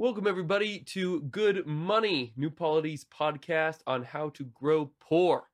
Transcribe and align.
Welcome, 0.00 0.26
everybody, 0.28 0.78
to 0.80 1.20
Good 1.22 1.66
Money, 1.66 2.32
New 2.36 2.50
Polity's 2.50 3.04
podcast 3.04 3.78
on 3.86 4.04
how 4.04 4.28
to 4.30 4.44
grow 4.44 4.90
poor. 5.00 5.44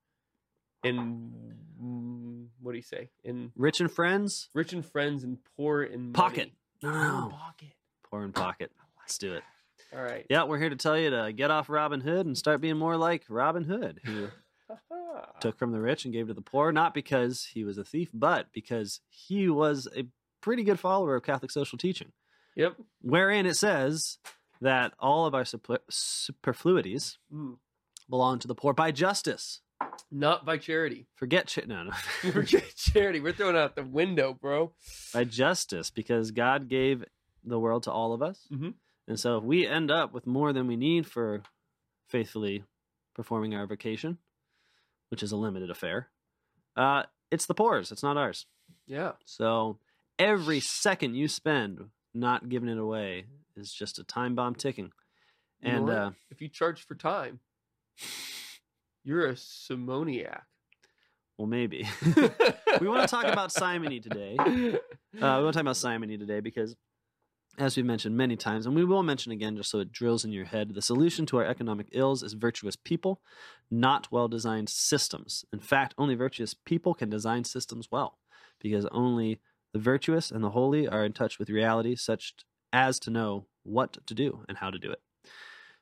Mm, 0.85 2.49
what 2.61 2.73
do 2.73 2.77
you 2.77 2.83
say? 2.83 3.09
In 3.25 3.53
Rich 3.57 3.81
and 3.81 3.91
friends, 3.91 4.51
rich 4.53 4.75
and 4.75 4.85
friends 4.85 5.25
and 5.25 5.39
poor 5.57 5.83
in 5.83 6.13
Pocket. 6.13 6.51
money. 6.83 6.95
No, 6.95 7.01
Poor 7.01 7.01
in 7.01 7.11
no. 7.31 7.31
pocket. 7.31 7.69
poor 8.11 8.25
in 8.25 8.33
pocket. 8.33 8.73
Let's 9.01 9.17
do 9.17 9.33
it. 9.33 9.43
All 9.97 10.03
right. 10.03 10.27
Yeah, 10.29 10.45
we're 10.45 10.59
here 10.59 10.69
to 10.71 10.77
tell 10.77 10.99
you 10.99 11.09
to 11.11 11.33
get 11.33 11.51
off 11.51 11.71
Robin 11.71 12.01
Hood 12.03 12.27
and 12.27 12.37
start 12.37 12.61
being 12.61 12.77
more 12.77 12.97
like 12.99 13.25
Robin 13.31 13.65
Hood, 13.65 14.01
who 14.05 14.29
Ha-ha. 14.69 15.27
took 15.41 15.57
from 15.59 15.73
the 15.73 15.81
rich 15.81 16.05
and 16.05 16.13
gave 16.13 16.27
to 16.27 16.35
the 16.35 16.43
poor, 16.43 16.71
not 16.71 16.93
because 16.93 17.47
he 17.47 17.65
was 17.65 17.79
a 17.79 17.85
thief, 17.85 18.11
but 18.13 18.49
because 18.53 19.01
he 19.09 19.49
was 19.49 19.89
a 19.97 20.05
pretty 20.43 20.65
good 20.65 20.79
follower 20.79 21.17
of 21.17 21.23
Catholic 21.23 21.51
social 21.51 21.79
teaching, 21.79 22.13
Yep. 22.57 22.77
wherein 23.01 23.47
it 23.47 23.55
says 23.57 24.19
that 24.61 24.93
all 25.01 25.27
of 25.27 25.35
our 25.35 25.45
super- 25.45 25.81
superfluities 25.91 27.19
Mm. 27.33 27.59
belong 28.09 28.39
to 28.41 28.49
the 28.49 28.55
poor 28.55 28.73
by 28.73 28.91
justice. 28.93 29.61
Not 30.11 30.45
by 30.47 30.59
charity. 30.59 31.07
Forget 31.15 31.49
ch- 31.49 31.67
no, 31.67 31.85
no. 31.85 31.91
Forget 32.33 32.75
charity. 32.77 33.21
We're 33.21 33.33
throwing 33.33 33.57
it 33.57 33.59
out 33.59 33.75
the 33.77 33.83
window, 33.85 34.33
bro. 34.33 34.73
by 35.13 35.25
justice 35.25 35.91
because 35.91 36.31
God 36.31 36.69
gave 36.69 37.05
the 37.43 37.59
world 37.59 37.83
to 37.85 37.93
all 37.93 38.13
of 38.13 38.23
us. 38.23 38.47
Mhm. 38.51 38.75
And 39.07 39.21
so 39.21 39.39
if 39.39 39.45
we 39.45 39.67
end 39.67 39.91
up 39.91 40.13
with 40.13 40.27
more 40.27 40.53
than 40.53 40.67
we 40.67 40.77
need 40.77 41.07
for 41.07 41.43
faithfully 42.09 42.65
performing 43.15 43.55
our 43.55 43.67
vocation, 43.67 44.19
which 45.11 45.23
is 45.23 45.33
a 45.33 45.37
limited 45.37 45.71
affair, 45.71 46.09
uh, 46.77 47.05
it's 47.31 47.47
the 47.47 47.55
poor's, 47.55 47.93
it's 47.93 48.03
not 48.03 48.17
ours. 48.17 48.47
Yeah. 48.87 49.13
So 49.25 49.79
every 50.19 50.61
second 50.61 51.15
you 51.17 51.29
spend 51.29 51.91
not 52.15 52.49
giving 52.49 52.69
it 52.69 52.79
away 52.79 53.27
is 53.57 53.73
just 53.73 53.99
a 53.99 54.05
time 54.05 54.35
bomb 54.35 54.55
ticking. 54.55 54.93
And 55.63 55.89
uh, 55.89 56.11
if 56.31 56.41
you 56.41 56.49
charge 56.49 56.87
for 56.87 56.95
time, 56.95 57.41
you're 59.03 59.27
a 59.27 59.37
simoniac. 59.37 60.45
well, 61.39 61.47
maybe. 61.47 61.89
we 62.81 62.89
want 62.89 63.03
to 63.03 63.09
talk 63.09 63.25
about 63.25 63.53
simony 63.53 64.01
today. 64.01 64.37
Uh, 64.41 65.39
we 65.39 65.45
want 65.45 65.53
to 65.53 65.53
talk 65.53 65.61
about 65.63 65.77
simony 65.77 66.19
today 66.19 66.41
because, 66.41 66.75
as 67.57 67.77
we've 67.77 67.87
mentioned 67.87 68.17
many 68.17 68.37
times, 68.37 68.67
and 68.67 68.75
we 68.75 68.85
will 68.85 69.05
mention 69.05 69.31
again 69.31 69.57
just 69.57 69.71
so 69.71 69.79
it 69.79 69.93
drills 69.93 70.25
in 70.25 70.33
your 70.33 70.45
head, 70.45 70.75
the 70.75 70.83
solution 70.83 71.25
to 71.27 71.39
our 71.39 71.45
economic 71.45 71.87
ills 71.93 72.23
is 72.23 72.33
virtuous 72.33 72.75
people, 72.75 73.21
not 73.71 74.11
well 74.11 74.27
designed 74.27 74.69
systems. 74.69 75.45
In 75.53 75.61
fact, 75.61 75.95
only 75.97 76.15
virtuous 76.17 76.53
people 76.53 76.95
can 76.95 77.09
design 77.09 77.45
systems 77.45 77.91
well 77.93 78.19
because 78.61 78.87
only 78.87 79.41
the 79.75 79.81
virtuous 79.81 80.31
and 80.31 80.43
the 80.43 80.51
holy 80.51 80.89
are 80.89 81.05
in 81.05 81.13
touch 81.13 81.39
with 81.39 81.51
reality, 81.51 81.97
such 81.97 82.35
as 82.73 82.99
to 83.01 83.11
know 83.11 83.47
what 83.65 83.99
to 84.07 84.15
do 84.15 84.45
and 84.49 84.59
how 84.59 84.71
to 84.71 84.79
do 84.79 84.91
it. 84.91 85.01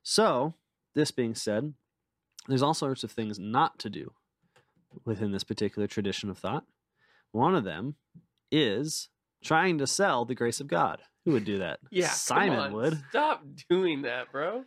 So, 0.02 0.54
this 0.94 1.10
being 1.10 1.34
said, 1.34 1.74
there's 2.48 2.62
all 2.62 2.74
sorts 2.74 3.04
of 3.04 3.12
things 3.12 3.38
not 3.38 3.78
to 3.80 3.90
do 3.90 4.12
within 5.04 5.30
this 5.30 5.44
particular 5.44 5.86
tradition 5.86 6.30
of 6.30 6.38
thought. 6.38 6.64
One 7.30 7.54
of 7.54 7.64
them 7.64 7.96
is 8.50 9.08
trying 9.44 9.78
to 9.78 9.86
sell 9.86 10.24
the 10.24 10.34
grace 10.34 10.60
of 10.60 10.66
God. 10.68 11.00
Who 11.24 11.32
would 11.32 11.44
do 11.44 11.58
that? 11.58 11.78
Yeah, 11.90 12.08
Simon 12.08 12.58
on. 12.58 12.72
would. 12.72 13.02
Stop 13.10 13.44
doing 13.68 14.02
that, 14.02 14.32
bro. 14.32 14.64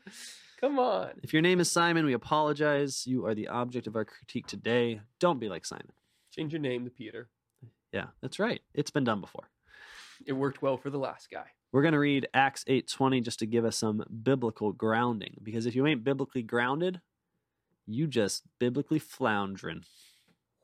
Come 0.62 0.80
on. 0.80 1.10
If 1.24 1.34
your 1.34 1.42
name 1.42 1.60
is 1.60 1.72
Simon, 1.72 2.06
we 2.06 2.14
apologize. 2.14 3.06
You 3.06 3.26
are 3.26 3.36
the 3.36 3.48
object 3.50 3.88
of 3.88 3.96
our 3.96 4.06
critique 4.06 4.48
today. 4.48 5.02
Don't 5.20 5.40
be 5.40 5.50
like 5.50 5.66
Simon. 5.66 5.92
Change 6.32 6.54
your 6.54 6.62
name 6.62 6.86
to 6.86 6.92
Peter. 6.92 7.30
Yeah, 7.96 8.08
that's 8.22 8.40
right. 8.40 8.60
It's 8.74 8.92
been 8.92 9.06
done 9.06 9.22
before. 9.22 9.50
It 10.26 10.34
worked 10.34 10.62
well 10.62 10.76
for 10.76 10.90
the 10.90 10.98
last 10.98 11.30
guy. 11.32 11.46
We're 11.72 11.82
going 11.82 11.94
to 11.94 12.00
read 12.00 12.28
Acts 12.34 12.66
8:20 12.66 13.24
just 13.24 13.40
to 13.40 13.46
give 13.46 13.64
us 13.64 13.78
some 13.78 14.04
biblical 14.22 14.74
grounding 14.74 15.38
because 15.42 15.66
if 15.66 15.76
you 15.76 15.88
ain't 15.88 16.04
biblically 16.04 16.44
grounded, 16.44 17.00
you 17.88 18.08
just 18.08 18.44
biblically 18.60 19.00
floundering. 19.00 19.84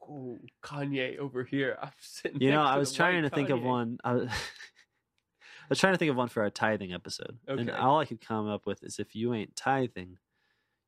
Ooh, 0.04 0.40
Kanye 0.62 1.18
over 1.20 1.46
here. 1.46 1.78
I'm 1.82 1.92
sitting. 2.00 2.42
You 2.42 2.52
know, 2.52 2.62
I 2.64 2.78
was 2.78 2.92
trying 2.92 3.24
to 3.24 3.30
think 3.30 3.50
of 3.50 3.64
one. 3.64 3.98
I 4.04 4.14
was, 4.14 4.28
I 4.30 5.70
was 5.70 5.80
trying 5.80 5.94
to 5.94 5.98
think 5.98 6.12
of 6.12 6.18
one 6.18 6.28
for 6.28 6.44
our 6.44 6.50
tithing 6.50 6.92
episode, 6.92 7.38
and 7.48 7.72
all 7.72 8.00
I 8.00 8.06
could 8.06 8.20
come 8.20 8.50
up 8.50 8.66
with 8.66 8.84
is 8.84 9.00
if 9.00 9.16
you 9.16 9.34
ain't 9.34 9.56
tithing, 9.56 10.18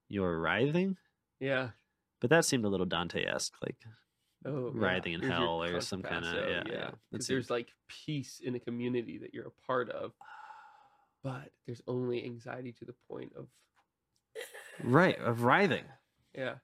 you're 0.10 0.40
writhing. 0.40 0.98
Yeah. 1.40 1.70
But 2.20 2.32
that 2.32 2.44
seemed 2.44 2.66
a 2.66 2.70
little 2.70 2.86
Dante-esque, 2.86 3.54
like 3.62 3.78
Oh, 4.46 4.72
yeah. 4.76 4.82
Writhing 4.82 5.14
in 5.14 5.22
hell 5.24 5.64
or 5.64 5.80
some 5.82 6.04
kinda- 6.04 6.34
yeah, 6.50 6.64
yeah. 6.66 6.74
yeah. 6.74 6.92
Because 7.12 7.26
seems- 7.26 7.28
there's 7.28 7.50
like 7.50 7.70
peace 7.88 8.40
in 8.44 8.56
a 8.56 8.60
community 8.60 9.18
that 9.20 9.34
you're 9.34 9.48
a 9.48 9.66
part 9.68 9.90
of, 9.90 10.12
but 11.24 11.52
there's 11.66 11.82
only 11.88 12.24
anxiety 12.26 12.74
to 12.74 12.86
the 12.86 12.94
point 13.10 13.32
of 13.38 13.48
right 14.84 15.18
of 15.20 15.44
writhing. 15.44 15.86
yeah. 16.34 16.56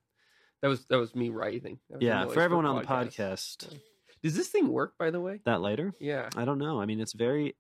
That 0.62 0.68
was 0.68 0.86
that 0.88 0.98
was 0.98 1.16
me 1.16 1.30
writhing. 1.30 1.80
Was 1.90 2.02
Yeah, 2.02 2.26
for 2.28 2.42
everyone 2.42 2.66
on 2.66 2.76
the 2.78 2.88
podcast. 2.88 3.74
Does 4.22 4.36
this 4.36 4.50
thing 4.50 4.68
work, 4.68 4.98
by 4.98 5.10
the 5.12 5.22
way? 5.22 5.40
that 5.46 5.62
later. 5.62 5.94
Yeah. 6.02 6.28
I 6.36 6.44
don't 6.44 6.58
know. 6.58 6.82
I 6.82 6.86
mean, 6.86 7.00
it's 7.00 7.14
very, 7.14 7.56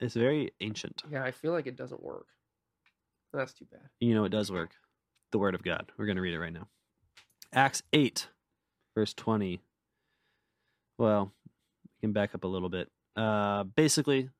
it's 0.00 0.14
very 0.16 0.50
ancient. 0.60 1.04
Yeah, 1.08 1.22
I 1.22 1.30
feel 1.30 1.52
like 1.52 1.68
it 1.68 1.76
doesn't 1.76 2.02
work. 2.02 2.26
That's 3.32 3.52
too 3.54 3.66
bad. 3.70 3.88
You 4.00 4.14
know, 4.14 4.24
it 4.24 4.30
does 4.30 4.50
work. 4.50 4.70
The 5.30 5.38
Word 5.38 5.54
of 5.54 5.62
God. 5.62 5.92
We're 5.96 6.06
going 6.06 6.16
to 6.16 6.22
read 6.22 6.34
it 6.34 6.40
right 6.40 6.52
now. 6.52 6.66
Acts 7.52 7.84
8, 7.92 8.26
verse 8.96 9.12
20. 9.14 9.60
Well, 10.98 11.30
we 11.84 12.00
can 12.00 12.12
back 12.12 12.34
up 12.34 12.42
a 12.44 12.48
little 12.48 12.70
bit. 12.70 12.90
Uh, 13.14 13.64
basically, 13.64 14.30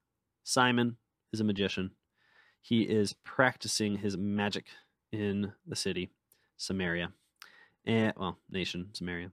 Simon 0.42 0.96
is 1.32 1.40
a 1.40 1.44
magician. 1.44 1.90
He 2.62 2.82
is 2.82 3.12
practicing 3.24 3.98
his 3.98 4.16
magic 4.16 4.66
in 5.12 5.52
the 5.66 5.76
city, 5.76 6.10
Samaria, 6.56 7.12
and 7.84 8.12
well, 8.16 8.38
nation 8.50 8.88
Samaria, 8.92 9.30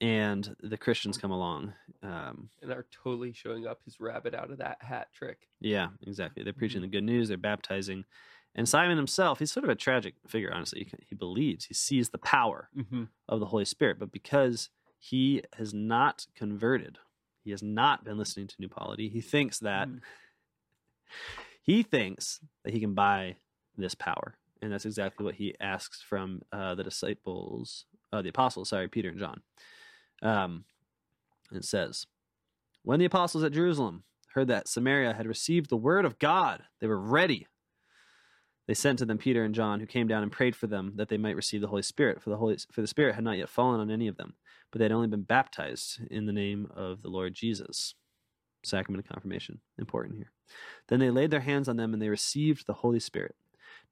and 0.00 0.56
the 0.62 0.78
Christians 0.78 1.18
come 1.18 1.30
along. 1.32 1.74
Um, 2.02 2.48
And 2.62 2.70
are 2.72 2.86
totally 2.90 3.32
showing 3.32 3.66
up 3.66 3.80
his 3.84 4.00
rabbit 4.00 4.34
out 4.34 4.50
of 4.50 4.58
that 4.58 4.78
hat 4.80 5.08
trick. 5.12 5.48
yeah, 5.60 5.88
exactly. 6.06 6.42
They're 6.44 6.52
preaching 6.52 6.80
the 6.80 6.86
good 6.88 7.04
news. 7.04 7.28
They're 7.28 7.36
baptizing, 7.36 8.04
and 8.54 8.68
Simon 8.68 8.96
himself, 8.96 9.38
he's 9.40 9.52
sort 9.52 9.64
of 9.64 9.70
a 9.70 9.74
tragic 9.74 10.14
figure. 10.26 10.52
Honestly, 10.54 10.84
he, 10.90 11.06
he 11.08 11.14
believes 11.14 11.64
he 11.66 11.74
sees 11.74 12.10
the 12.10 12.18
power 12.18 12.68
Mm-hmm. 12.76 13.04
of 13.28 13.40
the 13.40 13.46
Holy 13.46 13.64
Spirit, 13.64 13.98
but 13.98 14.12
because 14.12 14.68
he 14.98 15.42
has 15.58 15.74
not 15.74 16.26
converted, 16.34 16.98
he 17.42 17.50
has 17.50 17.62
not 17.62 18.04
been 18.04 18.16
listening 18.18 18.46
to 18.48 18.54
New 18.58 18.68
Polity. 18.68 19.08
He 19.08 19.20
thinks 19.20 19.58
that 19.60 19.88
Mm. 19.88 20.00
he 21.62 21.82
thinks 21.82 22.40
that 22.64 22.72
he 22.72 22.80
can 22.80 22.94
buy 22.94 23.36
this 23.76 23.94
power, 23.94 24.36
and 24.62 24.72
that's 24.72 24.86
exactly 24.86 25.24
what 25.24 25.34
he 25.36 25.54
asks 25.60 26.00
from 26.02 26.42
uh, 26.52 26.74
the 26.74 26.84
disciples, 26.84 27.86
uh, 28.12 28.22
the 28.22 28.28
apostles. 28.28 28.68
Sorry, 28.68 28.88
Peter 28.88 29.08
and 29.10 29.18
John. 29.18 29.42
Um, 30.22 30.64
it 31.52 31.64
says, 31.64 32.06
when 32.82 32.98
the 32.98 33.04
apostles 33.06 33.44
at 33.44 33.52
Jerusalem 33.52 34.04
heard 34.34 34.48
that 34.48 34.68
Samaria 34.68 35.12
had 35.14 35.26
received 35.26 35.70
the 35.70 35.76
word 35.76 36.04
of 36.04 36.18
God, 36.18 36.62
they 36.80 36.86
were 36.86 37.00
ready. 37.00 37.46
They 38.66 38.74
sent 38.74 38.98
to 39.00 39.04
them 39.04 39.18
Peter 39.18 39.44
and 39.44 39.54
John, 39.54 39.80
who 39.80 39.86
came 39.86 40.08
down 40.08 40.22
and 40.22 40.32
prayed 40.32 40.56
for 40.56 40.66
them 40.66 40.92
that 40.96 41.08
they 41.08 41.18
might 41.18 41.36
receive 41.36 41.60
the 41.60 41.68
Holy 41.68 41.82
Spirit. 41.82 42.22
For 42.22 42.30
the 42.30 42.38
Holy, 42.38 42.56
for 42.72 42.80
the 42.80 42.86
Spirit 42.86 43.14
had 43.14 43.24
not 43.24 43.36
yet 43.36 43.50
fallen 43.50 43.80
on 43.80 43.90
any 43.90 44.08
of 44.08 44.16
them, 44.16 44.34
but 44.70 44.78
they 44.78 44.86
had 44.86 44.92
only 44.92 45.06
been 45.06 45.22
baptized 45.22 46.00
in 46.10 46.26
the 46.26 46.32
name 46.32 46.68
of 46.74 47.02
the 47.02 47.10
Lord 47.10 47.34
Jesus. 47.34 47.94
Sacrament 48.62 49.04
of 49.04 49.10
confirmation, 49.10 49.60
important 49.78 50.16
here. 50.16 50.32
Then 50.88 50.98
they 50.98 51.10
laid 51.10 51.30
their 51.30 51.40
hands 51.40 51.68
on 51.68 51.76
them, 51.76 51.92
and 51.92 52.00
they 52.00 52.08
received 52.08 52.66
the 52.66 52.72
Holy 52.74 53.00
Spirit. 53.00 53.36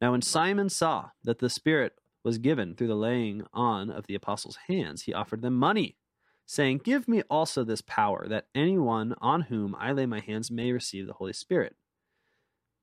Now, 0.01 0.13
when 0.13 0.23
Simon 0.23 0.71
saw 0.71 1.11
that 1.23 1.41
the 1.41 1.51
Spirit 1.51 2.01
was 2.25 2.39
given 2.39 2.75
through 2.75 2.87
the 2.87 2.95
laying 2.95 3.45
on 3.53 3.91
of 3.91 4.07
the 4.07 4.15
apostles' 4.15 4.59
hands, 4.69 5.03
he 5.03 5.13
offered 5.13 5.43
them 5.43 5.55
money, 5.55 5.99
saying, 6.47 6.79
"Give 6.79 7.07
me 7.07 7.23
also 7.29 7.63
this 7.63 7.83
power, 7.83 8.27
that 8.29 8.49
anyone 8.55 9.15
on 9.21 9.43
whom 9.43 9.75
I 9.75 9.93
lay 9.93 10.07
my 10.07 10.21
hands 10.21 10.51
may 10.51 10.73
receive 10.73 11.07
the 11.07 11.15
Holy 11.15 11.35
Spirit." 11.35 11.77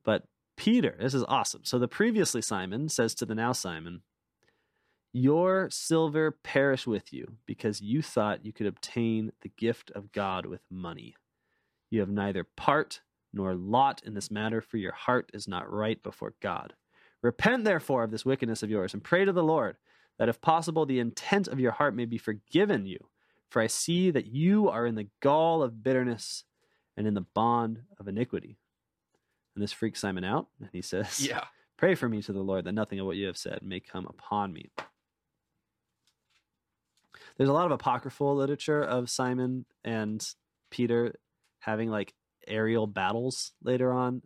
But 0.03 0.27
Peter, 0.59 0.97
this 0.99 1.13
is 1.13 1.23
awesome. 1.29 1.61
So 1.63 1.79
the 1.79 1.87
previously 1.87 2.41
Simon 2.41 2.89
says 2.89 3.15
to 3.15 3.25
the 3.25 3.33
now 3.33 3.53
Simon, 3.53 4.01
Your 5.13 5.69
silver 5.71 6.31
perish 6.31 6.85
with 6.85 7.13
you, 7.13 7.37
because 7.45 7.79
you 7.79 8.01
thought 8.01 8.45
you 8.45 8.51
could 8.51 8.67
obtain 8.67 9.31
the 9.41 9.47
gift 9.47 9.89
of 9.95 10.11
God 10.11 10.45
with 10.45 10.59
money. 10.69 11.15
You 11.89 12.01
have 12.01 12.09
neither 12.09 12.43
part 12.43 12.99
nor 13.31 13.55
lot 13.55 14.01
in 14.05 14.15
this 14.15 14.29
matter, 14.29 14.59
for 14.59 14.75
your 14.75 14.91
heart 14.91 15.31
is 15.33 15.47
not 15.47 15.71
right 15.71 16.03
before 16.03 16.33
God. 16.41 16.73
Repent 17.21 17.63
therefore 17.63 18.03
of 18.03 18.11
this 18.11 18.25
wickedness 18.25 18.61
of 18.61 18.69
yours, 18.69 18.93
and 18.93 19.01
pray 19.01 19.23
to 19.23 19.31
the 19.31 19.41
Lord, 19.41 19.77
that 20.17 20.27
if 20.27 20.41
possible 20.41 20.85
the 20.85 20.99
intent 20.99 21.47
of 21.47 21.61
your 21.61 21.71
heart 21.71 21.95
may 21.95 22.03
be 22.03 22.17
forgiven 22.17 22.85
you. 22.85 22.99
For 23.47 23.61
I 23.61 23.67
see 23.67 24.11
that 24.11 24.25
you 24.25 24.67
are 24.67 24.85
in 24.85 24.95
the 24.95 25.07
gall 25.21 25.63
of 25.63 25.81
bitterness 25.81 26.43
and 26.97 27.07
in 27.07 27.13
the 27.13 27.21
bond 27.33 27.83
of 27.97 28.09
iniquity. 28.09 28.57
And 29.59 29.63
this 29.65 29.73
freaks 29.73 29.99
Simon 29.99 30.23
out, 30.23 30.47
and 30.61 30.69
he 30.71 30.81
says, 30.81 31.19
Yeah. 31.19 31.43
Pray 31.75 31.93
for 31.93 32.07
me 32.07 32.21
to 32.21 32.31
the 32.31 32.39
Lord 32.39 32.63
that 32.63 32.71
nothing 32.71 32.97
of 33.01 33.05
what 33.05 33.17
you 33.17 33.27
have 33.27 33.35
said 33.35 33.59
may 33.61 33.81
come 33.81 34.05
upon 34.07 34.53
me. 34.53 34.71
There's 37.35 37.49
a 37.49 37.53
lot 37.53 37.65
of 37.65 37.73
apocryphal 37.73 38.37
literature 38.37 38.81
of 38.81 39.09
Simon 39.09 39.65
and 39.83 40.25
Peter 40.71 41.13
having 41.59 41.89
like 41.89 42.13
aerial 42.47 42.87
battles 42.87 43.51
later 43.61 43.91
on. 43.91 44.21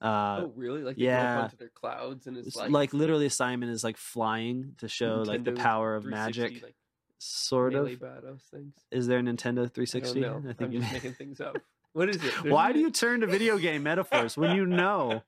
Uh, 0.00 0.42
oh, 0.42 0.52
really? 0.54 0.82
Like 0.82 0.98
they 0.98 1.06
yeah. 1.06 1.42
onto 1.42 1.56
their 1.56 1.72
clouds 1.74 2.28
and 2.28 2.36
it's 2.36 2.54
like, 2.54 2.70
like, 2.70 2.94
literally, 2.94 3.28
Simon 3.28 3.70
is 3.70 3.82
like 3.82 3.96
flying 3.96 4.74
to 4.78 4.88
show 4.88 5.24
like 5.26 5.42
the 5.42 5.50
power 5.50 5.96
of 5.96 6.04
magic, 6.04 6.62
like 6.62 6.76
sort 7.18 7.74
of. 7.74 7.88
things. 8.52 8.74
Is 8.92 9.08
there 9.08 9.18
a 9.18 9.22
Nintendo 9.22 9.66
I 9.66 9.68
360? 9.68 10.20
don't 10.20 10.44
know. 10.44 10.50
I 10.50 10.52
think 10.52 10.68
I'm 10.68 10.72
you. 10.72 10.80
just 10.80 10.92
making 10.92 11.14
things 11.14 11.40
up. 11.40 11.56
What 11.96 12.10
is 12.10 12.16
it? 12.16 12.22
There's 12.42 12.52
Why 12.52 12.68
no- 12.68 12.72
do 12.74 12.80
you 12.80 12.90
turn 12.90 13.20
to 13.22 13.26
video 13.26 13.56
game 13.58 13.82
metaphors 13.82 14.36
when 14.36 14.54
you 14.54 14.66
know? 14.66 15.22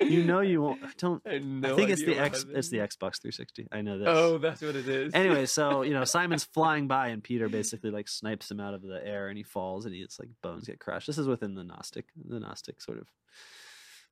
You 0.00 0.24
know 0.24 0.40
you 0.40 0.60
won't. 0.60 0.82
I 0.82 0.90
don't. 0.98 1.22
I, 1.24 1.38
no 1.38 1.72
I 1.72 1.76
think 1.76 1.90
it's 1.90 2.02
the 2.04 2.18
X. 2.18 2.42
that 2.42 2.56
It's 2.56 2.68
the. 2.68 2.78
Xbox 2.78 3.20
360. 3.22 3.68
I 3.70 3.80
know 3.80 3.96
this. 3.96 4.08
Oh, 4.10 4.38
that's 4.38 4.60
what 4.60 4.74
it 4.74 4.88
is. 4.88 5.14
anyway, 5.14 5.46
so 5.46 5.82
you 5.88 5.92
know 5.92 6.02
Simon's 6.04 6.42
flying 6.42 6.88
by, 6.88 7.08
and 7.08 7.22
Peter 7.22 7.48
basically 7.48 7.92
like 7.92 8.08
snipes 8.08 8.50
him 8.50 8.58
out 8.58 8.74
of 8.74 8.82
the 8.82 9.00
air, 9.06 9.28
and 9.28 9.36
he 9.38 9.44
falls, 9.44 9.86
and 9.86 9.94
he 9.94 10.00
it's 10.02 10.18
like 10.18 10.30
bones 10.42 10.66
get 10.66 10.80
crushed. 10.80 11.06
This 11.06 11.16
is 11.16 11.28
within 11.28 11.54
the 11.54 11.62
Gnostic, 11.62 12.06
the 12.28 12.40
Gnostic 12.40 12.82
sort 12.82 12.98
of 12.98 13.06
So 13.06 13.10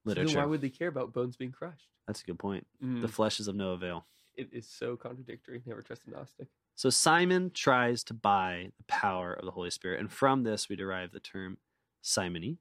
then 0.05 0.15
literature. 0.19 0.39
why 0.39 0.45
would 0.47 0.61
they 0.61 0.71
care 0.71 0.89
about 0.89 1.13
bones 1.13 1.37
being 1.37 1.51
crushed? 1.53 1.89
That's 2.07 2.23
a 2.23 2.25
good 2.27 2.39
point. 2.39 2.65
Mm, 2.83 3.03
The 3.03 3.09
flesh 3.09 3.41
is 3.41 3.49
of 3.49 3.57
no 3.57 3.71
avail. 3.73 4.07
it 4.37 4.51
is 4.53 4.69
so 4.69 4.97
contradictory. 4.97 5.63
Never 5.67 5.83
trust 5.83 6.03
a 6.07 6.11
Gnostic. 6.11 6.47
So 6.77 6.91
Simon 6.91 7.51
tries 7.53 8.03
to 8.05 8.15
buy 8.15 8.71
the 8.79 8.85
power 8.85 9.33
of 9.35 9.45
the 9.45 9.51
Holy 9.51 9.71
Spirit, 9.71 9.99
and 9.99 10.11
from 10.13 10.45
this 10.45 10.69
we 10.69 10.77
derive 10.77 11.11
the 11.11 11.21
term 11.21 11.59
simony, 12.03 12.59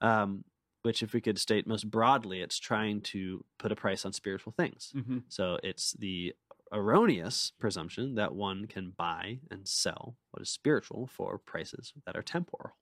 um, 0.00 0.44
which, 0.82 1.02
if 1.02 1.12
we 1.12 1.20
could 1.20 1.38
state 1.38 1.66
most 1.66 1.90
broadly, 1.90 2.40
it's 2.40 2.58
trying 2.58 3.00
to 3.00 3.44
put 3.58 3.72
a 3.72 3.76
price 3.76 4.04
on 4.04 4.12
spiritual 4.12 4.52
things. 4.52 4.92
Mm-hmm. 4.94 5.18
So 5.28 5.58
it's 5.62 5.92
the 5.94 6.34
erroneous 6.72 7.52
presumption 7.58 8.14
that 8.16 8.34
one 8.34 8.66
can 8.66 8.92
buy 8.96 9.38
and 9.50 9.66
sell 9.66 10.16
what 10.30 10.42
is 10.42 10.50
spiritual 10.50 11.06
for 11.06 11.38
prices 11.38 11.92
that 12.06 12.16
are 12.16 12.22
temporal, 12.22 12.76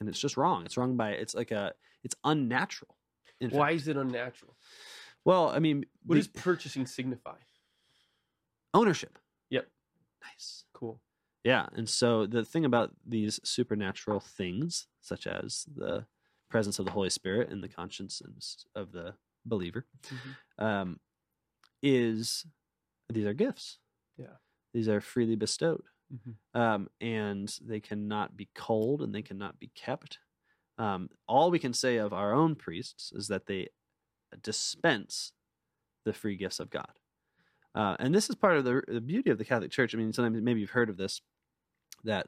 and 0.00 0.08
it's 0.08 0.20
just 0.20 0.36
wrong. 0.36 0.64
It's 0.66 0.76
wrong 0.76 0.96
by 0.96 1.10
it's 1.10 1.34
like 1.34 1.50
a 1.50 1.72
it's 2.04 2.14
unnatural. 2.24 2.96
Why 3.40 3.68
fact. 3.68 3.74
is 3.76 3.88
it 3.88 3.96
unnatural? 3.96 4.56
Well, 5.24 5.48
I 5.48 5.58
mean, 5.60 5.84
What 6.04 6.16
the 6.16 6.20
does 6.22 6.28
purchasing 6.28 6.86
signify? 6.86 7.36
ownership? 8.74 9.18
Yep. 9.50 9.66
Nice. 10.22 10.64
Cool. 10.72 11.00
Yeah, 11.44 11.66
and 11.72 11.88
so 11.88 12.26
the 12.26 12.44
thing 12.44 12.64
about 12.64 12.94
these 13.06 13.40
supernatural 13.44 14.20
things, 14.20 14.86
such 15.00 15.26
as 15.26 15.66
the 15.74 16.06
presence 16.50 16.78
of 16.78 16.84
the 16.84 16.90
Holy 16.92 17.10
Spirit 17.10 17.50
in 17.50 17.60
the 17.60 17.68
conscience 17.68 18.22
of 18.74 18.92
the 18.92 19.14
believer, 19.44 19.86
Mhm. 20.08 20.36
um, 20.58 21.00
is 21.82 22.46
these 23.08 23.26
are 23.26 23.34
gifts. 23.34 23.78
Yeah. 24.16 24.36
These 24.74 24.88
are 24.88 25.00
freely 25.00 25.36
bestowed, 25.36 25.84
Mhm. 26.12 26.36
um, 26.54 26.90
and 27.00 27.48
they 27.62 27.80
cannot 27.80 28.36
be 28.36 28.46
culled 28.54 29.02
and 29.02 29.14
they 29.14 29.22
cannot 29.22 29.58
be 29.58 29.68
kept. 29.68 30.18
Um, 30.78 31.10
all 31.26 31.50
we 31.50 31.58
can 31.58 31.72
say 31.74 31.96
of 31.98 32.12
our 32.12 32.32
own 32.32 32.56
priests 32.56 33.12
is 33.12 33.28
that 33.28 33.46
they 33.46 33.70
dispense 34.42 35.32
the 36.04 36.12
free 36.12 36.36
gifts 36.36 36.60
of 36.60 36.70
God. 36.70 36.97
Uh, 37.74 37.96
and 37.98 38.14
this 38.14 38.28
is 38.28 38.36
part 38.36 38.56
of 38.56 38.64
the, 38.64 38.82
the 38.88 39.00
beauty 39.00 39.30
of 39.30 39.38
the 39.38 39.44
Catholic 39.44 39.70
Church. 39.70 39.94
I 39.94 39.98
mean, 39.98 40.12
sometimes 40.12 40.40
maybe 40.42 40.60
you've 40.60 40.70
heard 40.70 40.88
of 40.90 40.96
this, 40.96 41.20
that 42.04 42.26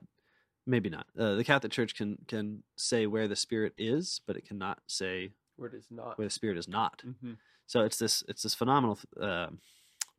maybe 0.67 0.91
not. 0.91 1.07
Uh, 1.19 1.35
the 1.35 1.45
Catholic 1.45 1.73
Church 1.73 1.95
can 1.95 2.19
can 2.29 2.63
say 2.77 3.07
where 3.07 3.27
the 3.29 3.37
Spirit 3.37 3.73
is, 3.79 4.21
but 4.27 4.37
it 4.37 4.47
cannot 4.47 4.79
say 4.87 5.33
Where 5.57 5.69
it 5.71 5.75
is 5.75 5.87
not. 5.91 6.19
where 6.19 6.27
the 6.27 6.31
Spirit 6.31 6.59
is 6.59 6.69
not. 6.69 7.03
Mhm. 7.07 7.37
So 7.67 7.81
it's 7.83 7.99
this 7.99 8.23
it's 8.29 8.43
this 8.43 8.55
phenomenal 8.55 8.99
uh, 9.21 9.49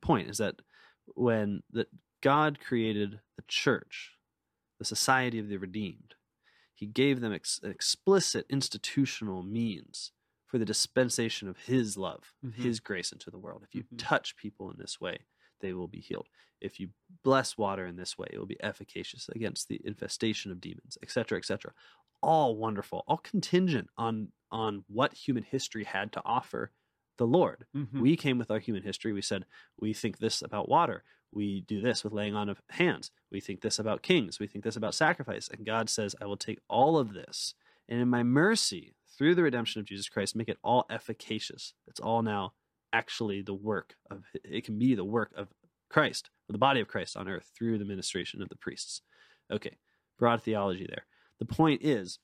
point 0.02 0.30
is 0.30 0.38
that 0.40 0.56
when 1.16 1.62
that 1.72 1.88
God 2.22 2.60
created 2.60 3.20
the 3.36 3.44
church, 3.48 4.12
the 4.80 4.86
society 4.86 5.38
of 5.40 5.48
the 5.50 5.58
redeemed, 5.58 6.16
He 6.74 6.86
gave 6.88 7.20
them 7.22 7.34
ex- 7.34 7.60
explicit 7.64 8.46
institutional 8.50 9.44
means 9.44 10.12
for 10.52 10.58
the 10.60 10.66
dispensation 10.66 11.48
of 11.48 11.58
His 11.60 11.98
love, 11.98 12.34
Mhm. 12.44 12.56
His 12.56 12.82
grace 12.82 13.14
into 13.14 13.32
the 13.32 13.40
world. 13.40 13.64
If 13.64 13.74
you 13.74 13.84
Mhm. 13.84 13.98
touch 13.98 14.36
people 14.36 14.70
in 14.70 14.78
this 14.78 15.00
way, 15.00 15.26
they 15.62 15.72
will 15.72 15.88
be 15.88 16.02
healed. 16.02 16.28
If 16.60 16.78
you 16.78 16.90
bless 17.24 17.58
water 17.58 17.86
in 17.86 17.96
this 17.96 18.18
way, 18.18 18.28
it 18.32 18.38
will 18.38 18.46
be 18.46 18.62
efficacious 18.62 19.30
against 19.30 19.70
the 19.70 19.80
infestation 19.86 20.52
of 20.52 20.60
demons, 20.60 20.98
etc., 21.02 21.38
etc. 21.38 21.74
All 22.22 22.58
wonderful, 22.58 23.06
all 23.08 23.18
contingent 23.18 23.90
on 23.98 24.34
on 24.52 24.84
what 24.90 25.14
human 25.14 25.44
history 25.44 25.86
had 25.86 26.12
to 26.12 26.22
offer 26.26 26.74
the 27.16 27.26
Lord. 27.26 27.66
Mhm. 27.74 28.02
We 28.02 28.18
came 28.18 28.38
with 28.38 28.52
our 28.52 28.60
human 28.60 28.84
history. 28.84 29.14
We 29.14 29.22
said, 29.22 29.46
we 29.78 29.94
think 29.94 30.18
this 30.18 30.42
about 30.42 30.68
water. 30.68 31.06
We 31.32 31.62
do 31.62 31.80
this 31.80 32.04
with 32.04 32.12
laying 32.12 32.36
on 32.36 32.50
of 32.50 32.62
hands. 32.72 33.12
We 33.30 33.40
think 33.40 33.62
this 33.62 33.80
about 33.80 34.02
kings. 34.04 34.38
We 34.42 34.48
think 34.48 34.66
this 34.66 34.76
about 34.76 34.94
sacrifice. 34.94 35.48
And 35.48 35.66
God 35.66 35.90
says, 35.90 36.18
I 36.20 36.26
will 36.26 36.36
take 36.36 36.60
all 36.68 36.98
of 36.98 37.14
this 37.14 37.56
and 37.88 38.02
in 38.02 38.10
my 38.10 38.24
mercy, 38.24 38.94
through 39.22 39.36
the 39.36 39.44
redemption 39.44 39.80
of 39.80 39.86
Jesus 39.86 40.10
Christ, 40.10 40.36
make 40.36 40.50
it 40.50 40.58
all 40.64 40.88
efficacious. 40.90 41.76
It's 41.86 42.00
all 42.00 42.24
now 42.24 42.54
actually 42.92 43.44
the 43.44 43.54
work 43.54 43.94
of, 44.10 44.24
it 44.44 44.66
can 44.66 44.80
be 44.80 44.96
the 44.96 45.04
work 45.04 45.32
of 45.38 45.50
Christ, 45.92 46.32
of 46.50 46.54
the 46.54 46.58
body 46.58 46.80
of 46.80 46.88
Christ 46.88 47.16
on 47.16 47.30
earth 47.30 47.52
through 47.56 47.78
the 47.78 47.86
ministration 47.86 48.42
of 48.42 48.50
the 48.50 48.56
priests. 48.56 49.02
Okay, 49.52 49.78
broad 50.18 50.42
theology 50.42 50.88
there. 50.90 51.06
The 51.38 51.46
point 51.46 51.84
is, 51.84 52.18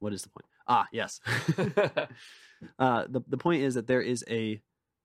what 0.00 0.12
is 0.12 0.20
the 0.20 0.28
point? 0.28 0.44
Ah, 0.68 0.86
yes. 0.92 1.18
uh, 2.78 3.06
the 3.08 3.22
the 3.26 3.38
point 3.38 3.62
is 3.62 3.72
that 3.72 3.86
there 3.86 4.02
is 4.02 4.22
a 4.28 4.60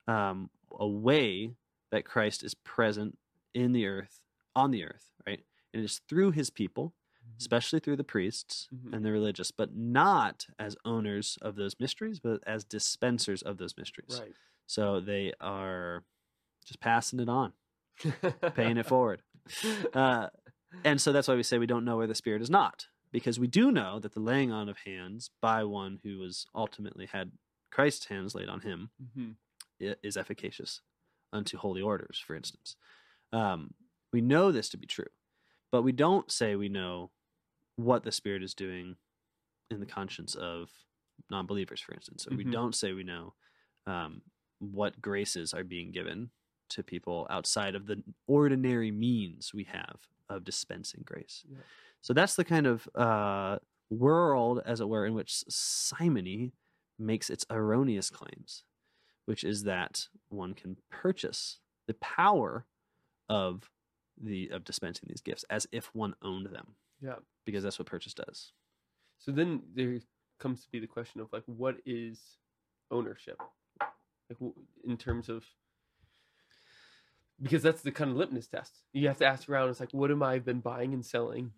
um, 0.09 0.49
a 0.77 0.87
way 0.87 1.53
that 1.89 2.03
Christ 2.03 2.43
is 2.43 2.53
present 2.53 3.17
in 3.53 3.71
the 3.71 3.87
earth, 3.87 4.19
on 4.57 4.71
the 4.71 4.83
earth, 4.83 5.05
right? 5.25 5.39
And 5.73 5.85
it's 5.85 6.01
through 6.09 6.31
His 6.31 6.49
people, 6.49 6.93
especially 7.39 7.79
through 7.79 7.95
the 7.97 8.03
priests 8.03 8.67
Mhm. 8.73 8.93
and 8.93 9.05
the 9.05 9.11
religious, 9.11 9.51
but 9.51 9.75
not 9.75 10.47
as 10.59 10.75
owners 10.85 11.37
of 11.41 11.55
those 11.55 11.79
mysteries, 11.79 12.19
but 12.19 12.41
as 12.47 12.63
dispensers 12.63 13.41
of 13.41 13.57
those 13.57 13.75
mysteries. 13.77 14.19
right. 14.21 14.35
So 14.65 14.99
they 14.99 15.33
are 15.39 16.03
just 16.65 16.79
passing 16.79 17.19
it 17.19 17.29
on, 17.29 17.53
paying 18.53 18.77
it 18.77 18.85
forward. 18.93 19.21
Uh, 19.93 20.29
and 20.83 20.99
so 20.99 21.11
that's 21.13 21.27
why 21.27 21.35
we 21.35 21.43
say 21.43 21.57
we 21.57 21.65
don't 21.67 21.85
know 21.85 21.95
where 21.97 22.07
the 22.07 22.15
Spirit 22.15 22.41
is 22.41 22.49
not, 22.49 22.87
because 23.11 23.39
we 23.39 23.47
do 23.47 23.71
know 23.71 23.99
that 23.99 24.13
the 24.13 24.19
laying 24.19 24.51
on 24.51 24.67
of 24.67 24.79
hands 24.79 25.29
by 25.41 25.63
one 25.63 25.99
who 26.03 26.17
was 26.19 26.45
ultimately 26.53 27.05
had 27.05 27.31
Christ's 27.71 28.05
hands 28.05 28.35
laid 28.35 28.49
on 28.49 28.61
him 28.61 28.91
Mhm. 29.01 29.35
is 29.79 30.17
efficacious 30.17 30.81
unto 31.31 31.57
holy 31.57 31.81
orders, 31.81 32.19
for 32.19 32.35
instance. 32.35 32.75
Um, 33.31 33.73
we 34.11 34.21
know 34.21 34.51
this 34.51 34.69
to 34.69 34.77
be 34.77 34.87
true, 34.87 35.11
but 35.71 35.83
we 35.83 35.91
don't 35.91 36.31
say 36.31 36.55
we 36.55 36.69
know 36.69 37.11
what 37.77 38.03
the 38.03 38.11
Spirit 38.11 38.43
is 38.43 38.53
doing 38.53 38.97
in 39.71 39.79
the 39.79 39.85
conscience 39.85 40.35
of 40.35 40.69
non 41.29 41.47
believers, 41.47 41.81
for 41.81 41.93
instance, 41.93 42.23
So 42.23 42.35
we 42.35 42.43
Mhm. 42.45 42.51
don't 42.51 42.75
say 42.75 42.93
we 42.93 43.03
know 43.03 43.35
um, 43.87 44.21
what 44.59 45.01
graces 45.01 45.53
are 45.53 45.63
being 45.63 45.91
given 45.91 46.31
to 46.69 46.83
people 46.83 47.25
outside 47.29 47.73
of 47.75 47.85
the 47.87 48.03
ordinary 48.27 48.91
means 48.91 49.53
we 49.53 49.63
have 49.63 50.09
of 50.29 50.43
dispensing 50.43 51.03
grace. 51.05 51.45
Yeah. 51.49 51.59
So 52.01 52.13
that's 52.13 52.35
the 52.35 52.43
kind 52.43 52.67
of 52.67 52.87
uh, 52.95 53.59
world, 53.89 54.61
as 54.65 54.81
it 54.81 54.89
were, 54.89 55.05
in 55.05 55.13
which 55.13 55.43
simony 55.49 56.53
makes 56.99 57.29
its 57.29 57.45
erroneous 57.49 58.09
claims, 58.09 58.65
which 59.25 59.43
is 59.45 59.63
that 59.63 60.09
one 60.29 60.53
can 60.53 60.77
purchase 60.89 61.59
the 61.87 61.93
power 61.95 62.65
of 63.29 63.71
the 64.17 64.49
of 64.49 64.63
dispensing 64.65 65.07
these 65.09 65.21
gifts 65.21 65.45
as 65.49 65.67
if 65.71 65.93
one 65.95 66.15
owned 66.21 66.47
them, 66.47 66.75
Yeah. 67.01 67.15
because 67.45 67.63
that's 67.63 67.77
what 67.79 67.85
purchase 67.87 68.13
does. 68.13 68.51
So 69.19 69.31
then 69.31 69.61
there 69.75 69.99
comes 70.39 70.63
to 70.63 70.69
be 70.71 70.79
the 70.79 70.87
question 70.87 71.21
of 71.21 71.31
like, 71.33 71.43
what 71.45 71.77
is 71.85 72.19
ownership? 72.91 73.37
Like 74.29 74.37
in 74.85 74.97
terms 74.97 75.29
of 75.29 75.43
because 77.41 77.61
that's 77.61 77.81
the 77.81 77.91
kind 77.91 78.09
of 78.11 78.17
litmus 78.17 78.47
test. 78.47 78.81
You 78.93 79.07
have 79.09 79.17
to 79.19 79.25
ask 79.25 79.47
around. 79.47 79.69
It's 79.69 79.79
like, 79.79 79.91
what 79.91 80.09
am 80.11 80.23
I 80.23 80.39
been 80.39 80.59
buying 80.59 80.93
and 80.93 81.05
selling? 81.05 81.51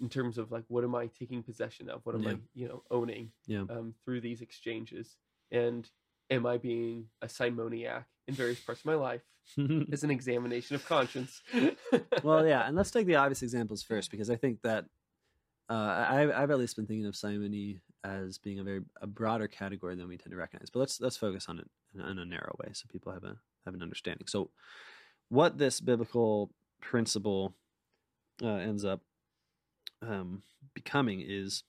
In 0.00 0.08
terms 0.08 0.38
of 0.38 0.50
like, 0.52 0.64
what 0.68 0.84
am 0.84 0.94
I 0.94 1.06
taking 1.08 1.42
possession 1.42 1.88
of? 1.88 2.00
What 2.04 2.14
am 2.14 2.22
Yeah. 2.22 2.30
I, 2.30 2.36
you 2.54 2.68
know, 2.68 2.82
owning 2.90 3.32
Yeah. 3.46 3.64
um, 3.68 3.94
through 4.04 4.20
these 4.20 4.40
exchanges? 4.40 5.16
And 5.50 5.88
am 6.30 6.46
I 6.46 6.58
being 6.58 7.08
a 7.22 7.28
simoniac 7.28 8.06
in 8.28 8.34
various 8.34 8.60
parts 8.60 8.80
of 8.82 8.86
my 8.86 8.94
life? 8.94 9.22
As 9.92 10.02
an 10.02 10.10
examination 10.10 10.74
of 10.74 10.86
conscience. 10.86 11.42
well, 12.22 12.46
yeah, 12.46 12.66
and 12.66 12.76
let's 12.76 12.90
take 12.90 13.06
the 13.06 13.16
obvious 13.16 13.42
examples 13.42 13.82
first 13.82 14.10
because 14.10 14.30
I 14.30 14.36
think 14.36 14.62
that 14.62 14.86
uh, 15.68 16.06
I've, 16.08 16.30
I've 16.30 16.50
at 16.50 16.58
least 16.58 16.76
been 16.76 16.86
thinking 16.86 17.06
of 17.06 17.16
simony 17.16 17.80
as 18.02 18.36
being 18.38 18.58
a 18.58 18.64
very 18.64 18.80
a 19.00 19.06
broader 19.06 19.48
category 19.48 19.94
than 19.94 20.08
we 20.08 20.18
tend 20.18 20.32
to 20.32 20.36
recognize. 20.36 20.70
But 20.70 20.80
let's 20.80 21.00
let's 21.00 21.16
focus 21.16 21.46
on 21.48 21.58
it 21.58 21.68
in, 21.94 22.00
in 22.00 22.18
a 22.18 22.24
narrow 22.24 22.54
way 22.62 22.70
so 22.72 22.86
people 22.90 23.12
have 23.12 23.24
a 23.24 23.36
have 23.64 23.74
an 23.74 23.82
understanding. 23.82 24.26
So, 24.26 24.50
what 25.28 25.58
this 25.58 25.80
biblical 25.80 26.50
principle 26.80 27.54
uh, 28.42 28.48
ends 28.48 28.84
up 28.84 29.00
um, 30.02 30.42
becoming 30.74 31.24
is 31.26 31.62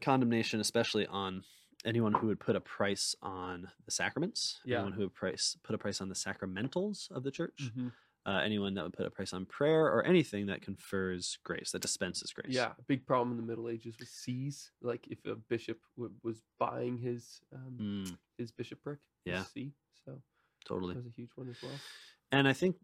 condemnation, 0.00 0.60
especially 0.60 1.06
on 1.06 1.42
anyone 1.84 2.12
who 2.12 2.26
would 2.26 2.40
put 2.40 2.56
a 2.56 2.60
price 2.60 3.14
on 3.22 3.70
the 3.84 3.90
sacraments, 3.90 4.60
Yeah. 4.64 4.76
anyone 4.78 4.92
who 4.92 5.02
would 5.02 5.14
price 5.14 5.56
put 5.62 5.74
a 5.74 5.78
price 5.78 6.00
on 6.00 6.08
the 6.08 6.14
sacramentals 6.14 7.10
of 7.10 7.22
the 7.22 7.30
church 7.30 7.70
Mhm. 7.74 7.92
uh, 8.26 8.40
anyone 8.44 8.74
that 8.74 8.84
would 8.84 8.92
put 8.92 9.06
a 9.06 9.10
price 9.10 9.32
on 9.32 9.46
prayer 9.46 9.86
or 9.86 10.04
anything 10.04 10.44
that 10.46 10.60
confers 10.60 11.38
grace, 11.42 11.72
that 11.72 11.80
dispenses 11.80 12.30
grace. 12.34 12.52
Yeah, 12.52 12.74
a 12.78 12.82
big 12.82 13.06
problem 13.06 13.30
in 13.30 13.38
the 13.38 13.42
Middle 13.42 13.68
Ages 13.70 13.98
was 13.98 14.10
sees. 14.10 14.72
Like 14.82 15.06
if 15.08 15.24
a 15.24 15.36
bishop 15.36 15.80
w- 15.96 16.14
was 16.22 16.42
buying 16.58 16.98
his 16.98 17.40
um, 17.52 17.78
Mm, 17.80 18.18
his 18.36 18.52
bishopric, 18.52 18.98
Yeah. 19.24 19.44
see. 19.44 19.72
So 20.04 20.22
totally. 20.66 20.94
that 20.94 20.98
was 21.04 21.06
a 21.06 21.16
huge 21.16 21.30
one 21.34 21.48
as 21.48 21.62
well. 21.62 21.80
And 22.30 22.46
I 22.46 22.52
think, 22.52 22.76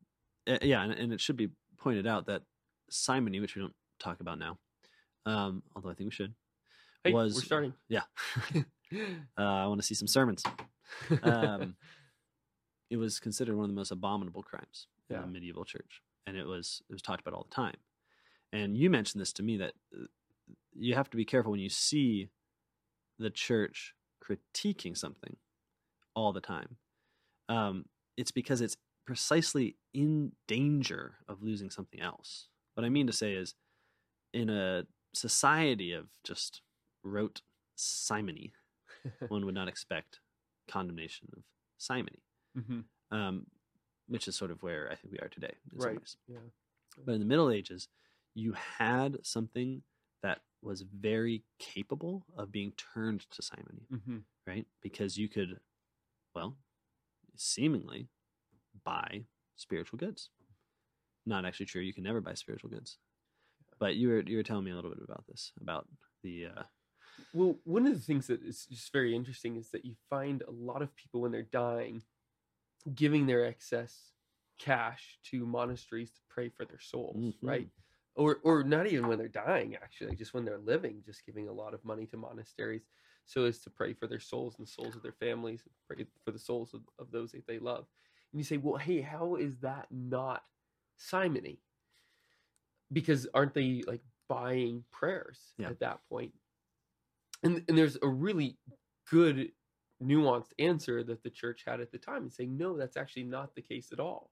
uh, 0.47 0.59
yeah, 0.63 0.83
and, 0.83 0.93
and 0.95 1.13
it 1.13 1.21
should 1.21 1.37
be 1.37 1.51
pointed 1.77 2.07
out 2.07 2.27
that 2.27 2.43
simony, 2.89 3.39
which 3.41 3.55
we 3.57 3.61
don't 3.61 3.77
talk 3.99 4.21
about 4.21 4.39
now, 4.39 4.59
um, 5.27 5.63
although 5.75 5.91
I 5.91 5.95
think 5.95 6.09
we 6.09 6.15
should, 6.15 6.35
Hey, 7.05 7.13
was 7.13 7.35
we're 7.35 7.43
starting. 7.43 7.75
Yeah, 7.89 8.03
uh, 8.95 9.43
I 9.43 9.67
want 9.67 9.81
to 9.81 9.87
see 9.87 9.95
some 9.95 10.09
sermons. 10.09 10.43
Um, 11.23 11.77
it 12.91 12.97
was 12.97 13.19
considered 13.19 13.57
one 13.57 13.65
of 13.65 13.71
the 13.71 13.77
most 13.77 13.91
abominable 13.91 14.43
crimes 14.43 14.87
in 15.11 15.21
the 15.21 15.27
medieval 15.27 15.65
church, 15.65 16.03
and 16.27 16.37
it 16.37 16.47
was 16.47 16.83
it 16.89 16.93
was 16.93 17.03
talked 17.03 17.21
about 17.21 17.35
all 17.35 17.47
the 17.49 17.55
time. 17.55 17.77
And 18.53 18.77
you 18.77 18.91
mentioned 18.91 19.21
this 19.21 19.33
to 19.35 19.43
me 19.43 19.57
that 19.59 19.73
uh, 19.95 20.05
you 20.75 20.95
have 20.95 21.11
to 21.11 21.17
be 21.17 21.25
careful 21.25 21.53
when 21.53 21.61
you 21.61 21.69
see 21.69 22.29
the 23.19 23.31
church 23.31 23.95
critiquing 24.23 24.97
something 24.97 25.37
all 26.15 26.33
the 26.33 26.41
time. 26.41 26.77
Um, 27.49 27.87
it's 28.17 28.31
because 28.31 28.61
it's 28.61 28.77
precisely 29.07 29.77
in 29.95 30.33
danger 30.49 31.17
of 31.29 31.43
losing 31.43 31.71
something 31.71 32.01
else. 32.01 32.49
What 32.75 32.85
I 32.85 32.89
mean 32.89 33.07
to 33.07 33.13
say 33.13 33.35
is, 33.35 33.55
in 34.35 34.51
a 34.51 34.85
society 35.15 35.93
of 35.93 36.09
just 36.25 36.61
rote 37.03 37.41
simony, 37.77 38.53
one 39.29 39.45
would 39.47 39.55
not 39.55 39.69
expect 39.69 40.21
condemnation 40.69 41.29
of 41.37 41.43
simony, 41.79 42.23
Mhm. 42.57 42.85
um, 43.11 43.47
which 44.09 44.29
is 44.29 44.37
sort 44.37 44.51
of 44.51 44.63
where 44.63 44.91
I 44.91 44.95
think 44.95 45.13
we 45.13 45.19
are 45.19 45.29
today. 45.29 45.55
Right. 45.73 46.17
Yeah. 46.29 46.39
But 47.05 47.13
in 47.13 47.21
the 47.21 47.27
Middle 47.27 47.51
Ages, 47.51 47.89
you 48.35 48.53
had 48.53 49.19
something 49.25 49.83
that 50.23 50.41
was 50.63 50.83
very 50.83 51.45
capable 51.59 52.25
of 52.37 52.51
being 52.51 52.73
turned 52.73 53.29
to 53.31 53.43
simony, 53.43 53.87
hmm 53.91 54.19
right? 54.47 54.67
Because 54.81 55.17
you 55.19 55.29
could, 55.29 55.61
well, 56.35 56.57
seemingly 57.37 58.09
buy 58.85 59.25
spiritual 59.57 59.99
goods. 59.99 60.31
Not 61.27 61.45
actually 61.45 61.67
true. 61.67 61.83
You 61.83 61.93
can 61.93 62.05
never 62.05 62.21
buy 62.21 62.35
spiritual 62.35 62.71
goods. 62.71 62.99
But 63.79 63.97
you 63.97 64.09
were 64.09 64.21
you 64.21 64.37
were 64.37 64.43
telling 64.43 64.65
me 64.65 64.71
a 64.71 64.75
little 64.75 64.91
bit 64.91 65.03
about 65.05 65.27
this 65.27 65.53
about 65.61 65.87
the 66.23 66.47
uh, 66.47 66.63
Well, 67.37 67.59
one 67.65 67.87
of 67.87 67.93
the 67.93 68.01
things 68.01 68.29
that 68.29 68.43
is 68.43 68.65
just 68.65 68.91
very 68.93 69.15
interesting 69.15 69.57
is 69.57 69.69
that 69.71 69.85
you 69.85 69.95
find 70.09 70.43
a 70.43 70.51
lot 70.51 70.81
of 70.81 70.97
people 70.97 71.21
when 71.21 71.33
they're 71.33 71.43
dying 71.43 72.03
giving 72.95 73.27
their 73.27 73.45
excess 73.45 74.13
cash 74.59 75.19
to 75.25 75.45
monasteries 75.45 76.11
to 76.13 76.21
pray 76.31 76.49
for 76.49 76.65
their 76.65 76.81
souls, 76.81 77.17
mm-hmm. 77.17 77.47
right? 77.47 77.69
Or 78.15 78.39
or 78.43 78.65
not 78.65 78.87
even 78.87 79.07
when 79.07 79.19
they're 79.19 79.29
dying 79.29 79.75
actually, 79.75 80.17
just 80.17 80.33
when 80.33 80.47
they're 80.47 80.57
living, 80.59 81.03
just 81.05 81.27
giving 81.27 81.49
a 81.49 81.53
lot 81.53 81.75
of 81.75 81.85
money 81.85 82.07
to 82.07 82.17
monasteries 82.17 82.89
so 83.27 83.45
as 83.45 83.59
to 83.59 83.71
pray 83.71 83.93
for 83.93 84.07
their 84.07 84.21
souls 84.21 84.55
and 84.57 84.67
the 84.67 84.71
souls 84.71 84.97
of 84.97 85.03
their 85.03 85.13
families, 85.13 85.63
pray 85.87 86.07
for 86.25 86.31
the 86.31 86.39
souls 86.39 86.73
of, 86.73 86.81
of 86.99 87.11
those 87.11 87.33
that 87.33 87.47
they 87.47 87.59
love. 87.59 87.85
And 88.33 88.41
you 88.41 88.45
say, 88.45 88.57
"Well, 88.57 88.77
hey, 88.77 89.03
how 89.03 89.35
is 89.35 89.59
that 89.59 89.89
not 89.91 90.43
simony?" 90.97 91.61
Because 92.91 93.27
aren't 93.35 93.53
they 93.53 93.83
like 93.87 94.03
buying 94.29 94.85
prayers 94.91 95.39
Yeah. 95.59 95.69
at 95.69 95.81
that 95.81 96.01
point? 96.09 96.33
And 97.43 97.65
and 97.69 97.79
there's 97.79 97.99
a 98.03 98.09
really 98.09 98.59
good 99.11 99.53
nuanced 100.03 100.53
answer 100.59 101.03
that 101.03 101.23
the 101.23 101.31
church 101.31 101.65
had 101.67 101.81
at 101.81 101.91
the 101.91 101.99
time 101.99 102.23
and 102.23 102.33
saying 102.33 102.57
no 102.57 102.77
that's 102.77 102.97
actually 102.97 103.25
not 103.25 103.55
the 103.55 103.63
case 103.63 103.91
at 103.93 104.01
all. 104.01 104.31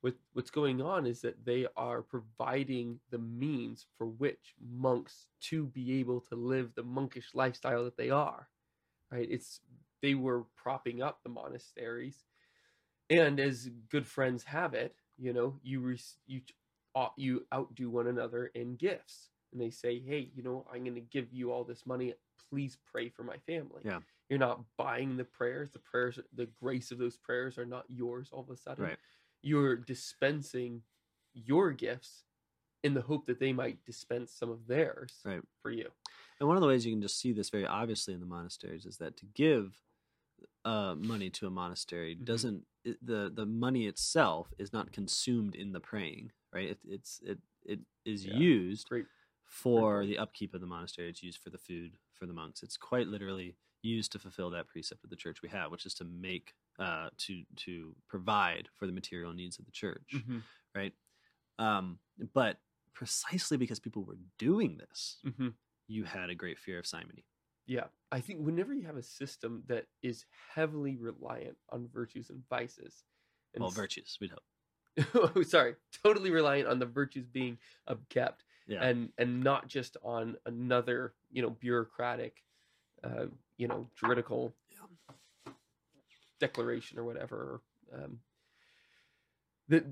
What 0.00 0.14
what's 0.32 0.50
going 0.50 0.80
on 0.80 1.06
is 1.06 1.20
that 1.22 1.44
they 1.44 1.66
are 1.76 2.02
providing 2.02 3.00
the 3.10 3.18
means 3.18 3.86
for 3.98 4.06
which 4.06 4.54
monks 4.60 5.26
to 5.42 5.66
be 5.66 6.00
able 6.00 6.20
to 6.22 6.34
live 6.36 6.74
the 6.74 6.82
monkish 6.82 7.30
lifestyle 7.34 7.84
that 7.84 7.96
they 7.96 8.10
are 8.10 8.48
right? 9.12 9.28
It's 9.30 9.60
they 10.02 10.14
were 10.14 10.44
propping 10.56 11.02
up 11.02 11.22
the 11.22 11.28
monasteries. 11.30 12.24
And 13.10 13.38
as 13.40 13.70
good 13.90 14.06
friends 14.06 14.44
have 14.44 14.74
it 14.74 14.96
you 15.18 15.32
know 15.32 15.58
you 15.62 15.80
re- 15.80 16.00
you 16.26 16.40
you 17.16 17.46
outdo 17.54 17.90
one 17.90 18.06
another 18.06 18.46
in 18.54 18.76
gifts 18.76 19.28
and 19.52 19.60
they 19.60 19.70
say 19.70 20.00
hey 20.00 20.30
you 20.34 20.42
know 20.42 20.66
i'm 20.72 20.82
going 20.82 20.94
to 20.94 21.00
give 21.00 21.32
you 21.32 21.52
all 21.52 21.64
this 21.64 21.86
money 21.86 22.14
please 22.50 22.76
pray 22.90 23.08
for 23.08 23.22
my 23.22 23.36
family 23.46 23.82
Yeah. 23.84 24.00
you're 24.28 24.38
not 24.38 24.60
buying 24.76 25.16
the 25.16 25.24
prayers 25.24 25.70
the 25.70 25.78
prayers 25.78 26.18
the 26.34 26.46
grace 26.60 26.90
of 26.90 26.98
those 26.98 27.16
prayers 27.16 27.58
are 27.58 27.66
not 27.66 27.84
yours 27.88 28.30
all 28.32 28.40
of 28.40 28.50
a 28.50 28.56
sudden 28.56 28.84
right. 28.84 28.98
you're 29.42 29.76
dispensing 29.76 30.82
your 31.34 31.70
gifts 31.72 32.24
in 32.84 32.94
the 32.94 33.00
hope 33.00 33.26
that 33.26 33.38
they 33.38 33.52
might 33.52 33.84
dispense 33.84 34.32
some 34.32 34.50
of 34.50 34.66
theirs 34.66 35.20
Right. 35.24 35.42
for 35.62 35.70
you 35.70 35.88
And 36.40 36.48
one 36.48 36.56
of 36.56 36.60
the 36.60 36.66
ways 36.66 36.84
you 36.84 36.92
can 36.92 37.02
just 37.02 37.18
see 37.20 37.32
this 37.32 37.50
very 37.50 37.66
obviously 37.66 38.14
in 38.14 38.20
the 38.20 38.26
monasteries 38.26 38.86
is 38.86 38.96
that 38.98 39.16
to 39.18 39.26
give 39.34 39.76
uh, 40.64 40.94
money 40.98 41.30
to 41.30 41.46
a 41.46 41.50
monastery 41.50 42.16
Mhm. 42.16 42.24
doesn't 42.24 42.66
it, 42.84 42.98
the 43.04 43.30
the 43.32 43.46
money 43.46 43.86
itself 43.86 44.52
is 44.58 44.72
not 44.72 44.90
consumed 44.92 45.54
in 45.54 45.70
the 45.72 45.78
praying, 45.78 46.32
right? 46.52 46.70
It, 46.70 46.78
it's 46.84 47.20
it 47.24 47.38
it 47.64 47.80
is 48.04 48.26
Yeah. 48.26 48.36
used 48.38 48.88
great 48.88 49.06
for 49.52 50.06
the 50.06 50.18
upkeep 50.18 50.54
of 50.54 50.60
the 50.60 50.66
monastery. 50.66 51.08
It's 51.10 51.22
used 51.22 51.40
for 51.42 51.50
the 51.50 51.58
food 51.58 51.98
for 52.14 52.26
the 52.26 52.32
monks. 52.32 52.62
It's 52.62 52.76
quite 52.76 53.06
literally 53.06 53.56
used 53.82 54.12
to 54.12 54.18
fulfill 54.18 54.50
that 54.50 54.68
precept 54.68 55.04
of 55.04 55.10
the 55.10 55.16
church 55.16 55.42
we 55.42 55.48
have, 55.50 55.70
which 55.70 55.86
is 55.86 55.94
to 55.94 56.04
make 56.04 56.54
uh, 56.78 57.10
to 57.18 57.42
to 57.56 57.94
provide 58.08 58.68
for 58.76 58.86
the 58.86 58.92
material 58.92 59.32
needs 59.34 59.58
of 59.58 59.66
the 59.66 59.72
church 59.72 60.10
Mhm, 60.14 60.42
right? 60.74 60.94
Um, 61.58 61.98
but 62.32 62.58
precisely 62.94 63.56
because 63.58 63.78
people 63.80 64.04
were 64.04 64.18
doing 64.38 64.78
this, 64.78 65.18
mhm. 65.26 65.54
you 65.86 66.04
had 66.04 66.30
a 66.30 66.34
great 66.34 66.58
fear 66.58 66.78
of 66.78 66.86
simony. 66.86 67.24
yeah 67.66 67.86
i 68.10 68.20
think 68.20 68.40
whenever 68.40 68.72
you 68.74 68.84
have 68.86 68.96
a 68.96 69.02
system 69.02 69.62
that 69.68 69.86
is 70.02 70.24
heavily 70.54 70.96
reliant 70.96 71.56
on 71.70 71.88
virtues 71.88 72.30
and 72.30 72.42
vices 72.48 73.04
and 73.54 73.62
Well, 73.62 73.70
virtues, 73.70 74.18
we'd 74.20 74.30
hope. 74.32 74.46
oh, 75.36 75.42
sorry 75.42 75.76
totally 76.04 76.30
reliant 76.30 76.68
on 76.68 76.78
the 76.78 76.86
virtues 77.00 77.26
being 77.26 77.58
upkept 77.88 78.40
Yeah, 78.66 78.82
and 78.82 79.10
and 79.18 79.42
not 79.42 79.68
just 79.68 79.96
on 80.02 80.36
another 80.46 81.14
you 81.30 81.42
know 81.42 81.50
bureaucratic 81.50 82.42
uh 83.04 83.26
you 83.56 83.68
know 83.68 83.88
juridical 83.98 84.52
declaration 86.40 86.98
or 86.98 87.04
whatever 87.04 87.60
um 87.92 88.18
that 89.68 89.84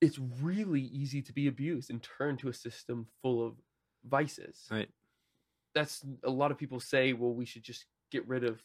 it's 0.00 0.18
really 0.40 0.82
easy 0.82 1.22
to 1.22 1.32
be 1.32 1.46
abused 1.46 1.90
and 1.90 2.02
turned 2.02 2.38
to 2.40 2.48
a 2.48 2.52
system 2.54 3.06
full 3.22 3.46
of 3.46 3.54
vices. 4.04 4.66
Right. 4.70 4.88
that's 5.74 6.04
a 6.24 6.30
lot 6.30 6.50
of 6.50 6.58
people 6.58 6.80
say 6.80 7.12
well 7.12 7.32
we 7.32 7.44
should 7.44 7.62
just 7.62 7.86
get 8.10 8.26
rid 8.28 8.44
of 8.44 8.60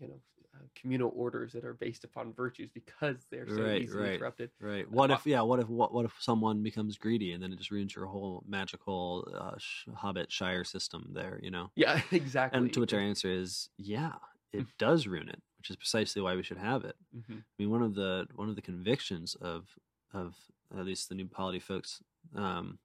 you 0.00 0.08
know 0.08 0.20
uh, 0.54 0.58
communal 0.74 1.10
orders 1.14 1.52
that 1.52 1.64
are 1.64 1.74
based 1.74 2.04
upon 2.04 2.32
virtues 2.32 2.68
because 2.72 3.26
they're 3.30 3.48
so 3.48 3.62
Right, 3.62 3.82
easily 3.82 4.02
right. 4.02 4.14
interrupted 4.14 4.50
Right. 4.60 4.90
What 4.90 5.10
Uh, 5.10 5.14
if? 5.14 5.26
Yeah. 5.26 5.42
What 5.42 5.60
if? 5.60 5.68
What, 5.68 5.92
what 5.94 6.04
if 6.04 6.14
someone 6.20 6.62
becomes 6.62 6.98
greedy 6.98 7.32
and 7.32 7.42
then 7.42 7.52
it 7.52 7.56
just 7.58 7.70
ruins 7.70 7.94
your 7.94 8.06
whole 8.06 8.44
magical 8.46 9.26
uh, 9.34 9.56
sh- 9.58 9.88
Hobbit 9.94 10.30
Shire 10.30 10.64
system 10.64 11.10
there? 11.14 11.38
You 11.42 11.50
know. 11.50 11.70
yeah 11.74 12.00
exactly 12.12 12.58
And 12.58 12.72
to 12.72 12.80
which 12.80 12.92
our 12.92 13.00
answer 13.00 13.30
is, 13.30 13.70
yeah, 13.78 14.12
it 14.52 14.66
does 14.78 15.06
ruin 15.06 15.28
it, 15.28 15.42
which 15.58 15.70
is 15.70 15.76
precisely 15.76 16.20
why 16.22 16.36
we 16.36 16.42
should 16.42 16.58
have 16.58 16.84
it. 16.84 16.96
Mhm. 17.16 17.38
I 17.38 17.44
mean, 17.58 17.70
one 17.70 17.82
of 17.82 17.94
the 17.94 18.26
one 18.34 18.48
of 18.48 18.56
the 18.56 18.62
convictions 18.62 19.34
of 19.36 19.68
of 20.12 20.34
at 20.76 20.84
least 20.84 21.08
the 21.08 21.14
new 21.14 21.26
polity 21.26 21.58
folks 21.60 22.02
um, 22.34 22.78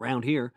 around 0.00 0.24
here 0.24 0.52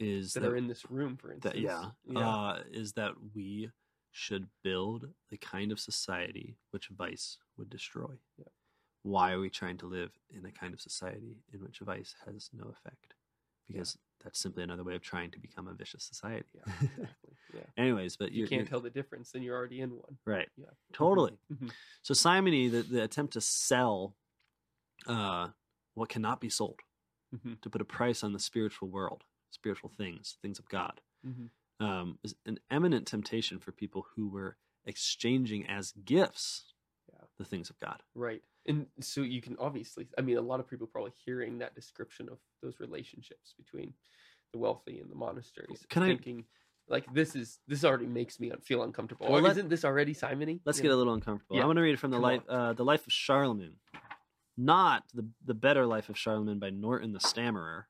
is 0.00 0.34
that, 0.34 0.40
that, 0.40 0.50
are 0.50 0.56
in 0.56 0.66
this 0.66 0.90
room 0.90 1.16
for 1.16 1.32
instance 1.32 1.54
that 1.54 1.60
yeah, 1.60 1.90
yeah 2.06 2.28
Uh, 2.28 2.62
is 2.72 2.92
that 2.94 3.12
we 3.34 3.70
should 4.16 4.46
build 4.62 5.08
the 5.28 5.36
kind 5.36 5.72
of 5.72 5.80
society 5.80 6.56
which 6.70 6.86
vice 6.88 7.38
would 7.58 7.68
destroy. 7.68 8.12
Yeah. 8.38 8.44
Why 9.02 9.32
are 9.32 9.40
we 9.40 9.50
trying 9.50 9.76
to 9.78 9.86
live 9.86 10.12
in 10.30 10.44
a 10.46 10.52
kind 10.52 10.72
of 10.72 10.80
society 10.80 11.36
in 11.52 11.60
which 11.60 11.80
vice 11.80 12.14
has 12.24 12.48
no 12.52 12.64
effect? 12.70 13.14
Because 13.66 13.98
that's 14.22 14.38
simply 14.38 14.62
another 14.62 14.84
way 14.84 14.94
of 14.94 15.02
trying 15.02 15.32
to 15.32 15.40
become 15.40 15.66
a 15.66 15.74
vicious 15.74 16.04
society. 16.04 16.46
yeah 16.54 16.62
exactly 16.82 17.32
yeah 17.54 17.60
Anyways, 17.76 18.16
but 18.16 18.30
you 18.30 18.44
can't 18.46 18.60
you're- 18.60 18.68
tell 18.70 18.80
the 18.80 18.88
difference 18.90 19.32
then 19.32 19.42
you're 19.42 19.56
already 19.56 19.80
in 19.80 19.90
one 19.90 20.16
right. 20.24 20.48
Yeah. 20.56 20.66
Totally. 20.92 21.36
Mhm. 21.52 21.70
So 22.02 22.14
simony, 22.14 22.68
the, 22.68 22.82
the 22.82 23.02
attempt 23.02 23.32
to 23.32 23.40
sell 23.40 24.14
uh, 25.08 25.48
what 25.94 26.08
cannot 26.08 26.40
be 26.40 26.48
sold, 26.48 26.80
Mhm. 27.34 27.60
to 27.62 27.68
put 27.68 27.80
a 27.80 27.84
price 27.84 28.22
on 28.22 28.32
the 28.32 28.38
spiritual 28.38 28.88
world, 28.88 29.24
spiritual 29.50 29.90
things, 29.90 30.36
things 30.40 30.58
of 30.60 30.68
God, 30.68 31.00
Mhm. 31.26 31.48
Um, 31.80 32.18
is 32.22 32.34
an 32.46 32.58
eminent 32.70 33.06
temptation 33.06 33.58
for 33.58 33.72
people 33.72 34.06
who 34.14 34.28
were 34.28 34.56
exchanging 34.84 35.66
as 35.66 35.92
gifts 36.04 36.72
Yeah. 37.12 37.24
the 37.38 37.44
things 37.44 37.68
of 37.70 37.78
God. 37.80 38.02
Right. 38.14 38.42
And 38.66 38.86
so 39.00 39.22
you 39.22 39.42
can 39.42 39.56
obviously, 39.58 40.06
I 40.16 40.20
mean, 40.22 40.36
a 40.36 40.40
lot 40.40 40.60
of 40.60 40.68
people 40.68 40.86
probably 40.86 41.12
hearing 41.24 41.58
that 41.58 41.74
description 41.74 42.28
of 42.28 42.38
those 42.62 42.78
relationships 42.80 43.54
between 43.58 43.92
the 44.52 44.58
wealthy 44.58 45.00
and 45.00 45.10
the 45.10 45.16
monasteries, 45.16 45.84
Can 45.88 46.02
I- 46.04 46.08
thinking 46.08 46.44
like 46.86 47.12
this 47.12 47.34
is 47.34 47.58
this 47.66 47.82
already 47.82 48.06
makes 48.06 48.38
me 48.38 48.52
feel 48.62 48.82
uncomfortable. 48.84 49.26
Well, 49.26 49.38
or 49.38 49.42
let- 49.42 49.52
isn't 49.52 49.68
this 49.70 49.84
already 49.84 50.14
simony? 50.14 50.60
Let's 50.64 50.78
You 50.78 50.82
get 50.82 50.88
know? 50.90 50.94
a 50.96 50.98
little 50.98 51.14
uncomfortable. 51.14 51.56
Yeah, 51.56 51.62
I'm 51.62 51.66
going 51.68 51.76
to 51.76 51.82
read 51.82 51.94
it 51.94 51.98
from 51.98 52.10
the 52.12 52.16
come 52.18 52.22
life 52.22 52.42
uh, 52.48 52.72
the 52.74 52.84
life 52.84 53.06
of 53.06 53.12
Charlemagne. 53.12 53.78
not 54.56 55.02
the 55.12 55.28
the 55.44 55.54
Better 55.54 55.86
Life 55.86 56.08
of 56.08 56.16
Charlemagne 56.16 56.58
by 56.60 56.70
Notker 56.70 57.10
the 57.12 57.20
Stammerer, 57.20 57.88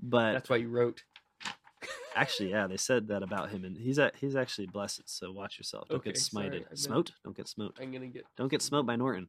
but 0.00 0.32
That's 0.32 0.48
why 0.48 0.56
you 0.56 0.68
wrote. 0.68 1.04
Actually, 2.14 2.50
yeah, 2.50 2.66
they 2.66 2.76
said 2.76 3.08
that 3.08 3.22
about 3.22 3.50
him, 3.50 3.64
and 3.64 3.76
he's 3.76 3.98
a, 3.98 4.12
he's 4.20 4.36
actually 4.36 4.66
blessed. 4.66 5.02
So 5.06 5.32
watch 5.32 5.58
yourself. 5.58 5.88
Don't 5.88 6.02
get 6.02 6.10
Okay, 6.10 6.18
sorry, 6.18 6.46
smited. 6.46 6.52
Meant- 6.64 6.78
Smote? 6.78 7.12
Don't 7.24 7.36
get 7.36 7.48
smote. 7.48 7.76
I'm 7.80 7.92
gonna 7.92 8.06
get. 8.06 8.24
Don't 8.36 8.50
get 8.50 8.62
smote 8.62 8.86
by 8.86 8.96
Notker. 8.96 9.26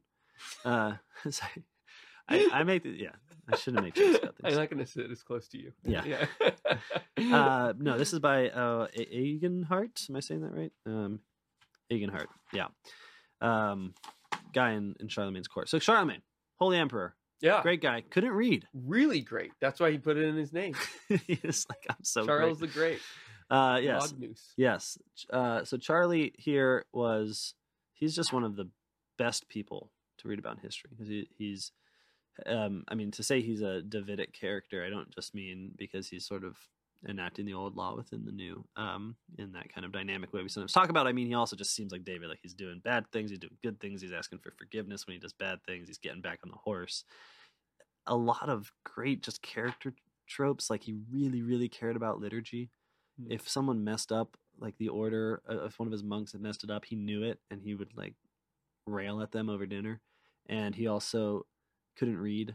Uh, 0.64 0.94
sorry. 1.30 1.64
I, 2.28 2.48
I 2.52 2.64
make 2.64 2.82
the, 2.82 2.90
yeah. 2.90 3.10
I 3.48 3.56
shouldn't 3.56 3.84
make 3.84 3.94
jokes 3.94 4.18
about 4.22 4.36
this. 4.36 4.52
I'm 4.52 4.58
not 4.58 4.70
gonna 4.70 4.86
sit 4.86 5.10
as 5.10 5.22
close 5.22 5.48
to 5.48 5.58
you. 5.58 5.72
Yeah. 5.84 6.04
Yeah. 6.04 6.26
uh, 7.36 7.72
no, 7.78 7.96
this 7.98 8.12
is 8.12 8.18
by 8.18 8.48
uh, 8.50 8.88
Egenhart. 8.96 10.08
Am 10.10 10.16
I 10.16 10.20
saying 10.20 10.40
that 10.42 10.52
right? 10.52 10.72
Um, 10.84 11.20
Egenhart. 11.92 12.26
Yeah. 12.52 12.66
Um, 13.40 13.94
guy 14.52 14.72
in, 14.72 14.94
in 14.98 15.08
Charlemagne's 15.08 15.48
court. 15.48 15.68
So 15.68 15.78
Charlemagne, 15.78 16.22
Holy 16.58 16.78
Emperor, 16.78 17.14
yeah. 17.40 17.62
great 17.62 17.80
guy, 17.80 18.02
couldn't 18.10 18.32
read. 18.32 18.66
Really 18.74 19.20
great. 19.20 19.52
That's 19.60 19.80
why 19.80 19.90
he 19.90 19.98
put 19.98 20.16
it 20.16 20.24
in 20.24 20.36
his 20.36 20.52
name. 20.52 20.74
he 21.08 21.38
was 21.44 21.66
like, 21.68 21.86
I'm 21.88 22.02
so 22.02 22.26
Charles 22.26 22.58
great. 22.58 22.72
the 22.72 22.78
Great. 22.78 23.00
Uh, 23.48 23.78
yes, 23.82 24.12
Magnus. 24.12 24.52
yes. 24.56 24.98
Uh, 25.30 25.64
so 25.64 25.76
Charlie 25.76 26.32
here 26.36 26.84
was 26.92 27.54
he's 27.92 28.14
just 28.14 28.32
one 28.32 28.44
of 28.44 28.56
the 28.56 28.68
best 29.18 29.48
people 29.48 29.90
to 30.18 30.28
read 30.28 30.38
about 30.38 30.56
in 30.56 30.62
history 30.62 30.90
because 30.90 31.08
he, 31.08 31.28
he's 31.36 31.72
um, 32.46 32.84
I 32.88 32.94
mean 32.94 33.10
to 33.12 33.22
say 33.22 33.40
he's 33.40 33.62
a 33.62 33.82
Davidic 33.82 34.32
character 34.32 34.84
I 34.84 34.90
don't 34.90 35.14
just 35.14 35.34
mean 35.34 35.72
because 35.76 36.08
he's 36.08 36.26
sort 36.26 36.44
of 36.44 36.56
enacting 37.08 37.46
the 37.46 37.54
old 37.54 37.76
law 37.76 37.94
within 37.96 38.24
the 38.24 38.32
new 38.32 38.64
um, 38.76 39.16
in 39.38 39.52
that 39.52 39.72
kind 39.72 39.84
of 39.84 39.92
dynamic 39.92 40.32
way 40.32 40.42
we 40.42 40.48
sometimes 40.48 40.72
talk 40.72 40.88
about. 40.88 41.06
I 41.06 41.12
mean 41.12 41.26
he 41.26 41.34
also 41.34 41.56
just 41.56 41.74
seems 41.74 41.92
like 41.92 42.04
David 42.04 42.28
like 42.28 42.40
he's 42.42 42.54
doing 42.54 42.80
bad 42.84 43.10
things 43.12 43.30
he's 43.30 43.38
doing 43.38 43.56
good 43.62 43.80
things 43.80 44.00
he's 44.00 44.12
asking 44.12 44.40
for 44.40 44.52
forgiveness 44.58 45.06
when 45.06 45.14
he 45.14 45.20
does 45.20 45.32
bad 45.32 45.58
things 45.66 45.88
he's 45.88 45.98
getting 45.98 46.22
back 46.22 46.40
on 46.44 46.50
the 46.50 46.56
horse. 46.56 47.04
A 48.06 48.16
lot 48.16 48.48
of 48.48 48.70
great 48.84 49.22
just 49.22 49.42
character 49.42 49.94
tropes 50.28 50.70
like 50.70 50.82
he 50.82 50.94
really 51.10 51.42
really 51.42 51.68
cared 51.68 51.96
about 51.96 52.20
liturgy. 52.20 52.70
Hmm. 53.20 53.32
if 53.32 53.48
someone 53.48 53.84
messed 53.84 54.12
up 54.12 54.36
like 54.58 54.76
the 54.78 54.88
order 54.88 55.42
uh, 55.50 55.64
if 55.64 55.78
one 55.78 55.86
of 55.86 55.92
his 55.92 56.02
monks 56.02 56.32
had 56.32 56.40
messed 56.40 56.64
it 56.64 56.70
up 56.70 56.84
he 56.84 56.96
knew 56.96 57.22
it 57.22 57.38
and 57.50 57.62
he 57.62 57.74
would 57.74 57.96
like 57.96 58.14
rail 58.86 59.20
at 59.20 59.32
them 59.32 59.48
over 59.48 59.66
dinner. 59.66 60.00
And 60.48 60.74
he 60.74 60.86
also 60.86 61.46
couldn't 61.96 62.18
read 62.18 62.54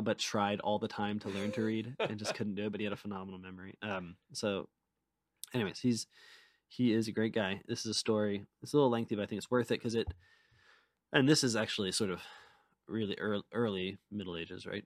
but 0.00 0.18
tried 0.18 0.60
all 0.60 0.78
the 0.78 0.88
time 0.88 1.18
to 1.18 1.28
learn 1.28 1.52
to 1.52 1.62
read 1.62 1.94
and 2.00 2.18
just 2.18 2.34
couldn't 2.34 2.54
do 2.54 2.66
it 2.66 2.70
but 2.70 2.80
he 2.80 2.84
had 2.84 2.92
a 2.92 2.96
phenomenal 2.96 3.38
memory 3.38 3.74
um 3.82 4.16
so 4.32 4.68
anyways 5.54 5.78
he's 5.80 6.06
he 6.68 6.92
is 6.92 7.08
a 7.08 7.12
great 7.12 7.34
guy 7.34 7.60
this 7.68 7.80
is 7.80 7.86
a 7.90 7.94
story 7.98 8.46
it's 8.62 8.72
a 8.72 8.76
little 8.76 8.90
lengthy 8.90 9.14
but 9.14 9.22
i 9.22 9.26
think 9.26 9.36
it's 9.38 9.50
worth 9.50 9.70
it 9.70 9.78
because 9.78 9.94
it 9.94 10.08
and 11.12 11.28
this 11.28 11.44
is 11.44 11.56
actually 11.56 11.92
sort 11.92 12.08
of 12.10 12.20
really 12.88 13.16
early, 13.18 13.42
early 13.52 13.98
middle 14.10 14.36
ages 14.36 14.66
right 14.66 14.84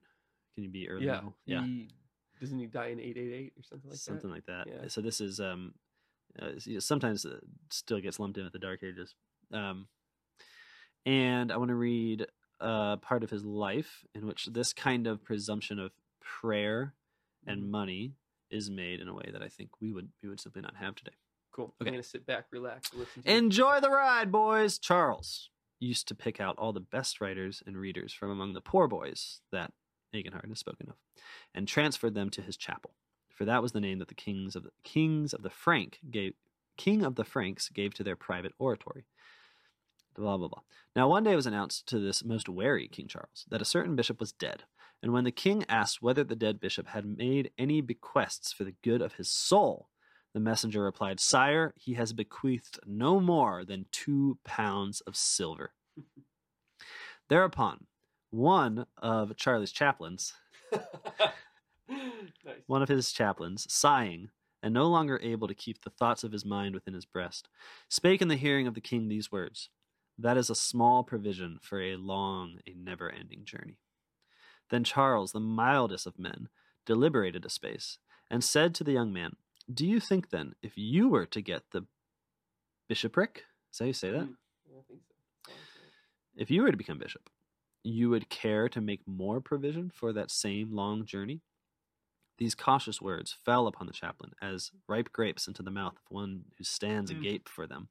can 0.54 0.64
you 0.64 0.70
be 0.70 0.88
early 0.88 1.06
Yeah. 1.06 1.14
middle 1.16 1.36
yeah 1.46 1.60
He, 1.62 1.88
doesn't 2.40 2.58
he 2.58 2.66
die 2.66 2.88
in 2.88 2.98
888 3.00 3.52
or 3.56 3.62
something 3.62 3.90
like 3.90 3.98
something 3.98 4.28
that? 4.30 4.34
like 4.34 4.46
that. 4.46 4.66
Yeah. 4.66 4.88
So 4.88 5.00
this 5.00 5.22
is 5.22 5.40
um, 5.40 5.72
uh, 6.42 6.48
s- 6.56 6.66
you 6.66 6.74
know, 6.74 6.80
sometimes 6.80 7.24
still 7.70 7.98
gets 7.98 8.20
lumped 8.20 8.36
in 8.36 8.44
with 8.44 8.52
the 8.52 8.58
Dark 8.58 8.82
Ages. 8.82 9.14
Um, 9.52 9.88
and 11.06 11.50
I 11.50 11.56
want 11.56 11.70
to 11.70 11.74
read 11.76 12.26
uh, 12.60 12.96
part 12.96 13.22
of 13.22 13.30
his 13.30 13.44
life 13.44 14.04
in 14.14 14.26
which 14.26 14.46
this 14.46 14.72
kind 14.72 15.06
of 15.06 15.22
presumption 15.22 15.78
of 15.78 15.92
prayer 16.20 16.94
and 17.46 17.64
Mhm. 17.64 17.68
money 17.68 18.14
is 18.50 18.70
made 18.70 19.00
in 19.00 19.08
a 19.08 19.14
way 19.14 19.28
that 19.32 19.42
I 19.42 19.48
think 19.48 19.80
we 19.80 19.92
would 19.92 20.10
we 20.22 20.28
would 20.28 20.40
simply 20.40 20.62
not 20.62 20.76
have 20.76 20.94
today. 20.94 21.16
Cool. 21.52 21.74
Okay. 21.80 21.88
I'm 21.88 21.94
gonna 21.94 22.02
sit 22.02 22.26
back, 22.26 22.46
relax, 22.50 22.90
and 22.90 23.00
listen. 23.00 23.22
Enjoy 23.26 23.80
the 23.80 23.90
ride, 23.90 24.30
boys. 24.32 24.78
Charles 24.78 25.50
used 25.78 26.08
to 26.08 26.14
pick 26.14 26.40
out 26.40 26.56
all 26.58 26.72
the 26.72 26.80
best 26.80 27.20
writers 27.20 27.62
and 27.66 27.76
readers 27.76 28.12
from 28.12 28.30
among 28.30 28.54
the 28.54 28.60
poor 28.60 28.88
boys 28.88 29.40
that 29.52 29.72
Egenhard 30.14 30.48
has 30.48 30.58
spoken 30.58 30.88
of, 30.88 30.96
and 31.54 31.66
transferred 31.68 32.14
them 32.14 32.30
to 32.30 32.40
his 32.42 32.56
chapel. 32.56 32.94
For 33.28 33.44
that 33.44 33.60
was 33.62 33.72
the 33.72 33.80
name 33.80 33.98
that 33.98 34.08
the 34.08 34.14
kings 34.14 34.56
of 34.56 34.62
the 34.62 34.70
kings 34.82 35.34
of 35.34 35.42
the 35.42 35.50
Frank 35.50 35.98
gave 36.10 36.34
king 36.78 37.02
of 37.02 37.14
the 37.16 37.24
Franks 37.24 37.68
gave 37.70 37.92
to 37.94 38.04
their 38.04 38.16
private 38.16 38.52
oratory. 38.58 39.06
Blah 40.16 40.38
blah 40.38 40.48
blah. 40.48 40.62
Now 40.94 41.08
one 41.08 41.24
day 41.24 41.32
it 41.32 41.36
was 41.36 41.46
announced 41.46 41.86
to 41.88 41.98
this 41.98 42.24
most 42.24 42.48
wary 42.48 42.88
King 42.88 43.06
Charles 43.06 43.44
that 43.50 43.60
a 43.60 43.66
certain 43.66 43.96
bishop 43.96 44.18
was 44.18 44.32
dead, 44.32 44.64
and 45.02 45.12
when 45.12 45.24
the 45.24 45.30
king 45.30 45.64
asked 45.68 46.00
whether 46.00 46.24
the 46.24 46.34
dead 46.36 46.58
bishop 46.58 46.88
had 46.88 47.18
made 47.18 47.50
any 47.58 47.80
bequests 47.80 48.52
for 48.52 48.64
the 48.64 48.74
good 48.82 49.02
of 49.02 49.14
his 49.14 49.30
soul, 49.30 49.88
the 50.32 50.40
messenger 50.40 50.82
replied, 50.82 51.20
Sire, 51.20 51.74
he 51.76 51.94
has 51.94 52.12
bequeathed 52.12 52.78
no 52.86 53.20
more 53.20 53.64
than 53.64 53.86
two 53.92 54.38
pounds 54.44 55.00
of 55.02 55.16
silver. 55.16 55.72
Thereupon, 57.28 57.86
one 58.30 58.86
of 58.96 59.36
Charlie's 59.36 59.72
chaplains, 59.72 60.32
nice. 61.88 62.54
one 62.66 62.82
of 62.82 62.88
his 62.88 63.12
chaplains, 63.12 63.66
sighing, 63.72 64.30
and 64.62 64.72
no 64.72 64.88
longer 64.88 65.20
able 65.22 65.48
to 65.48 65.54
keep 65.54 65.82
the 65.82 65.90
thoughts 65.90 66.24
of 66.24 66.32
his 66.32 66.44
mind 66.44 66.74
within 66.74 66.94
his 66.94 67.04
breast, 67.04 67.48
spake 67.88 68.22
in 68.22 68.28
the 68.28 68.36
hearing 68.36 68.66
of 68.66 68.74
the 68.74 68.80
king 68.80 69.08
these 69.08 69.30
words 69.30 69.68
That 70.18 70.36
is 70.36 70.48
a 70.48 70.54
small 70.54 71.04
provision 71.04 71.58
for 71.62 71.80
a 71.80 71.96
long, 71.96 72.58
a 72.66 72.74
never 72.74 73.10
ending 73.10 73.44
journey. 73.44 73.78
Then 74.70 74.84
Charles, 74.84 75.32
the 75.32 75.40
mildest 75.40 76.06
of 76.06 76.18
men, 76.18 76.48
deliberated 76.84 77.44
a 77.44 77.50
space, 77.50 77.98
and 78.30 78.42
said 78.42 78.74
to 78.74 78.84
the 78.84 78.92
young 78.92 79.12
man, 79.12 79.36
Do 79.72 79.86
you 79.86 80.00
think 80.00 80.30
then, 80.30 80.54
if 80.62 80.72
you 80.76 81.08
were 81.08 81.26
to 81.26 81.40
get 81.40 81.62
the 81.72 81.86
bishopric, 82.88 83.44
is 83.72 83.78
that 83.78 83.84
how 83.84 83.88
you 83.88 83.92
say 83.92 84.10
that? 84.10 84.28
Mm, 84.28 84.36
I 84.78 84.82
think 84.88 85.00
so. 85.74 85.82
If 86.36 86.50
you 86.50 86.62
were 86.62 86.70
to 86.70 86.76
become 86.76 86.98
bishop, 86.98 87.28
you 87.82 88.10
would 88.10 88.28
care 88.28 88.68
to 88.68 88.80
make 88.80 89.06
more 89.06 89.40
provision 89.40 89.90
for 89.94 90.12
that 90.12 90.30
same 90.30 90.72
long 90.72 91.04
journey? 91.04 91.40
These 92.38 92.54
cautious 92.54 93.00
words 93.00 93.32
fell 93.44 93.66
upon 93.66 93.86
the 93.86 93.92
chaplain 93.94 94.32
as 94.42 94.70
ripe 94.88 95.10
grapes 95.12 95.46
into 95.48 95.62
the 95.62 95.70
mouth 95.70 95.94
of 95.94 96.10
one 96.10 96.44
who 96.58 96.64
stands 96.64 97.10
Mm. 97.10 97.18
agape 97.20 97.48
for 97.48 97.66
them. 97.66 97.88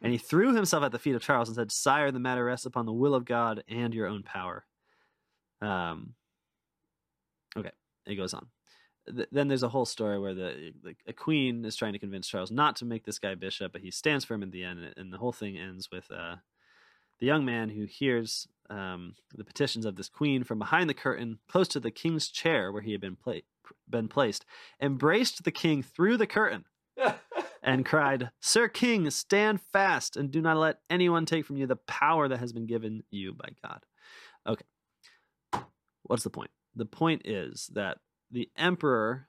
And 0.00 0.12
he 0.12 0.18
threw 0.18 0.54
himself 0.54 0.82
at 0.82 0.92
the 0.92 0.98
feet 0.98 1.14
of 1.14 1.22
Charles 1.22 1.48
and 1.48 1.56
said, 1.56 1.70
Sire, 1.70 2.10
the 2.10 2.18
matter 2.18 2.44
rests 2.44 2.64
upon 2.66 2.86
the 2.86 2.92
will 2.92 3.14
of 3.14 3.24
God 3.26 3.62
and 3.68 3.92
your 3.92 4.06
own 4.06 4.22
power. 4.22 4.64
Um, 5.60 6.14
okay, 7.56 7.70
it 8.06 8.14
goes 8.16 8.34
on. 8.34 8.46
Th- 9.14 9.28
then 9.30 9.48
there's 9.48 9.62
a 9.62 9.68
whole 9.68 9.84
story 9.84 10.18
where 10.18 10.34
the, 10.34 10.72
the 10.82 10.94
a 11.06 11.12
queen 11.12 11.64
is 11.64 11.76
trying 11.76 11.92
to 11.92 11.98
convince 11.98 12.26
Charles 12.28 12.50
not 12.50 12.76
to 12.76 12.84
make 12.84 13.04
this 13.04 13.18
guy 13.18 13.34
bishop, 13.34 13.72
but 13.72 13.82
he 13.82 13.90
stands 13.90 14.24
firm 14.24 14.42
in 14.42 14.50
the 14.50 14.64
end, 14.64 14.80
and, 14.80 14.94
and 14.96 15.12
the 15.12 15.18
whole 15.18 15.32
thing 15.32 15.58
ends 15.58 15.90
with 15.92 16.10
uh, 16.10 16.36
the 17.22 17.28
young 17.28 17.44
man 17.44 17.68
who 17.68 17.84
hears 17.84 18.48
um, 18.68 19.14
the 19.32 19.44
petitions 19.44 19.86
of 19.86 19.94
this 19.94 20.08
queen 20.08 20.42
from 20.42 20.58
behind 20.58 20.90
the 20.90 20.94
curtain, 20.94 21.38
close 21.48 21.68
to 21.68 21.78
the 21.78 21.92
king's 21.92 22.26
chair 22.26 22.72
where 22.72 22.82
he 22.82 22.90
had 22.90 23.00
been 23.00 23.14
pla- 23.14 23.42
been 23.88 24.08
placed, 24.08 24.44
embraced 24.80 25.44
the 25.44 25.52
king 25.52 25.84
through 25.84 26.16
the 26.16 26.26
curtain 26.26 26.64
and 27.62 27.86
cried, 27.86 28.32
Sir 28.40 28.66
King, 28.66 29.08
stand 29.10 29.60
fast 29.72 30.16
and 30.16 30.32
do 30.32 30.40
not 30.42 30.56
let 30.56 30.80
anyone 30.90 31.24
take 31.24 31.46
from 31.46 31.56
you 31.56 31.64
the 31.64 31.76
power 31.76 32.26
that 32.26 32.40
has 32.40 32.52
been 32.52 32.66
given 32.66 33.04
you 33.12 33.32
by 33.34 33.50
God. 33.64 33.86
Okay. 34.44 35.62
What's 36.02 36.24
the 36.24 36.30
point? 36.30 36.50
The 36.74 36.86
point 36.86 37.22
is 37.24 37.70
that 37.72 37.98
the 38.32 38.50
emperor 38.56 39.28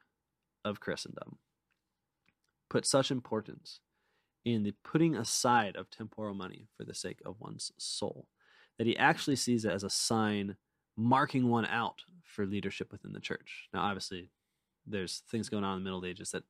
of 0.65 0.79
Christendom 0.79 1.38
put 2.71 2.88
such 2.88 3.12
importance 3.12 3.82
in 4.45 4.63
the 4.63 4.73
putting 4.84 5.15
aside 5.15 5.75
of 5.75 5.89
temporal 5.89 6.34
money 6.34 6.67
for 6.75 6.84
the 6.84 6.93
sake 6.93 7.19
of 7.25 7.39
one's 7.39 7.71
soul 7.77 8.27
that 8.77 8.88
he 8.88 8.97
actually 8.97 9.36
sees 9.36 9.65
it 9.65 9.71
as 9.71 9.84
a 9.84 9.89
sign 9.89 10.56
marking 10.97 11.49
one 11.49 11.65
out 11.65 12.01
for 12.23 12.45
leadership 12.45 12.91
within 12.91 13.13
the 13.13 13.19
church. 13.19 13.69
Now, 13.73 13.82
obviously, 13.82 14.29
there's 14.86 15.23
things 15.32 15.49
going 15.49 15.63
on 15.63 15.77
in 15.77 15.84
the 15.84 15.89
Middle 15.89 16.06
Ages 16.06 16.32
that 16.32 16.43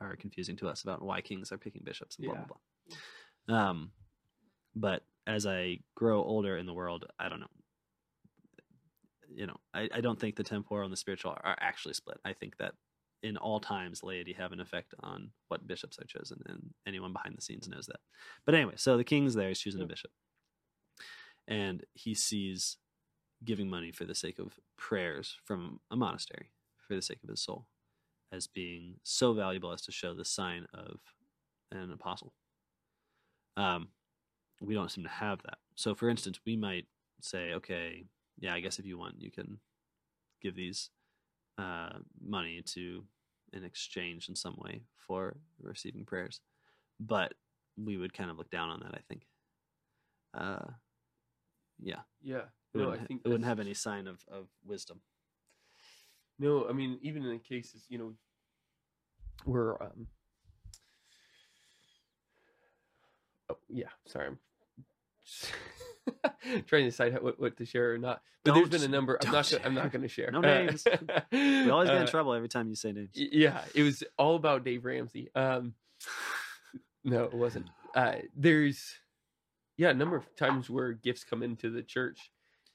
are 0.00 0.16
confusing 0.16 0.56
to 0.56 0.68
us 0.68 0.82
about 0.82 1.02
why 1.02 1.20
kings 1.20 1.52
are 1.52 1.58
picking 1.58 1.82
bishops 1.84 2.16
and 2.16 2.26
blah 2.26 2.34
Yeah. 2.34 2.44
blah 2.44 2.56
blah. 3.46 3.56
Um, 3.56 3.92
but 4.74 5.02
as 5.26 5.46
I 5.46 5.78
grow 5.94 6.22
older 6.22 6.56
in 6.56 6.66
the 6.66 6.74
world, 6.74 7.06
I 7.18 7.28
don't 7.28 7.40
know. 7.40 7.46
You 9.34 9.46
know, 9.46 9.56
I, 9.74 9.88
I 9.92 10.00
don't 10.00 10.18
think 10.18 10.36
the 10.36 10.44
temporal 10.44 10.84
and 10.84 10.92
the 10.92 10.96
spiritual 10.96 11.32
are, 11.32 11.44
are 11.44 11.56
actually 11.60 11.94
split. 11.94 12.18
I 12.24 12.32
think 12.32 12.56
that 12.58 12.74
in 13.22 13.36
all 13.36 13.60
times, 13.60 14.02
laity 14.02 14.32
have 14.34 14.52
an 14.52 14.60
effect 14.60 14.94
on 15.00 15.30
what 15.48 15.66
bishops 15.66 15.98
are 15.98 16.06
chosen, 16.06 16.42
and 16.46 16.70
anyone 16.86 17.12
behind 17.12 17.36
the 17.36 17.42
scenes 17.42 17.68
knows 17.68 17.86
that. 17.86 18.00
But 18.44 18.54
anyway, 18.54 18.74
so 18.76 18.96
the 18.96 19.04
king's 19.04 19.34
there, 19.34 19.48
he's 19.48 19.60
choosing 19.60 19.82
a 19.82 19.86
bishop, 19.86 20.10
and 21.48 21.84
he 21.94 22.14
sees 22.14 22.76
giving 23.44 23.68
money 23.68 23.92
for 23.92 24.04
the 24.04 24.14
sake 24.14 24.38
of 24.38 24.58
prayers 24.78 25.36
from 25.44 25.80
a 25.90 25.96
monastery 25.96 26.50
for 26.86 26.94
the 26.94 27.02
sake 27.02 27.18
of 27.22 27.28
his 27.28 27.42
soul 27.42 27.66
as 28.32 28.46
being 28.46 28.94
so 29.02 29.32
valuable 29.32 29.72
as 29.72 29.82
to 29.82 29.92
show 29.92 30.14
the 30.14 30.24
sign 30.24 30.66
of 30.74 30.98
an 31.70 31.92
apostle. 31.92 32.32
Um, 33.56 33.88
we 34.60 34.74
don't 34.74 34.90
seem 34.90 35.04
to 35.04 35.10
have 35.10 35.42
that. 35.42 35.58
So, 35.74 35.94
for 35.94 36.08
instance, 36.08 36.40
we 36.44 36.56
might 36.56 36.86
say, 37.20 37.52
okay, 37.54 38.04
yeah, 38.38 38.54
I 38.54 38.60
guess 38.60 38.78
if 38.78 38.86
you 38.86 38.98
want, 38.98 39.20
you 39.20 39.30
can 39.30 39.58
give 40.42 40.54
these 40.54 40.90
uh, 41.58 41.98
money 42.20 42.62
to 42.74 43.04
in 43.52 43.64
exchange 43.64 44.28
in 44.28 44.36
some 44.36 44.56
way 44.58 44.82
for 45.06 45.36
receiving 45.60 46.04
prayers, 46.04 46.40
but 47.00 47.34
we 47.76 47.96
would 47.96 48.12
kind 48.12 48.30
of 48.30 48.36
look 48.38 48.50
down 48.50 48.70
on 48.70 48.80
that. 48.80 48.94
I 48.94 49.00
think. 49.08 49.22
Uh, 50.36 50.72
yeah. 51.82 52.00
yeah. 52.22 52.42
it, 52.74 52.78
No, 52.78 52.90
I 52.90 52.98
think 52.98 53.22
it 53.24 53.28
wouldn't 53.28 53.46
have 53.46 53.60
any 53.60 53.74
sign 53.74 54.06
of, 54.06 54.24
of 54.30 54.48
wisdom. 54.64 55.00
No, 56.38 56.68
I 56.68 56.72
mean 56.72 56.98
even 57.02 57.24
in 57.24 57.30
the 57.30 57.38
cases, 57.38 57.86
you 57.88 57.98
know, 57.98 58.12
where 59.44 59.82
um 59.82 60.06
oh 63.50 63.58
yeah, 63.68 63.88
sorry, 64.06 64.28
I'm 64.28 64.38
trying 66.66 66.84
to 66.84 66.90
decide 66.90 67.12
how, 67.12 67.20
what, 67.20 67.40
what 67.40 67.56
to 67.56 67.64
share 67.64 67.92
or 67.92 67.98
not. 67.98 68.22
But 68.44 68.54
Don't 68.54 68.70
there's 68.70 68.82
been 68.82 68.90
a 68.90 68.92
number. 68.92 69.18
I'm 69.24 69.32
not. 69.32 69.50
Gonna, 69.50 69.64
I'm 69.64 69.74
share. 69.74 69.82
not 69.82 69.92
going 69.92 70.02
to 70.02 70.08
share. 70.08 70.30
No 70.30 70.40
names. 70.42 70.84
We 71.32 71.70
always 71.70 71.88
get 71.88 71.96
in 71.96 72.02
uh, 72.04 72.06
trouble 72.06 72.32
every 72.32 72.48
time 72.48 72.68
you 72.68 72.76
say 72.76 72.92
names. 72.92 73.10
Yeah, 73.14 73.60
it 73.74 73.82
was 73.82 74.04
all 74.18 74.36
about 74.36 74.64
Dave 74.64 74.84
Ramsey. 74.84 75.28
Um, 75.34 75.74
no, 77.04 77.24
it 77.24 77.34
wasn't. 77.34 77.66
Uh, 77.94 78.16
there's, 78.36 78.94
yeah, 79.76 79.90
a 79.90 79.94
number 79.94 80.16
of 80.16 80.24
times 80.36 80.70
where 80.70 80.92
gifts 80.92 81.24
come 81.24 81.42
into 81.42 81.70
the 81.70 81.82
church, 81.82 82.30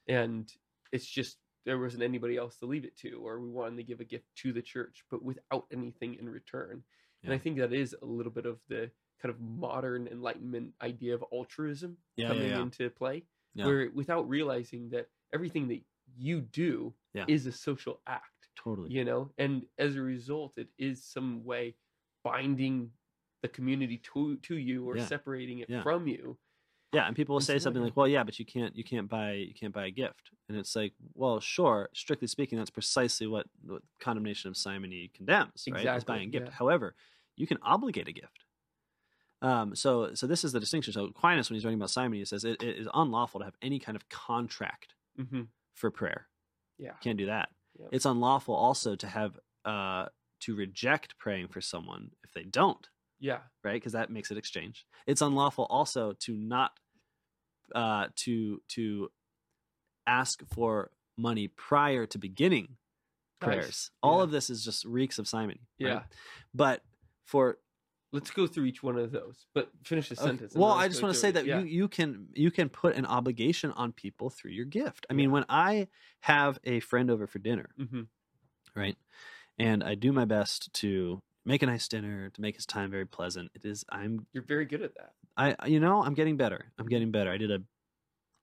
and 0.07 0.51
it's 0.91 1.05
just 1.05 1.37
there 1.65 1.79
wasn't 1.79 2.03
anybody 2.03 2.37
else 2.37 2.57
to 2.57 2.65
leave 2.65 2.85
it 2.85 2.97
to, 2.97 3.21
or 3.23 3.39
we 3.39 3.49
wanted 3.49 3.77
to 3.77 3.83
give 3.83 3.99
a 3.99 4.05
gift 4.05 4.25
to 4.37 4.51
the 4.51 4.61
church, 4.61 5.03
but 5.11 5.23
without 5.23 5.65
anything 5.71 6.15
in 6.19 6.27
return. 6.27 6.83
And 7.23 7.31
I 7.31 7.37
think 7.37 7.57
that 7.57 7.71
is 7.71 7.95
a 8.01 8.05
little 8.05 8.31
bit 8.31 8.47
of 8.47 8.57
the 8.67 8.89
kind 9.21 9.33
of 9.33 9.39
modern 9.39 10.07
Enlightenment 10.07 10.73
idea 10.81 11.13
of 11.15 11.23
altruism 11.31 11.97
Yeah, 12.15 12.33
yeah, 12.33 12.33
coming 12.33 12.49
yeah. 12.49 12.61
into 12.63 12.89
play, 12.89 13.25
Yeah. 13.53 13.65
where 13.65 13.89
without 13.91 14.27
realizing 14.29 14.89
that 14.89 15.09
everything 15.33 15.67
that 15.69 15.81
you 16.17 16.41
do 16.41 16.95
Yeah. 17.13 17.25
is 17.27 17.45
a 17.45 17.51
social 17.51 18.01
act 18.07 18.49
Totally. 18.55 18.89
you 18.89 19.05
know 19.05 19.31
and 19.37 19.65
as 19.77 19.95
a 19.95 20.01
result 20.01 20.57
it 20.57 20.69
is 20.77 21.05
some 21.05 21.43
way 21.45 21.75
binding 22.23 22.91
the 23.41 23.47
community 23.47 23.97
to 23.97 24.37
to 24.37 24.55
you 24.57 24.85
or 24.89 24.97
Yeah. 24.97 25.07
separating 25.07 25.59
it 25.59 25.69
Yeah. 25.69 25.83
from 25.83 26.07
you 26.07 26.37
Yeah, 26.93 27.07
and 27.07 27.15
people 27.15 27.33
will 27.35 27.39
say 27.41 27.57
something 27.57 27.81
like, 27.81 27.95
"Well, 27.95 28.07
yeah, 28.07 28.23
but 28.23 28.37
you 28.37 28.45
can't 28.45 28.75
you 28.75 28.83
can't 28.83 29.07
buy 29.07 29.33
you 29.33 29.53
can't 29.53 29.73
buy 29.73 29.85
a 29.85 29.91
gift." 29.91 30.31
And 30.49 30.57
it's 30.57 30.75
like, 30.75 30.93
"Well, 31.13 31.39
sure, 31.39 31.89
strictly 31.93 32.27
speaking, 32.27 32.57
that's 32.57 32.69
precisely 32.69 33.27
what, 33.27 33.47
what 33.63 33.81
condemnation 33.99 34.49
of 34.49 34.57
simony 34.57 35.07
condemns, 35.13 35.69
right? 35.71 35.93
Is 35.93 36.03
buying 36.03 36.27
a 36.27 36.31
gift. 36.31 36.47
yeah. 36.47 36.51
However, 36.51 36.95
you 37.37 37.47
can 37.47 37.59
obligate 37.61 38.09
a 38.09 38.11
gift. 38.11 38.40
Um, 39.41 39.75
so 39.75 40.13
so 40.13 40.27
this 40.27 40.43
is 40.43 40.51
the 40.51 40.59
distinction. 40.59 40.93
So 40.93 41.05
Aquinas, 41.05 41.49
when 41.49 41.55
he's 41.55 41.65
writing 41.65 41.79
about 41.79 41.89
simony, 41.89 42.19
he 42.19 42.25
says 42.25 42.43
it, 42.43 42.61
it 42.61 42.77
is 42.77 42.87
unlawful 42.93 43.39
to 43.39 43.45
have 43.45 43.55
any 43.61 43.79
kind 43.79 43.95
of 43.95 44.07
contract 44.09 44.93
hmm 45.17 45.43
for 45.75 45.89
prayer. 45.89 46.27
yeah 46.77 46.93
Can't 47.01 47.17
do 47.17 47.25
that. 47.27 47.49
Yep. 47.79 47.89
It's 47.91 48.05
unlawful 48.05 48.53
also 48.55 48.95
to 48.95 49.07
have 49.07 49.39
uh, 49.65 50.05
to 50.41 50.55
reject 50.55 51.17
praying 51.17 51.47
for 51.47 51.61
someone 51.61 52.11
if 52.23 52.31
they 52.33 52.43
don't 52.43 52.87
yeah 53.19 53.39
right? 53.63 53.73
Because 53.73 53.93
that 53.93 54.09
makes 54.11 54.31
it 54.31 54.37
exchange. 54.37 54.85
It's 55.07 55.21
unlawful 55.21 55.65
also 55.69 56.13
to 56.25 56.35
not 56.35 56.71
uh, 57.73 58.07
to 58.17 58.61
to 58.69 59.09
ask 60.05 60.43
for 60.53 60.91
money 61.17 61.47
prior 61.47 62.05
to 62.07 62.17
beginning 62.17 62.77
Nice. 63.41 63.47
prayers. 63.47 63.91
All 64.03 64.17
Yeah. 64.17 64.23
of 64.23 64.31
this 64.31 64.49
is 64.49 64.63
just 64.63 64.85
reeks 64.85 65.17
of 65.19 65.27
simony. 65.27 65.61
right? 65.79 65.89
yeah 65.89 66.03
But 66.53 66.83
for 67.25 67.57
let's 68.11 68.31
go 68.31 68.45
through 68.47 68.65
each 68.65 68.83
one 68.83 68.97
of 68.97 69.11
those 69.11 69.45
but 69.53 69.69
finish 69.83 70.09
the 70.09 70.15
sentence 70.15 70.53
and 70.53 70.61
well, 70.61 70.71
I 70.71 70.87
just 70.87 71.01
want 71.01 71.13
to 71.13 71.19
say 71.19 71.29
it. 71.29 71.33
that 71.33 71.45
yeah. 71.45 71.59
you 71.59 71.65
you 71.65 71.87
can 71.87 72.27
you 72.33 72.51
can 72.51 72.69
put 72.69 72.95
an 72.95 73.05
obligation 73.05 73.71
on 73.71 73.91
people 73.93 74.29
through 74.29 74.51
your 74.51 74.65
gift. 74.65 75.05
I 75.09 75.13
mean, 75.13 75.31
when 75.31 75.45
I 75.49 75.87
have 76.21 76.59
a 76.63 76.79
friend 76.81 77.09
over 77.09 77.27
for 77.27 77.39
dinner, 77.39 77.69
Mhm. 77.79 78.07
right, 78.75 78.97
and 79.57 79.83
I 79.83 79.95
do 79.95 80.11
my 80.11 80.25
best 80.25 80.73
to 80.75 81.21
make 81.45 81.63
a 81.63 81.65
nice 81.65 81.87
dinner 81.87 82.29
to 82.29 82.41
make 82.41 82.55
his 82.55 82.65
time 82.65 82.91
very 82.91 83.05
pleasant. 83.05 83.51
It 83.55 83.65
is 83.65 83.85
I'm 83.89 84.27
you're 84.33 84.43
very 84.43 84.65
good 84.65 84.81
at 84.81 84.93
that 84.95 85.13
I 85.37 85.67
you 85.67 85.79
know 85.79 86.03
I'm 86.03 86.13
getting 86.13 86.37
better. 86.37 86.71
I'm 86.77 86.87
getting 86.87 87.11
better. 87.11 87.31
I 87.31 87.37
did 87.37 87.51
a 87.51 87.61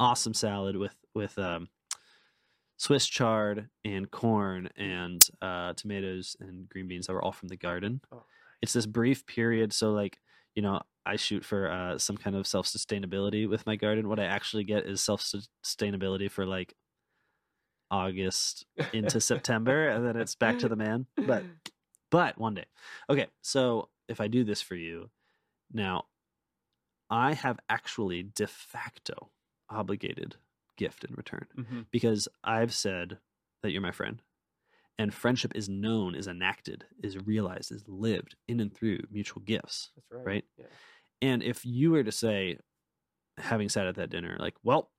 awesome 0.01 0.35
salad 0.35 0.77
with 0.77 0.97
with 1.15 1.39
um, 1.39 1.69
Swiss 2.77 3.07
chard 3.07 3.69
and 3.85 4.11
corn 4.11 4.69
and 4.77 5.27
uh, 5.43 5.73
tomatoes 5.75 6.37
and 6.41 6.69
green 6.69 6.87
beans 6.89 7.07
that 7.07 7.13
were 7.13 7.23
all 7.23 7.33
from 7.33 7.49
the 7.49 7.57
garden. 7.57 8.01
Oh, 8.13 8.23
It's 8.63 8.73
this 8.73 8.87
brief 8.87 9.27
period, 9.27 9.73
so 9.73 9.93
like 9.93 10.19
you 10.55 10.63
know 10.63 10.81
I 11.07 11.17
shoot 11.17 11.45
for 11.45 11.71
uh, 11.71 11.99
some 11.99 12.17
kind 12.17 12.37
of 12.37 12.47
self 12.47 12.67
sustainability 12.67 13.49
with 13.49 13.65
my 13.67 13.77
garden. 13.77 14.09
What 14.09 14.19
I 14.21 14.25
actually 14.25 14.65
get 14.65 14.85
is 14.87 15.01
self 15.01 15.23
sustainability 15.23 16.31
for 16.31 16.45
like 16.47 16.75
August 17.91 18.67
into 18.93 19.21
September, 19.21 19.89
and 19.89 20.07
then 20.07 20.17
it's 20.17 20.35
back 20.35 20.59
to 20.59 20.69
the 20.69 20.77
man. 20.77 21.07
But 21.17 21.45
but 22.11 22.39
one 22.39 22.55
day. 22.55 22.67
Okay, 23.09 23.27
so 23.43 23.89
if 24.09 24.21
I 24.21 24.29
do 24.29 24.45
this 24.45 24.61
for 24.61 24.75
you, 24.75 25.11
now 25.73 26.05
I 27.11 27.33
have 27.35 27.59
actually 27.69 28.23
de 28.25 28.47
facto 28.47 29.31
obligated 29.71 30.37
gift 30.77 31.05
in 31.05 31.15
return 31.15 31.47
Mhm. 31.57 31.87
because 31.91 32.29
I've 32.45 32.73
said 32.75 33.19
that 33.63 33.71
you're 33.71 33.83
my 33.83 33.91
friend. 33.93 34.23
And 34.99 35.15
friendship 35.15 35.53
is 35.55 35.69
known, 35.69 36.15
is 36.17 36.27
enacted, 36.27 36.85
is 37.03 37.17
realized, 37.19 37.71
is 37.71 37.85
lived 37.87 38.35
in 38.49 38.59
and 38.61 38.75
through 38.75 38.99
mutual 39.11 39.43
gifts. 39.43 39.91
that's 39.95 40.07
right 40.11 40.27
Right. 40.27 40.45
yeah 40.59 40.67
And 41.23 41.43
if 41.43 41.65
you 41.65 41.91
were 41.93 42.05
to 42.05 42.13
say, 42.13 42.59
having 43.39 43.69
sat 43.69 43.87
at 43.87 43.95
that 43.97 44.11
dinner, 44.11 44.37
like, 44.41 44.55
well, 44.65 44.91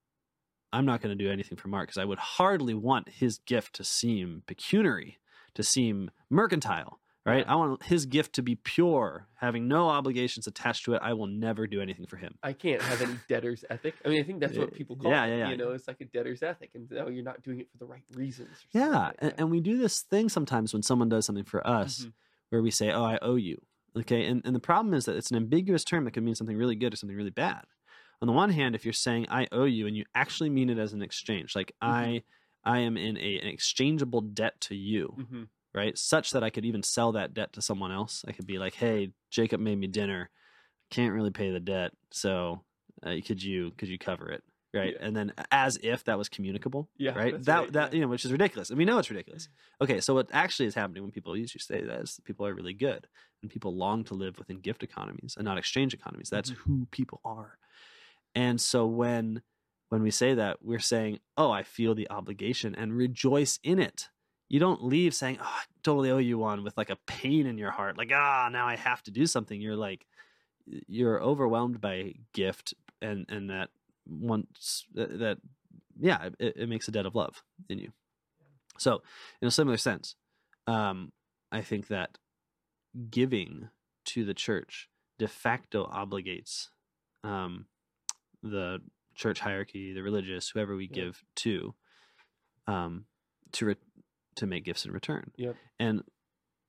I'm 0.71 0.85
not 0.85 1.01
going 1.01 1.17
to 1.17 1.23
do 1.23 1.31
anything 1.31 1.57
for 1.57 1.67
Mark 1.67 1.87
because 1.87 1.97
I 2.01 2.05
would 2.05 2.19
hardly 2.19 2.73
want 2.73 3.09
his 3.09 3.39
gift 3.39 3.73
to 3.75 3.83
seem 3.83 4.43
pecuniary, 4.47 5.17
to 5.55 5.63
seem 5.63 6.11
mercantile, 6.29 6.99
right? 7.25 7.45
Yeah. 7.45 7.51
I 7.53 7.55
want 7.55 7.83
his 7.83 8.05
gift 8.05 8.33
to 8.35 8.41
be 8.41 8.55
pure, 8.55 9.27
having 9.35 9.67
no 9.67 9.87
obligations 9.89 10.47
attached 10.47 10.85
to 10.85 10.93
it. 10.95 11.01
I 11.03 11.13
will 11.13 11.27
never 11.27 11.67
do 11.67 11.81
anything 11.81 12.05
for 12.07 12.17
him. 12.17 12.35
I 12.43 12.53
can't 12.53 12.81
have 12.81 13.01
any 13.01 13.15
debtor's 13.27 13.63
ethic. 13.69 13.95
I 14.05 14.09
mean, 14.09 14.19
I 14.21 14.23
think 14.23 14.39
that's 14.39 14.57
what 14.57 14.73
people 14.73 14.95
call 14.95 15.11
yeah, 15.11 15.25
it. 15.25 15.29
yeah, 15.29 15.37
yeah. 15.37 15.49
You 15.51 15.57
know, 15.57 15.71
it's 15.71 15.87
like 15.87 16.01
a 16.01 16.05
debtor's 16.05 16.41
ethic, 16.43 16.71
and 16.75 16.89
no, 16.91 17.07
you're 17.09 17.23
not 17.23 17.41
doing 17.43 17.59
it 17.59 17.69
for 17.71 17.77
the 17.77 17.85
right 17.85 18.03
reasons. 18.15 18.49
or 18.73 18.79
Yeah. 18.79 18.87
like 18.89 19.15
And, 19.19 19.33
and 19.37 19.51
we 19.51 19.59
do 19.59 19.77
this 19.77 20.01
thing 20.01 20.29
sometimes 20.29 20.73
when 20.73 20.81
someone 20.83 21.09
does 21.09 21.25
something 21.25 21.45
for 21.45 21.65
us 21.67 22.05
Mhm. 22.05 22.13
where 22.49 22.61
we 22.61 22.71
say, 22.71 22.91
oh, 22.91 23.03
I 23.03 23.19
owe 23.21 23.35
you. 23.35 23.61
Okay. 23.97 24.25
And, 24.25 24.41
and 24.45 24.55
the 24.55 24.59
problem 24.59 24.93
is 24.93 25.05
that 25.05 25.15
it's 25.15 25.31
an 25.31 25.37
ambiguous 25.37 25.83
term 25.83 26.05
that 26.05 26.11
could 26.11 26.23
mean 26.23 26.35
something 26.35 26.55
really 26.57 26.75
good 26.75 26.93
or 26.93 26.97
something 26.97 27.17
really 27.17 27.29
bad. 27.31 27.65
On 28.21 28.27
the 28.27 28.33
one 28.33 28.49
hand, 28.49 28.75
if 28.75 28.85
you're 28.85 28.93
saying 28.93 29.27
I 29.29 29.47
owe 29.51 29.63
you 29.63 29.87
and 29.87 29.95
you 29.95 30.05
actually 30.13 30.49
mean 30.49 30.69
it 30.69 30.77
as 30.77 30.93
an 30.93 31.01
exchange, 31.01 31.55
like 31.55 31.73
I 31.81 32.23
I 32.65 32.79
am 32.79 32.97
in 32.97 33.17
a, 33.17 33.39
an 33.39 33.47
exchangeable 33.47 34.19
debt 34.19 34.59
to 34.61 34.75
you, 34.75 35.15
Mhm. 35.17 35.47
Right? 35.73 35.97
Such 35.97 36.31
that 36.31 36.43
I 36.43 36.49
could 36.49 36.65
even 36.65 36.83
sell 36.83 37.11
that 37.13 37.33
debt 37.33 37.53
to 37.53 37.61
someone 37.61 37.91
else. 37.91 38.23
I 38.27 38.31
could 38.31 38.47
be 38.47 38.57
like, 38.59 38.73
hey, 38.75 39.11
Jacob 39.31 39.59
made 39.61 39.77
me 39.77 39.87
dinner. 39.87 40.29
Can't 40.91 41.13
really 41.13 41.31
pay 41.31 41.51
the 41.51 41.59
debt. 41.59 41.91
So 42.11 42.63
uh, 43.03 43.15
could 43.25 43.41
you 43.43 43.71
could 43.77 43.87
you 43.89 43.97
cover 43.99 44.29
it? 44.31 44.43
Right. 44.73 44.93
Yeah. 44.99 45.05
And 45.07 45.15
then 45.15 45.33
as 45.51 45.79
if 45.81 46.03
that 46.03 46.17
was 46.17 46.29
communicable. 46.29 46.89
Yeah, 46.97 47.13
Right. 47.17 47.43
That 47.43 47.59
right, 47.59 47.73
that 47.73 47.91
yeah. 47.91 47.95
you 47.97 48.01
know, 48.01 48.07
which 48.07 48.23
is 48.25 48.31
ridiculous. 48.31 48.69
And 48.69 48.77
we 48.77 48.85
know 48.85 48.99
it's 48.99 49.09
ridiculous. 49.09 49.49
Okay, 49.81 49.99
so 49.99 50.13
what 50.13 50.29
actually 50.31 50.67
is 50.67 50.75
happening 50.75 51.01
when 51.03 51.11
people 51.11 51.35
usually 51.35 51.59
say 51.61 51.83
that 51.83 52.01
is 52.01 52.19
people 52.23 52.45
are 52.45 52.53
really 52.53 52.73
good 52.73 53.07
and 53.41 53.49
people 53.49 53.75
long 53.75 54.03
to 54.05 54.13
live 54.13 54.37
within 54.37 54.59
gift 54.59 54.83
economies 54.83 55.33
and 55.37 55.45
not 55.45 55.57
exchange 55.57 55.93
economies. 55.95 56.29
That's 56.29 56.51
Mhm. 56.51 56.55
who 56.57 56.87
people 56.91 57.19
are. 57.25 57.57
And 58.35 58.59
so 58.61 58.85
when 58.85 59.41
when 59.89 60.03
we 60.03 60.11
say 60.11 60.35
that, 60.35 60.57
we're 60.61 60.77
saying, 60.77 61.19
"Oh, 61.35 61.49
I 61.49 61.63
feel 61.63 61.95
the 61.95 62.07
obligation 62.11 62.75
and 62.75 62.95
rejoice 62.95 63.57
in 63.63 63.79
it." 63.79 64.09
You 64.49 64.59
don't 64.59 64.83
leave 64.83 65.13
saying, 65.13 65.37
"Oh, 65.39 65.43
I 65.45 65.63
totally 65.83 66.11
owe 66.11 66.17
you 66.17 66.37
one" 66.37 66.63
with 66.63 66.77
like 66.77 66.89
a 66.89 66.97
pain 67.05 67.45
in 67.45 67.57
your 67.57 67.71
heart, 67.71 67.97
like, 67.97 68.11
"Ah, 68.13 68.49
now 68.51 68.67
I 68.67 68.75
have 68.75 69.03
to 69.03 69.11
do 69.11 69.25
something." 69.27 69.61
You're 69.61 69.75
like 69.75 70.05
you're 70.65 71.21
overwhelmed 71.21 71.79
by 71.81 72.13
gift 72.33 72.73
and 73.01 73.25
and 73.29 73.49
that 73.49 73.69
once 74.07 74.85
that, 74.93 75.19
that 75.19 75.37
yeah, 75.99 76.29
it, 76.39 76.57
it 76.57 76.69
makes 76.69 76.87
a 76.87 76.91
debt 76.91 77.05
of 77.05 77.15
love 77.15 77.43
in 77.69 77.79
you. 77.79 77.91
So, 78.77 79.01
in 79.41 79.47
a 79.47 79.51
similar 79.51 79.77
sense, 79.77 80.15
um, 80.67 81.11
I 81.51 81.61
think 81.61 81.87
that 81.87 82.17
giving 83.09 83.69
to 84.05 84.25
the 84.25 84.33
church 84.33 84.89
de 85.17 85.27
facto 85.27 85.85
obligates 85.85 86.69
um, 87.23 87.65
the 88.41 88.79
church 89.15 89.41
hierarchy, 89.41 89.93
the 89.93 90.01
religious, 90.01 90.49
whoever 90.49 90.75
we 90.75 90.85
Yeah. 90.85 91.03
give 91.03 91.23
to, 91.37 91.75
um, 92.67 93.05
to 93.51 93.65
re- 93.65 93.75
to 94.39 94.47
make 94.47 94.65
gifts 94.65 94.85
in 94.85 94.91
return. 94.91 95.31
Yep. 95.37 95.55
And 95.79 96.03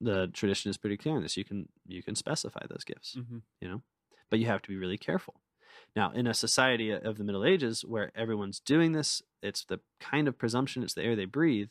the 0.00 0.28
tradition 0.32 0.70
is 0.70 0.78
pretty 0.78 0.96
clear 0.96 1.16
on 1.16 1.22
this. 1.22 1.36
You 1.36 1.44
can 1.44 1.68
you 1.86 2.02
can 2.02 2.14
specify 2.14 2.64
those 2.68 2.84
gifts 2.84 3.16
Mhm. 3.16 3.42
you 3.60 3.68
know 3.68 3.82
but 4.30 4.38
you 4.38 4.46
have 4.46 4.62
to 4.62 4.68
be 4.68 4.76
really 4.76 4.96
careful 4.98 5.40
now 5.96 6.10
in 6.12 6.26
a 6.26 6.34
society 6.34 6.90
of 6.92 7.18
the 7.18 7.24
middle 7.24 7.44
ages 7.44 7.84
where 7.84 8.10
everyone's 8.14 8.60
doing 8.60 8.92
this 8.92 9.22
it's 9.42 9.64
the 9.64 9.80
kind 9.98 10.26
of 10.28 10.38
presumption 10.38 10.82
it's 10.82 10.94
the 10.94 11.02
air 11.02 11.16
they 11.16 11.26
breathe 11.26 11.68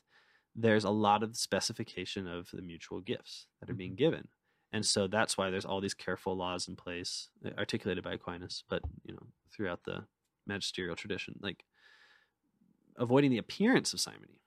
there's 0.56 0.84
a 0.84 0.90
lot 1.08 1.24
of 1.24 1.36
specification 1.38 2.28
of 2.28 2.50
the 2.52 2.62
mutual 2.62 3.02
gifts 3.02 3.48
that 3.60 3.70
are 3.70 3.74
being 3.84 3.96
given 3.96 4.28
and 4.72 4.86
so 4.86 5.08
that's 5.08 5.36
why 5.38 5.50
there's 5.50 5.66
all 5.66 5.82
these 5.82 5.96
careful 5.96 6.36
laws 6.38 6.68
in 6.68 6.76
place 6.76 7.30
uh, 7.46 7.50
articulated 7.58 8.04
by 8.04 8.14
aquinas 8.14 8.64
but 8.70 8.82
you 9.08 9.14
know 9.14 9.28
throughout 9.52 9.84
the 9.86 10.06
magisterial 10.46 10.96
tradition 10.96 11.34
like 11.42 11.64
avoiding 12.98 13.32
the 13.32 13.38
appearance 13.38 13.94
of 13.94 14.00
simony 14.00 14.42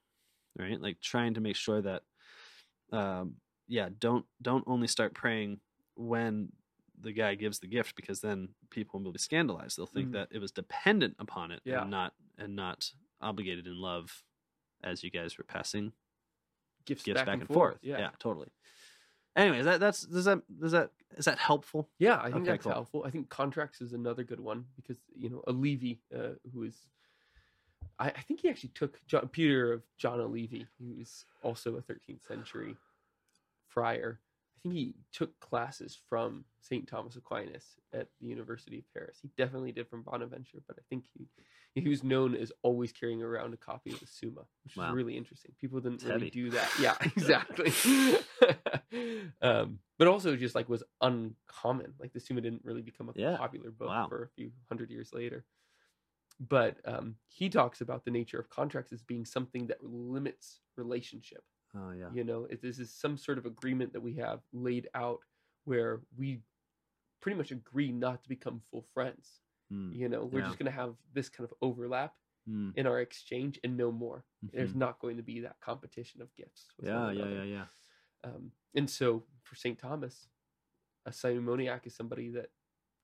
right 0.58 0.80
like 0.80 1.00
trying 1.00 1.34
to 1.34 1.40
make 1.40 1.56
sure 1.56 1.80
that 1.82 2.02
um 2.92 3.34
yeah 3.68 3.88
don't 3.98 4.26
don't 4.40 4.64
only 4.66 4.86
start 4.86 5.14
praying 5.14 5.60
when 5.96 6.50
the 7.00 7.12
guy 7.12 7.34
gives 7.34 7.58
the 7.58 7.66
gift 7.66 7.96
because 7.96 8.20
then 8.20 8.48
people 8.70 9.00
will 9.00 9.12
be 9.12 9.18
scandalized 9.18 9.76
they'll 9.78 9.86
think 9.86 10.08
Mhm. 10.08 10.12
that 10.12 10.28
it 10.30 10.38
was 10.38 10.52
dependent 10.52 11.16
upon 11.18 11.50
it 11.50 11.60
Yeah. 11.64 11.82
and 11.82 11.90
not 11.90 12.14
and 12.38 12.54
not 12.56 12.92
obligated 13.20 13.66
in 13.66 13.76
love 13.80 14.24
as 14.84 15.02
you 15.04 15.10
guys 15.10 15.38
were 15.38 15.44
passing 15.44 15.92
Gifts, 16.84 17.04
gifts 17.04 17.20
back, 17.20 17.26
back, 17.26 17.32
and, 17.34 17.42
and 17.42 17.48
forth. 17.48 17.74
forth. 17.74 17.78
Yeah. 17.82 18.10
totally. 18.18 18.48
Anyways, 19.36 19.64
that 19.64 19.78
that's 19.78 20.02
does 20.02 20.24
that 20.24 20.42
does 20.60 20.72
that 20.72 20.90
is 21.16 21.24
that 21.26 21.38
helpful? 21.38 21.88
Yeah, 22.00 22.18
I 22.18 22.24
think 22.32 22.42
Okay, 22.42 22.50
that's 22.52 22.64
cool. 22.64 22.72
helpful. 22.72 23.04
I 23.06 23.10
think 23.10 23.28
contracts 23.30 23.80
is 23.80 23.92
another 23.92 24.24
good 24.24 24.40
one 24.40 24.66
because 24.76 24.98
you 25.16 25.30
know 25.30 25.42
Olivi, 25.46 26.00
uh, 26.14 26.30
who 26.52 26.64
is, 26.64 26.88
I, 28.02 28.06
I 28.08 28.20
think 28.22 28.40
he 28.40 28.48
actually 28.48 28.70
took 28.74 29.00
John, 29.06 29.28
Peter 29.28 29.72
of 29.72 29.82
John 29.96 30.20
Olivi, 30.20 30.66
who 30.78 30.98
was 30.98 31.24
also 31.42 31.76
a 31.76 31.82
13th 31.82 32.26
century 32.26 32.76
friar. 33.68 34.18
I 34.56 34.58
think 34.62 34.74
he 34.74 34.94
took 35.12 35.38
classes 35.40 35.98
from 36.08 36.44
Saint 36.60 36.86
Thomas 36.86 37.16
Aquinas 37.16 37.64
at 37.92 38.08
the 38.20 38.26
University 38.28 38.78
of 38.78 38.84
Paris. 38.94 39.18
He 39.20 39.28
definitely 39.36 39.72
did 39.72 39.88
from 39.88 40.02
Bonaventure, 40.02 40.58
but 40.66 40.76
I 40.78 40.82
think 40.88 41.04
he 41.16 41.26
he 41.74 41.88
was 41.88 42.04
known 42.04 42.34
as 42.36 42.52
always 42.62 42.92
carrying 42.92 43.22
around 43.22 43.54
a 43.54 43.56
copy 43.56 43.90
of 43.92 43.98
the 44.00 44.06
Summa, 44.06 44.42
which 44.62 44.76
Wow. 44.76 44.88
is 44.90 44.94
really 44.94 45.16
interesting. 45.16 45.52
People 45.58 45.80
didn't 45.80 45.94
It's 45.96 46.04
really 46.04 46.18
heavy. 46.26 46.30
do 46.30 46.50
that. 46.50 46.70
Yeah, 46.78 46.96
exactly. 47.16 47.72
um, 49.42 49.78
but 49.98 50.06
also 50.08 50.36
just 50.36 50.54
like 50.54 50.68
was 50.68 50.82
uncommon. 51.00 51.94
Like 51.98 52.12
the 52.12 52.20
Summa 52.20 52.40
didn't 52.42 52.64
really 52.64 52.82
become 52.82 53.08
a 53.08 53.12
Yeah. 53.16 53.36
popular 53.38 53.70
book 53.70 53.88
Wow. 53.88 54.08
for 54.08 54.22
a 54.24 54.28
few 54.28 54.52
hundred 54.68 54.90
years 54.90 55.12
later. 55.12 55.44
But 56.40 56.76
um, 56.84 57.16
he 57.28 57.48
talks 57.48 57.80
about 57.80 58.04
the 58.04 58.10
nature 58.10 58.38
of 58.38 58.50
contracts 58.50 58.92
as 58.92 59.02
being 59.02 59.24
something 59.24 59.66
that 59.68 59.82
limits 59.82 60.60
relationship. 60.76 61.44
Oh 61.74 61.92
yeah. 61.92 62.08
You 62.12 62.24
know, 62.24 62.46
it, 62.50 62.60
this 62.62 62.78
is 62.78 62.92
some 62.92 63.16
sort 63.16 63.38
of 63.38 63.46
agreement 63.46 63.92
that 63.92 64.00
we 64.02 64.14
have 64.16 64.40
laid 64.52 64.88
out 64.94 65.20
where 65.64 66.00
we 66.16 66.40
pretty 67.20 67.38
much 67.38 67.50
agree 67.50 67.92
not 67.92 68.22
to 68.22 68.28
become 68.28 68.60
full 68.70 68.84
friends. 68.92 69.40
Mm, 69.72 69.94
You 69.94 70.08
know, 70.08 70.24
we're 70.24 70.40
Yeah. 70.40 70.46
just 70.46 70.58
going 70.58 70.70
to 70.70 70.76
have 70.76 70.96
this 71.14 71.28
kind 71.28 71.48
of 71.48 71.56
overlap 71.62 72.14
mm, 72.48 72.76
in 72.76 72.86
our 72.86 73.00
exchange 73.00 73.58
and 73.64 73.76
no 73.76 73.92
more. 73.92 74.24
There's 74.42 74.72
mhm. 74.72 74.76
not 74.78 74.98
going 74.98 75.16
to 75.16 75.22
be 75.22 75.40
that 75.40 75.60
competition 75.60 76.20
of 76.20 76.34
gifts. 76.34 76.66
Yeah, 76.82 77.10
yeah, 77.12 77.28
yeah, 77.28 77.42
yeah. 77.44 77.66
Um, 78.24 78.52
and 78.74 78.88
so 78.90 79.24
for 79.44 79.54
St. 79.54 79.78
Thomas, 79.78 80.28
a 81.06 81.12
simoniac 81.12 81.86
is 81.86 81.94
somebody 81.94 82.28
that 82.30 82.50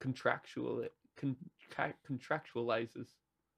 contractual 0.00 0.84
contra- 1.18 1.94
contractualizes 2.10 3.06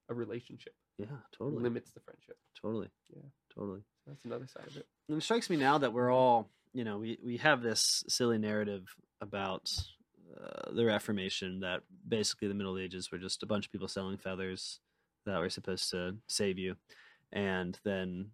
a 0.09 0.13
relationship, 0.13 0.75
Yeah, 0.97 1.05
totally. 1.37 1.63
limits 1.63 1.91
the 1.91 1.99
friendship. 2.01 2.37
Totally. 2.61 2.89
Yeah. 3.15 3.21
Totally. 3.55 3.81
That's 4.07 4.25
another 4.25 4.47
side 4.47 4.67
of 4.67 4.77
it. 4.77 4.85
And 5.09 5.17
it 5.17 5.21
strikes 5.23 5.49
me 5.49 5.57
now 5.57 5.77
that 5.77 5.93
we're 5.93 6.11
all, 6.11 6.49
you 6.73 6.83
know, 6.83 6.97
we, 6.97 7.17
we 7.23 7.37
have 7.37 7.61
this 7.61 8.03
silly 8.07 8.37
narrative 8.37 8.83
about 9.21 9.69
uh, 10.35 10.71
the 10.73 10.85
Reformation 10.85 11.59
that 11.61 11.81
basically 12.07 12.47
the 12.47 12.53
Middle 12.53 12.77
Ages 12.77 13.11
were 13.11 13.17
just 13.17 13.43
a 13.43 13.45
bunch 13.45 13.65
of 13.65 13.71
people 13.71 13.87
selling 13.87 14.17
feathers 14.17 14.79
that 15.25 15.39
were 15.39 15.49
supposed 15.49 15.91
to 15.91 16.15
save 16.27 16.57
you. 16.57 16.75
And 17.31 17.77
then 17.83 18.31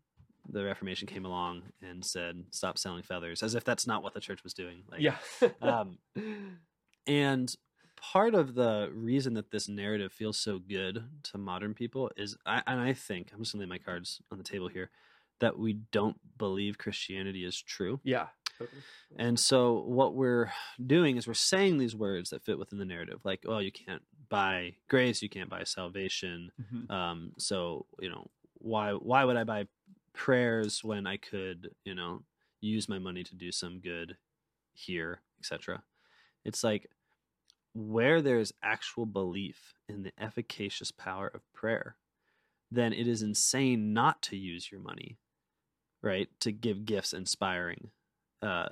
the 0.50 0.64
Reformation 0.64 1.08
came 1.08 1.26
along 1.26 1.64
and 1.82 2.06
said, 2.06 2.46
stop 2.52 2.78
selling 2.78 3.04
feathers, 3.04 3.44
as 3.44 3.56
if 3.56 3.64
that's 3.64 3.86
not 3.88 4.02
what 4.04 4.14
the 4.14 4.22
church 4.22 4.44
was 4.44 4.54
doing. 4.54 4.84
Like, 4.90 5.02
yeah. 5.02 5.18
Um, 5.62 5.98
and 7.06 7.54
part 7.98 8.34
of 8.36 8.56
the 8.56 8.90
reason 8.94 9.34
that 9.34 9.52
this 9.52 9.68
narrative 9.68 10.14
feels 10.14 10.38
so 10.38 10.60
good 10.60 11.04
to 11.24 11.38
modern 11.38 11.74
people 11.74 12.12
is, 12.16 12.38
I, 12.46 12.62
and 12.66 12.80
I 12.80 12.94
think, 12.94 13.32
I'm 13.34 13.40
just 13.40 13.52
to 13.52 13.58
lay 13.58 13.66
my 13.66 13.78
cards 13.78 14.22
on 14.32 14.38
the 14.38 14.44
table 14.44 14.68
here, 14.70 14.90
that 15.40 15.60
we 15.60 15.74
don't 15.92 16.18
believe 16.38 16.78
Christianity 16.78 17.44
is 17.44 17.62
true. 17.62 18.00
yeah. 18.04 18.28
Totally. 18.58 18.82
And 19.18 19.40
so 19.40 19.84
what 19.86 20.16
we're 20.16 20.52
doing 20.84 21.16
is 21.16 21.28
we're 21.28 21.36
saying 21.36 21.78
these 21.78 21.96
words 21.96 22.32
that 22.32 22.44
fit 22.44 22.58
within 22.58 22.80
the 22.80 22.86
narrative, 22.86 23.20
like, 23.24 23.44
oh, 23.48 23.60
you 23.60 23.72
can't 23.72 24.02
buy 24.30 24.74
grace, 24.88 25.22
you 25.22 25.30
can't 25.30 25.50
buy 25.50 25.64
salvation. 25.64 26.52
Mhm. 26.60 26.90
Um, 26.90 27.34
so 27.38 27.86
you 28.00 28.10
know, 28.10 28.32
why 28.56 28.94
why 28.94 29.26
would 29.26 29.38
I 29.38 29.44
buy 29.44 29.68
prayers 30.14 30.84
when 30.84 31.06
I 31.06 31.18
could, 31.18 31.70
you 31.86 31.94
know, 31.94 32.24
use 32.60 32.90
my 32.90 32.98
money 32.98 33.24
to 33.24 33.36
do 33.36 33.52
some 33.52 33.80
good 33.80 34.18
here, 34.74 35.22
etc. 35.40 35.84
It's 36.44 36.64
like 36.64 36.90
where 37.78 38.22
there's 38.22 38.54
actual 38.64 39.06
belief 39.06 39.74
in 39.88 40.04
the 40.04 40.12
efficacious 40.20 40.92
power 40.92 41.28
of 41.28 41.42
prayer, 41.54 41.98
then 42.72 42.92
it 42.92 43.08
is 43.08 43.22
insane 43.22 43.94
not 43.94 44.22
to 44.24 44.36
use 44.36 44.72
your 44.72 44.82
money, 44.82 45.20
right, 46.02 46.28
to 46.40 46.52
give 46.52 46.86
gifts 46.86 47.14
inspiring 47.14 47.92
uh, 48.42 48.68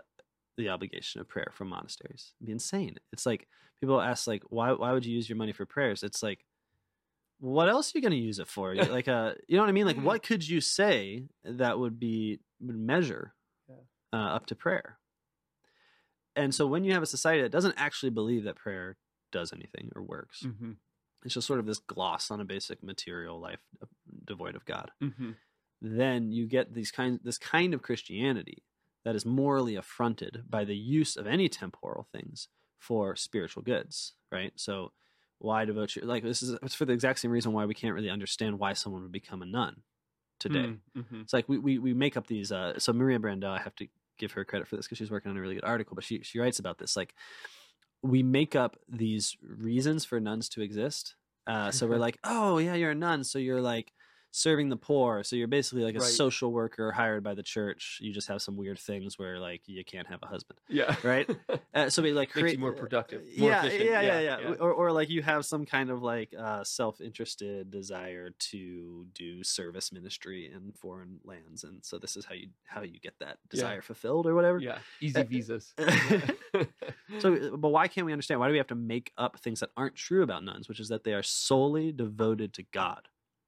the 0.57 0.69
obligation 0.69 1.21
of 1.21 1.29
prayer 1.29 1.51
from 1.53 1.69
monasteries. 1.69 2.33
It'd 2.39 2.47
be 2.47 2.53
insane. 2.53 2.95
It's 3.13 3.25
like 3.25 3.47
people 3.79 4.01
ask, 4.01 4.25
like, 4.27 4.43
why 4.49 4.71
why 4.71 4.91
would 4.91 5.05
you 5.05 5.15
use 5.15 5.29
your 5.29 5.37
money 5.37 5.51
for 5.51 5.65
prayers? 5.65 6.01
It's 6.01 6.23
like, 6.23 6.43
what 7.39 7.69
else 7.69 7.93
are 7.93 7.97
you 7.97 8.01
going 8.01 8.11
to 8.11 8.17
use 8.17 8.39
it 8.39 8.47
for? 8.47 8.73
like, 8.89 9.07
uh, 9.07 9.33
you 9.47 9.55
know 9.55 9.63
what 9.63 9.69
I 9.69 9.73
mean? 9.73 9.85
Like, 9.85 10.01
what 10.01 10.23
could 10.23 10.47
you 10.47 10.61
say 10.61 11.25
that 11.43 11.77
would 11.77 11.99
be 11.99 12.39
would 12.59 12.77
measure 12.77 13.35
uh, 14.13 14.15
up 14.15 14.47
to 14.47 14.55
prayer? 14.55 14.97
And 16.35 16.53
so, 16.53 16.67
when 16.67 16.83
you 16.83 16.93
have 16.93 17.03
a 17.03 17.07
society 17.07 17.41
that 17.43 17.51
doesn't 17.51 17.75
actually 17.77 18.09
believe 18.11 18.43
that 18.43 18.55
prayer 18.57 18.97
does 19.31 19.53
anything 19.53 19.91
or 19.95 20.01
works, 20.03 20.43
Mhm. 20.43 20.77
it's 21.23 21.33
just 21.33 21.47
sort 21.47 21.59
of 21.59 21.65
this 21.65 21.79
gloss 21.79 22.29
on 22.31 22.39
a 22.41 22.45
basic 22.45 22.83
material 22.83 23.39
life 23.39 23.61
uh, 23.81 23.85
devoid 24.25 24.55
of 24.55 24.65
God 24.65 24.91
Mhm. 25.01 25.35
then 25.81 26.31
you 26.31 26.47
get 26.47 26.73
these 26.73 26.91
kind 26.91 27.19
this 27.23 27.37
kind 27.37 27.73
of 27.73 27.81
Christianity 27.81 28.63
that 29.03 29.15
is 29.15 29.25
morally 29.25 29.75
affronted 29.75 30.43
by 30.49 30.65
the 30.65 30.75
use 30.75 31.15
of 31.15 31.27
any 31.27 31.47
temporal 31.49 32.03
things 32.11 32.47
for 32.79 33.15
spiritual 33.15 33.61
goods, 33.63 34.13
right? 34.31 34.53
So 34.55 34.93
why 35.39 35.65
devote 35.65 35.95
your 35.95 36.05
like 36.05 36.23
this 36.23 36.41
is 36.41 36.51
it's 36.63 36.75
for 36.75 36.85
the 36.85 36.93
exact 36.93 37.19
same 37.19 37.31
reason 37.31 37.51
why 37.53 37.65
we 37.65 37.73
can't 37.75 37.93
really 37.93 38.09
understand 38.09 38.57
why 38.59 38.73
someone 38.73 39.01
would 39.03 39.11
become 39.11 39.41
a 39.41 39.45
nun 39.45 39.83
today. 40.39 40.65
Mm, 40.95 41.03
mhm. 41.03 41.21
It's 41.23 41.33
like 41.33 41.47
we, 41.49 41.57
we 41.59 41.77
we 41.79 41.93
make 41.93 42.17
up 42.17 42.27
these 42.27 42.51
uh 42.51 42.79
so 42.79 42.93
Maria 42.93 43.19
Brandel, 43.19 43.51
I 43.51 43.59
have 43.61 43.75
to 43.75 43.87
give 44.17 44.31
her 44.33 44.45
credit 44.45 44.67
for 44.67 44.75
this 44.75 44.85
because 44.85 44.97
she's 44.97 45.11
working 45.11 45.31
on 45.31 45.37
a 45.37 45.41
really 45.41 45.55
good 45.55 45.63
article, 45.63 45.95
but 45.95 46.03
she 46.03 46.21
she 46.23 46.39
writes 46.39 46.59
about 46.59 46.77
this. 46.77 46.95
Like 46.95 47.13
we 48.01 48.23
make 48.23 48.55
up 48.55 48.77
these 48.87 49.35
reasons 49.41 50.05
for 50.05 50.19
nuns 50.19 50.49
to 50.49 50.61
exist. 50.61 51.15
Uh 51.47 51.71
so 51.71 51.87
we're 51.87 51.97
like, 52.07 52.17
oh 52.23 52.57
yeah, 52.57 52.75
you're 52.75 52.91
a 52.91 52.95
nun, 52.95 53.23
so 53.23 53.39
you're 53.39 53.61
like 53.61 53.91
serving 54.35 54.67
the 54.69 54.75
poor. 54.75 55.23
So 55.23 55.35
you're 55.37 55.47
basically 55.47 55.83
like 55.83 55.95
a 55.95 55.99
Right. 55.99 56.07
social 56.09 56.51
worker 56.51 56.91
hired 56.91 57.23
by 57.23 57.33
the 57.35 57.41
church. 57.43 57.99
You 58.01 58.11
just 58.13 58.27
have 58.27 58.41
some 58.41 58.57
weird 58.57 58.77
things 58.77 59.17
where 59.17 59.39
like 59.39 59.61
you 59.65 59.83
can't 59.85 60.07
have 60.07 60.21
a 60.23 60.27
husband. 60.27 60.59
Yeah. 60.67 60.95
Right? 61.03 61.29
Uh, 61.75 61.89
so 61.89 62.01
we 62.01 62.13
like 62.13 62.29
Makes 62.29 62.35
you 62.37 62.41
create 62.43 62.59
more 62.59 62.71
productive, 62.71 63.21
more 63.37 63.49
yeah, 63.49 63.65
efficient. 63.65 63.89
yeah, 63.89 63.99
yeah, 63.99 64.19
Yeah, 64.21 64.39
yeah, 64.39 64.49
yeah. 64.51 64.55
Or, 64.61 64.71
or 64.71 64.91
like 64.93 65.09
you 65.09 65.21
have 65.21 65.45
some 65.45 65.65
kind 65.65 65.89
of 65.89 66.01
like 66.01 66.33
uh, 66.37 66.63
self-interested 66.63 67.69
desire 67.69 68.29
to 68.51 69.05
do 69.13 69.43
service 69.43 69.91
ministry 69.91 70.49
in 70.55 70.71
foreign 70.71 71.19
lands, 71.25 71.65
and 71.65 71.83
so 71.83 71.97
this 71.99 72.15
is 72.15 72.23
how 72.23 72.33
you 72.33 72.47
how 72.63 72.81
you 72.81 72.97
get 73.01 73.13
that 73.19 73.39
desire 73.49 73.81
fulfilled 73.81 74.25
or 74.25 74.35
whatever. 74.35 74.59
Yeah. 74.59 74.77
Easy 75.01 75.19
Uh, 75.19 75.23
visas. 75.25 75.73
So, 77.19 77.35
uh, 77.35 77.55
but 77.57 77.69
why 77.69 77.87
can't 77.89 78.05
we 78.05 78.13
understand? 78.13 78.39
Why 78.39 78.47
do 78.47 78.51
we 78.53 78.57
have 78.57 78.67
to 78.67 78.75
make 78.75 79.11
up 79.17 79.37
things 79.39 79.59
that 79.59 79.69
aren't 79.75 79.95
true 79.95 80.23
about 80.23 80.43
nuns, 80.43 80.67
which 80.69 80.79
is 80.79 80.87
that 80.89 81.03
they 81.03 81.13
are 81.13 81.23
solely 81.23 81.91
devoted 81.91 82.53
to 82.53 82.63
God, 82.63 83.07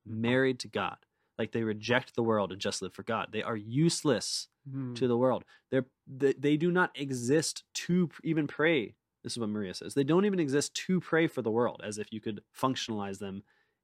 married 0.09 0.59
to 0.59 0.67
God? 0.67 0.97
Like 1.37 1.51
they 1.51 1.63
reject 1.63 2.15
the 2.15 2.23
world 2.23 2.51
and 2.51 2.59
just 2.59 2.81
live 2.81 2.93
for 2.93 3.03
God. 3.03 3.29
They 3.31 3.43
are 3.43 3.55
useless 3.57 4.47
Mm. 4.69 4.95
to 4.95 5.07
the 5.07 5.15
world. 5.15 5.45
They're 5.71 5.85
they, 6.05 6.33
they 6.33 6.57
do 6.57 6.71
not 6.71 6.91
exist 6.93 7.63
to 7.85 8.09
even 8.25 8.47
pray. 8.47 8.95
This 9.23 9.31
is 9.33 9.39
what 9.39 9.47
Maria 9.47 9.73
says. 9.73 9.93
They 9.93 10.03
don't 10.03 10.25
even 10.25 10.41
exist 10.41 10.73
to 10.87 10.99
pray 10.99 11.27
for 11.27 11.41
the 11.41 11.49
world, 11.51 11.79
as 11.85 11.97
if 11.97 12.11
you 12.11 12.19
could 12.19 12.41
functionalize 12.53 13.17
them 13.19 13.43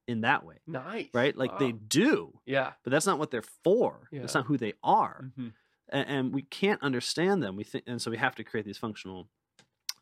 in 0.10 0.20
that 0.22 0.44
way, 0.46 0.58
nice. 0.68 1.08
right? 1.14 1.34
Like 1.38 1.58
they 1.58 1.72
do, 1.72 2.38
Yeah. 2.46 2.74
but 2.84 2.92
that's 2.92 3.06
not 3.06 3.18
what 3.18 3.32
they're 3.32 3.46
for. 3.64 4.10
Yeah. 4.12 4.20
That's 4.20 4.34
not 4.36 4.46
who 4.48 4.58
they 4.58 4.74
are 4.84 5.32
Mhm. 5.40 5.54
and, 5.88 6.10
and 6.10 6.34
we 6.34 6.42
can't 6.42 6.84
understand 6.84 7.42
them. 7.42 7.56
We 7.56 7.64
think, 7.64 7.86
and 7.88 8.02
so 8.02 8.12
we 8.12 8.18
have 8.18 8.36
to 8.36 8.44
create 8.44 8.66
these 8.66 8.78
functional, 8.78 9.30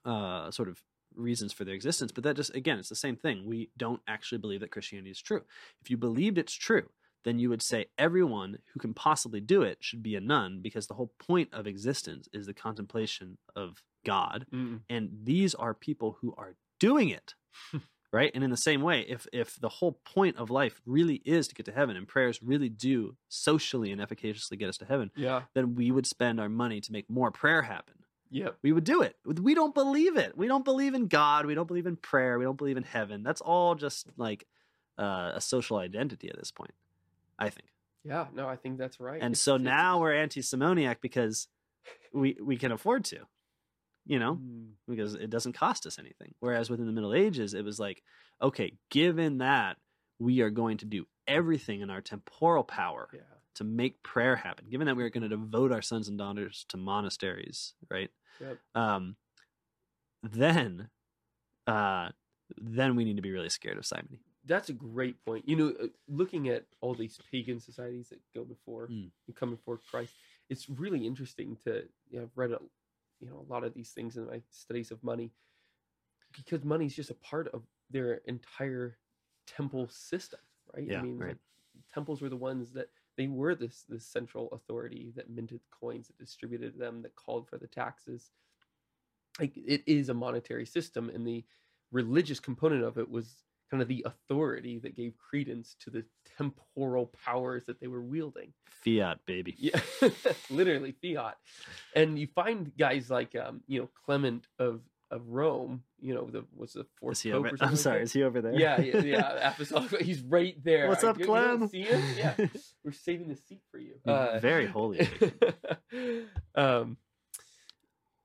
uh, 0.04 0.50
sort 0.50 0.68
of 0.70 0.82
reasons 1.15 1.54
for 1.54 1.63
their 1.65 1.74
existence. 1.76 2.12
But 2.12 2.24
that 2.24 2.36
just 2.36 2.54
again, 2.56 2.80
it's 2.80 2.89
the 2.89 2.95
same 2.95 3.15
thing. 3.15 3.45
We 3.45 3.69
don't 3.78 4.02
actually 4.08 4.38
believe 4.39 4.60
that 4.62 4.71
Christianity 4.71 5.12
is 5.12 5.21
true. 5.21 5.41
If 5.82 5.89
you 5.89 5.97
believed 5.97 6.38
it's 6.38 6.54
true, 6.54 6.89
then 7.24 7.38
you 7.39 7.50
would 7.50 7.62
say 7.62 7.86
everyone 7.97 8.58
who 8.74 8.80
can 8.80 8.93
possibly 8.93 9.39
do 9.41 9.62
it 9.62 9.78
should 9.82 10.02
be 10.02 10.15
a 10.15 10.21
nun, 10.21 10.60
because 10.62 10.88
the 10.88 10.95
whole 10.95 11.12
point 11.19 11.50
of 11.54 11.67
existence 11.67 12.28
is 12.34 12.47
the 12.47 12.54
contemplation 12.54 13.38
of 13.56 13.84
God, 14.06 14.47
Mm. 14.52 14.82
and 14.89 15.10
these 15.24 15.54
are 15.54 15.74
people 15.76 16.17
who 16.21 16.34
are 16.38 16.56
doing 16.80 17.10
it. 17.10 17.36
right 18.13 18.32
and 18.34 18.43
in 18.43 18.50
the 18.50 18.58
same 18.58 18.82
way 18.82 19.02
if 19.08 19.26
if 19.32 19.56
the 19.62 19.69
whole 19.69 19.93
point 20.06 20.36
of 20.38 20.50
life 20.50 20.82
really 20.86 21.21
is 21.24 21.47
to 21.47 21.56
get 21.56 21.65
to 21.65 21.71
heaven 21.71 21.95
and 21.95 22.08
prayers 22.10 22.41
really 22.43 22.67
do 22.67 23.15
socially 23.30 23.89
and 23.91 24.02
efficaciously 24.02 24.58
get 24.58 24.67
us 24.67 24.78
to 24.78 24.86
heaven 24.86 25.12
Yeah. 25.15 25.43
then 25.54 25.76
we 25.76 25.91
would 25.91 26.06
spend 26.06 26.38
our 26.39 26.50
money 26.50 26.82
to 26.82 26.91
make 26.91 27.10
more 27.10 27.32
prayer 27.32 27.62
happen. 27.62 28.01
Yep. 28.32 28.58
We 28.63 28.72
would 28.72 28.84
do 28.86 29.02
it. 29.02 29.15
We 29.26 29.54
don't 29.54 29.74
believe 29.76 30.15
it. 30.17 30.38
We 30.38 30.48
don't 30.48 30.63
believe 30.65 30.94
in 30.94 31.08
God. 31.08 31.46
We 31.46 31.54
don't 31.54 31.67
believe 31.67 31.86
in 31.86 31.98
prayer. 31.98 32.39
We 32.39 32.46
don't 32.46 32.58
believe 32.58 32.78
in 32.78 32.84
heaven. 32.84 33.24
That's 33.24 33.41
all 33.41 33.76
just 33.76 34.08
like 34.17 34.48
uh, 34.98 35.32
a 35.36 35.41
social 35.41 35.78
identity 35.78 36.30
at 36.30 36.38
this 36.38 36.52
point, 36.52 36.74
I 37.39 37.50
think. 37.50 37.67
Yeah. 38.04 38.28
No, 38.34 38.48
I 38.48 38.56
think 38.56 38.78
that's 38.78 39.00
right. 39.00 39.22
And 39.22 39.34
It's- 39.34 39.41
so 39.41 39.56
it's- 39.56 39.65
now 39.65 40.00
we're 40.00 40.13
anti-Simoniac 40.13 41.02
because 41.02 41.48
we 42.13 42.38
we 42.41 42.58
can 42.58 42.72
afford 42.72 43.04
to, 43.06 43.20
you 44.06 44.20
know, 44.20 44.36
Mm. 44.36 44.72
because 44.88 45.13
it 45.15 45.30
doesn't 45.30 45.54
cost 45.54 45.86
us 45.86 45.98
anything. 46.00 46.34
Whereas 46.39 46.70
within 46.70 46.86
the 46.86 46.91
Middle 46.94 47.13
Ages, 47.13 47.54
it 47.54 47.65
was 47.65 47.80
like, 47.80 48.02
okay, 48.41 48.78
given 48.89 49.39
that 49.39 49.78
we 50.20 50.41
are 50.41 50.50
going 50.52 50.78
to 50.78 50.86
do 50.86 51.06
everything 51.28 51.82
in 51.82 51.89
our 51.89 52.02
temporal 52.02 52.63
power 52.63 53.10
Yeah. 53.13 53.22
to 53.56 53.63
make 53.63 54.04
prayer 54.04 54.36
happen, 54.38 54.70
given 54.70 54.86
that 54.88 54.96
we 54.96 55.04
are 55.04 55.10
going 55.10 55.24
to 55.24 55.30
devote 55.30 55.72
our 55.72 55.82
sons 55.82 56.08
and 56.08 56.17
daughters 56.17 56.65
to 56.70 56.78
monasteries, 56.78 57.74
right? 57.89 58.12
Yep. 58.39 58.58
Um, 58.76 59.15
then, 60.24 60.89
uh, 61.67 62.10
then 62.58 62.96
we 62.96 63.04
need 63.04 63.15
to 63.15 63.22
be 63.22 63.32
really 63.32 63.50
scared 63.50 63.78
of 63.78 63.86
simony. 63.86 64.20
That's 64.46 64.70
a 64.70 64.74
great 64.74 65.24
point. 65.24 65.48
You 65.48 65.56
know, 65.56 65.74
uh, 65.82 65.88
looking 66.08 66.50
at 66.50 66.65
all 66.82 66.96
these 66.96 67.20
pagan 67.32 67.60
societies 67.60 68.10
that 68.10 68.20
go 68.34 68.44
before 68.44 68.88
Mm. 68.88 69.12
and 69.28 69.36
come 69.36 69.52
before 69.52 69.78
Christ, 69.78 70.13
it's 70.50 70.67
really 70.67 71.06
interesting 71.06 71.58
to. 71.63 71.88
You 72.10 72.17
know, 72.20 72.24
I've 72.24 72.36
read 72.38 72.52
a, 72.52 72.60
you 73.20 73.30
know, 73.30 73.46
a 73.48 73.52
lot 73.52 73.63
of 73.63 73.74
these 73.74 73.91
things 73.91 74.17
in 74.17 74.26
my 74.26 74.41
studies 74.50 74.91
of 74.91 75.04
money, 75.04 75.32
because 76.36 76.63
money 76.63 76.88
is 76.88 76.96
just 76.96 77.12
a 77.12 77.15
part 77.15 77.48
of 77.50 77.63
their 77.89 78.15
entire 78.26 78.98
temple 79.46 79.88
system, 79.89 80.39
right? 80.74 80.88
Yeah, 80.88 81.00
I 81.00 81.04
mean, 81.04 81.20
right. 81.20 81.28
like, 81.30 81.38
temples 81.94 82.22
were 82.22 82.30
the 82.30 82.36
ones 82.36 82.72
that 82.72 82.89
they 83.17 83.28
were 83.28 83.56
this 83.56 83.84
this 83.88 84.06
central 84.06 84.50
authority 84.50 85.12
that 85.15 85.30
minted 85.30 85.62
coins, 85.71 86.08
that 86.08 86.17
distributed 86.17 86.78
them, 86.78 87.02
that 87.02 87.15
called 87.15 87.47
for 87.47 87.58
the 87.58 87.67
taxes. 87.67 88.32
Like 89.39 89.56
it 89.56 89.84
is 89.86 90.10
a 90.10 90.13
monetary 90.13 90.65
system, 90.65 91.10
and 91.10 91.26
the 91.26 91.43
religious 91.91 92.39
component 92.39 92.84
of 92.84 92.97
it 92.97 93.10
was 93.10 93.43
kind 93.69 93.82
of 93.82 93.88
the 93.88 94.06
authority 94.06 94.80
that 94.80 94.95
gave 94.95 95.13
credence 95.17 95.78
to 95.80 95.89
the 95.89 96.04
temporal 96.38 97.08
powers 97.26 97.63
that 97.65 97.80
they 97.80 97.88
were 97.88 98.02
wielding. 98.02 98.52
Fiat, 98.65 99.19
baby. 99.26 99.56
Yeah, 99.58 99.80
literally 100.50 100.93
fiat. 101.02 101.38
And 101.95 102.19
you 102.19 102.28
find 102.28 102.71
guys 102.78 103.10
like 103.10 103.36
um, 103.36 103.62
you 103.67 103.80
know, 103.80 103.89
Clement 104.06 104.47
of 104.60 104.82
of 105.12 105.28
Rome, 105.28 105.84
you 106.00 106.15
know, 106.15 106.26
the 106.26 106.45
was 106.56 106.74
the 106.74 106.86
fourth 107.00 107.21
pope 107.24 107.34
over? 107.34 107.52
I'm 107.62 107.76
sorry. 107.76 108.02
Is 108.02 108.13
he 108.13 108.24
over 108.24 108.41
there? 108.41 108.54
Yeah, 108.58 108.82
yeah, 108.82 109.02
yeah. 109.02 109.50
Apostolic. 109.52 110.02
He's 110.02 110.21
right 110.21 110.56
there. 110.63 110.88
What's 110.88 111.04
up, 111.04 111.17
you- 111.19 111.26
you 111.26 111.28
Clem? 111.28 111.67
See 111.67 111.82
him? 111.84 112.02
Yeah, 112.17 112.34
we're 112.84 112.91
saving 112.93 113.28
the 113.28 113.36
seat 113.36 113.62
for 113.69 113.78
you. 113.78 113.95
You're 114.06 114.39
very 114.39 114.65
holy. 114.65 115.08
um, 116.56 116.97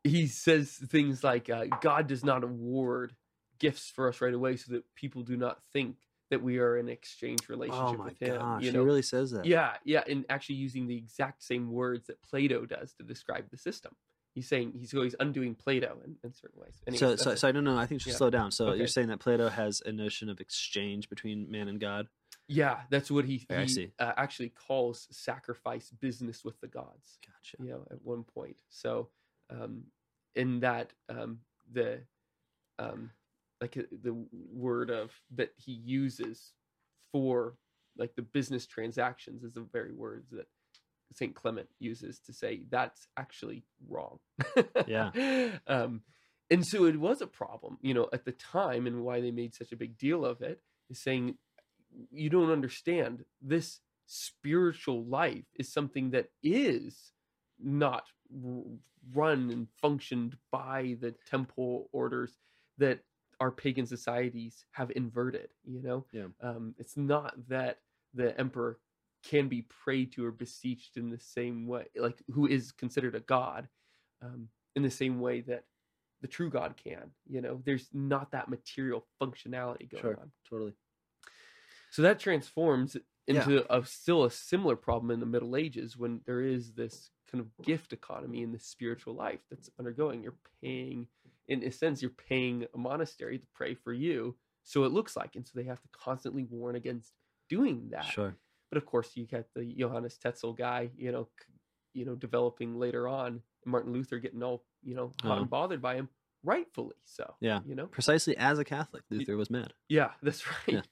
he 0.05 0.27
says 0.29 0.71
things 0.71 1.23
like, 1.25 1.51
uh, 1.51 1.65
"God 1.81 2.07
does 2.07 2.25
not 2.25 2.45
award 2.45 3.15
gifts 3.59 3.91
for 3.91 4.09
us 4.09 4.21
right 4.21 4.35
away, 4.35 4.57
so 4.57 4.73
that 4.73 4.85
people 4.95 5.23
do 5.23 5.37
not 5.37 5.59
think 5.73 5.97
that 6.31 6.43
we 6.43 6.59
are 6.59 6.77
in 6.77 6.89
exchange 6.89 7.49
relationship 7.49 7.85
Oh 7.85 7.93
my 7.95 8.05
with 8.07 8.19
Him." 8.21 8.39
gosh, 8.39 8.63
you 8.63 8.71
he 8.71 8.79
really 8.79 9.03
says 9.03 9.33
that. 9.33 9.45
yeah, 9.45 9.73
yeah, 9.85 10.05
and 10.09 10.25
actually 10.29 10.57
using 10.57 10.87
the 10.87 10.97
exact 10.97 11.43
same 11.43 11.71
words 11.73 12.07
that 12.07 12.23
Plato 12.23 12.65
does 12.67 12.93
to 12.95 13.03
describe 13.03 13.51
the 13.51 13.57
system. 13.57 13.93
He's 14.37 14.47
saying 14.47 14.75
he's 14.79 14.93
always 14.93 15.15
undoing 15.19 15.55
Plato 15.55 15.97
in, 16.05 16.17
in 16.23 16.35
certain 16.35 16.61
ways. 16.61 16.75
Anyways, 16.87 17.01
So, 17.01 17.17
so, 17.17 17.35
so 17.37 17.49
I 17.49 17.53
don't 17.53 17.65
know. 17.65 17.79
I 17.79 17.87
think 17.87 17.93
you 17.93 17.99
should 18.01 18.11
Yeah. 18.13 18.17
slow 18.19 18.29
down. 18.29 18.51
So 18.51 18.67
Okay. 18.69 18.77
you're 18.81 18.87
saying 18.87 19.09
that 19.09 19.19
Plato 19.19 19.49
has 19.49 19.81
a 19.87 19.93
notion 19.93 20.29
of 20.29 20.41
exchange 20.43 21.09
between 21.09 21.51
man 21.51 21.69
and 21.69 21.81
God. 21.81 22.09
yeah, 22.47 22.83
that's 22.91 23.11
what 23.11 23.25
he, 23.25 23.47
Okay, 23.51 23.65
he 23.65 23.93
uh, 23.99 24.13
actually 24.19 24.51
calls 24.51 25.09
sacrifice 25.11 25.89
business 25.91 26.45
with 26.45 26.61
the 26.61 26.67
gods. 26.69 27.19
Gotcha. 27.27 27.57
you 27.65 27.71
know, 27.71 27.87
at 27.91 28.03
one 28.03 28.25
point. 28.25 28.57
So, 28.69 29.09
um, 29.49 29.85
in 30.35 30.61
that, 30.61 30.93
um, 31.09 31.39
the, 31.73 32.03
um, 32.79 33.11
like 33.63 33.79
uh, 33.79 33.85
the 34.03 34.15
word 34.53 34.91
of 34.91 35.13
that 35.35 35.55
he 35.57 35.73
uses 35.73 36.53
for 37.11 37.57
like 37.97 38.15
the 38.17 38.23
business 38.23 38.67
transactions 38.67 39.43
is 39.45 39.55
the 39.55 39.67
very 39.73 39.93
words 39.93 40.29
that 40.33 40.47
Saint 41.15 41.35
Clement 41.35 41.69
uses 41.79 42.19
to 42.27 42.33
say 42.33 42.63
that's 42.71 43.07
actually 43.17 43.65
wrong. 43.89 44.19
Yeah. 44.87 45.11
Um, 45.67 46.03
and 46.51 46.65
so 46.65 46.85
it 46.85 46.99
was 47.01 47.21
a 47.21 47.27
problem, 47.27 47.79
you 47.83 47.93
know, 47.93 48.09
at 48.13 48.25
the 48.25 48.31
time, 48.33 48.87
and 48.87 49.03
why 49.03 49.21
they 49.21 49.33
made 49.33 49.55
such 49.55 49.73
a 49.73 49.77
big 49.77 49.99
deal 49.99 50.25
of 50.25 50.43
it 50.43 50.61
is 50.89 51.03
saying 51.03 51.37
you 52.13 52.31
don't 52.31 52.53
understand 52.53 53.25
this 53.43 53.81
spiritual 54.07 55.05
life 55.05 55.45
is 55.57 55.73
something 55.73 56.11
that 56.11 56.31
is 56.43 57.13
not 57.61 58.05
r- 58.33 58.63
run 59.15 59.51
and 59.51 59.67
functioned 59.81 60.37
by 60.53 60.97
the 61.01 61.13
temple 61.29 61.89
orders 61.93 62.37
that 62.79 63.01
our 63.41 63.51
pagan 63.51 63.87
societies 63.87 64.65
have 64.73 64.91
inverted 64.95 65.49
you 65.65 65.83
know 65.83 66.05
Yeah. 66.13 66.27
um, 66.43 66.75
it's 66.79 66.97
not 66.97 67.35
that 67.49 67.79
the 68.15 68.39
emperor 68.39 68.79
can 69.31 69.49
be 69.49 69.63
prayed 69.85 70.13
to 70.13 70.25
or 70.27 70.31
beseeched 70.31 70.97
in 70.97 71.11
the 71.11 71.19
same 71.19 71.67
way 71.67 71.85
like 71.97 72.19
who 72.35 72.47
is 72.47 72.73
considered 72.73 73.15
a 73.15 73.21
god 73.21 73.69
um, 74.23 74.49
in 74.77 74.83
the 74.83 74.91
same 74.91 75.21
way 75.21 75.41
that 75.41 75.65
the 76.23 76.29
true 76.29 76.51
god 76.51 76.75
can 76.83 77.11
you 77.29 77.41
know 77.41 77.61
there's 77.65 77.89
not 77.93 78.31
that 78.33 78.49
material 78.49 79.07
functionality 79.21 79.91
going 79.91 80.03
Sure. 80.03 80.19
on 80.21 80.31
Totally. 80.49 80.75
so 81.91 82.03
that 82.03 82.19
transforms 82.21 82.97
Yeah. 83.29 83.43
into 83.43 83.75
a 83.75 83.85
still 83.85 84.23
a 84.25 84.31
similar 84.31 84.77
problem 84.77 85.11
in 85.11 85.19
the 85.21 85.27
Middle 85.35 85.57
Ages 85.57 85.97
when 85.97 86.21
there 86.27 86.41
is 86.43 86.75
this 86.75 87.11
kind 87.31 87.41
of 87.43 87.49
gift 87.65 87.93
economy 87.93 88.43
in 88.43 88.53
the 88.53 88.59
spiritual 88.61 89.15
life 89.15 89.41
that's 89.51 89.69
undergoing. 89.81 90.23
You're 90.23 90.39
paying, 90.63 91.09
in 91.49 91.65
a 91.65 91.73
sense, 91.73 92.01
you're 92.03 92.13
paying 92.29 92.67
a 92.73 92.79
monastery 92.79 93.39
to 93.41 93.47
pray 93.53 93.75
for 93.75 93.93
you. 93.93 94.37
So 94.63 94.85
it 94.85 94.93
looks 94.93 95.17
like, 95.17 95.35
and 95.35 95.45
so 95.45 95.53
they 95.57 95.65
have 95.65 95.81
to 95.83 95.89
constantly 95.91 96.45
warn 96.45 96.77
against 96.77 97.15
doing 97.49 97.89
that. 97.91 98.05
Sure. 98.05 98.37
But 98.71 98.79
of 98.79 98.87
course, 98.87 99.11
you 99.17 99.27
got 99.27 99.45
the 99.55 99.65
Johannes 99.65 100.19
Tetzel 100.19 100.53
guy, 100.53 100.91
you 100.97 101.13
know, 101.13 101.29
you 101.95 102.05
know, 102.05 102.15
developing 102.15 102.79
later 102.79 103.07
on, 103.09 103.43
Martin 103.65 103.93
Luther 103.93 104.19
getting 104.19 104.43
all, 104.43 104.65
you 104.83 104.95
know, 104.95 105.13
hot 105.23 105.31
Uh-huh. 105.33 105.41
and 105.43 105.51
bothered 105.51 105.81
by 105.83 105.95
him, 105.95 106.09
rightfully 106.43 106.97
so. 107.05 107.35
Yeah. 107.41 107.61
you 107.67 107.75
know. 107.75 107.87
Precisely 107.87 108.37
as 108.37 108.59
a 108.59 108.65
Catholic, 108.65 109.03
Luther 109.11 109.37
was 109.37 109.51
mad. 109.51 109.73
Yeah, 109.89 110.11
that's 110.23 110.47
right. 110.47 110.57
Yeah. 110.69 110.83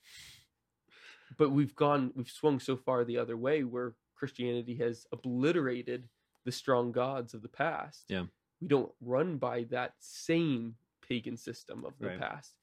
But 1.37 1.50
we've 1.50 1.74
gone, 1.74 2.12
we've 2.14 2.30
swung 2.30 2.60
so 2.60 2.76
far 2.76 3.04
the 3.04 3.18
other 3.18 3.37
way 3.37 3.64
where 3.64 3.94
Christianity 4.14 4.76
has 4.76 5.06
obliterated 5.12 6.08
the 6.44 6.52
strong 6.52 6.92
gods 6.92 7.34
of 7.34 7.42
the 7.42 7.48
past. 7.48 8.04
Yeah. 8.08 8.24
We 8.60 8.68
don't 8.68 8.92
run 9.00 9.38
by 9.38 9.64
that 9.70 9.94
same 9.98 10.76
pagan 11.06 11.37
system 11.37 11.84
of 11.84 11.98
the 11.98 12.06
Right. 12.08 12.20
past. 12.20 12.54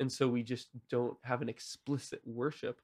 And 0.00 0.10
so 0.10 0.26
we 0.26 0.42
just 0.42 0.68
don't 0.88 1.16
have 1.22 1.42
an 1.42 1.48
explicit 1.48 2.22
worship 2.24 2.80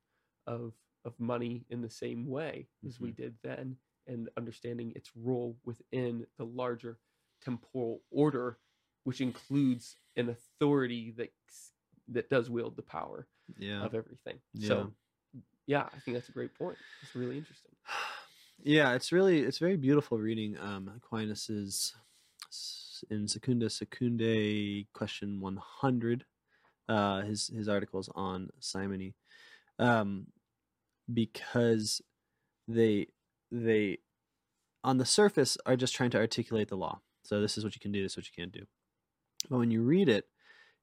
of 0.47 0.75
of 1.05 1.19
money 1.19 1.65
in 1.71 1.81
the 1.83 1.91
same 1.91 2.27
way 2.27 2.67
as 2.87 2.95
Mm-hmm. 2.95 3.05
we 3.05 3.11
did 3.13 3.35
then 3.43 3.77
and 4.07 4.29
understanding 4.37 4.93
its 4.97 5.11
role 5.17 5.57
within 5.65 6.27
the 6.39 6.45
larger 6.45 6.99
temporal 7.43 8.03
order 8.11 8.59
which 9.05 9.21
includes 9.21 9.97
an 10.17 10.29
authority 10.29 11.11
that 11.17 11.33
that 12.09 12.29
does 12.29 12.51
wield 12.51 12.77
the 12.77 12.83
power 12.83 13.27
Yeah. 13.59 13.85
of 13.85 13.95
everything. 13.95 14.41
So, 14.59 14.93
yeah, 15.67 15.85
I 15.95 15.99
think 16.01 16.17
that's 16.17 16.29
a 16.29 16.33
great 16.33 16.55
point. 16.59 16.77
It's 17.03 17.15
really 17.15 17.39
interesting. 17.39 17.71
yeah, 18.63 18.93
it's 18.95 19.13
really 19.13 19.41
it's 19.41 19.59
very 19.59 19.77
beautiful 19.77 20.19
reading 20.19 20.59
um 20.59 20.91
Aquinas's 21.01 21.95
in 23.11 23.27
Secunda 23.29 23.67
Secundae 23.67 24.87
question 24.93 25.41
100 25.41 26.25
uh 26.89 27.23
his 27.23 27.47
his 27.49 27.69
articles 27.69 28.11
on 28.15 28.51
simony 28.59 29.15
um 29.79 30.27
because 31.13 32.01
they 32.69 33.09
they 33.51 33.99
on 34.83 34.99
the 34.99 35.05
surface 35.05 35.59
are 35.67 35.77
just 35.77 35.95
trying 35.95 36.11
to 36.11 36.19
articulate 36.19 36.69
the 36.69 36.77
law. 36.77 37.01
So 37.23 37.41
this 37.41 37.59
is 37.59 37.65
what 37.65 37.75
you 37.75 37.81
can 37.81 37.93
do 37.93 38.03
this 38.03 38.13
is 38.13 38.17
what 38.17 38.27
you 38.27 38.33
can't 38.37 38.53
do. 38.53 38.67
But 39.49 39.59
when 39.59 39.71
you 39.71 39.83
read 39.83 40.09
it 40.09 40.27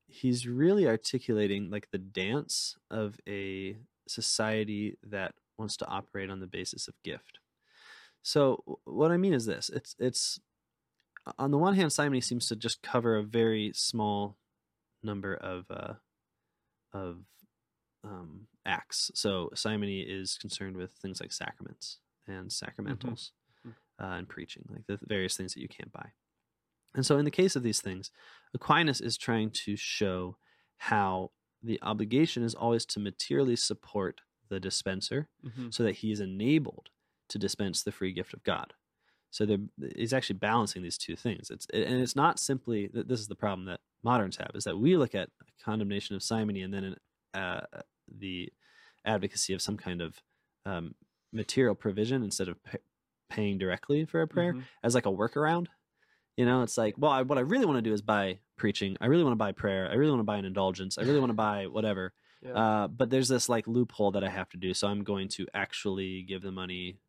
he's 0.07 0.47
really 0.47 0.87
articulating 0.87 1.69
like 1.69 1.89
the 1.91 1.97
dance 1.97 2.77
of 2.89 3.19
a 3.27 3.77
society 4.07 4.97
that 5.03 5.33
wants 5.57 5.77
to 5.77 5.87
operate 5.87 6.29
on 6.29 6.39
the 6.39 6.47
basis 6.47 6.87
of 6.87 6.93
gift. 7.03 7.39
So 8.23 8.79
what 8.85 9.11
I 9.11 9.17
mean 9.17 9.33
is 9.33 9.45
this: 9.45 9.69
it's 9.69 9.95
it's 9.99 10.39
on 11.37 11.51
the 11.51 11.57
one 11.57 11.75
hand, 11.75 11.91
simony 11.91 12.21
seems 12.21 12.47
to 12.47 12.55
just 12.55 12.81
cover 12.81 13.17
a 13.17 13.23
very 13.23 13.71
small 13.73 14.37
number 15.03 15.33
of 15.33 15.65
uh, 15.69 15.93
of 16.93 17.17
um, 18.03 18.47
acts. 18.67 19.11
So 19.15 19.49
simony 19.55 20.01
is 20.01 20.37
concerned 20.37 20.77
with 20.77 20.91
things 20.93 21.21
like 21.21 21.31
sacraments 21.31 21.99
and 22.27 22.49
sacramentals 22.49 23.31
Mhm. 23.65 23.75
uh, 23.99 24.05
and 24.17 24.29
preaching, 24.29 24.65
like 24.69 24.85
the 24.87 24.99
various 25.07 25.37
things 25.37 25.53
that 25.53 25.61
you 25.61 25.67
can't 25.69 25.91
buy. 25.91 26.11
And 26.95 27.05
so, 27.05 27.17
in 27.17 27.25
the 27.25 27.31
case 27.31 27.55
of 27.55 27.63
these 27.63 27.81
things, 27.81 28.11
Aquinas 28.53 29.01
is 29.01 29.17
trying 29.17 29.51
to 29.51 29.75
show 29.75 30.37
how 30.77 31.31
the 31.63 31.79
obligation 31.81 32.43
is 32.43 32.55
always 32.55 32.85
to 32.87 32.99
materially 32.99 33.55
support 33.55 34.21
the 34.49 34.59
dispenser 34.59 35.29
Mhm. 35.43 35.73
so 35.73 35.83
that 35.83 35.97
he 35.97 36.11
is 36.11 36.19
enabled 36.19 36.89
to 37.29 37.37
dispense 37.39 37.83
the 37.83 37.91
free 37.91 38.13
gift 38.13 38.33
of 38.33 38.43
God. 38.43 38.73
So 39.31 39.45
there, 39.45 39.59
he's 39.95 40.13
actually 40.13 40.39
balancing 40.39 40.83
these 40.83 40.97
two 40.97 41.15
things. 41.15 41.51
It's 41.51 41.67
and 41.73 42.01
it's 42.01 42.15
not 42.15 42.39
simply 42.39 42.87
that 42.87 43.07
this 43.07 43.19
is 43.19 43.27
the 43.27 43.35
problem 43.35 43.65
that 43.65 43.81
moderns 44.03 44.37
have 44.37 44.51
is 44.55 44.63
that 44.63 44.77
we 44.77 44.97
look 44.97 45.13
at 45.15 45.29
condemnation 45.61 46.15
of 46.15 46.23
simony 46.23 46.61
and 46.63 46.73
then 46.73 46.83
an, 46.85 46.95
uh, 47.33 47.81
the 48.15 48.51
advocacy 49.05 49.53
of 49.53 49.61
some 49.61 49.77
kind 49.77 50.01
of 50.01 50.21
um, 50.65 50.95
material 51.31 51.75
provision 51.75 52.23
instead 52.23 52.47
of 52.49 52.61
pa- 52.63 52.77
paying 53.29 53.57
directly 53.57 54.05
for 54.05 54.21
a 54.21 54.27
prayer 54.27 54.53
Mhm. 54.53 54.63
as 54.83 54.95
like 54.95 55.05
a 55.05 55.11
workaround. 55.11 55.67
You 56.35 56.45
know, 56.45 56.61
it's 56.61 56.77
like, 56.77 56.95
well, 56.97 57.11
I, 57.11 57.21
what 57.23 57.37
I 57.37 57.41
really 57.41 57.65
want 57.65 57.77
to 57.77 57.81
do 57.81 57.93
is 57.93 58.01
buy 58.01 58.39
preaching. 58.57 58.95
I 59.01 59.07
really 59.07 59.23
want 59.23 59.31
to 59.33 59.37
buy 59.37 59.51
prayer. 59.53 59.89
I 59.89 59.95
really 59.95 60.11
want 60.11 60.19
to 60.19 60.25
buy 60.25 60.37
an 60.37 60.45
indulgence. 60.45 60.97
I 60.97 61.01
really 61.01 61.19
want 61.19 61.31
to 61.31 61.33
buy 61.49 61.65
whatever. 61.67 62.13
Yeah. 62.43 62.53
Uh, 62.53 62.87
but 62.87 63.09
there's 63.09 63.27
this 63.27 63.49
like 63.49 63.67
loophole 63.67 64.11
that 64.11 64.23
I 64.23 64.29
have 64.29 64.49
to 64.49 64.57
do, 64.57 64.73
so 64.73 64.87
I'm 64.87 65.03
going 65.03 65.27
to 65.29 65.47
actually 65.55 66.21
give 66.23 66.43
the 66.43 66.51
money, 66.51 66.99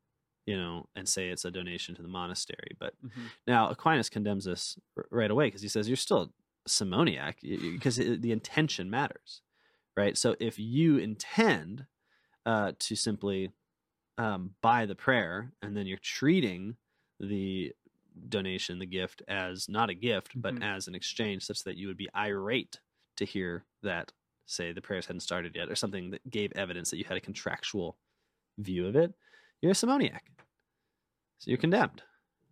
you 0.46 0.56
know, 0.56 0.88
and 0.96 1.06
say 1.08 1.28
it's 1.28 1.44
a 1.44 1.50
donation 1.50 1.94
to 1.96 2.02
the 2.02 2.08
monastery. 2.08 2.76
But 2.80 2.94
Mhm. 3.04 3.10
now 3.46 3.68
Aquinas 3.68 4.08
condemns 4.08 4.44
this 4.46 4.78
r- 4.96 5.06
right 5.10 5.30
away 5.30 5.48
because 5.48 5.60
he 5.62 5.68
says 5.68 5.88
you're 5.88 5.96
still 5.98 6.32
simoniac 6.66 7.40
because 7.42 7.96
the 7.96 8.32
intention 8.32 8.88
matters, 8.88 9.42
right? 9.98 10.16
So 10.16 10.36
if 10.38 10.60
you 10.60 10.98
intend 10.98 11.84
uh, 12.46 12.72
to 12.78 12.94
simply 12.94 13.50
um, 14.16 14.54
buy 14.62 14.86
the 14.86 14.94
prayer 14.94 15.52
and 15.60 15.76
then 15.76 15.86
you're 15.86 15.98
treating 15.98 16.76
the 17.18 17.72
donation, 18.28 18.78
the 18.78 18.86
gift, 18.86 19.22
as 19.28 19.68
not 19.68 19.90
a 19.90 19.94
gift 19.94 20.40
but 20.40 20.54
Mhm. 20.54 20.62
as 20.62 20.86
an 20.86 20.94
exchange, 20.94 21.42
such 21.44 21.64
that 21.64 21.76
you 21.76 21.88
would 21.88 21.96
be 21.96 22.08
irate 22.14 22.78
to 23.16 23.24
hear 23.24 23.64
that, 23.82 24.12
say, 24.46 24.72
the 24.72 24.80
prayers 24.80 25.06
hadn't 25.06 25.20
started 25.20 25.56
yet 25.56 25.68
or 25.68 25.74
something 25.74 26.10
that 26.10 26.30
gave 26.30 26.52
evidence 26.52 26.90
that 26.90 26.98
you 26.98 27.04
had 27.04 27.16
a 27.16 27.20
contractual 27.28 27.98
view 28.58 28.86
of 28.86 28.94
it, 28.96 29.12
you're 29.60 29.72
a 29.72 29.74
simoniac. 29.74 30.30
So 31.38 31.50
you're 31.50 31.58
condemned. 31.58 32.02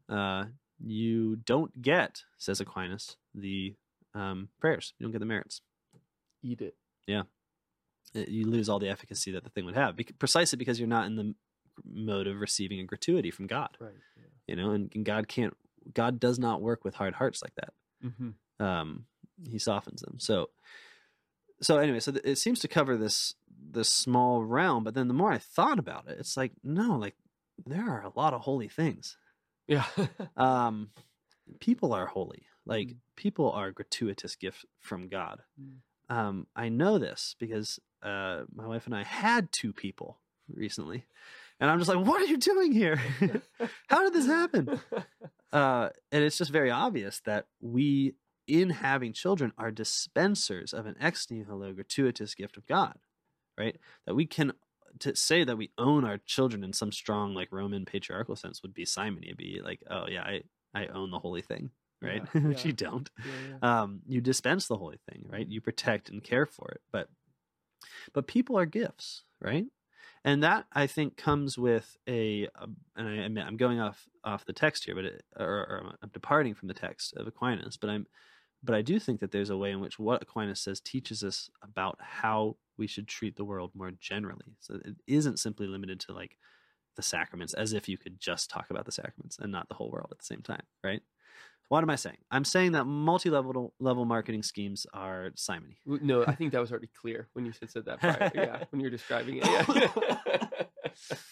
Uh, 0.08 0.46
you 0.78 1.36
don't 1.36 1.80
get, 1.80 2.22
says 2.38 2.60
Aquinas, 2.60 3.16
the 3.34 3.74
um, 4.14 4.48
prayers. 4.60 4.94
You 4.98 5.04
don't 5.04 5.12
get 5.12 5.20
the 5.20 5.26
merits. 5.26 5.60
Eat 6.42 6.60
it. 6.60 6.76
Uh, 7.08 7.22
You 8.14 8.46
lose 8.46 8.68
all 8.68 8.78
the 8.78 8.88
efficacy 8.88 9.30
that 9.32 9.44
the 9.44 9.50
thing 9.50 9.64
would 9.66 9.74
have, 9.76 9.94
precisely 10.18 10.56
because 10.56 10.78
you're 10.78 10.88
not 10.88 11.06
in 11.06 11.16
the 11.16 11.34
mode 11.84 12.26
of 12.26 12.40
receiving 12.40 12.80
a 12.80 12.84
gratuity 12.84 13.30
from 13.30 13.46
God. 13.46 13.76
Right. 13.80 13.92
You 14.46 14.56
know, 14.56 14.70
and, 14.70 14.90
and 14.94 15.04
God 15.04 15.28
can't. 15.28 15.54
God 15.92 16.18
does 16.18 16.38
not 16.38 16.62
work 16.62 16.84
with 16.84 16.94
hard 16.94 17.14
hearts 17.14 17.42
like 17.42 17.54
that. 17.56 17.72
Yeah. 18.02 18.10
hmm 18.10 18.64
um, 18.64 19.04
he 19.50 19.58
softens 19.58 20.00
them. 20.00 20.18
So, 20.18 20.48
so 21.60 21.76
anyway, 21.78 22.00
so 22.00 22.12
th- 22.12 22.24
it 22.24 22.36
seems 22.36 22.58
to 22.60 22.68
cover 22.68 22.96
this 22.96 23.34
this 23.70 23.88
small 23.90 24.42
realm. 24.44 24.82
But 24.84 24.94
then 24.94 25.08
the 25.08 25.14
more 25.14 25.30
I 25.32 25.38
thought 25.38 25.78
about 25.78 26.08
it, 26.08 26.16
it's 26.18 26.36
like 26.36 26.52
no, 26.64 26.96
like 26.96 27.16
there 27.66 27.88
are 27.88 28.02
a 28.02 28.12
lot 28.18 28.32
of 28.34 28.42
holy 28.42 28.68
things. 28.68 29.16
Yeah. 29.68 29.84
Um, 30.36 30.90
people 31.60 31.92
are 31.92 32.06
holy. 32.06 32.46
Like 32.64 32.88
Mm. 32.88 32.96
people 33.16 33.50
are 33.52 33.70
gratuitous 33.72 34.36
gift 34.36 34.64
from 34.80 35.08
God. 35.08 35.42
Mm. 35.60 35.76
Um, 36.08 36.46
I 36.56 36.68
know 36.68 36.98
this 36.98 37.34
because 37.38 37.78
uh, 38.06 38.44
my 38.54 38.66
wife 38.66 38.86
and 38.86 38.94
I 38.94 39.02
had 39.04 39.50
two 39.50 39.72
people 39.72 40.18
recently, 40.52 41.04
and 41.58 41.70
I'm 41.70 41.78
just 41.78 41.88
like, 41.88 42.06
what 42.06 42.22
are 42.22 42.26
you 42.26 42.36
doing 42.36 42.72
here? 42.72 43.00
How 43.88 44.02
did 44.04 44.12
this 44.12 44.26
happen? 44.26 44.80
uh, 45.52 45.88
and 46.12 46.24
it's 46.24 46.38
just 46.38 46.50
very 46.50 46.70
obvious 46.70 47.20
that 47.24 47.46
we, 47.60 48.14
in 48.46 48.70
having 48.70 49.12
children, 49.12 49.52
are 49.58 49.70
dispensers 49.70 50.72
of 50.72 50.86
an 50.86 50.96
ex 51.00 51.30
nihilo 51.30 51.72
gratuitous 51.72 52.34
gift 52.34 52.56
of 52.56 52.66
God, 52.66 52.98
right? 53.58 53.76
That 54.06 54.14
we 54.14 54.26
can 54.26 54.52
to 55.00 55.14
say 55.14 55.44
that 55.44 55.58
we 55.58 55.72
own 55.76 56.04
our 56.04 56.18
children 56.18 56.64
in 56.64 56.72
some 56.72 56.92
strong 56.92 57.34
like 57.34 57.48
Roman 57.52 57.84
patriarchal 57.84 58.36
sense 58.36 58.62
would 58.62 58.72
be 58.74 58.84
simony. 58.84 59.26
It'd 59.26 59.36
be 59.36 59.60
like, 59.62 59.82
oh 59.90 60.06
yeah, 60.08 60.22
I 60.22 60.42
I 60.74 60.86
own 60.86 61.10
the 61.10 61.18
holy 61.18 61.42
thing, 61.42 61.70
right? 62.02 62.22
Yeah, 62.34 62.40
Which 62.42 62.60
yeah. 62.60 62.66
you 62.68 62.72
don't. 62.72 63.10
Yeah, 63.18 63.58
yeah. 63.62 63.82
Um, 63.82 64.00
you 64.06 64.20
dispense 64.20 64.68
the 64.68 64.76
holy 64.76 64.98
thing, 65.10 65.24
right? 65.28 65.46
You 65.46 65.60
protect 65.60 66.08
and 66.10 66.22
care 66.22 66.46
for 66.46 66.68
it, 66.70 66.80
but 66.92 67.08
but 68.12 68.26
people 68.26 68.58
are 68.58 68.66
gifts, 68.66 69.24
right? 69.40 69.66
And 70.24 70.42
that 70.42 70.66
I 70.72 70.86
think 70.88 71.16
comes 71.16 71.56
with 71.56 71.96
a, 72.08 72.48
a 72.56 72.66
and 72.96 73.08
I 73.08 73.14
admit 73.24 73.46
I'm 73.46 73.56
going 73.56 73.80
off 73.80 74.08
off 74.24 74.44
the 74.44 74.52
text 74.52 74.84
here, 74.84 74.94
but 74.94 75.04
it, 75.04 75.24
or, 75.38 75.46
or 75.46 75.94
I'm 76.02 76.10
departing 76.12 76.54
from 76.54 76.68
the 76.68 76.74
text 76.74 77.14
of 77.16 77.26
Aquinas, 77.26 77.76
but 77.76 77.90
I'm 77.90 78.06
but 78.62 78.74
I 78.74 78.82
do 78.82 78.98
think 78.98 79.20
that 79.20 79.30
there's 79.30 79.50
a 79.50 79.56
way 79.56 79.70
in 79.70 79.80
which 79.80 79.98
what 79.98 80.22
Aquinas 80.22 80.60
says 80.60 80.80
teaches 80.80 81.22
us 81.22 81.48
about 81.62 81.98
how 82.00 82.56
we 82.76 82.86
should 82.86 83.06
treat 83.06 83.36
the 83.36 83.44
world 83.44 83.70
more 83.74 83.92
generally. 83.92 84.56
So 84.60 84.80
it 84.84 84.96
isn't 85.06 85.38
simply 85.38 85.66
limited 85.66 86.00
to 86.00 86.12
like 86.12 86.36
the 86.96 87.02
sacraments, 87.02 87.54
as 87.54 87.72
if 87.72 87.88
you 87.88 87.96
could 87.96 88.18
just 88.18 88.50
talk 88.50 88.70
about 88.70 88.86
the 88.86 88.92
sacraments 88.92 89.38
and 89.38 89.52
not 89.52 89.68
the 89.68 89.74
whole 89.74 89.90
world 89.90 90.08
at 90.10 90.18
the 90.18 90.24
same 90.24 90.42
time, 90.42 90.62
right? 90.82 91.02
What 91.68 91.82
am 91.82 91.90
I 91.90 91.96
saying? 91.96 92.18
I'm 92.30 92.44
saying 92.44 92.72
that 92.72 92.84
multi-level 92.84 93.74
level 93.80 94.04
marketing 94.04 94.42
schemes 94.42 94.86
are 94.94 95.30
simony. 95.34 95.78
No, 95.84 96.24
I 96.24 96.34
think 96.34 96.52
that 96.52 96.60
was 96.60 96.70
already 96.72 96.90
clear 97.00 97.28
when 97.32 97.44
you 97.44 97.52
said, 97.52 97.70
said 97.70 97.84
that 97.86 98.00
prior. 98.00 98.30
yeah, 98.34 98.64
when 98.70 98.80
you 98.80 98.86
were 98.86 98.90
describing 98.90 99.40
it. 99.42 99.46
Yeah. 99.46 100.36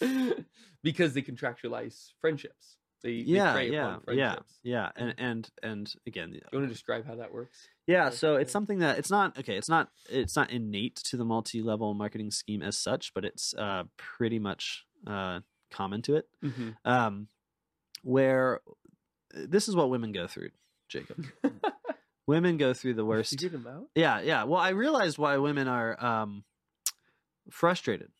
because 0.82 1.14
they 1.14 1.22
contractualize 1.22 2.12
friendships. 2.20 2.78
They, 3.02 3.22
they 3.22 3.32
yeah, 3.32 3.52
prey 3.52 3.70
yeah, 3.70 3.98
yeah, 4.10 4.36
yeah, 4.62 4.90
and 4.96 5.14
and 5.18 5.50
and 5.62 5.92
again, 6.06 6.32
you 6.32 6.40
want 6.52 6.66
to 6.66 6.72
describe 6.72 7.06
how 7.06 7.16
that 7.16 7.32
works? 7.34 7.68
yeah. 7.86 8.08
So 8.08 8.36
it's 8.36 8.50
something 8.50 8.78
that 8.78 8.98
it's 8.98 9.10
not 9.10 9.38
okay. 9.38 9.56
It's 9.56 9.68
not 9.68 9.90
it's 10.08 10.34
not 10.34 10.50
innate 10.50 10.96
to 10.96 11.18
the 11.18 11.24
multi-level 11.24 11.92
marketing 11.92 12.30
scheme 12.30 12.62
as 12.62 12.78
such, 12.78 13.12
but 13.12 13.26
it's 13.26 13.52
uh, 13.58 13.84
pretty 13.98 14.38
much 14.38 14.86
uh, 15.06 15.40
common 15.70 16.00
to 16.02 16.16
it. 16.16 16.28
Mm-hmm. 16.42 16.70
Um, 16.86 17.28
where 18.02 18.60
this 19.34 19.68
is 19.68 19.76
what 19.76 19.90
women 19.90 20.12
go 20.12 20.26
through, 20.26 20.50
Jacob. 20.88 21.24
women 22.26 22.56
go 22.56 22.72
through 22.72 22.94
the 22.94 23.04
worst. 23.04 23.30
Figured 23.30 23.52
them 23.52 23.66
out. 23.66 23.88
Yeah, 23.94 24.20
yeah. 24.20 24.44
Well, 24.44 24.60
I 24.60 24.70
realized 24.70 25.18
why 25.18 25.36
women 25.38 25.68
are 25.68 26.02
um, 26.04 26.44
frustrated 27.50 28.10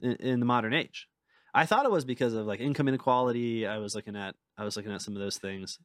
in, 0.00 0.16
in 0.16 0.40
the 0.40 0.46
modern 0.46 0.74
age. 0.74 1.08
I 1.54 1.64
thought 1.64 1.86
it 1.86 1.90
was 1.90 2.04
because 2.04 2.34
of 2.34 2.46
like 2.46 2.60
income 2.60 2.88
inequality. 2.88 3.66
I 3.66 3.78
was 3.78 3.94
looking 3.94 4.16
at 4.16 4.34
I 4.58 4.64
was 4.64 4.76
looking 4.76 4.92
at 4.92 5.02
some 5.02 5.14
of 5.14 5.20
those 5.20 5.38
things. 5.38 5.78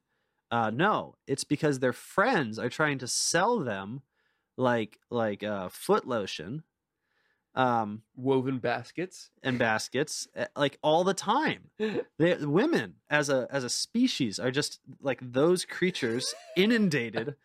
Uh, 0.51 0.69
no, 0.69 1.15
it's 1.27 1.45
because 1.45 1.79
their 1.79 1.93
friends 1.93 2.59
are 2.59 2.69
trying 2.69 2.97
to 2.99 3.07
sell 3.07 3.59
them 3.59 4.01
like 4.57 4.99
like 5.09 5.43
uh, 5.43 5.69
foot 5.69 6.05
lotion, 6.05 6.63
um, 7.55 8.01
Woven 8.15 8.59
baskets. 8.59 9.29
and 9.43 9.59
baskets 9.59 10.27
eh, 10.35 10.45
like 10.55 10.77
all 10.81 11.03
the 11.03 11.13
time. 11.13 11.69
They, 12.19 12.35
women 12.35 12.95
as 13.09 13.29
a 13.29 13.47
as 13.51 13.63
a 13.63 13.69
species 13.69 14.39
are 14.39 14.51
just 14.51 14.79
like 15.01 15.19
those 15.21 15.65
creatures 15.65 16.33
inundated 16.55 17.35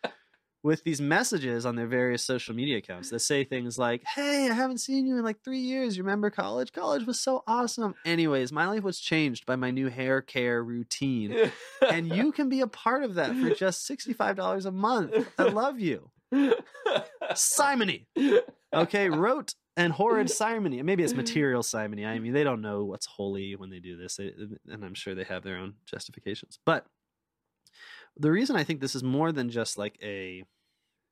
with 0.63 0.83
these 0.83 0.99
messages 1.01 1.65
on 1.65 1.75
their 1.75 1.87
various 1.87 2.23
social 2.23 2.53
media 2.53 2.77
accounts 2.77 3.09
that 3.09 3.19
say 3.19 3.43
things 3.43 3.77
like, 3.79 4.03
"Hey, 4.05 4.49
I 4.49 4.53
haven't 4.53 4.79
seen 4.79 5.07
you 5.07 5.17
in 5.17 5.23
like 5.23 5.41
3 5.43 5.59
years. 5.59 5.97
You 5.97 6.03
remember 6.03 6.29
college? 6.29 6.71
College 6.73 7.05
was 7.07 7.19
so 7.19 7.43
awesome. 7.47 7.95
Anyways, 8.05 8.51
my 8.51 8.67
life 8.67 8.83
was 8.83 8.99
changed 8.99 9.45
by 9.45 9.55
my 9.55 9.71
new 9.71 9.87
hair 9.89 10.21
care 10.21 10.63
routine, 10.63 11.35
and 11.91 12.07
you 12.09 12.31
can 12.31 12.49
be 12.49 12.61
a 12.61 12.67
part 12.67 13.03
of 13.03 13.15
that 13.15 13.35
for 13.35 13.49
just 13.51 13.89
$65 13.89 14.65
a 14.65 14.71
month. 14.71 15.27
I 15.37 15.43
love 15.43 15.79
you." 15.79 16.11
Simony. 17.35 18.07
Okay, 18.73 19.09
rote 19.09 19.53
and 19.77 19.93
horrid 19.93 20.29
simony. 20.29 20.81
Maybe 20.81 21.03
it's 21.03 21.13
material 21.13 21.63
simony. 21.63 22.05
I 22.05 22.19
mean, 22.19 22.33
they 22.33 22.43
don't 22.43 22.61
know 22.61 22.83
what's 22.83 23.05
holy 23.05 23.55
when 23.55 23.69
they 23.69 23.79
do 23.79 23.95
this, 23.95 24.15
they, 24.17 24.33
and 24.69 24.83
I'm 24.83 24.93
sure 24.93 25.15
they 25.15 25.23
have 25.23 25.43
their 25.43 25.57
own 25.57 25.75
justifications. 25.85 26.59
But 26.65 26.85
the 28.17 28.31
reason 28.31 28.55
I 28.55 28.63
think 28.63 28.81
this 28.81 28.95
is 28.95 29.03
more 29.03 29.31
than 29.31 29.49
just 29.49 29.77
like 29.77 29.97
a 30.01 30.43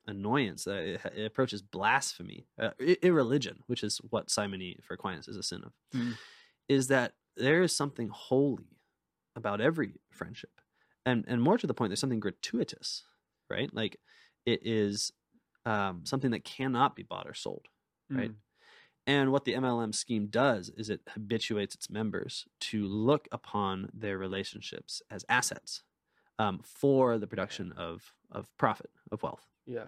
annoyance, 0.06 0.66
uh, 0.66 0.72
it, 0.72 1.00
it 1.16 1.24
approaches 1.24 1.62
blasphemy, 1.62 2.46
uh, 2.60 2.70
irreligion, 3.02 3.60
which 3.66 3.82
is 3.82 3.98
what 4.10 4.30
simony 4.30 4.78
for 4.82 4.94
Aquinas 4.94 5.28
is 5.28 5.36
a 5.36 5.42
sin 5.42 5.62
of, 5.64 5.72
Mm. 5.94 6.14
is 6.68 6.88
that 6.88 7.12
there 7.36 7.62
is 7.62 7.74
something 7.76 8.08
holy 8.08 8.78
about 9.36 9.60
every 9.60 10.00
friendship, 10.10 10.60
and 11.04 11.24
and 11.28 11.40
more 11.40 11.58
to 11.58 11.66
the 11.66 11.74
point, 11.74 11.90
there's 11.90 12.00
something 12.00 12.20
gratuitous, 12.20 13.04
right? 13.48 13.72
Like 13.72 13.98
it 14.44 14.60
is 14.66 15.12
um, 15.64 16.02
something 16.04 16.30
that 16.30 16.44
cannot 16.44 16.96
be 16.96 17.02
bought 17.02 17.26
or 17.28 17.34
sold. 17.34 17.66
Right. 18.10 18.30
Mm. 18.30 18.36
And 19.06 19.30
what 19.30 19.44
the 19.44 19.54
MLM 19.54 19.94
scheme 19.94 20.26
does 20.26 20.68
is 20.70 20.90
it 20.90 21.00
habituates 21.08 21.74
its 21.74 21.88
members 21.88 22.46
to 22.60 22.86
look 22.86 23.28
upon 23.30 23.88
their 23.94 24.18
relationships 24.18 25.00
as 25.10 25.24
assets 25.28 25.82
um, 26.38 26.60
for 26.64 27.18
the 27.18 27.26
production 27.26 27.72
of 27.72 28.12
of 28.32 28.54
profit 28.58 28.90
of 29.12 29.22
wealth, 29.22 29.46
Yeah. 29.64 29.86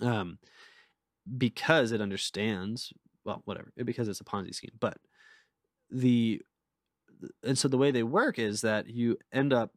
um, 0.00 0.38
because 1.38 1.92
it 1.92 2.00
understands 2.00 2.92
well, 3.24 3.42
whatever, 3.44 3.72
because 3.76 4.08
it's 4.08 4.20
a 4.20 4.24
Ponzi 4.24 4.54
scheme. 4.54 4.76
But 4.80 4.98
the 5.90 6.42
and 7.44 7.56
so 7.56 7.68
the 7.68 7.78
way 7.78 7.90
they 7.90 8.02
work 8.02 8.38
is 8.38 8.62
that 8.62 8.88
you 8.88 9.18
end 9.32 9.52
up 9.52 9.72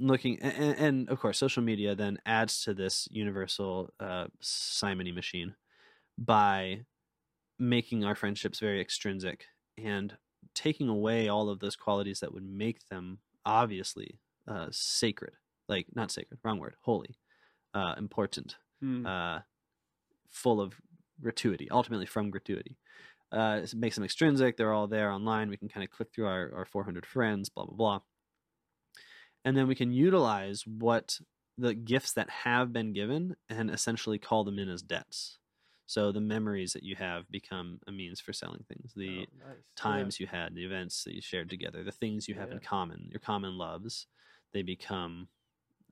looking 0.00 0.40
and, 0.42 0.76
and 0.78 1.08
of 1.10 1.20
course 1.20 1.38
social 1.38 1.62
media 1.62 1.94
then 1.94 2.18
adds 2.26 2.64
to 2.64 2.74
this 2.74 3.06
universal 3.10 3.90
uh, 4.00 4.26
simony 4.40 5.12
machine 5.12 5.54
by 6.18 6.84
making 7.62 8.04
our 8.04 8.14
friendships 8.16 8.58
very 8.58 8.80
extrinsic 8.80 9.44
and 9.78 10.16
taking 10.54 10.88
away 10.88 11.28
all 11.28 11.48
of 11.48 11.60
those 11.60 11.76
qualities 11.76 12.18
that 12.20 12.34
would 12.34 12.44
make 12.44 12.80
them 12.88 13.18
obviously 13.46 14.18
uh, 14.48 14.66
sacred 14.70 15.34
like 15.68 15.86
not 15.94 16.10
sacred 16.10 16.38
wrong 16.44 16.58
word 16.58 16.74
holy 16.80 17.16
uh, 17.74 17.94
important 17.96 18.56
Mm. 18.82 19.06
uh, 19.06 19.40
full 20.28 20.60
of 20.60 20.74
gratuity 21.20 21.68
ultimately 21.70 22.04
from 22.04 22.30
gratuity. 22.30 22.76
Uh, 23.30 23.60
it 23.62 23.72
makes 23.76 23.94
them 23.94 24.04
extrinsic 24.04 24.56
they're 24.56 24.72
all 24.72 24.88
there 24.88 25.12
online 25.12 25.48
we 25.48 25.56
can 25.56 25.68
kind 25.68 25.84
of 25.84 25.90
click 25.90 26.08
through 26.12 26.26
our, 26.26 26.52
our 26.56 26.64
400 26.64 27.06
friends 27.06 27.48
blah 27.48 27.64
blah 27.64 27.76
blah. 27.76 28.00
And 29.44 29.56
then 29.56 29.68
we 29.68 29.76
can 29.76 29.92
utilize 29.92 30.64
what 30.66 31.20
the 31.56 31.74
gifts 31.74 32.12
that 32.14 32.28
have 32.28 32.72
been 32.72 32.92
given 32.92 33.36
and 33.48 33.70
essentially 33.70 34.18
call 34.18 34.42
them 34.42 34.58
in 34.58 34.68
as 34.68 34.82
debts 34.82 35.38
So 35.86 36.10
the 36.12 36.20
memories 36.20 36.72
that 36.72 36.82
you 36.84 36.94
have 36.96 37.30
become 37.30 37.80
a 37.86 37.92
means 37.92 38.20
for 38.20 38.32
selling 38.32 38.64
things. 38.68 38.92
The 38.96 39.26
Oh, 39.28 39.46
nice. 39.46 39.56
Yeah. 39.76 39.82
times 39.82 40.20
you 40.20 40.26
had, 40.26 40.54
the 40.54 40.64
events 40.64 41.04
that 41.04 41.14
you 41.14 41.20
shared 41.20 41.50
together, 41.50 41.82
the 41.84 41.92
things 41.92 42.28
you 42.28 42.34
have 42.36 42.50
in 42.50 42.60
common, 42.60 43.08
your 43.10 43.20
common 43.20 43.58
loves, 43.58 44.06
they 44.52 44.62
become 44.62 45.28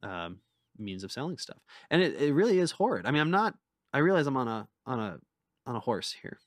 um, 0.03 0.39
means 0.79 1.05
of 1.05 1.13
selling 1.13 1.37
stuff. 1.39 1.59
And 1.91 2.01
it, 2.03 2.15
it 2.21 2.33
really 2.33 2.59
is 2.59 2.71
horrid. 2.71 3.05
I 3.07 3.11
mean, 3.11 3.21
I'm 3.21 3.31
not. 3.31 3.55
I 3.93 3.99
realize 3.99 4.27
I'm 4.27 4.37
on 4.37 4.49
a 4.49 4.69
on 4.87 4.99
a 5.01 5.19
on 5.67 5.77
a 5.77 5.81
horse 5.81 6.15
here. 6.23 6.39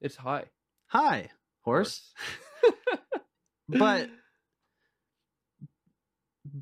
It's 0.00 0.16
high. 0.16 0.44
Hi, 0.88 1.30
horse. 1.62 2.12
But- 3.68 4.08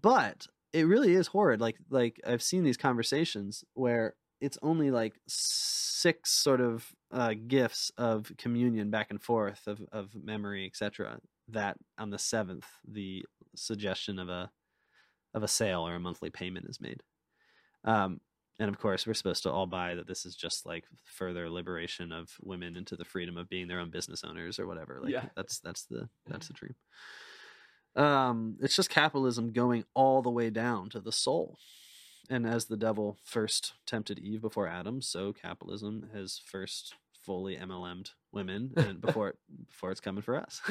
but 0.00 0.46
it 0.72 0.84
really 0.86 1.14
is 1.14 1.26
horrid 1.28 1.60
like 1.60 1.76
like 1.90 2.18
i've 2.26 2.42
seen 2.42 2.64
these 2.64 2.76
conversations 2.78 3.64
where 3.74 4.14
it's 4.40 4.58
only 4.62 4.90
like 4.90 5.14
six 5.26 6.30
sort 6.30 6.60
of 6.60 6.86
uh, 7.12 7.34
gifts 7.46 7.90
of 7.96 8.32
communion 8.36 8.90
back 8.90 9.10
and 9.10 9.22
forth 9.22 9.66
of, 9.66 9.80
of 9.92 10.14
memory 10.14 10.66
etc 10.66 11.18
that 11.48 11.76
on 11.98 12.10
the 12.10 12.18
seventh 12.18 12.66
the 12.86 13.24
suggestion 13.54 14.18
of 14.18 14.28
a 14.28 14.50
of 15.34 15.42
a 15.42 15.48
sale 15.48 15.86
or 15.86 15.94
a 15.96 16.00
monthly 16.00 16.30
payment 16.30 16.66
is 16.68 16.80
made. 16.80 17.02
Um, 17.84 18.20
and 18.60 18.68
of 18.68 18.78
course 18.78 19.04
we're 19.06 19.14
supposed 19.14 19.42
to 19.42 19.50
all 19.50 19.66
buy 19.66 19.96
that 19.96 20.06
this 20.06 20.24
is 20.24 20.36
just 20.36 20.64
like 20.64 20.84
further 21.02 21.50
liberation 21.50 22.12
of 22.12 22.30
women 22.40 22.76
into 22.76 22.96
the 22.96 23.04
freedom 23.04 23.36
of 23.36 23.48
being 23.48 23.66
their 23.66 23.80
own 23.80 23.90
business 23.90 24.22
owners 24.24 24.58
or 24.60 24.66
whatever 24.66 25.00
like 25.02 25.12
Yeah. 25.12 25.24
that's 25.36 25.58
that's 25.58 25.84
the 25.86 26.08
that's 26.26 26.46
the 26.48 26.54
dream. 26.54 26.74
Um 27.96 28.56
it's 28.60 28.76
just 28.76 28.90
capitalism 28.90 29.52
going 29.52 29.84
all 29.94 30.22
the 30.22 30.30
way 30.30 30.50
down 30.50 30.88
to 30.90 31.00
the 31.00 31.12
soul 31.12 31.58
and 32.30 32.46
as 32.46 32.66
the 32.66 32.76
devil 32.76 33.18
first 33.24 33.74
tempted 33.86 34.18
eve 34.18 34.40
before 34.42 34.66
adam 34.68 35.00
so 35.02 35.32
capitalism 35.32 36.08
has 36.14 36.40
first 36.44 36.94
fully 37.24 37.56
mlm'd 37.56 38.10
women 38.32 38.72
and 38.76 39.00
before 39.06 39.28
it 39.30 39.36
before 39.68 39.90
it's 39.90 40.00
coming 40.00 40.22
for 40.22 40.36
us 40.36 40.60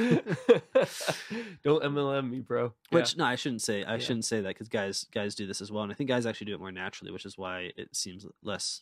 Don't 1.63 1.83
MLM 1.93 2.29
me, 2.29 2.39
bro. 2.39 2.73
Yeah. 2.91 2.97
which 2.99 3.17
no 3.17 3.25
i 3.25 3.35
shouldn't 3.35 3.61
say 3.61 3.83
i 3.83 3.93
Yeah. 3.93 3.97
shouldn't 3.99 4.25
say 4.25 4.41
that 4.41 4.49
because 4.49 4.69
guys 4.69 5.05
guys 5.11 5.35
do 5.35 5.47
this 5.47 5.61
as 5.61 5.71
well 5.71 5.83
and 5.83 5.91
i 5.91 5.95
think 5.95 6.09
guys 6.09 6.25
actually 6.25 6.45
do 6.45 6.53
it 6.53 6.59
more 6.59 6.71
naturally 6.71 7.11
which 7.11 7.25
is 7.25 7.37
why 7.37 7.71
it 7.77 7.95
seems 7.95 8.25
less 8.43 8.81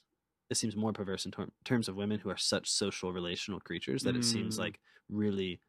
it 0.50 0.58
seems 0.58 0.76
more 0.76 0.92
perverse 0.92 1.26
in 1.26 1.32
ter- 1.32 1.48
terms 1.64 1.88
of 1.88 1.96
women 1.96 2.20
who 2.20 2.30
are 2.30 2.38
such 2.38 2.70
social 2.70 3.14
relational 3.14 3.60
creatures 3.60 4.04
that 4.04 4.16
it 4.18 4.26
seems 4.26 4.58
Mm. 4.58 4.60
like 4.60 4.80
really 5.10 5.62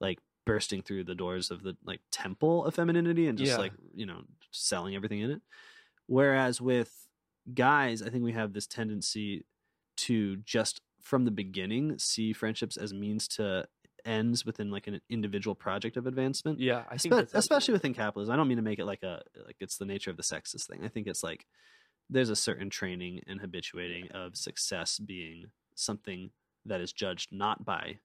like 0.00 0.18
bursting 0.46 0.80
through 0.82 1.04
the 1.04 1.14
doors 1.14 1.50
of 1.50 1.62
the 1.62 1.76
like 1.84 2.00
temple 2.10 2.64
of 2.64 2.74
femininity 2.74 3.26
and 3.28 3.36
just 3.36 3.50
Yeah. 3.52 3.58
like 3.58 3.72
you 3.94 4.06
know 4.06 4.22
selling 4.50 4.94
everything 4.96 5.20
in 5.20 5.30
it 5.30 5.42
whereas 6.10 6.60
with 6.60 7.06
guys 7.54 8.02
i 8.02 8.08
think 8.08 8.22
we 8.24 8.32
have 8.32 8.52
this 8.52 8.66
tendency 8.66 9.44
to 9.96 10.36
just 10.38 10.80
from 11.00 11.24
the 11.24 11.30
beginning 11.30 11.98
see 11.98 12.32
friendships 12.32 12.76
as 12.76 12.92
means 12.92 13.26
to 13.26 13.64
ends 14.04 14.44
within 14.44 14.70
like 14.70 14.86
an 14.86 15.00
individual 15.08 15.54
project 15.54 15.96
of 15.96 16.06
advancement 16.06 16.58
yeah, 16.58 16.84
I 16.90 16.96
think 16.96 17.14
Espe- 17.14 17.34
especially 17.34 17.72
within 17.72 17.94
capitalism. 17.94 18.32
I 18.32 18.36
don't 18.36 18.48
mean 18.48 18.56
to 18.56 18.62
make 18.62 18.78
it 18.78 18.84
like 18.84 19.02
a 19.02 19.20
like 19.44 19.56
it's 19.60 19.76
the 19.76 19.84
nature 19.84 20.10
of 20.10 20.16
the 20.16 20.22
sexist 20.22 20.66
thing. 20.66 20.84
I 20.84 20.88
think 20.88 21.06
it's 21.06 21.22
like 21.22 21.46
there's 22.08 22.30
a 22.30 22.36
certain 22.36 22.70
training 22.70 23.20
and 23.26 23.40
habituating 23.40 24.08
of 24.12 24.36
success 24.36 24.98
being 24.98 25.46
something 25.74 26.30
that 26.66 26.80
is 26.80 26.92
judged 26.92 27.32
not 27.32 27.64
by 27.64 27.98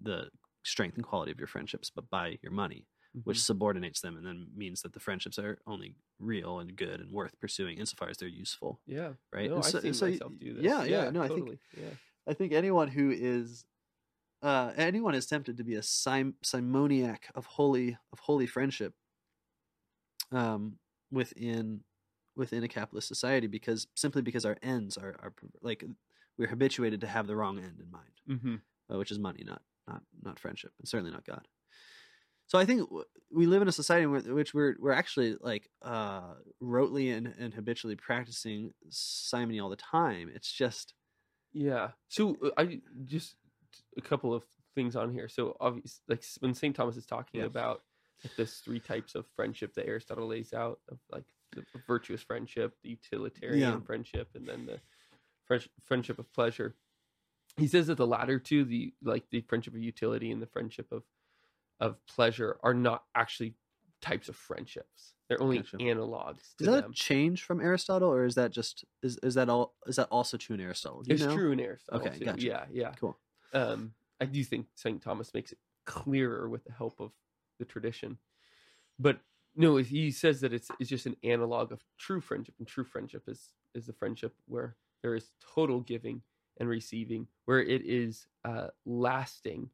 the 0.00 0.28
strength 0.64 0.96
and 0.96 1.04
quality 1.04 1.30
of 1.30 1.38
your 1.38 1.46
friendships, 1.46 1.90
but 1.90 2.08
by 2.08 2.38
your 2.42 2.52
money, 2.52 2.86
which 3.24 3.36
Mhm. 3.38 3.40
subordinates 3.42 4.00
them 4.00 4.16
and 4.16 4.24
then 4.26 4.46
means 4.54 4.80
that 4.82 4.92
the 4.94 5.00
friendships 5.00 5.38
are 5.38 5.58
only 5.66 5.94
real 6.18 6.58
and 6.60 6.74
good 6.76 7.00
and 7.00 7.12
worth 7.12 7.38
pursuing 7.40 7.78
insofar 7.78 8.08
as 8.08 8.16
they're 8.16 8.28
useful, 8.28 8.80
yeah, 8.86 9.12
right? 9.32 9.48
No, 9.50 9.56
And 9.56 9.64
I've 9.64 9.70
so- 9.70 9.80
seen 9.80 9.94
so 9.94 10.08
myself 10.08 10.32
do 10.38 10.54
this. 10.54 10.64
Yeah, 10.64 10.84
yeah, 10.84 11.10
no, 11.10 11.22
I 11.22 11.28
think 11.28 11.58
yeah. 11.76 11.94
I 12.26 12.32
think 12.34 12.52
anyone 12.52 12.88
who 12.88 13.10
is 13.10 13.66
uh, 14.42 14.72
anyone 14.76 15.14
is 15.14 15.26
tempted 15.26 15.56
to 15.58 15.64
be 15.64 15.74
a 15.74 15.82
sim- 15.82 16.36
simoniac 16.42 17.30
of 17.34 17.46
holy 17.46 17.96
of 18.12 18.18
holy 18.18 18.46
friendship 18.46 18.94
um, 20.30 20.78
within 21.10 21.84
within 22.34 22.64
a 22.64 22.68
capitalist 22.68 23.08
society 23.08 23.46
because 23.46 23.86
simply 23.94 24.22
because 24.22 24.44
our 24.46 24.56
ends 24.62 24.96
are, 24.96 25.14
are 25.22 25.34
like 25.60 25.84
we're 26.38 26.48
habituated 26.48 27.00
to 27.02 27.06
have 27.06 27.26
the 27.26 27.36
wrong 27.36 27.58
end 27.58 27.78
in 27.78 27.90
mind 27.90 28.40
hmm 28.40 28.56
uh, 28.92 28.98
which 28.98 29.10
is 29.10 29.18
money 29.18 29.44
not 29.44 29.60
not 29.86 30.02
not 30.22 30.38
friendship 30.38 30.72
and 30.78 30.88
certainly 30.88 31.12
not 31.12 31.24
god 31.26 31.46
so 32.52 32.58
i 32.58 32.66
think 32.66 32.86
we 33.30 33.46
live 33.46 33.62
in 33.62 33.68
a 33.68 33.72
society 33.72 34.02
in 34.04 34.34
which 34.34 34.52
we're 34.52 34.76
we're 34.78 34.92
actually 34.92 35.36
like 35.40 35.70
uh 35.80 36.34
rotely 36.62 37.16
and, 37.16 37.32
and 37.38 37.54
habitually 37.54 37.96
practicing 37.96 38.72
simony 38.90 39.58
all 39.58 39.70
the 39.70 39.76
time 39.76 40.30
it's 40.34 40.52
just 40.52 40.92
Yeah. 41.54 41.92
So 42.08 42.36
uh, 42.44 42.50
I 42.58 42.80
just 43.04 43.36
a 43.96 44.02
couple 44.02 44.34
of 44.34 44.44
things 44.74 44.96
on 44.96 45.12
here. 45.12 45.28
So 45.28 45.56
obvious, 45.60 46.00
like 46.08 46.22
when 46.40 46.54
St. 46.54 46.76
Thomas 46.76 46.96
is 46.96 47.06
talking 47.06 47.40
Yeah. 47.40 47.46
about 47.46 47.82
like 48.24 48.36
this 48.36 48.60
three 48.60 48.80
types 48.80 49.14
of 49.14 49.24
friendship 49.34 49.74
that 49.74 49.86
Aristotle 49.86 50.28
lays 50.28 50.52
out 50.52 50.80
of 50.90 50.98
like 51.10 51.24
the 51.54 51.64
virtuous 51.86 52.22
friendship, 52.22 52.74
the 52.82 52.90
utilitarian 52.90 53.80
Yeah. 53.80 53.86
friendship, 53.86 54.28
and 54.34 54.46
then 54.46 54.66
the 54.66 54.80
friendsh- 55.48 55.68
friendship 55.88 56.18
of 56.18 56.32
pleasure. 56.32 56.74
He 57.56 57.66
says 57.66 57.86
that 57.88 57.96
the 57.96 58.06
latter 58.06 58.38
two, 58.38 58.64
the 58.64 58.94
like 59.02 59.24
the 59.30 59.40
friendship 59.42 59.74
of 59.74 59.82
utility 59.82 60.30
and 60.30 60.40
the 60.40 60.46
friendship 60.46 60.92
of 60.92 61.02
of 61.80 61.96
pleasure, 62.06 62.58
are 62.62 62.74
not 62.74 63.04
actually 63.14 63.54
types 64.00 64.28
of 64.28 64.36
friendships. 64.36 65.14
They're 65.28 65.40
only 65.42 65.58
Gotcha. 65.58 65.76
analogs 65.78 66.54
to 66.58 66.64
Is 66.64 66.70
that 66.70 66.82
them. 66.82 66.92
change 66.92 67.44
from 67.44 67.60
Aristotle, 67.60 68.12
or 68.12 68.24
is 68.24 68.34
that 68.34 68.50
just 68.50 68.84
is, 69.02 69.18
is 69.22 69.34
that 69.34 69.48
all 69.48 69.74
is 69.86 69.96
that 69.96 70.08
also 70.10 70.36
true 70.36 70.54
in 70.54 70.60
Aristotle? 70.60 71.02
You 71.06 71.14
It's 71.14 71.24
know? 71.24 71.34
true 71.34 71.52
in 71.52 71.60
Aristotle. 71.60 72.06
Okay, 72.06 72.18
too. 72.18 72.24
gotcha. 72.26 72.46
Yeah, 72.46 72.64
yeah. 72.70 72.92
Cool. 72.98 73.16
um, 73.54 73.94
I 74.20 74.26
do 74.26 74.44
think 74.44 74.66
St. 74.74 75.00
Thomas 75.02 75.32
makes 75.34 75.52
it 75.52 75.58
clearer 75.86 76.48
with 76.48 76.64
the 76.64 76.72
help 76.72 77.00
of 77.00 77.12
the 77.58 77.64
tradition. 77.64 78.18
But 78.98 79.20
no, 79.56 79.76
he 79.76 80.10
says 80.10 80.40
that 80.42 80.52
it's 80.52 80.70
it's 80.78 80.90
just 80.90 81.06
an 81.06 81.16
analog 81.24 81.72
of 81.72 81.82
true 81.98 82.20
friendship, 82.20 82.54
and 82.58 82.68
true 82.68 82.84
friendship 82.84 83.22
is 83.28 83.52
is 83.74 83.86
the 83.86 83.92
friendship 83.92 84.34
where 84.46 84.76
there 85.02 85.14
is 85.14 85.30
total 85.54 85.80
giving 85.80 86.22
and 86.60 86.68
receiving, 86.68 87.26
where 87.46 87.62
it 87.62 87.82
is 87.86 88.26
uh, 88.44 88.68
lasting 88.84 89.70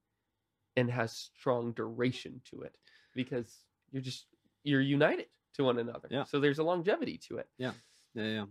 and 0.79 0.91
has 0.91 1.13
strong 1.13 1.73
duration 1.73 2.41
to 2.51 2.63
it, 2.63 2.77
because 3.15 3.65
you're 3.91 4.03
just 4.03 4.27
you're 4.65 4.81
united 4.81 5.27
to 5.55 5.65
one 5.65 5.79
another. 5.79 6.09
Yeah. 6.11 6.25
So 6.25 6.41
there's 6.41 6.59
a 6.59 6.63
longevity 6.65 7.19
to 7.29 7.39
it 7.39 7.49
Yeah, 7.59 7.73
yeah. 8.15 8.25
yeah. 8.25 8.45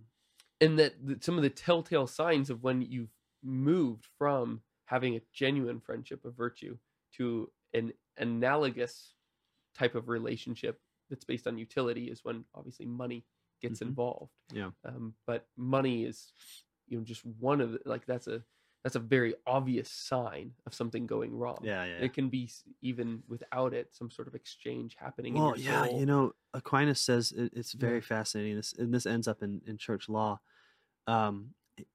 and 0.61 0.79
that 0.79 0.93
some 1.23 1.37
of 1.37 1.43
the 1.43 1.49
telltale 1.49 2.07
signs 2.07 2.49
of 2.49 2.63
when 2.63 2.81
you've 2.81 3.13
moved 3.43 4.05
from 4.17 4.61
having 4.85 5.15
a 5.15 5.21
genuine 5.33 5.79
friendship 5.79 6.25
of 6.25 6.33
virtue 6.35 6.77
to 7.17 7.51
an 7.73 7.93
analogous 8.17 9.13
type 9.75 9.95
of 9.95 10.09
relationship 10.09 10.79
that's 11.09 11.25
based 11.25 11.45
on 11.47 11.57
utility 11.57 12.05
is 12.05 12.23
when 12.23 12.43
obviously 12.55 12.85
money 12.85 13.25
gets 13.61 13.79
Mhm. 13.79 13.87
involved 13.89 14.33
Yeah. 14.51 14.71
um, 14.85 15.15
but 15.25 15.47
money 15.55 16.03
is 16.05 16.31
you 16.87 16.97
know 16.97 17.03
just 17.03 17.25
one 17.25 17.59
of 17.61 17.71
the 17.73 17.81
like 17.85 18.05
that's 18.05 18.27
a 18.27 18.43
that's 18.83 18.95
a 18.95 18.99
very 18.99 19.33
obvious 19.45 19.89
sign 19.89 20.51
of 20.65 20.73
something 20.73 21.05
going 21.05 21.35
wrong 21.35 21.59
Yeah, 21.61 21.83
yeah. 21.85 22.05
it 22.05 22.13
can 22.13 22.29
be 22.29 22.49
even 22.81 23.23
without 23.27 23.73
it 23.73 23.93
some 23.93 24.09
sort 24.09 24.27
of 24.27 24.35
exchange 24.35 24.95
happening 24.97 25.35
Well, 25.35 25.53
in 25.53 25.61
your 25.61 25.71
yeah, 25.71 25.85
soul. 25.87 25.99
you 25.99 26.05
know, 26.05 26.33
Aquinas 26.53 26.99
says 26.99 27.31
it, 27.31 27.51
it's 27.55 27.73
very 27.73 27.95
Yeah. 27.97 28.01
fascinating. 28.01 28.55
This 28.55 28.73
and 28.73 28.93
this 28.93 29.05
ends 29.05 29.27
up 29.27 29.43
in, 29.43 29.61
in 29.65 29.77
church 29.77 30.07
law. 30.09 30.39
Um, 31.07 31.53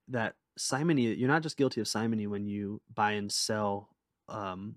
that 0.09 0.35
simony, 0.59 1.13
you're 1.15 1.29
not 1.29 1.43
just 1.43 1.57
guilty 1.57 1.81
of 1.81 1.89
simony 1.89 2.27
when 2.27 2.47
you 2.47 2.81
buy 2.95 3.13
and 3.13 3.31
sell 3.33 3.89
um, 4.29 4.77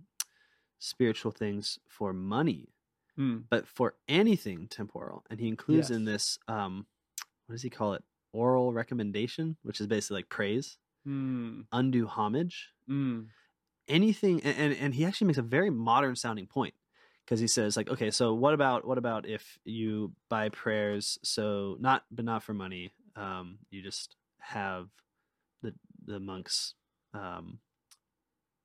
spiritual 0.79 1.31
things 1.31 1.79
for 1.89 2.13
money, 2.13 2.69
Hmm. 3.15 3.39
but 3.49 3.67
for 3.67 3.95
anything 4.07 4.67
temporal. 4.67 5.23
And 5.29 5.39
he 5.39 5.47
includes 5.47 5.89
in 5.89 6.05
this, 6.05 6.37
um, 6.47 6.85
what 7.45 7.53
does 7.53 7.61
he 7.61 7.69
call 7.69 7.93
it? 7.93 8.03
Oral 8.33 8.73
recommendation, 8.73 9.55
which 9.63 9.79
is 9.79 9.87
basically 9.87 10.17
like 10.17 10.29
praise, 10.29 10.77
Hmm. 11.05 11.61
undue 11.71 12.07
homage, 12.07 12.69
Hmm. 12.87 13.21
anything 13.87 14.41
and, 14.43 14.57
and 14.57 14.73
and 14.73 14.95
he 14.95 15.05
actually 15.05 15.27
makes 15.27 15.37
a 15.37 15.43
very 15.43 15.69
modern 15.69 16.15
sounding 16.15 16.47
point 16.47 16.73
because 17.23 17.39
he 17.39 17.47
says 17.47 17.77
like 17.77 17.89
okay 17.89 18.09
so 18.09 18.33
what 18.33 18.53
about 18.55 18.85
what 18.87 18.97
about 18.97 19.27
if 19.27 19.59
you 19.63 20.11
buy 20.29 20.49
prayers 20.49 21.19
so 21.23 21.77
not 21.79 22.03
but 22.09 22.25
not 22.25 22.41
for 22.41 22.53
money 22.55 22.91
um 23.15 23.59
you 23.69 23.83
just 23.83 24.15
have 24.39 24.87
the 25.61 25.73
the 26.05 26.19
monks 26.19 26.73
um 27.13 27.59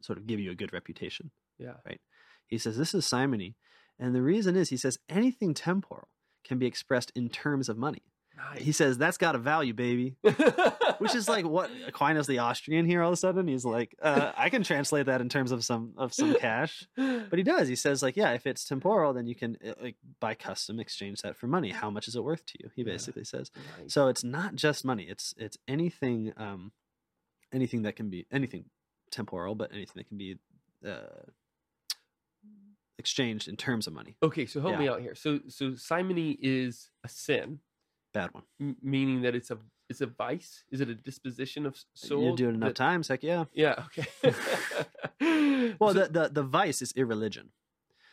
sort 0.00 0.18
of 0.18 0.26
give 0.26 0.40
you 0.40 0.50
a 0.50 0.54
good 0.54 0.72
reputation 0.72 1.30
yeah 1.58 1.74
Right. 1.84 2.00
he 2.46 2.56
says 2.56 2.78
this 2.78 2.94
is 2.94 3.04
simony 3.06 3.56
and 3.98 4.14
the 4.14 4.22
reason 4.22 4.56
is 4.56 4.70
he 4.70 4.78
says 4.78 4.98
anything 5.10 5.52
temporal 5.52 6.08
can 6.44 6.58
be 6.58 6.66
expressed 6.66 7.12
in 7.14 7.28
terms 7.28 7.68
of 7.68 7.76
money. 7.76 8.02
He 8.56 8.72
says 8.72 8.98
that's 8.98 9.16
got 9.18 9.34
a 9.34 9.38
value 9.38 9.72
baby. 9.74 10.16
Which 10.98 11.14
is 11.14 11.28
like 11.28 11.44
what 11.46 11.70
Aquinas 11.86 12.26
the 12.26 12.38
Austrian 12.38 12.84
here 12.86 13.02
all 13.02 13.08
of 13.08 13.14
a 13.14 13.16
sudden 13.16 13.48
he's 13.48 13.64
like 13.64 13.94
uh, 14.02 14.32
I 14.36 14.50
can 14.50 14.62
translate 14.62 15.06
that 15.06 15.20
in 15.20 15.28
terms 15.28 15.50
of 15.52 15.64
some 15.64 15.92
of 15.96 16.12
some 16.12 16.34
cash. 16.34 16.86
But 16.96 17.38
he 17.38 17.42
does. 17.42 17.68
He 17.68 17.76
says 17.76 18.02
like 18.02 18.16
yeah 18.16 18.32
if 18.32 18.46
it's 18.46 18.64
temporal 18.64 19.12
then 19.12 19.26
you 19.26 19.34
can 19.34 19.56
uh, 19.66 19.72
like 19.82 19.96
by 20.20 20.34
custom 20.34 20.78
exchange 20.80 21.22
that 21.22 21.36
for 21.36 21.46
money. 21.46 21.70
How 21.70 21.90
much 21.90 22.06
is 22.08 22.16
it 22.16 22.24
worth 22.24 22.44
to 22.46 22.58
you? 22.62 22.70
He 22.76 22.82
Yeah. 22.82 22.92
basically 22.92 23.24
says. 23.24 23.50
Nice. 23.80 23.92
so 23.92 24.08
it's 24.08 24.22
not 24.24 24.54
just 24.56 24.84
money. 24.84 25.04
It's 25.04 25.34
it's 25.38 25.56
anything 25.68 26.32
um 26.36 26.72
anything 27.52 27.82
that 27.82 27.96
can 27.96 28.10
be 28.10 28.26
anything 28.30 28.64
temporal, 29.10 29.54
but 29.54 29.72
anything 29.72 29.94
that 29.96 30.08
can 30.08 30.18
be 30.18 30.36
uh, 30.86 31.26
exchanged 32.98 33.48
in 33.48 33.56
terms 33.56 33.86
of 33.86 33.92
money. 33.92 34.16
Okay, 34.22 34.46
so 34.46 34.60
help 34.60 34.78
me 34.78 34.88
out 34.88 35.00
here. 35.00 35.14
So 35.14 35.40
so 35.48 35.74
simony 35.74 36.38
is 36.40 36.90
a 37.04 37.08
sin, 37.08 37.60
Bad 38.12 38.32
one. 38.34 38.42
m- 38.60 38.76
meaning 38.82 39.22
that 39.22 39.34
it's 39.34 39.50
a 39.50 39.58
it's 39.88 40.00
a 40.00 40.06
vice. 40.06 40.64
Is 40.70 40.80
it 40.80 40.88
a 40.88 40.94
disposition 40.94 41.66
of 41.66 41.74
s- 41.74 41.84
uh, 42.04 42.06
soul? 42.08 42.22
you 42.24 42.36
do 42.36 42.48
it 42.48 42.54
enough 42.54 42.70
that- 42.70 42.76
times, 42.76 43.08
heck 43.08 43.22
yeah. 43.22 43.44
Yeah. 43.52 43.84
Okay. 43.86 44.06
Well, 45.78 45.92
so, 45.94 46.00
the, 46.00 46.08
the 46.08 46.28
the 46.28 46.42
vice 46.42 46.80
is 46.82 46.92
irreligion. 46.92 47.50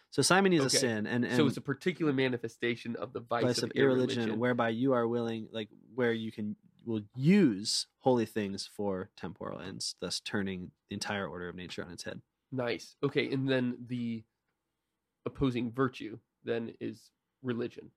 So 0.10 0.22
simony 0.22 0.56
is 0.58 0.66
Okay. 0.66 0.78
a 0.78 0.80
sin, 0.80 1.06
and, 1.08 1.26
and 1.26 1.36
so 1.36 1.48
it's 1.48 1.58
a 1.58 1.62
particular 1.62 2.14
manifestation 2.14 2.96
of 2.96 3.12
the 3.14 3.20
vice, 3.20 3.44
vice 3.44 3.62
of 3.64 3.72
irreligion, 3.76 4.40
whereby 4.40 4.70
you 4.70 4.94
are 4.94 5.08
willing, 5.08 5.48
like 5.52 5.70
where 5.96 6.14
you 6.14 6.32
can 6.32 6.56
will 6.86 7.02
use 7.16 7.88
holy 8.00 8.26
things 8.26 8.70
for 8.74 9.10
temporal 9.18 9.60
ends, 9.60 9.96
thus 10.00 10.20
turning 10.22 10.72
the 10.90 10.94
entire 10.94 11.28
order 11.28 11.50
of 11.50 11.56
nature 11.56 11.84
on 11.84 11.92
its 11.92 12.04
head. 12.04 12.22
Nice. 12.52 12.96
Okay, 13.04 13.30
and 13.32 13.50
then 13.50 13.78
the 13.88 14.24
opposing 15.26 15.72
virtue 15.72 16.18
then 16.46 16.74
is 16.80 17.12
religion, 17.44 17.92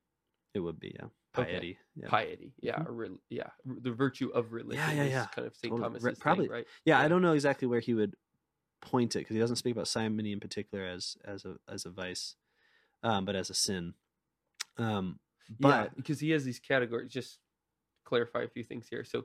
It 0.55 0.61
would 0.61 0.81
be 0.81 0.97
yeah, 0.99 1.07
Okay. 1.39 1.53
piety. 1.53 1.79
Yeah, 1.95 2.09
piety. 2.09 2.53
Yeah, 2.61 2.83
or 2.87 2.93
re- 2.93 3.19
yeah, 3.29 3.51
the 3.65 3.93
virtue 3.93 4.31
of 4.31 4.53
religion. 4.53 4.97
yeah, 4.97 5.03
is 5.05 5.11
yeah. 5.13 5.27
Kind 5.35 5.47
of 5.47 5.57
Saint 5.57 5.73
Totally. 5.77 6.01
Thomas. 6.01 6.19
Probably- 6.19 6.49
right? 6.49 6.67
yeah. 6.85 6.99
I 6.99 7.09
don't 7.09 7.23
know 7.23 7.35
exactly 7.35 7.69
where 7.69 7.81
he 7.81 7.95
would 7.95 8.17
point 8.83 9.15
it 9.15 9.21
because 9.21 9.35
he 9.35 9.41
doesn't 9.41 9.57
speak 9.57 9.73
about 9.73 9.87
simony 9.89 10.33
in 10.33 10.41
particular 10.41 10.85
as 10.85 11.17
as 11.25 11.45
a 11.45 11.57
as 11.69 11.85
a 11.87 11.91
vice, 11.91 12.35
um, 13.03 13.25
but 13.25 13.37
as 13.37 13.49
a 13.51 13.55
sin. 13.55 13.95
Um, 14.79 15.21
yeah, 15.49 15.57
but 15.59 15.97
because 15.97 16.19
he 16.21 16.31
has 16.31 16.45
these 16.45 16.59
categories. 16.59 17.13
Just 17.13 17.39
clarify 18.05 18.43
a 18.43 18.49
few 18.49 18.65
things 18.65 18.89
here. 18.89 19.05
So, 19.05 19.25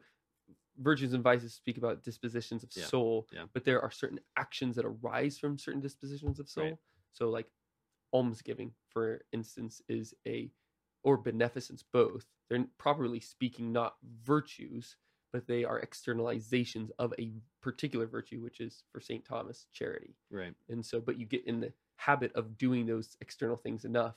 virtues 0.77 1.13
and 1.13 1.23
vices 1.23 1.53
speak 1.55 1.77
about 1.77 2.03
dispositions 2.03 2.61
of 2.63 2.69
Yeah, 2.75 2.85
soul, 2.85 3.27
yeah. 3.33 3.45
but 3.53 3.63
there 3.65 3.81
are 3.81 3.89
certain 3.89 4.19
actions 4.37 4.75
that 4.75 4.85
arise 4.85 5.39
from 5.39 5.57
certain 5.57 5.81
dispositions 5.81 6.39
of 6.39 6.47
soul. 6.49 6.65
Right. 6.65 6.77
So, 7.13 7.29
like 7.29 7.47
almsgiving, 8.13 8.73
for 8.89 9.21
instance, 9.31 9.81
is 9.87 10.13
a 10.27 10.51
or 11.05 11.15
beneficence 11.17 11.83
both. 11.93 12.25
They're 12.49 12.65
properly 12.77 13.19
speaking 13.21 13.71
not 13.71 13.95
virtues, 14.25 14.97
but 15.31 15.47
they 15.47 15.63
are 15.63 15.79
externalizations 15.81 16.89
of 16.99 17.13
a 17.19 17.31
particular 17.61 18.07
virtue, 18.07 18.41
which 18.41 18.59
is 18.59 18.83
for 18.91 18.99
Saint 18.99 19.23
Thomists 19.25 19.65
charity. 19.71 20.15
right, 20.31 20.53
And 20.67 20.85
so, 20.85 20.99
but 20.99 21.17
you 21.19 21.25
get 21.25 21.45
in 21.45 21.59
the 21.61 21.71
habit 21.97 22.31
of 22.35 22.57
doing 22.57 22.85
those 22.87 23.15
external 23.21 23.55
things 23.55 23.85
enough, 23.85 24.15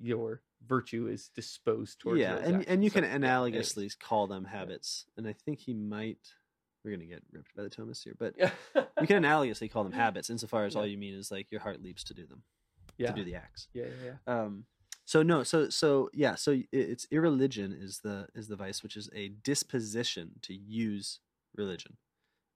your 0.00 0.40
virtue 0.66 1.06
is 1.06 1.28
disposed 1.28 2.00
towards. 2.00 2.20
yeah, 2.20 2.36
and 2.36 2.66
and 2.66 2.82
you 2.82 2.88
actions. 2.88 2.92
can 2.92 3.04
So, 3.04 3.08
yeah, 3.10 3.18
analogously 3.18 3.98
call 3.98 4.26
them 4.26 4.44
habits, 4.46 5.04
and 5.16 5.28
I 5.28 5.34
think 5.34 5.60
he 5.60 5.74
might. 5.74 6.18
We're 6.84 6.92
gonna 6.92 7.04
get 7.06 7.22
ripped 7.30 7.54
by 7.54 7.62
the 7.62 7.68
Thomas 7.70 8.02
here, 8.02 8.16
but 8.18 8.34
Yeah. 8.38 8.50
you 9.00 9.06
can 9.06 9.22
analogously 9.22 9.70
call 9.70 9.84
them 9.84 9.92
habits 10.04 10.30
insofar 10.30 10.64
as 10.64 10.74
all 10.74 10.86
you 10.86 10.98
mean 10.98 11.14
is 11.14 11.30
like 11.30 11.50
your 11.52 11.60
heart 11.60 11.82
leaps 11.82 12.02
to 12.04 12.14
do 12.14 12.26
them, 12.26 12.42
yeah. 12.98 13.08
to 13.10 13.12
do 13.14 13.24
the 13.24 13.34
acts. 13.36 13.68
yeah, 13.74 13.84
yeah, 13.84 14.12
yeah. 14.26 14.40
Um, 14.40 14.64
so 15.12 15.22
no, 15.22 15.42
so 15.42 15.68
so 15.68 16.08
yeah, 16.14 16.34
so 16.34 16.62
it's 16.72 17.06
irreligion 17.10 17.72
is 17.72 18.00
the 18.00 18.28
is 18.34 18.48
the 18.48 18.56
vice, 18.56 18.82
which 18.82 18.96
is 18.96 19.10
a 19.14 19.28
disposition 19.28 20.32
to 20.42 20.54
use 20.54 21.20
religion, 21.54 21.96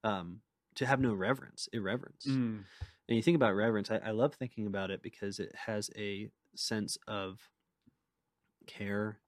um, 0.04 0.40
to 0.76 0.86
have 0.86 1.00
no 1.00 1.14
reverence, 1.14 1.68
irreverence. 1.72 2.26
Mm, 2.28 2.64
And 3.08 3.16
you 3.16 3.22
think 3.22 3.36
about 3.36 3.54
reverence, 3.54 3.90
I, 3.90 3.98
I 3.98 4.10
love 4.12 4.34
thinking 4.34 4.66
about 4.66 4.90
it 4.90 5.02
because 5.02 5.38
it 5.40 5.54
has 5.66 5.90
a 5.96 6.30
sense 6.56 6.98
of 7.06 7.50
care 8.66 9.20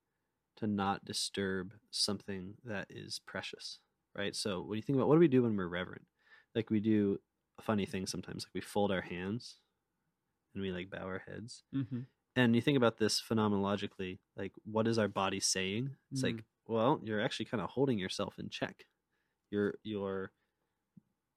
to 0.57 0.67
not 0.67 1.05
disturb 1.05 1.75
something 1.91 2.55
that 2.65 2.87
is 2.91 3.21
precious, 3.27 3.81
right? 4.17 4.35
So 4.37 4.63
when 4.63 4.77
you 4.77 4.83
think 4.83 4.97
about 4.97 5.09
what 5.09 5.17
do 5.17 5.21
we 5.21 5.29
do 5.29 5.43
when 5.43 5.57
we're 5.57 5.69
reverent? 5.69 6.07
Like 6.55 6.71
we 6.71 6.81
do 6.81 7.21
funny 7.61 7.87
thing 7.87 8.07
sometimes, 8.07 8.45
like 8.45 8.55
we 8.55 8.61
fold 8.61 8.93
our 8.93 9.03
hands 9.03 9.57
and 10.55 10.63
we 10.63 10.73
like 10.73 10.91
bow 10.91 11.05
our 11.07 11.23
heads. 11.27 11.65
mhm. 11.73 12.07
And 12.39 12.55
you 12.55 12.61
think 12.63 12.77
about 12.77 12.99
this 12.99 13.21
phenomenologically, 13.29 14.19
like 14.37 14.53
what 14.65 14.87
is 14.87 14.99
our 14.99 15.09
body 15.09 15.41
saying? 15.41 15.91
It's 16.13 16.23
like, 16.23 16.45
well, 16.67 17.01
you're 17.03 17.21
actually 17.21 17.47
kind 17.47 17.63
of 17.63 17.71
holding 17.71 17.99
yourself 17.99 18.39
in 18.39 18.49
check. 18.49 18.85
You're 19.51 19.75
you're 19.83 20.31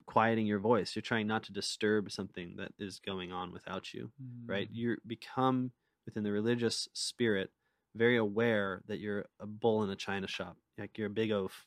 quieting 0.06 0.46
your 0.46 0.60
voice. 0.60 0.96
You're 0.96 1.02
trying 1.02 1.28
not 1.28 1.44
to 1.44 1.54
disturb 1.54 2.12
something 2.12 2.56
that 2.58 2.74
is 2.78 3.00
going 3.00 3.32
on 3.32 3.52
without 3.52 3.94
you, 3.94 4.12
right? 4.46 4.68
Mm, 4.72 4.76
You 4.76 4.98
become 5.08 5.72
within 6.06 6.24
the 6.24 6.32
religious 6.32 6.88
spirit 6.94 7.52
very 7.96 8.18
aware 8.18 8.82
that 8.88 9.00
you're 9.00 9.26
a 9.40 9.46
bull 9.46 9.84
in 9.84 9.90
a 9.90 9.96
china 9.96 10.28
shop. 10.28 10.58
Like 10.78 10.98
you're 10.98 11.08
a 11.08 11.10
big 11.12 11.32
oaf. 11.32 11.66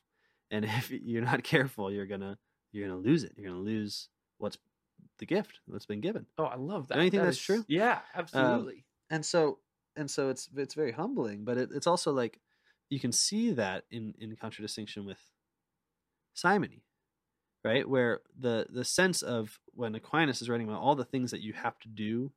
And 0.50 0.64
if 0.80 0.90
you're 0.90 1.22
not 1.22 1.42
careful, 1.42 1.90
you're 1.90 2.06
gonna 2.06 2.38
you're 2.72 2.86
gonna 2.88 3.00
lose 3.00 3.24
it. 3.24 3.32
You're 3.36 3.48
gonna 3.50 3.62
lose 3.62 4.08
what's 4.38 4.58
the 5.18 5.26
gift 5.26 5.60
that's 5.68 5.86
been 5.86 6.00
given. 6.00 6.26
Oh, 6.38 6.44
I 6.44 6.56
love 6.56 6.88
that. 6.88 6.94
Don't 6.96 7.04
you 7.04 7.10
think 7.10 7.20
That 7.22 7.26
that's 7.26 7.38
is- 7.38 7.42
true? 7.42 7.58
Um, 7.58 7.64
Yeah, 7.68 7.98
absolutely. 8.14 8.84
And 9.10 9.24
so 9.24 9.58
and 9.96 10.10
so 10.10 10.28
it's 10.28 10.48
it's 10.56 10.74
very 10.74 10.92
humbling 10.92 11.44
but 11.44 11.56
it, 11.56 11.70
it's 11.72 11.86
also 11.86 12.12
like 12.12 12.40
you 12.90 13.00
can 13.00 13.12
see 13.12 13.52
that 13.52 13.84
in 13.90 14.14
in 14.18 14.36
contradistinction 14.36 15.04
with 15.04 15.18
simony 16.34 16.84
right? 17.64 17.88
Where 17.88 18.20
the 18.38 18.66
the 18.68 18.84
sense 18.84 19.22
of 19.22 19.58
when 19.72 19.94
aquinas 19.94 20.42
is 20.42 20.48
writing 20.48 20.68
about 20.68 20.80
all 20.82 20.94
the 20.94 21.04
things 21.04 21.30
that 21.30 21.40
you 21.40 21.54
have 21.54 21.78
to 21.80 21.88
do 21.88 22.30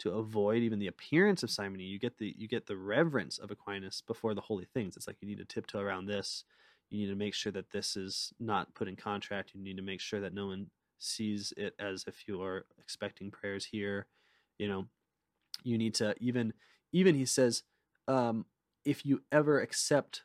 to 0.00 0.10
avoid 0.10 0.62
even 0.62 0.78
the 0.78 0.88
appearance 0.88 1.42
of 1.42 1.50
simony 1.50 1.84
you 1.84 1.98
get 1.98 2.18
the 2.18 2.34
you 2.36 2.48
get 2.48 2.66
the 2.66 2.76
reverence 2.76 3.38
of 3.38 3.50
aquinas 3.50 4.02
before 4.06 4.34
the 4.34 4.40
holy 4.42 4.66
things. 4.66 4.96
It's 4.96 5.06
like 5.06 5.16
you 5.20 5.28
need 5.28 5.38
to 5.38 5.44
tiptoe 5.44 5.80
around 5.80 6.06
this. 6.06 6.44
You 6.90 7.00
need 7.00 7.10
to 7.10 7.16
make 7.16 7.34
sure 7.34 7.52
that 7.52 7.70
this 7.70 7.96
is 7.96 8.32
not 8.38 8.74
put 8.74 8.88
in 8.88 8.96
contract. 8.96 9.52
You 9.54 9.62
need 9.62 9.78
to 9.78 9.82
make 9.82 10.00
sure 10.00 10.20
that 10.20 10.34
no 10.34 10.48
one 10.48 10.70
sees 10.98 11.52
it 11.56 11.74
as 11.78 12.04
if 12.06 12.28
you're 12.28 12.64
expecting 12.78 13.30
prayers 13.30 13.64
here 13.64 14.06
you 14.58 14.68
know 14.68 14.86
you 15.62 15.78
need 15.78 15.94
to 15.94 16.14
even 16.20 16.52
even 16.92 17.14
he 17.14 17.24
says 17.24 17.62
um, 18.08 18.44
if 18.84 19.04
you 19.06 19.22
ever 19.32 19.60
accept 19.60 20.22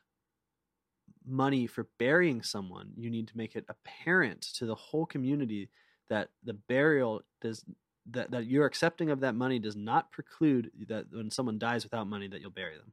money 1.25 1.67
for 1.67 1.87
burying 1.97 2.41
someone 2.41 2.91
you 2.95 3.09
need 3.09 3.27
to 3.27 3.37
make 3.37 3.55
it 3.55 3.65
apparent 3.69 4.41
to 4.41 4.65
the 4.65 4.75
whole 4.75 5.05
community 5.05 5.69
that 6.09 6.29
the 6.43 6.53
burial 6.53 7.21
does 7.41 7.63
that, 8.09 8.31
that 8.31 8.45
your 8.47 8.65
accepting 8.65 9.11
of 9.11 9.19
that 9.19 9.35
money 9.35 9.59
does 9.59 9.75
not 9.75 10.11
preclude 10.11 10.71
that 10.87 11.05
when 11.11 11.29
someone 11.29 11.59
dies 11.59 11.83
without 11.83 12.07
money 12.07 12.27
that 12.27 12.41
you'll 12.41 12.49
bury 12.49 12.75
them 12.77 12.91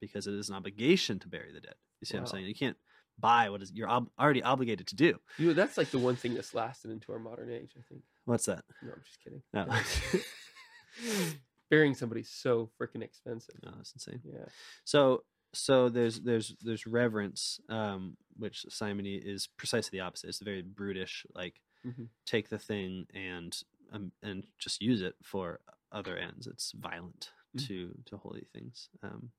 because 0.00 0.26
it 0.26 0.34
is 0.34 0.48
an 0.48 0.54
obligation 0.54 1.18
to 1.18 1.28
bury 1.28 1.52
the 1.52 1.60
dead 1.60 1.74
you 2.00 2.06
see 2.06 2.16
what 2.16 2.20
i'm 2.22 2.26
saying 2.26 2.46
you 2.46 2.54
can't 2.54 2.76
buy 3.18 3.50
what 3.50 3.62
is 3.62 3.70
you're 3.74 3.88
ob- 3.90 4.10
already 4.18 4.42
obligated 4.42 4.86
to 4.86 4.96
do 4.96 5.18
You 5.38 5.48
know, 5.48 5.52
that's 5.54 5.76
like 5.76 5.90
the 5.90 5.98
one 5.98 6.16
thing 6.16 6.34
that's 6.34 6.54
lasted 6.54 6.90
into 6.90 7.12
our 7.12 7.18
modern 7.18 7.50
age. 7.50 7.72
I 7.78 7.82
think. 7.88 8.02
what's 8.24 8.46
that 8.46 8.64
No, 8.82 8.92
I'm 8.92 9.02
just 9.04 9.20
kidding. 9.22 9.42
no, 9.52 9.66
Burying 11.70 11.94
somebody's 11.94 12.30
so 12.30 12.70
freaking 12.80 13.02
expensive. 13.02 13.56
no 13.62 13.72
that's 13.76 13.92
insane 13.94 14.22
Yeah. 14.22 14.46
So 14.84 15.24
so 15.54 15.88
there's 15.88 16.20
there's 16.22 16.56
there's 16.62 16.86
reverence, 16.86 17.60
um, 17.68 18.16
which 18.36 18.66
simony 18.68 19.16
is 19.16 19.46
precisely 19.46 19.98
the 19.98 20.04
opposite. 20.04 20.28
It's 20.28 20.40
very 20.40 20.62
brutish, 20.62 21.26
like 21.34 21.60
Mhm. 21.84 22.08
take 22.26 22.48
the 22.50 22.58
thing 22.58 23.06
and 23.14 23.56
um, 23.92 24.12
and 24.22 24.46
just 24.58 24.82
use 24.82 25.02
it 25.02 25.16
for 25.22 25.60
other 25.92 26.16
ends. 26.16 26.46
It's 26.46 26.72
violent 26.72 27.32
Mm. 27.54 27.68
to 27.68 27.94
to 28.06 28.18
holy 28.18 28.46
things, 28.52 28.90
um, 29.02 29.32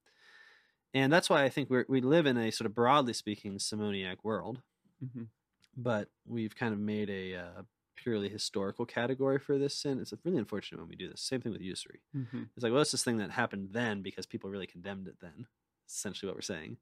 and 0.94 1.12
that's 1.12 1.30
why 1.30 1.44
I 1.44 1.50
think 1.50 1.70
we 1.70 1.84
we 1.88 2.02
live 2.02 2.26
in 2.26 2.38
a 2.38 2.52
sort 2.52 2.66
of 2.66 2.76
broadly 2.76 3.14
speaking 3.14 3.60
simoniac 3.60 4.24
world, 4.24 4.62
hmm 5.02 5.26
but 5.76 6.10
we've 6.26 6.56
kind 6.56 6.74
of 6.74 6.80
made 6.80 7.10
a 7.10 7.36
uh, 7.36 7.62
purely 7.96 8.30
historical 8.30 8.86
category 8.86 9.40
for 9.40 9.58
this 9.58 9.78
sin. 9.78 10.00
It's 10.00 10.14
really 10.24 10.38
unfortunate 10.38 10.80
when 10.80 10.90
we 10.90 10.96
do 10.96 11.10
this. 11.10 11.22
Same 11.22 11.42
thing 11.42 11.52
with 11.52 11.62
usury. 11.62 12.02
hmm 12.14 12.44
It's 12.56 12.64
like, 12.64 12.72
well, 12.72 12.82
it's 12.82 12.92
this 12.92 13.04
thing 13.04 13.18
that 13.18 13.32
happened 13.32 13.70
then 13.72 14.02
because 14.02 14.26
people 14.26 14.50
really 14.50 14.68
condemned 14.68 15.08
it 15.08 15.16
then. 15.22 15.48
It's 15.86 15.96
essentially 15.96 16.28
what 16.28 16.36
we're 16.36 16.42
saying. 16.42 16.78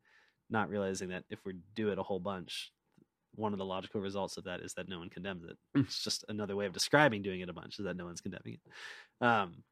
Not 0.49 0.69
realizing 0.69 1.09
that 1.09 1.23
if 1.29 1.39
we 1.45 1.55
do 1.75 1.89
it 1.89 1.99
a 1.99 2.03
whole 2.03 2.19
bunch, 2.19 2.71
one 3.35 3.53
of 3.53 3.59
the 3.59 3.65
logical 3.65 4.01
results 4.01 4.37
of 4.37 4.43
that 4.43 4.59
is 4.59 4.73
that 4.75 4.89
no 4.89 4.99
one 4.99 5.09
condemns 5.09 5.43
it. 5.43 5.57
Mm. 5.75 5.85
It's 5.85 6.03
just 6.03 6.23
another 6.29 6.55
way 6.55 6.65
of 6.65 6.73
describing 6.73 7.21
doing 7.21 7.41
it 7.41 7.49
a 7.49 7.53
bunch 7.53 7.79
is 7.79 7.85
that 7.85 7.97
no 7.97 8.05
one's 8.05 8.21
condemning 8.21 8.55
it. 8.55 9.25
Um, 9.25 9.63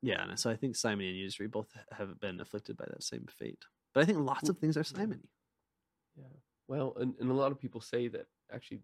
yeah, 0.00 0.22
and 0.28 0.38
so 0.38 0.50
I 0.50 0.56
think 0.56 0.74
simony 0.74 1.08
and 1.08 1.16
usury 1.18 1.46
both 1.46 1.68
have 1.92 2.18
been 2.20 2.40
afflicted 2.40 2.76
by 2.76 2.86
that 2.88 3.04
same 3.04 3.26
fate. 3.38 3.64
But 3.94 4.02
I 4.02 4.06
think 4.06 4.18
lots 4.18 4.48
of 4.48 4.58
things 4.58 4.76
are 4.76 4.84
simony. 4.84 5.28
Yeah. 6.16 6.24
Well, 6.66 6.94
and, 6.98 7.14
and 7.20 7.30
a 7.30 7.34
lot 7.34 7.52
of 7.52 7.60
people 7.60 7.80
say 7.80 8.08
that 8.08 8.26
actually 8.54 8.80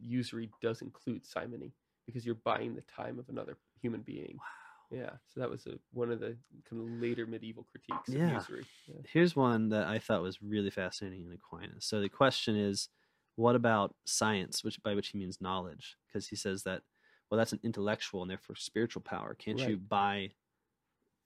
usury 0.00 0.50
does 0.62 0.82
include 0.82 1.24
simony 1.26 1.72
because 2.06 2.24
you're 2.24 2.34
buying 2.36 2.74
the 2.74 2.82
time 2.82 3.18
of 3.18 3.28
another 3.28 3.56
human 3.80 4.00
being. 4.02 4.36
Wow. 4.38 4.98
Yeah. 4.98 5.10
So 5.26 5.40
that 5.40 5.50
was 5.50 5.66
a, 5.66 5.78
one 5.92 6.10
of 6.10 6.20
the 6.20 6.36
kind 6.68 6.80
of 6.82 7.00
later 7.00 7.26
medieval 7.26 7.64
critiques 7.70 8.08
Yeah. 8.08 8.26
of 8.36 8.40
usury. 8.48 8.64
Yeah. 8.86 9.00
Here's 9.12 9.36
one 9.36 9.68
that 9.70 9.86
I 9.86 9.98
thought 9.98 10.22
was 10.22 10.40
really 10.42 10.70
fascinating 10.70 11.26
in 11.26 11.32
Aquinas. 11.32 11.84
So 11.84 12.00
the 12.00 12.08
question 12.08 12.56
is, 12.56 12.88
what 13.36 13.54
about 13.54 13.94
science, 14.06 14.64
which 14.64 14.82
by 14.82 14.94
which 14.94 15.08
he 15.08 15.18
means 15.18 15.40
knowledge? 15.40 15.96
Because 16.06 16.26
he 16.28 16.36
says 16.36 16.62
that, 16.64 16.82
well, 17.30 17.36
that's 17.38 17.52
an 17.52 17.60
intellectual 17.62 18.22
and 18.22 18.30
therefore 18.30 18.56
spiritual 18.56 19.02
power. 19.02 19.34
Can't 19.34 19.58
you 19.68 19.76
buy 19.76 20.30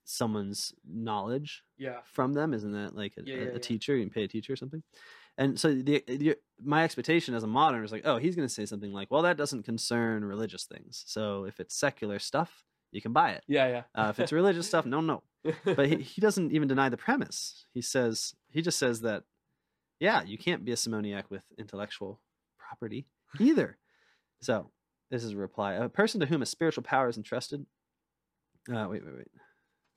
someone's 0.03 0.73
knowledge 0.85 1.63
Yeah. 1.77 2.01
from 2.03 2.33
them? 2.33 2.53
Isn't 2.53 2.73
that 2.73 2.95
like 2.95 3.13
a, 3.17 3.23
Yeah, 3.23 3.35
a- 3.35 3.55
a 3.55 3.59
teacher? 3.59 3.95
You 3.95 4.03
can 4.03 4.13
pay 4.13 4.23
a 4.23 4.27
teacher 4.27 4.53
or 4.53 4.57
something. 4.57 4.83
And 5.37 5.59
so 5.59 5.73
the, 5.73 6.03
the 6.07 6.35
my 6.63 6.83
expectation 6.83 7.33
as 7.33 7.43
a 7.43 7.47
modern 7.47 7.83
is 7.83 7.91
like, 7.91 8.03
oh, 8.05 8.17
he's 8.17 8.35
going 8.35 8.47
to 8.47 8.53
say 8.53 8.65
something 8.65 8.93
like, 8.93 9.09
well, 9.09 9.23
that 9.23 9.37
doesn't 9.37 9.63
concern 9.63 10.23
religious 10.23 10.65
things. 10.65 11.03
So 11.07 11.45
if 11.45 11.59
it's 11.59 11.75
secular 11.75 12.19
stuff, 12.19 12.63
you 12.91 13.01
can 13.01 13.13
buy 13.13 13.31
it. 13.31 13.43
Yeah, 13.47 13.67
yeah. 13.67 13.83
Uh, 13.95 14.09
if 14.09 14.19
it's 14.19 14.31
religious 14.31 14.67
stuff, 14.67 14.85
no, 14.85 15.01
no. 15.01 15.23
But 15.65 15.87
he, 15.87 15.97
he 15.97 16.21
doesn't 16.21 16.51
even 16.51 16.67
deny 16.67 16.89
the 16.89 16.97
premise. 16.97 17.65
He 17.73 17.81
says 17.81 18.35
he 18.51 18.61
just 18.61 18.79
says 18.79 19.01
that, 19.01 19.23
yeah, 19.99 20.23
you 20.23 20.37
can't 20.37 20.63
be 20.63 20.71
a 20.71 20.77
simoniac 20.77 21.29
with 21.29 21.43
intellectual 21.57 22.21
property 22.57 23.07
either. 23.39 23.77
So 24.41 24.71
this 25.09 25.23
is 25.23 25.31
a 25.31 25.37
reply: 25.37 25.73
a 25.73 25.89
person 25.89 26.19
to 26.21 26.27
whom 26.27 26.41
a 26.41 26.45
spiritual 26.45 26.83
power 26.83 27.09
is 27.09 27.17
entrusted. 27.17 27.65
Uh, 28.69 28.87
wait, 28.89 29.03
wait, 29.03 29.15
wait. 29.15 29.27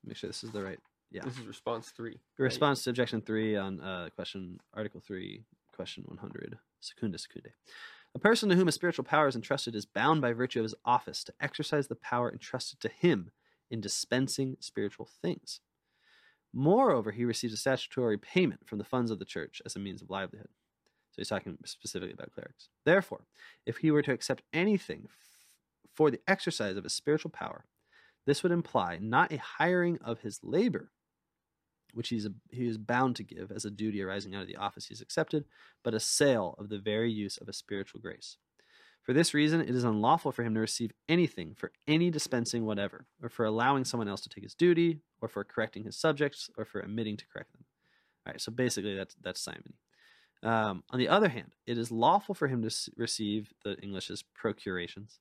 Make 0.05 0.17
sure 0.17 0.29
this 0.29 0.43
is 0.43 0.51
the 0.51 0.63
right. 0.63 0.79
Yeah. 1.11 1.23
This 1.25 1.39
is 1.39 1.47
response 1.47 1.91
three. 1.91 2.19
The 2.37 2.45
response 2.45 2.85
to 2.85 2.91
objection 2.91 3.21
three 3.21 3.57
on 3.57 3.81
uh, 3.81 4.09
question 4.15 4.59
article 4.75 5.01
three, 5.01 5.45
question 5.73 6.05
one 6.07 6.19
hundred. 6.19 6.59
Secunda 6.81 7.19
secundae. 7.19 7.53
A 8.15 8.19
person 8.19 8.49
to 8.49 8.57
whom 8.57 8.69
a 8.69 8.73
spiritual 8.73 9.05
power 9.05 9.29
is 9.29 9.37
entrusted 9.37 9.75
is 9.75 9.85
bound 9.85 10.21
by 10.21 10.33
virtue 10.33 10.61
of 10.61 10.65
his 10.65 10.75
office 10.85 11.23
to 11.25 11.35
exercise 11.41 11.89
the 11.89 11.95
power 11.95 12.31
entrusted 12.31 12.81
to 12.81 12.89
him 12.89 13.31
in 13.71 13.81
dispensing 13.81 14.57
spiritual 14.61 15.09
things. 15.23 15.61
Moreover, 16.53 17.13
he 17.13 17.25
receives 17.25 17.53
a 17.53 17.59
statutory 17.59 18.17
payment 18.17 18.67
from 18.67 18.79
the 18.79 18.85
funds 18.85 19.11
of 19.11 19.19
the 19.19 19.25
church 19.25 19.61
as 19.67 19.77
a 19.77 19.79
means 19.79 20.01
of 20.01 20.11
livelihood. 20.11 20.49
So 21.11 21.17
he's 21.19 21.29
talking 21.29 21.59
specifically 21.65 22.15
about 22.15 22.33
clerics. 22.33 22.69
Therefore, 22.85 23.27
if 23.67 23.79
he 23.79 23.91
were 23.91 24.03
to 24.03 24.13
accept 24.13 24.43
anything 24.53 25.03
f- 25.07 25.47
for 25.95 26.11
the 26.11 26.21
exercise 26.27 26.77
of 26.77 26.85
his 26.85 26.95
spiritual 26.95 27.31
power, 27.31 27.65
this 28.27 28.43
would 28.43 28.53
imply 28.53 28.99
not 29.01 29.33
a 29.33 29.39
hiring 29.39 29.99
of 30.03 30.21
his 30.21 30.41
labor, 30.43 30.91
which 31.93 32.09
he's 32.09 32.27
a, 32.27 32.33
he 32.51 32.67
is 32.67 32.79
bound 32.79 33.17
to 33.17 33.23
give 33.23 33.51
as 33.51 33.65
a 33.65 33.71
duty 33.71 34.03
arising 34.03 34.35
out 34.35 34.43
of 34.43 34.49
the 34.49 34.57
office 34.57 34.87
he's 34.87 35.01
accepted, 35.01 35.45
but 35.83 35.95
a 35.95 36.01
sale 36.01 36.55
of 36.59 36.69
the 36.69 36.79
very 36.79 37.11
use 37.11 37.37
of 37.39 37.49
a 37.49 37.53
spiritual 37.53 38.01
grace. 38.01 38.37
For 39.03 39.13
this 39.13 39.35
reason, 39.35 39.61
it 39.61 39.71
is 39.71 39.85
unlawful 39.85 40.33
for 40.33 40.43
him 40.43 40.55
to 40.55 40.61
receive 40.61 40.91
anything 41.09 41.55
for 41.55 41.71
any 41.87 42.11
dispensing 42.11 42.65
whatever, 42.65 43.07
or 43.23 43.29
for 43.29 43.45
allowing 43.45 43.85
someone 43.85 44.09
else 44.09 44.21
to 44.23 44.29
take 44.29 44.43
his 44.43 44.55
duty, 44.55 45.01
or 45.21 45.29
for 45.29 45.45
correcting 45.45 45.85
his 45.85 45.97
subjects, 45.97 46.51
or 46.59 46.65
for 46.65 46.85
omitting 46.85 47.17
to 47.17 47.27
correct 47.29 47.53
them. 47.53 47.65
All 48.27 48.33
right, 48.33 48.41
so 48.41 48.51
basically 48.51 48.97
that's 48.97 49.15
that's 49.23 49.41
simony. 49.41 49.77
Um, 50.43 50.83
on 50.91 50.99
the 50.99 51.09
other 51.09 51.29
hand, 51.29 51.55
it 51.67 51.79
is 51.79 51.91
lawful 51.93 52.35
for 52.35 52.49
him 52.49 52.69
to 52.69 52.91
receive 52.97 53.53
the 53.65 53.77
English 53.79 54.11
is 54.11 54.23
procurations 54.23 55.21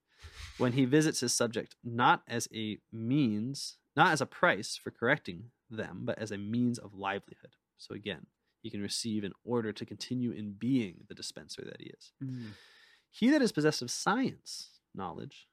when 0.58 0.74
he 0.74 0.86
visits 0.86 1.20
his 1.20 1.34
subject 1.34 1.76
not 1.84 2.24
as 2.28 2.48
a 2.54 2.80
means, 2.92 3.78
not 3.96 4.12
as 4.12 4.22
a 4.22 4.26
price 4.26 4.80
for 4.82 4.92
correcting 4.92 5.52
them, 5.70 6.02
but 6.04 6.20
as 6.20 6.32
a 6.32 6.38
means 6.38 6.78
of 6.78 6.94
livelihood. 6.94 7.52
So 7.78 7.96
again, 7.96 8.26
he 8.62 8.70
can 8.70 8.82
receive 8.82 9.24
in 9.24 9.34
order 9.44 9.72
to 9.72 9.86
continue 9.86 10.32
in 10.32 10.54
being 10.54 11.04
the 11.08 11.16
dispenser 11.16 11.64
that 11.66 11.80
he 11.80 11.88
is. 11.88 12.14
Mm. 12.24 12.52
He 13.12 13.30
that 13.30 13.42
is 13.42 13.52
possessed 13.52 13.82
of 13.82 13.92
science 13.92 14.70
knowledge, 14.94 15.48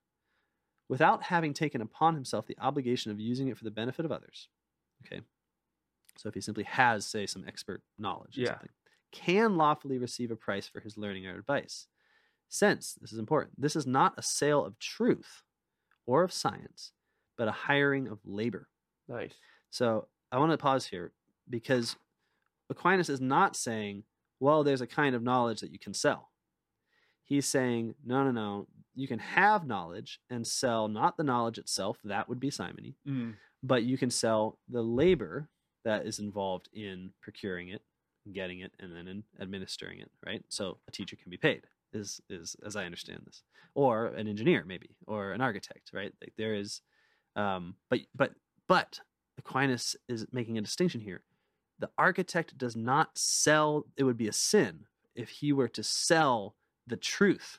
without 0.89 1.25
having 1.25 1.55
taken 1.55 1.81
upon 1.81 2.15
himself 2.15 2.47
the 2.47 2.59
obligation 2.61 3.11
of 3.11 3.21
using 3.21 3.49
it 3.49 3.57
for 3.57 3.65
the 3.65 3.71
benefit 3.71 4.05
of 4.05 4.13
others. 4.13 4.49
Okay. 5.05 5.23
So 6.17 6.29
if 6.29 6.35
he 6.35 6.41
simply 6.41 6.65
has, 6.65 7.07
say, 7.07 7.27
some 7.27 7.45
expert 7.47 7.83
knowledge 7.99 8.37
Yeah. 8.37 8.51
something, 8.51 8.69
can 9.13 9.57
lawfully 9.57 9.99
receive 9.99 10.31
a 10.31 10.37
price 10.37 10.67
for 10.67 10.81
his 10.81 10.97
learning 10.97 11.27
or 11.27 11.39
advice. 11.39 11.87
Since, 12.49 12.95
this 13.01 13.13
is 13.13 13.19
important, 13.19 13.61
this 13.61 13.77
is 13.77 13.87
not 13.87 14.15
a 14.19 14.23
sale 14.23 14.65
of 14.65 14.79
truth 14.79 15.43
or 16.07 16.23
of 16.23 16.33
science, 16.33 16.93
but 17.37 17.49
a 17.49 17.53
hiring 17.53 18.09
of 18.09 18.19
labor. 18.25 18.69
Nice. 19.09 19.33
So 19.73 20.07
I 20.31 20.39
want 20.39 20.53
to 20.53 20.59
pause 20.59 20.87
here 20.87 21.13
because 21.49 21.97
Aquinas 22.71 23.09
is 23.09 23.21
not 23.23 23.57
saying, 23.57 24.05
well, 24.39 24.63
there's 24.63 24.83
a 24.83 24.87
kind 24.87 25.15
of 25.15 25.23
knowledge 25.23 25.61
that 25.61 25.73
you 25.73 25.79
can 25.79 25.95
sell. 25.95 26.29
He's 27.25 27.47
saying, 27.47 27.95
no, 28.05 28.23
no, 28.25 28.31
no, 28.33 28.67
you 28.95 29.09
can 29.09 29.19
have 29.19 29.67
knowledge 29.67 30.21
and 30.29 30.47
sell 30.47 30.89
not 30.89 31.17
the 31.17 31.25
knowledge 31.25 31.57
itself, 31.57 31.97
that 32.05 32.29
would 32.29 32.39
be 32.39 32.51
simony, 32.51 32.97
Mm. 33.09 33.35
but 33.63 33.85
you 33.85 33.97
can 33.97 34.11
sell 34.11 34.59
the 34.69 34.83
labor 34.83 35.49
that 35.85 36.05
is 36.07 36.19
involved 36.19 36.69
in 36.75 37.11
procuring 37.23 37.69
it, 37.69 37.81
getting 38.31 38.61
it, 38.61 38.73
and 38.79 38.95
then 38.95 39.09
in 39.09 39.25
administering 39.41 40.01
it, 40.01 40.11
right? 40.27 40.45
So 40.51 40.79
a 40.87 40.91
teacher 40.91 41.17
can 41.17 41.31
be 41.31 41.39
paid, 41.39 41.63
is 41.95 42.21
is 42.29 42.57
as 42.67 42.77
I 42.77 42.85
understand 42.85 43.23
this, 43.25 43.43
or 43.75 44.07
an 44.09 44.29
engineer 44.29 44.65
maybe, 44.67 44.91
or 45.07 45.33
an 45.33 45.41
architect, 45.41 45.91
right? 45.95 46.13
Like 46.21 46.35
there 46.37 46.55
is, 46.55 46.83
um, 47.37 47.77
but 47.89 48.01
but 48.15 48.33
but 48.69 49.01
Aquinas 49.39 49.97
is 50.09 50.27
making 50.33 50.59
a 50.59 50.61
distinction 50.61 51.01
here. 51.01 51.23
The 51.79 51.91
architect 51.99 52.57
does 52.57 52.77
not 52.77 53.17
sell. 53.19 53.87
It 53.97 54.05
would 54.05 54.17
be 54.17 54.29
a 54.29 54.33
sin 54.33 54.87
if 55.15 55.29
he 55.29 55.53
were 55.53 55.69
to 55.69 55.83
sell 55.83 56.55
the 56.87 56.97
truth 56.97 57.59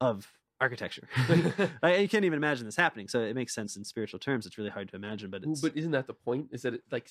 of 0.00 0.32
architecture. 0.60 1.08
I, 1.82 1.96
you 1.96 2.08
can't 2.08 2.24
even 2.24 2.36
imagine 2.36 2.66
this 2.66 2.76
happening. 2.76 3.08
So 3.08 3.20
it 3.20 3.34
makes 3.34 3.54
sense 3.54 3.76
in 3.76 3.84
spiritual 3.84 4.20
terms. 4.20 4.46
It's 4.46 4.58
really 4.58 4.70
hard 4.70 4.88
to 4.90 4.96
imagine, 4.96 5.30
but 5.30 5.42
it's 5.44 5.60
but 5.60 5.76
isn't 5.76 5.92
that 5.92 6.06
the 6.06 6.14
point? 6.14 6.48
Is 6.52 6.62
that 6.62 6.74
it, 6.74 6.82
like 6.90 7.08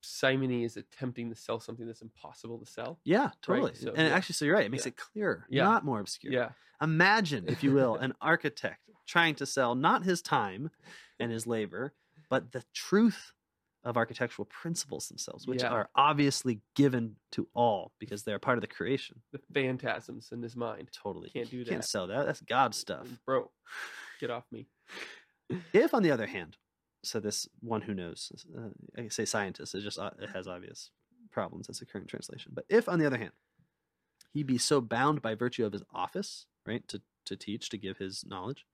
simony 0.00 0.64
is 0.64 0.76
attempting 0.76 1.30
to 1.30 1.36
sell 1.36 1.60
something 1.60 1.86
that's 1.86 2.02
impossible 2.02 2.58
to 2.58 2.66
sell? 2.66 2.98
yeah, 3.04 3.30
totally. 3.40 3.74
So, 3.74 3.90
and 3.90 4.08
yeah. 4.08 4.14
actually, 4.14 4.34
so 4.34 4.44
you're 4.44 4.54
right. 4.54 4.66
It 4.66 4.70
makes 4.70 4.84
Yeah. 4.84 4.90
it 4.90 4.96
clearer, 4.96 5.46
Yeah. 5.48 5.64
not 5.64 5.84
more 5.84 6.00
obscure. 6.00 6.32
Yeah. 6.32 6.50
Imagine, 6.80 7.46
if 7.48 7.62
you 7.62 7.72
will, 7.72 7.94
an 8.00 8.12
architect 8.20 8.90
trying 9.06 9.34
to 9.36 9.46
sell 9.46 9.74
not 9.74 10.04
his 10.04 10.20
time 10.22 10.70
and 11.18 11.30
his 11.32 11.46
labor, 11.46 11.94
but 12.32 12.50
the 12.52 12.64
truth 12.72 13.32
of 13.84 13.98
architectural 13.98 14.46
principles 14.46 15.08
themselves, 15.08 15.46
which 15.46 15.62
Yeah. 15.62 15.68
are 15.68 15.90
obviously 15.94 16.62
given 16.74 17.16
to 17.32 17.46
all 17.52 17.92
because 17.98 18.22
they're 18.22 18.38
part 18.38 18.56
of 18.56 18.62
the 18.62 18.68
creation. 18.68 19.20
The 19.32 19.40
phantasms 19.52 20.32
in 20.32 20.40
his 20.40 20.56
mind. 20.56 20.88
Totally. 20.92 21.28
Can't 21.28 21.50
do 21.50 21.62
that. 21.62 21.70
Can't 21.70 21.84
sell 21.84 22.06
that. 22.06 22.24
That's 22.24 22.40
God 22.40 22.74
stuff. 22.74 23.06
Bro, 23.26 23.50
get 24.18 24.30
off 24.30 24.44
me. 24.50 24.66
If, 25.74 25.92
on 25.92 26.02
the 26.02 26.10
other 26.10 26.26
hand, 26.26 26.56
so 27.04 27.20
this 27.20 27.46
one 27.60 27.82
who 27.82 27.92
knows, 27.92 28.32
uh, 28.56 28.70
I 28.96 29.08
say 29.08 29.26
scientist, 29.26 29.74
it 29.74 29.82
just 29.82 29.98
uh, 29.98 30.12
it 30.18 30.30
has 30.30 30.48
obvious 30.48 30.90
problems 31.30 31.68
as 31.68 31.82
a 31.82 31.84
current 31.84 32.08
translation. 32.08 32.52
But 32.54 32.64
if, 32.70 32.88
on 32.88 32.98
the 32.98 33.04
other 33.04 33.18
hand, 33.18 33.32
he 34.32 34.42
be 34.42 34.56
so 34.56 34.80
bound 34.80 35.20
by 35.20 35.34
virtue 35.34 35.66
of 35.66 35.74
his 35.74 35.82
office, 35.92 36.46
right, 36.66 36.88
to 36.88 37.02
to 37.26 37.36
teach, 37.36 37.68
to 37.68 37.76
give 37.76 37.98
his 37.98 38.24
knowledge, 38.24 38.64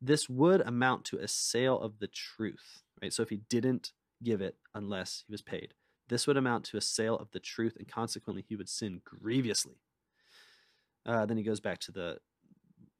this 0.00 0.28
would 0.28 0.60
amount 0.60 1.04
to 1.06 1.18
a 1.18 1.28
sale 1.28 1.80
of 1.80 1.98
the 1.98 2.06
truth, 2.06 2.82
right? 3.02 3.12
So 3.12 3.22
if 3.22 3.30
he 3.30 3.40
didn't 3.48 3.92
give 4.22 4.40
it 4.40 4.56
unless 4.74 5.24
he 5.26 5.32
was 5.32 5.42
paid, 5.42 5.74
this 6.08 6.26
would 6.26 6.36
amount 6.36 6.64
to 6.66 6.76
a 6.76 6.80
sale 6.80 7.16
of 7.16 7.30
the 7.32 7.40
truth, 7.40 7.76
and 7.78 7.88
consequently 7.88 8.44
he 8.46 8.56
would 8.56 8.68
sin 8.68 9.00
grievously. 9.04 9.80
Uh, 11.04 11.26
then 11.26 11.36
he 11.36 11.42
goes 11.42 11.60
back 11.60 11.78
to 11.78 11.92
the 11.92 12.18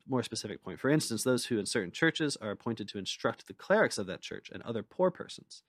more 0.09 0.23
specific 0.23 0.63
point. 0.63 0.81
For 0.81 0.89
instance, 0.89 1.25
those 1.25 1.47
who 1.47 1.59
in 1.59 1.67
certain 1.67 1.91
churches 1.91 2.37
are 2.41 2.51
appointed 2.51 2.89
to 2.89 2.99
instruct 2.99 3.47
the 3.47 3.53
clerics 3.53 3.99
of 3.99 4.07
that 4.07 4.23
church 4.23 4.51
and 4.53 4.63
other 4.63 4.83
poor 4.83 5.11
persons, 5.11 5.63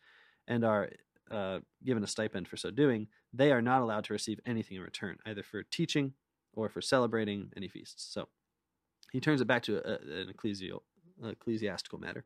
and 0.48 0.64
are 0.64 0.90
uh, 1.30 1.60
given 1.84 2.04
a 2.04 2.08
stipend 2.08 2.48
for 2.48 2.58
so 2.58 2.72
doing, 2.72 3.08
they 3.34 3.52
are 3.52 3.62
not 3.62 3.82
allowed 3.82 4.04
to 4.06 4.14
receive 4.14 4.40
anything 4.46 4.78
in 4.78 4.84
return, 4.84 5.18
either 5.26 5.44
for 5.44 5.64
teaching 5.64 6.14
or 6.54 6.70
for 6.70 6.82
celebrating 6.82 7.52
any 7.58 7.68
feasts. 7.68 8.08
So 8.14 8.30
he 9.12 9.20
turns 9.20 9.42
it 9.42 9.48
back 9.48 9.64
to 9.64 9.78
a, 9.78 10.22
an 10.22 10.34
ecclesial, 10.34 10.80
ecclesiastical 11.24 12.00
matter. 12.00 12.26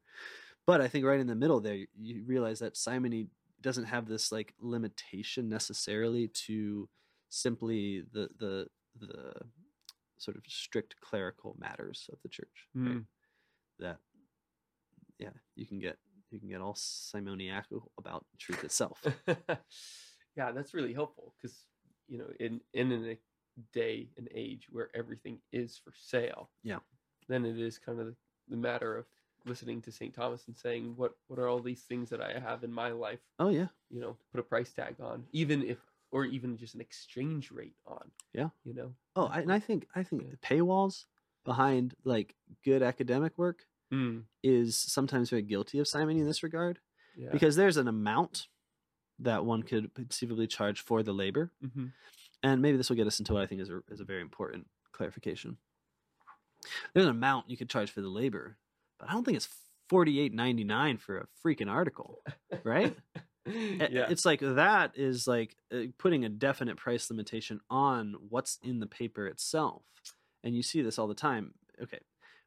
But 0.66 0.82
I 0.82 0.88
think 0.88 1.06
right 1.06 1.20
in 1.20 1.28
the 1.28 1.36
middle 1.36 1.60
there, 1.60 1.86
you, 2.00 2.24
realize 2.26 2.60
that 2.60 2.78
simony 2.78 3.28
doesn't 3.62 3.86
have 3.86 4.08
this 4.08 4.32
like 4.32 4.54
limitation 4.60 5.50
necessarily 5.50 6.28
to 6.28 6.90
simply 7.30 8.04
the 8.12 8.30
the 8.40 8.68
the 9.00 9.34
sort 10.18 10.38
of 10.38 10.44
strict 10.48 10.96
clerical 11.02 11.56
matters 11.60 12.10
of 12.12 12.20
the 12.22 12.30
church. 12.30 12.68
right? 12.76 12.96
Mm. 12.96 13.06
That 13.80 13.98
yeah, 15.20 15.30
you 15.56 15.66
can 15.66 15.80
get 15.80 15.98
you 16.30 16.40
can 16.40 16.50
get 16.50 16.62
all 16.62 16.76
simoniacal 16.76 17.92
about 17.98 18.26
truth 18.40 18.64
itself. 18.64 19.04
yeah, 20.36 20.52
that's 20.52 20.74
really 20.74 20.94
helpful 20.94 21.34
because 21.38 21.66
you 22.08 22.18
know, 22.18 22.28
in 22.40 22.62
in 22.74 22.92
a 22.92 23.18
day 23.74 24.10
and 24.18 24.28
age 24.34 24.68
where 24.70 24.90
everything 24.96 25.40
is 25.52 25.80
for 25.84 25.94
sale, 25.96 26.50
Yeah. 26.64 26.80
then 27.28 27.46
it 27.46 27.60
is 27.60 27.78
kind 27.78 28.00
of 28.00 28.16
the, 28.52 28.58
matter 28.58 28.98
of 28.98 29.06
listening 29.46 29.82
to 29.82 29.92
St. 29.92 30.14
Thomas 30.14 30.48
and 30.48 30.58
saying, 30.58 30.94
what 30.96 31.16
what 31.28 31.40
are 31.40 31.48
all 31.48 31.60
these 31.60 31.82
things 31.82 32.10
that 32.10 32.22
I 32.22 32.40
have 32.40 32.64
in 32.64 32.72
my 32.72 32.92
life, 32.92 33.20
oh 33.40 33.50
yeah, 33.50 33.68
you 33.90 34.00
know, 34.00 34.16
put 34.32 34.40
a 34.40 34.44
price 34.44 34.72
tag 34.72 34.96
on, 35.02 35.26
even 35.32 35.64
if 35.64 35.78
or 36.12 36.26
even 36.26 36.58
just 36.58 36.76
an 36.76 36.82
exchange 36.82 37.52
rate 37.52 37.76
on. 37.88 38.12
Yeah. 38.34 38.50
You 38.64 38.74
know. 38.74 38.94
Oh, 39.16 39.26
I, 39.26 39.40
and 39.42 39.52
I 39.52 39.60
think 39.60 39.88
I 39.96 40.04
think 40.04 40.24
Yeah. 40.24 40.30
the 40.32 40.38
paywalls 40.38 41.06
behind 41.44 41.96
like 42.04 42.36
good 42.64 42.84
academic 42.84 43.38
work 43.38 43.66
Mm, 43.92 44.24
is 44.42 44.78
sometimes 44.78 45.30
very 45.30 45.42
guilty 45.42 45.78
of 45.78 45.88
simony 45.88 46.22
in 46.22 46.26
this 46.26 46.44
regard 46.44 46.80
yeah. 47.14 47.30
because 47.30 47.58
there's 47.58 47.76
an 47.76 47.90
amount 47.90 48.48
that 49.20 49.44
one 49.44 49.64
could 49.64 49.94
conceivably 49.94 50.48
charge 50.48 50.80
for 50.80 51.04
the 51.04 51.14
labor, 51.14 51.52
hmm 51.62 51.88
and 52.44 52.62
maybe 52.62 52.78
this 52.78 52.90
will 52.90 52.96
get 52.96 53.06
us 53.06 53.20
into 53.20 53.34
what 53.34 53.44
I 53.44 53.46
think 53.46 53.62
is 53.62 53.70
a, 53.70 53.82
is 53.90 54.00
a 54.00 54.06
very 54.06 54.22
important 54.22 54.66
clarification. 54.94 55.58
There's 56.94 57.06
an 57.06 57.12
amount 57.12 57.50
you 57.50 57.58
could 57.58 57.70
charge 57.70 57.92
for 57.92 58.02
the 58.02 58.10
labor, 58.10 58.58
but 59.00 59.10
I 59.10 59.14
don't 59.14 59.24
think 59.24 59.38
it's 59.38 59.50
forty 59.90 60.20
eight 60.20 60.34
ninety 60.34 60.64
nine 60.64 60.98
for 60.98 61.18
a 61.18 61.28
freaking 61.46 61.70
article, 61.70 62.20
right? 62.64 62.96
Yeah. 63.48 64.06
It's 64.08 64.24
like 64.24 64.40
that 64.40 64.92
is 64.96 65.28
like 65.28 65.58
uh, 65.74 65.86
putting 65.98 66.24
a 66.26 66.30
definite 66.30 66.78
price 66.78 67.10
limitation 67.10 67.60
on 67.72 68.16
what's 68.30 68.60
in 68.62 68.80
the 68.80 68.86
paper 68.86 69.26
itself. 69.26 69.82
And 70.44 70.56
you 70.56 70.62
see 70.62 70.84
this 70.84 71.00
all 71.00 71.08
the 71.08 71.16
time. 71.16 71.56
Okay, 71.82 72.00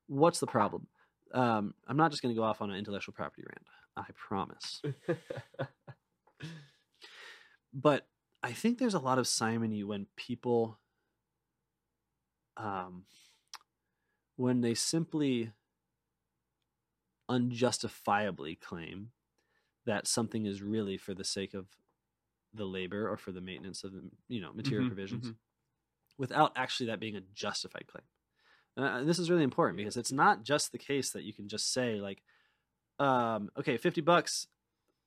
what's 0.07 0.39
the 0.39 0.47
problem? 0.47 0.87
Um, 1.33 1.75
I'm 1.89 1.97
not 1.97 2.13
just 2.13 2.23
going 2.23 2.33
to 2.33 2.39
go 2.39 2.45
off 2.45 2.63
on 2.63 2.71
an 2.71 2.77
intellectual 2.77 3.13
property 3.13 3.43
rant. 3.43 3.67
I 3.97 4.05
promise. 4.17 4.83
but 7.75 8.07
I 8.43 8.53
think 8.53 8.79
there's 8.79 8.95
a 8.95 9.01
lot 9.01 9.19
of 9.19 9.27
simony 9.27 9.85
when 9.85 10.07
people, 10.17 10.79
um, 12.57 13.05
when 14.37 14.61
they 14.61 14.75
simply 14.75 15.53
unjustifiably 17.29 18.55
claim 18.55 19.13
that 19.87 20.07
something 20.07 20.47
is 20.47 20.63
really 20.63 20.97
for 20.97 21.15
the 21.15 21.25
sake 21.25 21.55
of 21.55 21.69
the 22.53 22.65
labor 22.65 23.09
or 23.11 23.17
for 23.17 23.33
the 23.33 23.41
maintenance 23.41 23.85
of 23.85 23.93
the 23.93 24.11
you 24.29 24.41
know 24.41 24.53
material 24.53 24.85
Mhm, 24.85 24.89
provisions 24.89 25.27
mhm. 25.27 25.37
without 26.19 26.53
actually 26.57 26.87
that 26.87 27.01
being 27.01 27.17
a 27.17 27.21
justified 27.21 27.87
claim. 27.87 28.05
Uh, 28.77 28.99
and 29.01 29.09
this 29.09 29.19
is 29.19 29.31
really 29.31 29.45
important 29.45 29.77
because 29.77 29.97
it's 29.97 30.13
not 30.13 30.45
just 30.45 30.73
the 30.73 30.79
case 30.79 31.11
that 31.11 31.25
you 31.25 31.33
can 31.33 31.49
just 31.49 31.73
say 31.73 32.01
like 32.01 32.23
um, 32.99 33.51
okay 33.59 33.77
50 33.77 34.01
bucks 34.01 34.49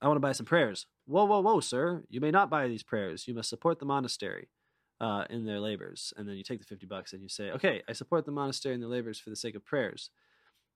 i 0.01 0.07
want 0.07 0.17
to 0.17 0.21
buy 0.21 0.33
some 0.33 0.45
prayers. 0.45 0.87
Whoa 1.05 1.25
whoa 1.25 1.41
whoa 1.41 1.59
sir 1.61 2.03
you 2.09 2.21
may 2.21 2.31
not 2.31 2.49
buy 2.49 2.67
these 2.67 2.83
prayers. 2.83 3.27
You 3.27 3.33
must 3.35 3.49
support 3.49 3.79
the 3.79 3.85
monastery 3.85 4.49
uh, 4.99 5.25
in 5.29 5.45
their 5.45 5.59
labors 5.59 6.13
and 6.17 6.27
then 6.27 6.35
you 6.37 6.43
take 6.43 6.59
the 6.59 6.65
50 6.65 6.85
bucks 6.87 7.13
and 7.13 7.21
you 7.21 7.29
say 7.29 7.51
okay 7.51 7.81
i 7.87 7.93
support 7.93 8.25
the 8.25 8.31
monastery 8.31 8.73
and 8.73 8.81
their 8.81 8.89
labors 8.89 9.19
for 9.19 9.29
the 9.29 9.35
sake 9.35 9.55
of 9.55 9.63
prayers 9.63 10.09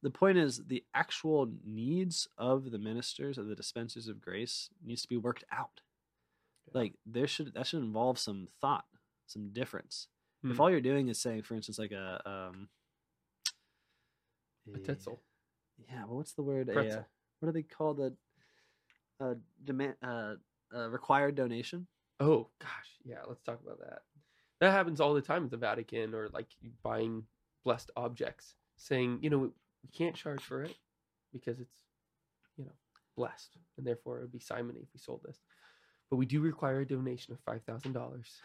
the 0.03 0.09
point 0.11 0.37
is 0.37 0.61
the 0.67 0.83
actual 0.93 1.51
needs 1.65 2.27
of 2.37 2.71
the 2.71 2.77
ministers 2.77 3.37
of 3.37 3.47
the 3.47 3.55
dispensers 3.55 4.07
of 4.07 4.21
grace 4.21 4.69
needs 4.85 5.01
to 5.01 5.07
be 5.07 5.17
worked 5.17 5.43
out 5.51 5.81
Yeah. 6.67 6.81
like 6.81 6.93
there 7.05 7.27
should 7.27 7.53
that 7.55 7.65
should 7.67 7.81
involve 7.83 8.19
some 8.19 8.47
thought 8.61 8.85
some 9.27 9.49
difference 9.53 10.07
if 10.43 10.55
Hmm. 10.57 10.61
all 10.61 10.69
you're 10.71 10.81
doing 10.81 11.07
is 11.07 11.19
saying 11.19 11.41
for 11.43 11.55
instance 11.55 11.79
like 11.79 11.91
a 11.91 12.21
um 12.29 12.69
a 14.75 14.79
tetzel. 14.79 15.21
yeah 15.89 16.05
well 16.05 16.17
what's 16.17 16.33
the 16.33 16.43
word 16.43 16.69
a, 16.69 16.73
uh, 16.79 17.03
what 17.39 17.49
are 17.49 17.51
they 17.51 17.63
called 17.63 17.99
a, 17.99 18.11
a 19.23 19.35
demand 19.63 19.95
uh, 20.03 20.35
a 20.73 20.89
required 20.89 21.35
donation 21.35 21.87
Oh 22.19 22.49
gosh, 22.59 22.91
yeah. 23.03 23.17
Let's 23.27 23.41
talk 23.41 23.59
about 23.63 23.79
that. 23.79 24.03
That 24.61 24.71
happens 24.71 25.01
all 25.01 25.13
the 25.13 25.21
time 25.21 25.43
at 25.43 25.51
the 25.51 25.57
Vatican, 25.57 26.13
or 26.13 26.29
like 26.29 26.47
buying 26.83 27.23
blessed 27.65 27.91
objects, 27.97 28.55
saying, 28.77 29.19
you 29.21 29.29
know, 29.29 29.39
we 29.39 29.89
can't 29.91 30.15
charge 30.15 30.41
for 30.41 30.63
it 30.63 30.75
because 31.33 31.59
it's, 31.59 31.75
you 32.57 32.65
know, 32.65 32.71
blessed, 33.17 33.57
and 33.77 33.85
therefore 33.85 34.19
it 34.19 34.21
would 34.21 34.31
be 34.31 34.39
simony 34.39 34.79
if 34.81 34.89
we 34.93 34.99
sold 34.99 35.21
this. 35.25 35.39
But 36.09 36.17
we 36.17 36.25
do 36.25 36.41
require 36.41 36.81
a 36.81 36.87
donation 36.87 37.33
of 37.33 37.39
five 37.39 37.63
thousand 37.63 37.93
dollars. 37.93 38.39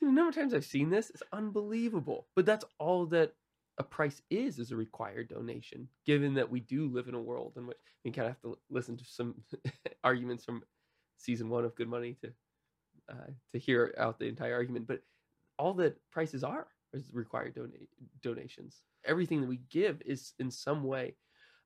The 0.00 0.06
number 0.06 0.30
of 0.30 0.34
times 0.34 0.54
I've 0.54 0.64
seen 0.64 0.90
this 0.90 1.10
is 1.10 1.22
unbelievable. 1.32 2.26
But 2.34 2.46
that's 2.46 2.64
all 2.78 3.06
that 3.06 3.34
a 3.78 3.82
price 3.82 4.22
is 4.30 4.58
is 4.58 4.72
a 4.72 4.76
required 4.76 5.28
donation. 5.28 5.88
Given 6.06 6.34
that 6.34 6.50
we 6.50 6.60
do 6.60 6.88
live 6.88 7.08
in 7.08 7.14
a 7.14 7.20
world 7.20 7.54
in 7.56 7.66
which 7.66 7.76
we 8.04 8.10
kind 8.10 8.26
of 8.26 8.34
have 8.34 8.42
to 8.42 8.58
listen 8.70 8.96
to 8.96 9.04
some 9.04 9.34
arguments 10.04 10.44
from 10.44 10.62
season 11.18 11.48
one 11.50 11.64
of 11.64 11.74
Good 11.74 11.88
Money 11.88 12.16
to 12.22 12.32
uh, 13.10 13.30
to 13.52 13.58
hear 13.58 13.94
out 13.98 14.18
the 14.18 14.26
entire 14.26 14.54
argument. 14.54 14.86
But 14.86 15.02
all 15.60 15.74
that 15.74 15.94
prices 16.10 16.42
are 16.42 16.66
is 16.92 17.04
required 17.12 17.54
dona- 17.54 17.86
donations. 18.22 18.82
Everything 19.04 19.40
that 19.42 19.46
we 19.48 19.60
give 19.68 20.02
is 20.04 20.32
in 20.38 20.50
some 20.50 20.82
way 20.84 21.14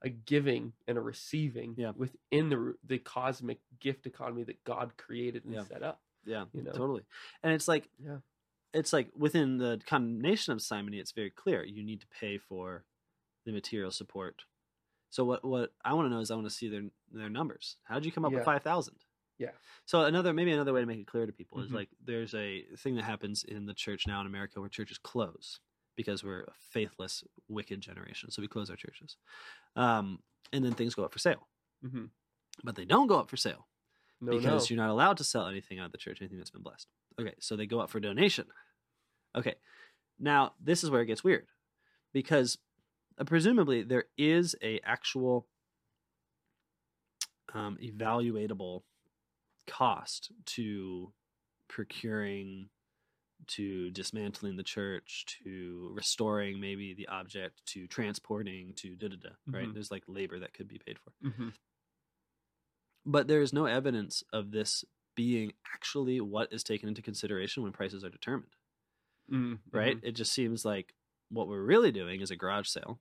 a 0.03 0.09
giving 0.11 0.73
and 0.89 0.99
a 0.99 1.01
receiving 1.01 1.75
Yeah. 1.79 1.93
within 1.97 2.49
the 2.51 2.75
the 2.85 2.99
cosmic 2.99 3.61
gift 3.81 4.07
economy 4.07 4.45
that 4.45 4.63
God 4.65 4.93
created 4.97 5.45
and 5.45 5.55
Yeah. 5.55 5.65
set 5.65 5.83
up. 5.83 6.01
yeah 6.27 6.47
You 6.55 6.63
know? 6.63 6.73
totally 6.73 7.05
and 7.43 7.53
it's 7.53 7.69
like 7.69 7.89
Yeah. 7.99 8.19
it's 8.73 8.93
like 8.95 9.09
within 9.15 9.59
the 9.59 9.81
condemnation 9.87 10.53
of 10.55 10.63
simony 10.63 10.99
it's 10.99 11.13
very 11.13 11.31
clear 11.31 11.63
you 11.65 11.83
need 11.85 12.01
to 12.01 12.07
pay 12.21 12.39
for 12.39 12.85
the 13.45 13.53
material 13.53 13.91
support 13.91 14.45
so 15.11 15.23
what 15.25 15.45
what 15.45 15.75
i 15.85 15.93
want 15.93 16.07
to 16.07 16.11
know 16.15 16.21
is 16.21 16.31
i 16.31 16.35
want 16.35 16.47
to 16.47 16.55
see 16.61 16.69
their 16.69 16.85
their 17.13 17.29
numbers 17.29 17.77
how 17.85 17.97
did 17.97 18.07
you 18.07 18.13
come 18.13 18.25
up 18.25 18.33
with 18.33 18.43
5000 18.45 19.04
Yeah. 19.39 19.51
so 19.85 20.03
another 20.05 20.33
maybe 20.33 20.53
another 20.53 20.73
way 20.73 20.81
to 20.81 20.87
make 20.87 20.99
it 21.01 21.07
clear 21.07 21.27
to 21.27 21.33
people 21.33 21.61
is 21.61 21.71
Mhm. 21.71 21.75
like 21.75 21.89
there's 22.03 22.35
a 22.35 22.63
thing 22.77 22.95
that 22.97 23.05
happens 23.05 23.43
in 23.45 23.67
the 23.67 23.75
church 23.75 24.07
now 24.07 24.21
in 24.21 24.27
america 24.27 24.61
where 24.61 24.69
churches 24.69 24.99
close 24.99 25.59
because 25.97 26.23
we're 26.23 26.43
a 26.45 26.53
faithless 26.55 27.25
wicked 27.49 27.81
generation 27.81 28.31
so 28.31 28.41
we 28.43 28.49
close 28.49 28.71
our 28.71 28.77
churches 28.77 29.17
um, 29.77 30.23
and 30.53 30.65
then 30.65 30.73
things 30.75 30.95
go 30.95 31.05
up 31.05 31.13
for 31.13 31.19
sale 31.19 31.49
hmm 31.83 32.07
but 32.63 32.77
they 32.77 32.85
don't 32.85 33.09
go 33.09 33.19
up 33.19 33.29
for 33.29 33.37
sale 33.37 33.67
No, 34.21 34.33
because 34.39 34.71
no. 34.71 34.75
you're 34.75 34.83
not 34.85 34.91
allowed 34.93 35.17
to 35.19 35.25
sell 35.25 35.49
anything 35.49 35.81
out 35.81 35.87
of 35.87 35.93
the 35.93 35.99
church, 35.99 36.21
anything 36.23 36.39
that's 36.39 36.51
been 36.51 36.63
blessed. 36.63 36.89
Okay, 37.21 37.35
so 37.41 37.57
they 37.57 37.67
go 37.67 37.81
up 37.81 37.91
for 37.91 37.99
donation. 38.01 38.47
Okay, 39.35 39.57
now 40.21 40.55
this 40.61 40.85
is 40.85 40.91
where 40.91 41.03
it 41.03 41.07
gets 41.07 41.25
weird 41.25 41.49
because 42.13 42.59
uh, 43.19 43.25
presumably 43.25 43.83
there 43.83 44.05
is 44.17 44.55
a 44.63 44.79
actual 44.85 45.49
um, 47.53 47.77
evaluatable 47.83 48.83
cost 49.67 50.33
to 50.47 51.13
procuring 51.69 52.69
to 53.47 53.91
dismantling 53.91 54.57
the 54.57 54.63
church 54.63 55.27
to 55.45 55.91
restoring 55.95 56.61
maybe 56.61 56.95
the 56.95 57.09
object 57.09 57.65
to 57.67 57.87
transporting 57.89 58.73
to 58.75 58.97
da 58.97 59.09
da 59.09 59.17
da 59.17 59.31
right? 59.49 59.69
Mhm. 59.69 59.75
there's 59.75 59.91
like 59.91 60.05
labor 60.07 60.39
that 60.39 60.55
could 60.55 60.69
be 60.69 60.79
paid 60.79 60.99
for. 60.99 61.13
Hmm 61.31 61.49
but 63.07 63.29
there 63.29 63.43
is 63.43 63.53
no 63.53 63.67
evidence 63.67 64.23
of 64.33 64.51
this 64.51 64.85
being 65.15 65.53
actually 65.75 66.21
what 66.21 66.53
is 66.53 66.65
taken 66.65 66.89
into 66.89 67.03
consideration 67.03 67.63
when 67.63 67.73
prices 67.73 68.05
are 68.05 68.11
determined. 68.11 68.55
Mm 69.31 69.59
right? 69.73 69.99
it 70.03 70.13
just 70.13 70.33
seems 70.33 70.65
like 70.65 70.95
what 71.31 71.49
we're 71.49 71.63
really 71.63 71.93
doing 71.93 72.21
is 72.21 72.31
a 72.31 72.37
garage 72.37 72.69
sale 72.69 73.01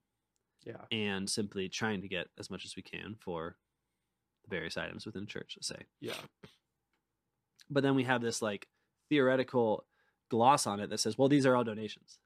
Yeah. 0.66 0.86
and 0.92 1.30
simply 1.30 1.70
trying 1.70 2.02
to 2.02 2.08
get 2.08 2.28
as 2.38 2.50
much 2.50 2.66
as 2.66 2.76
we 2.76 2.82
can 2.82 3.16
for 3.16 3.58
the 4.44 4.50
various 4.56 4.78
items 4.78 5.06
within 5.06 5.22
the 5.24 5.28
church 5.28 5.56
let's 5.58 5.68
say 5.68 5.86
Yeah. 6.02 6.14
but 7.70 7.84
then 7.84 7.96
we 7.96 8.04
have 8.04 8.22
this 8.22 8.42
like 8.42 8.68
theoretical 9.10 9.86
gloss 10.30 10.66
on 10.68 10.80
it 10.80 10.90
that 10.90 11.00
says 11.00 11.18
well 11.18 11.30
these 11.30 11.46
are 11.46 11.56
all 11.56 11.64
donations 11.64 12.18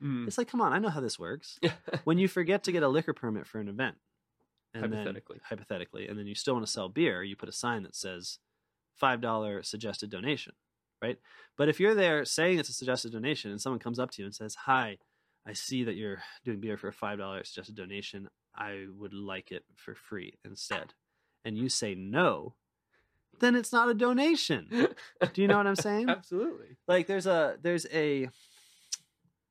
Mm. 0.00 0.28
it's 0.28 0.38
like 0.38 0.46
come 0.46 0.60
on 0.60 0.72
i 0.72 0.78
know 0.78 0.90
how 0.90 1.00
this 1.00 1.18
works 1.18 1.58
when 2.04 2.18
you 2.18 2.28
forget 2.28 2.62
to 2.62 2.70
get 2.70 2.84
a 2.84 2.88
liquor 2.88 3.12
permit 3.12 3.48
for 3.48 3.58
an 3.58 3.66
event 3.68 3.96
and 4.72 4.84
Hypothetically. 4.84 5.38
then 5.40 5.58
hypothetically 5.58 6.06
and 6.06 6.16
then 6.16 6.28
you 6.28 6.36
still 6.36 6.54
want 6.54 6.64
to 6.64 6.70
sell 6.70 6.88
beer 6.88 7.24
you 7.24 7.34
put 7.34 7.48
a 7.48 7.52
sign 7.52 7.82
that 7.82 7.96
says 7.96 8.38
five 8.94 9.20
dollar 9.20 9.60
suggested 9.64 10.08
donation 10.08 10.52
right 11.02 11.18
but 11.56 11.68
if 11.68 11.80
you're 11.80 11.96
there 11.96 12.24
saying 12.24 12.60
it's 12.60 12.68
a 12.68 12.72
suggested 12.72 13.10
donation 13.10 13.50
and 13.50 13.60
someone 13.60 13.80
comes 13.80 13.98
up 13.98 14.12
to 14.12 14.22
you 14.22 14.26
and 14.26 14.36
says 14.36 14.54
hi 14.54 14.98
i 15.44 15.52
see 15.52 15.82
that 15.82 15.96
you're 15.96 16.22
doing 16.44 16.60
beer 16.60 16.76
for 16.76 16.86
a 16.86 16.92
five 16.92 17.18
dollar 17.18 17.42
suggested 17.42 17.74
donation 17.74 18.28
i 18.54 18.86
would 18.96 19.12
like 19.14 19.50
it 19.50 19.64
for 19.74 19.96
free 19.96 20.32
instead 20.44 20.94
and 21.44 21.56
you 21.56 21.68
say 21.68 21.94
no 21.94 22.54
then 23.40 23.54
it's 23.54 23.72
not 23.72 23.88
a 23.88 23.94
donation 23.94 24.68
do 25.32 25.42
you 25.42 25.48
know 25.48 25.56
what 25.56 25.66
i'm 25.66 25.76
saying 25.76 26.08
Absolutely. 26.08 26.76
like 26.86 27.06
there's 27.06 27.26
a 27.26 27.56
there's 27.62 27.86
a 27.92 28.28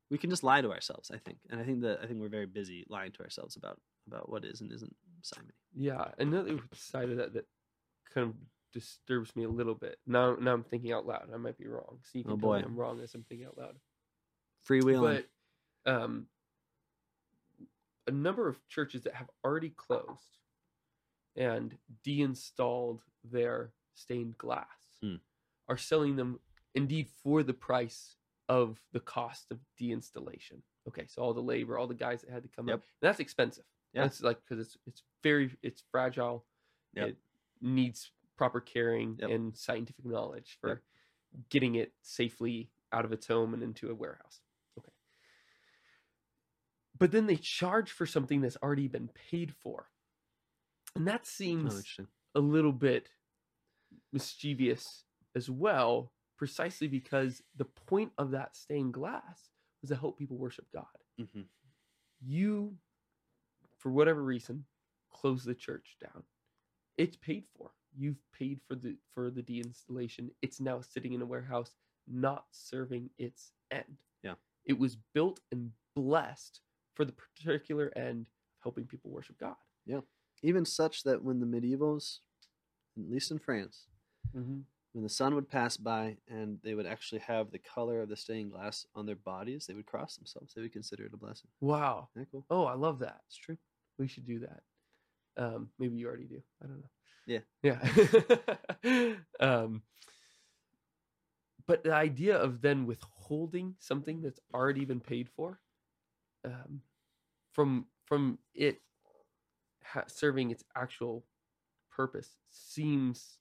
we 0.09 0.17
can 0.17 0.29
just 0.29 0.43
lie 0.43 0.61
to 0.61 0.71
ourselves 0.71 1.09
i 1.13 1.17
think 1.17 1.37
and 1.49 1.59
i 1.59 1.63
think 1.63 1.81
that 1.81 1.99
i 2.03 2.05
think 2.05 2.19
we're 2.19 2.27
very 2.29 2.45
busy 2.45 2.85
lying 2.89 3.11
to 3.11 3.21
ourselves 3.23 3.55
about 3.55 3.79
about 4.07 4.29
what 4.29 4.45
is 4.45 4.61
and 4.61 4.71
isn't 4.71 4.95
simony 5.21 5.51
Yeah, 5.75 6.05
another 6.17 6.59
side 6.73 7.09
of 7.09 7.17
that 7.17 7.33
that 7.33 7.45
kind 8.13 8.27
of 8.29 8.35
disturbs 8.73 9.35
me 9.35 9.43
a 9.43 9.49
little 9.49 9.73
bit. 9.75 9.97
Now, 10.05 10.35
now 10.39 10.53
I'm 10.53 10.63
thinking 10.63 10.91
out 10.93 11.05
loud. 11.07 11.29
I 11.33 11.37
might 11.37 11.57
be 11.57 11.67
wrong. 11.67 11.99
So 12.03 12.17
you 12.19 12.23
can 12.23 12.33
Oh, 12.33 12.37
tell 12.37 12.53
me 12.53 12.61
boy. 12.61 12.65
I'm 12.65 12.75
wrong 12.75 12.99
as 13.01 13.13
I'm 13.15 13.23
thinking 13.23 13.47
out 13.47 13.57
loud. 13.57 13.75
freewheeling 14.69 15.23
But 15.85 15.91
um, 15.91 16.27
a 18.07 18.11
number 18.11 18.47
of 18.47 18.57
churches 18.69 19.03
that 19.03 19.15
have 19.15 19.29
already 19.43 19.69
closed 19.69 20.37
and 21.37 21.77
deinstalled 22.03 23.01
their 23.23 23.71
stained 23.93 24.37
glass 24.37 24.67
Hmm. 25.01 25.15
are 25.67 25.77
selling 25.77 26.15
them 26.15 26.39
indeed 26.75 27.09
for 27.23 27.43
the 27.43 27.53
price 27.53 28.17
of 28.49 28.79
the 28.91 28.99
cost 28.99 29.51
of 29.51 29.59
deinstallation. 29.79 30.61
Okay, 30.87 31.05
so 31.07 31.21
all 31.21 31.33
the 31.33 31.41
labor, 31.41 31.77
all 31.77 31.87
the 31.87 31.93
guys 31.93 32.21
that 32.21 32.29
had 32.31 32.43
to 32.43 32.49
come 32.49 32.67
Yep. 32.67 32.79
up, 32.79 32.85
that's 33.01 33.19
expensive. 33.19 33.65
Yeah. 33.93 34.03
That's 34.03 34.21
like 34.21 34.39
because 34.41 34.59
it's 34.59 34.77
it's 34.85 35.03
very 35.23 35.55
it's 35.61 35.81
fragile. 35.91 36.45
Yep. 36.93 37.09
It 37.09 37.17
needs 37.61 38.11
proper 38.37 38.61
caring 38.61 39.17
Yep. 39.19 39.29
and 39.29 39.57
scientific 39.57 40.05
knowledge 40.05 40.57
for 40.61 40.69
Yep. 40.69 40.83
getting 41.49 41.75
it 41.75 41.93
safely 42.01 42.71
out 42.91 43.05
of 43.05 43.11
its 43.11 43.27
home 43.27 43.53
and 43.53 43.61
into 43.63 43.89
a 43.91 43.95
warehouse. 43.95 44.41
Okay. 44.77 44.91
But 46.97 47.11
then 47.11 47.25
they 47.27 47.35
charge 47.37 47.91
for 47.91 48.05
something 48.05 48.41
that's 48.41 48.57
already 48.63 48.87
been 48.87 49.09
paid 49.09 49.53
for. 49.53 49.91
And 50.95 51.07
that 51.07 51.21
oh, 51.23 51.25
seems 51.25 51.63
interesting 51.73 52.07
a 52.35 52.39
little 52.39 52.71
bit 52.71 53.09
mischievous 54.13 55.03
as 55.35 55.49
well, 55.49 56.11
precisely 56.37 56.87
because 56.87 57.41
the 57.55 57.65
point 57.65 58.11
of 58.17 58.31
that 58.31 58.55
stained 58.55 58.93
glass 58.93 59.49
was 59.81 59.89
to 59.89 59.95
help 59.95 60.17
people 60.17 60.37
worship 60.37 60.65
God. 60.73 60.85
hmm 61.19 61.41
You, 62.21 62.75
for 63.77 63.91
whatever 63.91 64.23
reason, 64.23 64.65
close 65.11 65.43
the 65.43 65.55
church 65.55 65.97
down. 66.01 66.23
It's 66.97 67.15
paid 67.17 67.45
for. 67.57 67.71
you've 67.95 68.21
paid 68.37 68.59
for 68.67 68.75
the 68.75 68.97
for 69.13 69.29
the 69.29 69.41
deinstallation. 69.43 70.29
It's 70.41 70.59
now 70.59 70.81
sitting 70.81 71.13
in 71.13 71.21
a 71.21 71.25
warehouse, 71.25 71.75
not 72.07 72.45
serving 72.51 73.09
its 73.17 73.51
end. 73.71 73.97
Yeah. 74.23 74.35
It 74.65 74.77
was 74.79 74.97
built 75.13 75.39
and 75.51 75.71
blessed 75.95 76.61
for 76.95 77.05
the 77.05 77.13
particular 77.13 77.91
end 77.95 78.27
of 78.27 78.63
helping 78.63 78.85
people 78.85 79.11
worship 79.11 79.37
God. 79.39 79.55
Even 80.43 80.65
such 80.65 81.03
that 81.03 81.23
when 81.23 81.39
the 81.39 81.45
medievals, 81.45 82.19
at 82.97 83.09
least 83.09 83.31
in 83.31 83.39
France, 83.39 83.87
Mm-hmm. 84.35 84.59
when 84.91 85.03
the 85.03 85.09
sun 85.09 85.35
would 85.35 85.49
pass 85.49 85.77
by 85.77 86.17
and 86.27 86.59
they 86.61 86.73
would 86.73 86.85
actually 86.85 87.19
have 87.19 87.49
the 87.49 87.59
color 87.59 88.01
of 88.01 88.09
the 88.09 88.17
stained 88.17 88.51
glass 88.51 88.85
on 88.93 89.05
their 89.05 89.15
bodies, 89.15 89.65
they 89.65 89.73
would 89.73 89.85
cross 89.85 90.17
themselves. 90.17 90.53
They 90.53 90.61
would 90.61 90.73
consider 90.73 91.05
it 91.05 91.13
a 91.13 91.17
blessing. 91.17 91.49
Wow. 91.61 92.09
Cool? 92.31 92.45
Oh, 92.49 92.65
I 92.65 92.73
love 92.75 92.99
that. 92.99 93.21
It's 93.27 93.37
true. 93.37 93.57
We 93.97 94.07
should 94.07 94.25
do 94.25 94.39
that. 94.39 94.61
Um, 95.37 95.69
maybe 95.79 95.95
you 95.95 96.07
already 96.07 96.25
do. 96.25 96.41
I 96.61 96.67
don't 96.67 96.81
know. 96.81 96.89
Yeah. 97.25 97.39
Yeah. 97.63 99.15
um, 99.39 99.81
but 101.65 101.83
the 101.83 101.93
idea 101.93 102.37
of 102.37 102.61
then 102.61 102.85
withholding 102.85 103.75
something 103.79 104.21
that's 104.21 104.39
already 104.53 104.85
been 104.85 104.99
paid 105.01 105.29
for, 105.35 105.59
um, 106.45 106.81
from 107.53 107.85
from 108.05 108.39
it 108.53 108.81
ha- 109.93 110.03
serving 110.07 110.51
its 110.51 110.63
actual 110.75 111.25
purpose 111.91 112.29
seems 112.51 113.37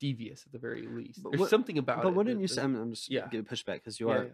devious 0.00 0.44
at 0.46 0.52
the 0.52 0.58
very 0.58 0.86
least. 0.86 1.22
But 1.22 1.30
There's 1.32 1.40
what- 1.40 1.50
something 1.50 1.78
about 1.78 1.98
it. 2.00 2.02
But 2.04 2.14
wouldn't 2.14 2.36
that- 2.36 2.40
you 2.42 2.48
say? 2.48 2.62
I'm, 2.62 2.76
I'm 2.76 2.92
just 2.92 3.10
Yeah. 3.10 3.26
getting 3.28 3.44
pushed 3.44 3.66
back 3.66 3.80
because 3.80 3.98
you 3.98 4.08
yeah, 4.08 4.14
are 4.14 4.24
yeah. 4.24 4.30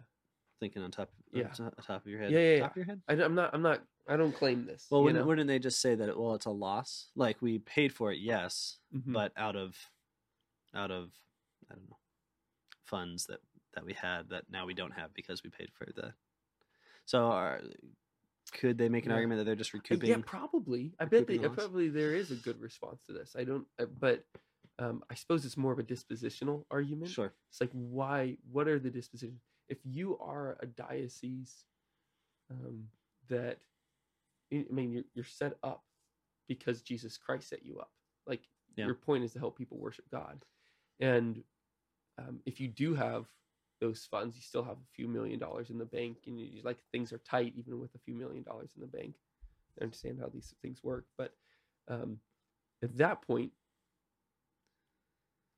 thinking 0.59 0.81
on 0.83 0.91
top, 0.91 1.09
Yeah. 1.31 1.47
on 1.59 1.71
top 1.71 2.01
of 2.05 2.07
your 2.07 2.19
head. 2.21 2.31
Yeah, 2.31 2.39
yeah, 2.39 2.59
top 2.61 2.71
of 2.71 2.77
your 2.77 2.85
head. 2.85 3.01
I, 3.07 3.13
am 3.13 3.35
not. 3.35 3.53
I'm 3.53 3.61
not. 3.61 3.81
I 4.07 4.17
don't 4.17 4.33
claim 4.33 4.65
this. 4.65 4.85
Well, 4.91 5.01
you 5.01 5.05
wouldn't, 5.05 5.23
know? 5.23 5.27
wouldn't 5.27 5.47
they 5.47 5.57
just 5.59 5.81
say 5.81 5.95
that? 5.95 6.17
Well, 6.19 6.35
it's 6.35 6.45
a 6.45 6.51
loss. 6.51 7.09
Like 7.15 7.41
we 7.41 7.57
paid 7.59 7.91
for 7.93 8.11
it, 8.11 8.19
yes, 8.19 8.77
Mhm. 8.95 9.13
but 9.13 9.31
out 9.35 9.55
of, 9.55 9.75
out 10.75 10.91
of, 10.91 11.11
I 11.71 11.73
don't 11.75 11.89
know, 11.89 11.97
funds 12.83 13.25
that 13.27 13.39
that 13.73 13.83
we 13.85 13.93
had 13.93 14.29
that 14.29 14.43
now 14.49 14.65
we 14.67 14.73
don't 14.75 14.91
have 14.93 15.13
because 15.15 15.43
we 15.43 15.49
paid 15.49 15.71
for 15.73 15.85
the. 15.95 16.13
So, 17.05 17.25
are, 17.25 17.61
could 18.51 18.77
they 18.77 18.89
make 18.89 19.05
an 19.05 19.11
Yeah. 19.11 19.15
argument 19.15 19.39
that 19.39 19.45
they're 19.45 19.55
just 19.55 19.73
Uh, 19.73 19.77
recouping? 19.77 20.09
Yeah, 20.09 20.17
probably. 20.25 20.93
I 20.99 21.05
bet 21.05 21.27
they, 21.27 21.39
uh, 21.39 21.43
loss? 21.49 21.55
probably 21.55 21.89
there 21.89 22.13
is 22.13 22.31
a 22.31 22.35
good 22.35 22.59
response 22.59 23.01
to 23.07 23.13
this. 23.13 23.35
I 23.37 23.43
don't, 23.43 23.67
uh, 23.79 23.85
but 23.85 24.25
um, 24.79 25.03
I 25.09 25.15
suppose 25.15 25.45
it's 25.45 25.57
more 25.57 25.71
of 25.71 25.79
a 25.79 25.83
dispositional 25.83 26.65
argument. 26.69 27.11
Sure. 27.11 27.33
It's 27.49 27.61
like 27.61 27.71
why? 27.71 28.37
What 28.51 28.67
are 28.67 28.79
the 28.79 28.89
dispositions? 28.89 29.41
If 29.69 29.79
you 29.83 30.17
are 30.19 30.57
a 30.59 30.65
diocese 30.65 31.65
um, 32.51 32.89
that, 33.29 33.59
I 34.53 34.65
mean, 34.69 34.91
you're 34.91 35.05
you're 35.13 35.25
set 35.25 35.57
up 35.63 35.83
because 36.47 36.81
Jesus 36.81 37.17
Christ 37.17 37.49
set 37.49 37.65
you 37.65 37.79
up. 37.79 37.91
Like 38.27 38.41
Yeah. 38.75 38.85
your 38.85 38.95
point 38.95 39.23
is 39.23 39.33
to 39.33 39.39
help 39.39 39.57
people 39.57 39.77
worship 39.77 40.05
God, 40.11 40.45
and 40.99 41.43
um, 42.17 42.41
if 42.45 42.59
you 42.59 42.67
do 42.67 42.93
have 42.95 43.25
those 43.85 44.07
funds, 44.09 44.35
you 44.35 44.41
still 44.41 44.63
have 44.63 44.77
a 44.77 44.93
few 44.95 45.07
million 45.07 45.39
dollars 45.39 45.69
in 45.69 45.77
the 45.77 45.85
bank, 45.85 46.17
and 46.27 46.39
you, 46.39 46.61
like 46.63 46.77
things 46.91 47.13
are 47.13 47.19
tight 47.19 47.53
even 47.55 47.79
with 47.79 47.93
a 47.95 47.99
few 47.99 48.15
million 48.15 48.43
dollars 48.43 48.69
in 48.75 48.81
the 48.81 48.97
bank. 48.97 49.15
I 49.79 49.83
understand 49.83 50.19
how 50.19 50.29
these 50.33 50.53
things 50.61 50.83
work, 50.83 51.05
but 51.17 51.33
um, 51.87 52.19
at 52.83 52.97
that 52.97 53.21
point, 53.21 53.51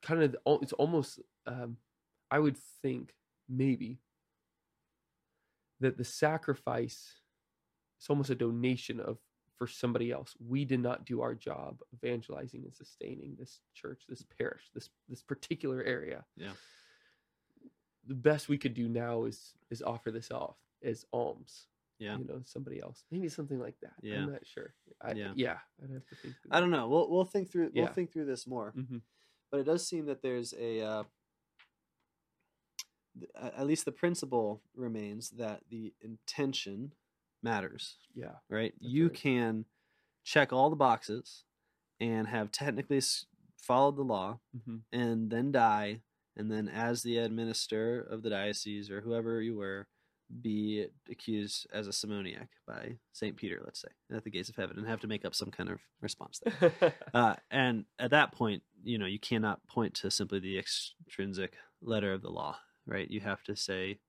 kind 0.01 0.23
of, 0.23 0.35
it's 0.61 0.73
almost, 0.73 1.19
um, 1.45 1.77
I 2.29 2.39
would 2.39 2.57
think 2.81 3.13
maybe 3.47 3.99
that 5.79 5.97
the 5.97 6.03
sacrifice 6.03 7.21
is 8.01 8.09
almost 8.09 8.29
a 8.29 8.35
donation 8.35 8.99
of 8.99 9.17
for 9.57 9.67
somebody 9.67 10.11
else. 10.11 10.35
We 10.39 10.65
did 10.65 10.81
not 10.81 11.05
do 11.05 11.21
our 11.21 11.33
job 11.33 11.79
evangelizing 11.93 12.63
and 12.63 12.75
sustaining 12.75 13.35
this 13.39 13.61
church, 13.73 14.03
this 14.07 14.23
parish, 14.37 14.63
this 14.73 14.89
this 15.09 15.23
particular 15.23 15.81
area. 15.83 16.25
Yeah. 16.35 16.51
The 18.07 18.15
best 18.15 18.47
we 18.49 18.57
could 18.57 18.73
do 18.73 18.87
now 18.87 19.25
is 19.25 19.53
is 19.69 19.81
offer 19.81 20.11
this 20.11 20.31
off 20.31 20.55
as 20.83 21.05
alms. 21.11 21.67
Yeah. 21.99 22.17
You 22.17 22.25
know, 22.25 22.41
somebody 22.45 22.79
else. 22.79 23.03
Maybe 23.11 23.27
something 23.27 23.59
like 23.59 23.75
that. 23.81 23.93
Yeah. 24.03 24.17
I'm 24.17 24.31
not 24.31 24.45
sure. 24.45 24.73
I, 25.01 25.13
Yeah. 25.13 25.31
yeah. 25.35 25.57
I'd 25.83 25.89
have 25.91 26.05
to 26.07 26.15
think. 26.15 26.35
I 26.51 26.59
don't 26.59 26.69
know. 26.71 26.87
We'll 26.87 27.09
we'll 27.09 27.25
think 27.25 27.51
through 27.51 27.71
we'll 27.73 27.85
Yeah. 27.85 27.91
think 27.91 28.11
through 28.13 28.25
this 28.25 28.45
more. 28.47 28.71
Mhm. 28.77 29.01
But 29.51 29.61
it 29.61 29.63
does 29.63 29.87
seem 29.87 30.05
that 30.05 30.21
there's 30.21 30.53
a 30.53 30.81
uh, 30.81 31.03
at 33.41 33.65
least 33.65 33.85
the 33.85 33.91
principle 33.91 34.61
remains 34.75 35.31
that 35.31 35.61
the 35.69 35.93
intention 36.01 36.93
matters, 37.41 37.97
Yeah. 38.13 38.35
right? 38.49 38.73
You 38.79 39.07
right. 39.07 39.15
can 39.15 39.65
check 40.23 40.53
all 40.53 40.69
the 40.69 40.75
boxes 40.75 41.43
and 41.99 42.27
have 42.27 42.51
technically 42.51 43.01
followed 43.55 43.95
the 43.95 44.03
law 44.03 44.39
hmm 44.65 44.77
and 44.91 45.29
then 45.31 45.51
die 45.51 46.01
and 46.37 46.51
then 46.51 46.69
as 46.69 47.03
the 47.03 47.17
administrator 47.17 47.99
of 48.01 48.21
the 48.21 48.29
diocese 48.29 48.89
or 48.89 49.01
whoever 49.01 49.41
you 49.41 49.55
were 49.55 49.87
be 50.41 50.85
accused 51.09 51.67
as 51.71 51.87
a 51.87 51.93
simoniac 51.93 52.49
by 52.67 52.97
St. 53.13 53.37
Peter, 53.37 53.61
let's 53.63 53.79
say, 53.79 53.87
at 54.15 54.23
the 54.23 54.29
gates 54.29 54.49
of 54.49 54.57
heaven 54.57 54.77
and 54.77 54.87
have 54.87 54.99
to 55.01 55.07
make 55.07 55.23
up 55.23 55.33
some 55.33 55.51
kind 55.51 55.69
of 55.69 55.79
response 56.01 56.41
there. 56.43 56.93
Uh, 57.13 57.35
and 57.49 57.85
at 57.97 58.11
that 58.11 58.33
point, 58.33 58.61
you 58.83 58.97
know, 58.97 59.05
you 59.05 59.19
cannot 59.19 59.65
point 59.67 59.93
to 59.95 60.11
simply 60.11 60.39
the 60.39 60.59
extrinsic 60.59 61.53
letter 61.81 62.11
of 62.13 62.21
the 62.21 62.29
law, 62.29 62.57
right? 62.85 63.09
You 63.09 63.21
have 63.21 63.41
to 63.43 63.55
say, 63.55 63.99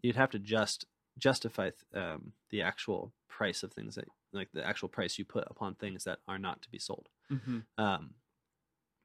you'd 0.00 0.16
have 0.16 0.30
to 0.30 0.38
just 0.38 0.86
justify 1.18 1.70
th- 1.70 2.04
um, 2.04 2.32
the 2.50 2.62
actual 2.62 3.12
price 3.28 3.62
of 3.64 3.72
things 3.72 3.96
that, 3.96 4.06
like 4.32 4.48
the 4.54 4.64
actual 4.66 4.88
price 4.88 5.18
you 5.18 5.24
put 5.24 5.44
upon 5.50 5.74
things 5.74 6.04
that 6.04 6.20
are 6.28 6.38
not 6.38 6.62
to 6.62 6.70
be 6.70 6.78
sold. 6.78 7.08
hmm 7.28 7.58
Um, 7.76 8.14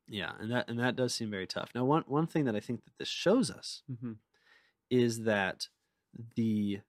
yeah, 0.07 0.31
and 0.39 0.51
that 0.51 0.69
and 0.69 0.79
that 0.79 0.95
does 0.95 1.13
seem 1.13 1.29
very 1.31 1.47
tough. 1.47 1.71
Now, 1.75 1.85
one 1.85 2.03
one 2.07 2.27
thing 2.27 2.45
that 2.45 2.55
I 2.55 2.59
think 2.59 2.83
that 2.85 2.93
this 2.97 3.09
shows 3.09 3.51
us 3.51 3.83
hmm 4.01 4.13
is 4.89 5.23
that 5.23 5.67
the 6.35 6.79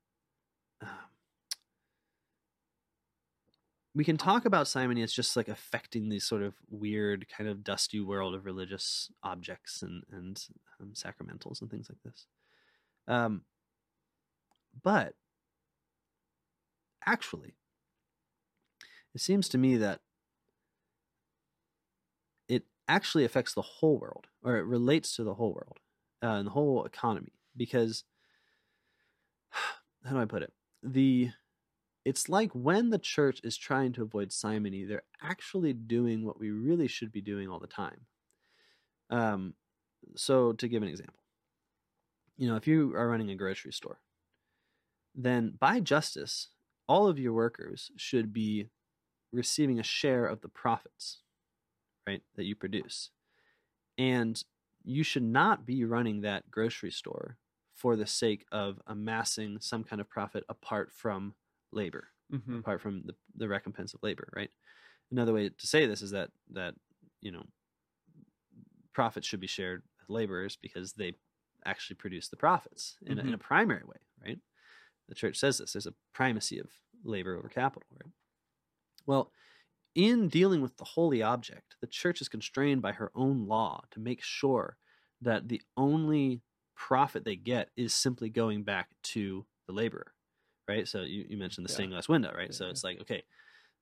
um, 0.81 0.89
we 3.95 4.05
can 4.05 4.17
talk 4.17 4.45
about 4.45 4.69
simony 4.69 5.03
as 5.03 5.13
just 5.13 5.37
like 5.37 5.49
affecting 5.49 6.09
these 6.09 6.25
sort 6.25 6.43
of 6.43 6.55
weird 6.71 7.27
kind 7.29 7.51
of 7.51 7.65
dusty 7.65 8.01
world 8.01 8.35
of 8.35 8.45
religious 8.45 9.11
objects 9.23 9.83
and 9.83 10.05
and 10.13 10.47
um, 10.81 10.93
sacramentals 10.95 11.61
and 11.61 11.71
things 11.71 11.89
like 11.91 11.99
this 12.05 12.27
um 13.09 13.43
but 14.83 15.15
actually 17.07 17.55
it 19.15 19.21
seems 19.21 19.49
to 19.49 19.59
me 19.59 19.77
that 19.77 20.01
actually 22.89 23.25
affects 23.25 23.55
the 23.55 23.63
whole 23.63 23.99
world 23.99 24.27
or 24.43 24.57
it 24.57 24.65
relates 24.65 25.15
to 25.17 25.25
the 25.25 25.35
whole 25.35 25.53
world 25.53 25.79
uh, 26.23 26.39
and 26.39 26.47
the 26.47 26.53
whole 26.53 26.85
economy 26.85 27.33
because 27.57 28.05
how 30.05 30.13
do 30.13 30.21
I 30.21 30.25
put 30.25 30.43
it? 30.43 30.53
The 30.83 31.31
it's 32.05 32.29
like 32.29 32.51
when 32.53 32.89
the 32.89 32.99
church 32.99 33.41
is 33.45 33.59
trying 33.59 33.93
to 33.93 34.03
avoid 34.03 34.33
simony, 34.33 34.85
they're 34.85 35.03
actually 35.23 35.75
doing 35.75 36.25
what 36.25 36.41
we 36.41 36.51
really 36.51 36.89
should 36.89 37.13
be 37.13 37.21
doing 37.21 37.51
all 37.51 37.59
the 37.59 37.67
time. 37.67 38.07
Um, 39.11 39.55
so 40.17 40.55
to 40.55 40.69
give 40.69 40.83
an 40.83 40.89
example, 40.89 41.23
you 42.39 42.49
know, 42.49 42.57
if 42.57 42.67
you 42.67 42.95
are 42.95 43.09
running 43.09 43.31
a 43.31 43.35
grocery 43.35 43.73
store, 43.73 44.01
then 45.15 45.55
by 45.59 45.81
justice, 45.81 46.49
all 46.89 47.09
of 47.09 47.19
your 47.19 47.33
workers 47.35 47.91
should 47.97 48.33
be 48.33 48.71
receiving 49.33 49.79
a 49.79 49.83
share 49.83 50.25
of 50.25 50.41
the 50.41 50.49
profits, 50.49 51.21
right, 52.09 52.23
that 52.37 52.45
you 52.47 52.55
produce. 52.57 53.11
And 53.99 54.43
you 54.85 55.03
should 55.03 55.23
not 55.23 55.67
be 55.67 55.85
running 55.85 56.23
that 56.23 56.51
grocery 56.51 56.91
store 56.91 57.37
for 57.75 57.97
the 57.97 58.07
sake 58.07 58.45
of 58.51 58.81
amassing 58.87 59.59
some 59.61 59.85
kind 59.85 60.01
of 60.01 60.09
profit 60.09 60.45
apart 60.49 60.93
from 60.93 61.35
labor, 61.73 62.09
hmm 62.31 62.59
apart 62.59 62.81
from 62.81 63.03
the, 63.05 63.15
the 63.37 63.49
recompense 63.49 63.95
of 63.95 64.03
labor, 64.03 64.29
right? 64.35 64.51
Another 65.11 65.33
way 65.33 65.49
to 65.49 65.67
say 65.67 65.87
this 65.87 66.03
is 66.03 66.11
that 66.13 66.31
that 66.53 66.75
you 67.21 67.33
know 67.33 67.45
profits 68.93 69.27
should 69.27 69.41
be 69.41 69.47
shared 69.47 69.83
with 70.01 70.11
laborers 70.11 70.57
because 70.57 70.93
they 70.93 71.13
actually 71.65 71.97
produce 71.97 72.29
the 72.29 72.37
profits 72.37 72.97
in, 73.07 73.19
a, 73.19 73.23
in 73.23 73.35
a 73.35 73.39
primary 73.39 73.85
way, 73.85 74.01
right? 74.25 74.39
The 75.09 75.15
church 75.15 75.37
says 75.39 75.59
this. 75.59 75.73
There's 75.73 75.87
a 75.87 75.95
primacy 76.13 76.59
of 76.59 76.67
labor 77.05 77.37
over 77.37 77.49
capital, 77.49 77.87
right? 77.93 78.13
Well, 79.07 79.33
in 79.99 80.29
dealing 80.29 80.63
with 80.63 80.79
the 80.79 80.85
holy 80.85 81.23
object, 81.23 81.77
the 81.83 81.89
church 81.89 82.23
is 82.23 82.31
constrained 82.31 82.83
by 82.83 82.93
her 82.95 83.13
own 83.17 83.47
law 83.49 83.83
to 83.93 84.01
make 84.01 84.23
sure 84.23 84.79
that 85.23 85.49
the 85.49 85.63
only 85.77 86.43
profit 86.77 87.25
they 87.25 87.37
get 87.37 87.71
is 87.77 87.95
simply 87.95 88.31
going 88.31 88.65
back 88.65 88.91
to 89.03 89.47
the 89.69 89.75
laborer, 89.75 90.15
right? 90.69 90.89
So 90.89 91.03
you, 91.03 91.27
you 91.29 91.39
mentioned 91.39 91.65
the 91.67 91.69
Yeah. 91.69 91.75
stained 91.75 91.93
glass 91.93 92.09
window, 92.09 92.33
right? 92.37 92.53
Yeah, 92.53 92.55
so 92.55 92.69
it's 92.69 92.85
like, 92.85 93.01
okay, 93.03 93.25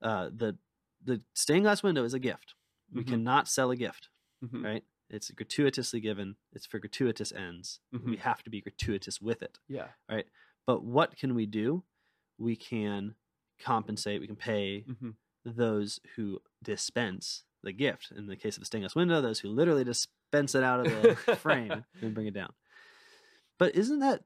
uh, 0.02 0.30
the 0.34 0.58
the 1.04 1.22
stained 1.34 1.64
glass 1.64 1.82
window 1.82 2.04
is 2.04 2.14
a 2.14 2.18
gift. 2.20 2.54
We 2.94 3.04
Mhm. 3.04 3.04
cannot 3.04 3.48
sell 3.48 3.70
a 3.70 3.76
gift, 3.76 4.10
hmm 4.42 4.66
right? 4.66 4.84
It's 5.10 5.30
gratuitously 5.30 6.00
given. 6.00 6.36
It's 6.52 6.66
for 6.66 6.78
gratuitous 6.78 7.32
ends. 7.32 7.80
We 8.04 8.16
Mhm. 8.16 8.18
have 8.18 8.42
to 8.44 8.50
be 8.50 8.60
gratuitous 8.62 9.20
with 9.20 9.42
it. 9.42 9.58
Yeah. 9.68 9.92
Right. 10.10 10.26
But 10.66 10.84
what 10.84 11.16
can 11.16 11.34
we 11.34 11.46
do? 11.46 11.84
We 12.38 12.56
can 12.56 13.16
compensate. 13.60 14.20
We 14.20 14.26
can 14.26 14.36
pay 14.36 14.86
hmm 14.86 15.10
those 15.47 16.01
who 16.16 16.40
dispense 16.62 17.44
the 17.62 17.72
gift. 17.72 18.12
In 18.16 18.26
the 18.26 18.36
case 18.36 18.57
of 18.57 18.61
the 18.61 18.66
stained 18.66 18.82
glass 18.82 18.94
window, 18.94 19.20
those 19.20 19.38
who 19.40 19.49
literally 19.49 19.84
dispense 19.84 20.55
it 20.55 20.62
out 20.62 20.80
of 20.84 20.86
the 20.92 21.14
frame 21.36 21.84
and 22.03 22.12
bring 22.14 22.26
it 22.26 22.34
down. 22.34 22.53
But 23.59 23.74
isn't 23.74 24.01
that 24.01 24.24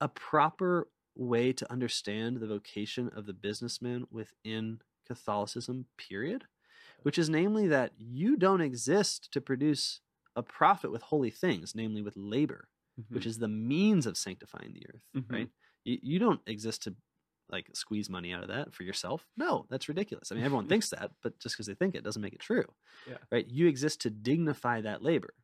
a 0.00 0.08
proper 0.08 0.88
way 1.16 1.52
to 1.52 1.72
understand 1.72 2.36
the 2.38 2.46
vocation 2.46 3.08
of 3.14 3.26
the 3.26 3.32
businessman 3.32 4.06
within 4.10 4.80
Catholicism, 5.06 5.86
period? 5.96 6.44
Which 7.02 7.18
is 7.18 7.30
namely 7.30 7.68
that 7.68 7.92
you 7.96 8.36
don't 8.36 8.60
exist 8.60 9.30
to 9.32 9.40
produce 9.40 10.00
a 10.36 10.42
profit 10.42 10.90
with 10.92 11.02
holy 11.02 11.30
things, 11.30 11.74
namely 11.74 12.02
with 12.02 12.16
labor, 12.16 12.68
which 13.10 13.26
is 13.26 13.38
the 13.38 13.48
means 13.48 14.06
of 14.06 14.16
sanctifying 14.16 14.72
the 14.74 14.86
earth, 14.92 15.02
Mhm. 15.16 15.32
right? 15.32 15.48
You, 15.84 15.98
you 16.02 16.18
don't 16.18 16.40
exist 16.46 16.82
to 16.84 16.94
like 17.50 17.68
squeeze 17.74 18.10
money 18.10 18.32
out 18.32 18.42
of 18.42 18.48
that 18.48 18.74
for 18.74 18.82
yourself. 18.82 19.26
No, 19.36 19.66
that's 19.70 19.88
ridiculous. 19.88 20.30
I 20.30 20.34
mean, 20.34 20.44
everyone 20.44 20.66
thinks 20.68 20.90
that, 20.90 21.10
but 21.22 21.38
just 21.38 21.54
because 21.54 21.66
they 21.66 21.74
think 21.74 21.94
it 21.94 22.04
doesn't 22.04 22.22
make 22.22 22.34
it 22.34 22.40
true. 22.40 22.64
Yeah. 23.08 23.16
Right? 23.32 23.46
You 23.48 23.66
exist 23.66 24.00
to 24.02 24.10
dignify 24.10 24.82
that 24.82 25.02
labor. 25.02 25.34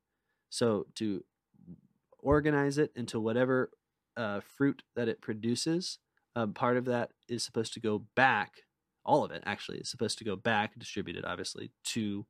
So 0.51 0.87
to 0.97 1.25
organize 2.19 2.79
it 2.79 2.93
into 2.95 3.21
whatever 3.21 3.71
uh, 4.17 4.41
fruit 4.41 4.83
that 4.97 5.09
it 5.09 5.21
produces, 5.21 5.99
um, 6.37 6.53
part 6.53 6.77
of 6.77 6.85
that 6.87 7.11
is 7.29 7.43
supposed 7.43 7.75
to 7.75 7.81
go 7.81 8.05
back. 8.17 8.53
All 9.05 9.25
of 9.25 9.31
it 9.31 9.43
actually 9.47 9.79
is 9.79 9.91
supposed 9.91 10.19
to 10.19 10.25
go 10.25 10.37
back, 10.37 10.79
distributed 10.79 11.25
obviously 11.25 11.71
to 11.85 12.27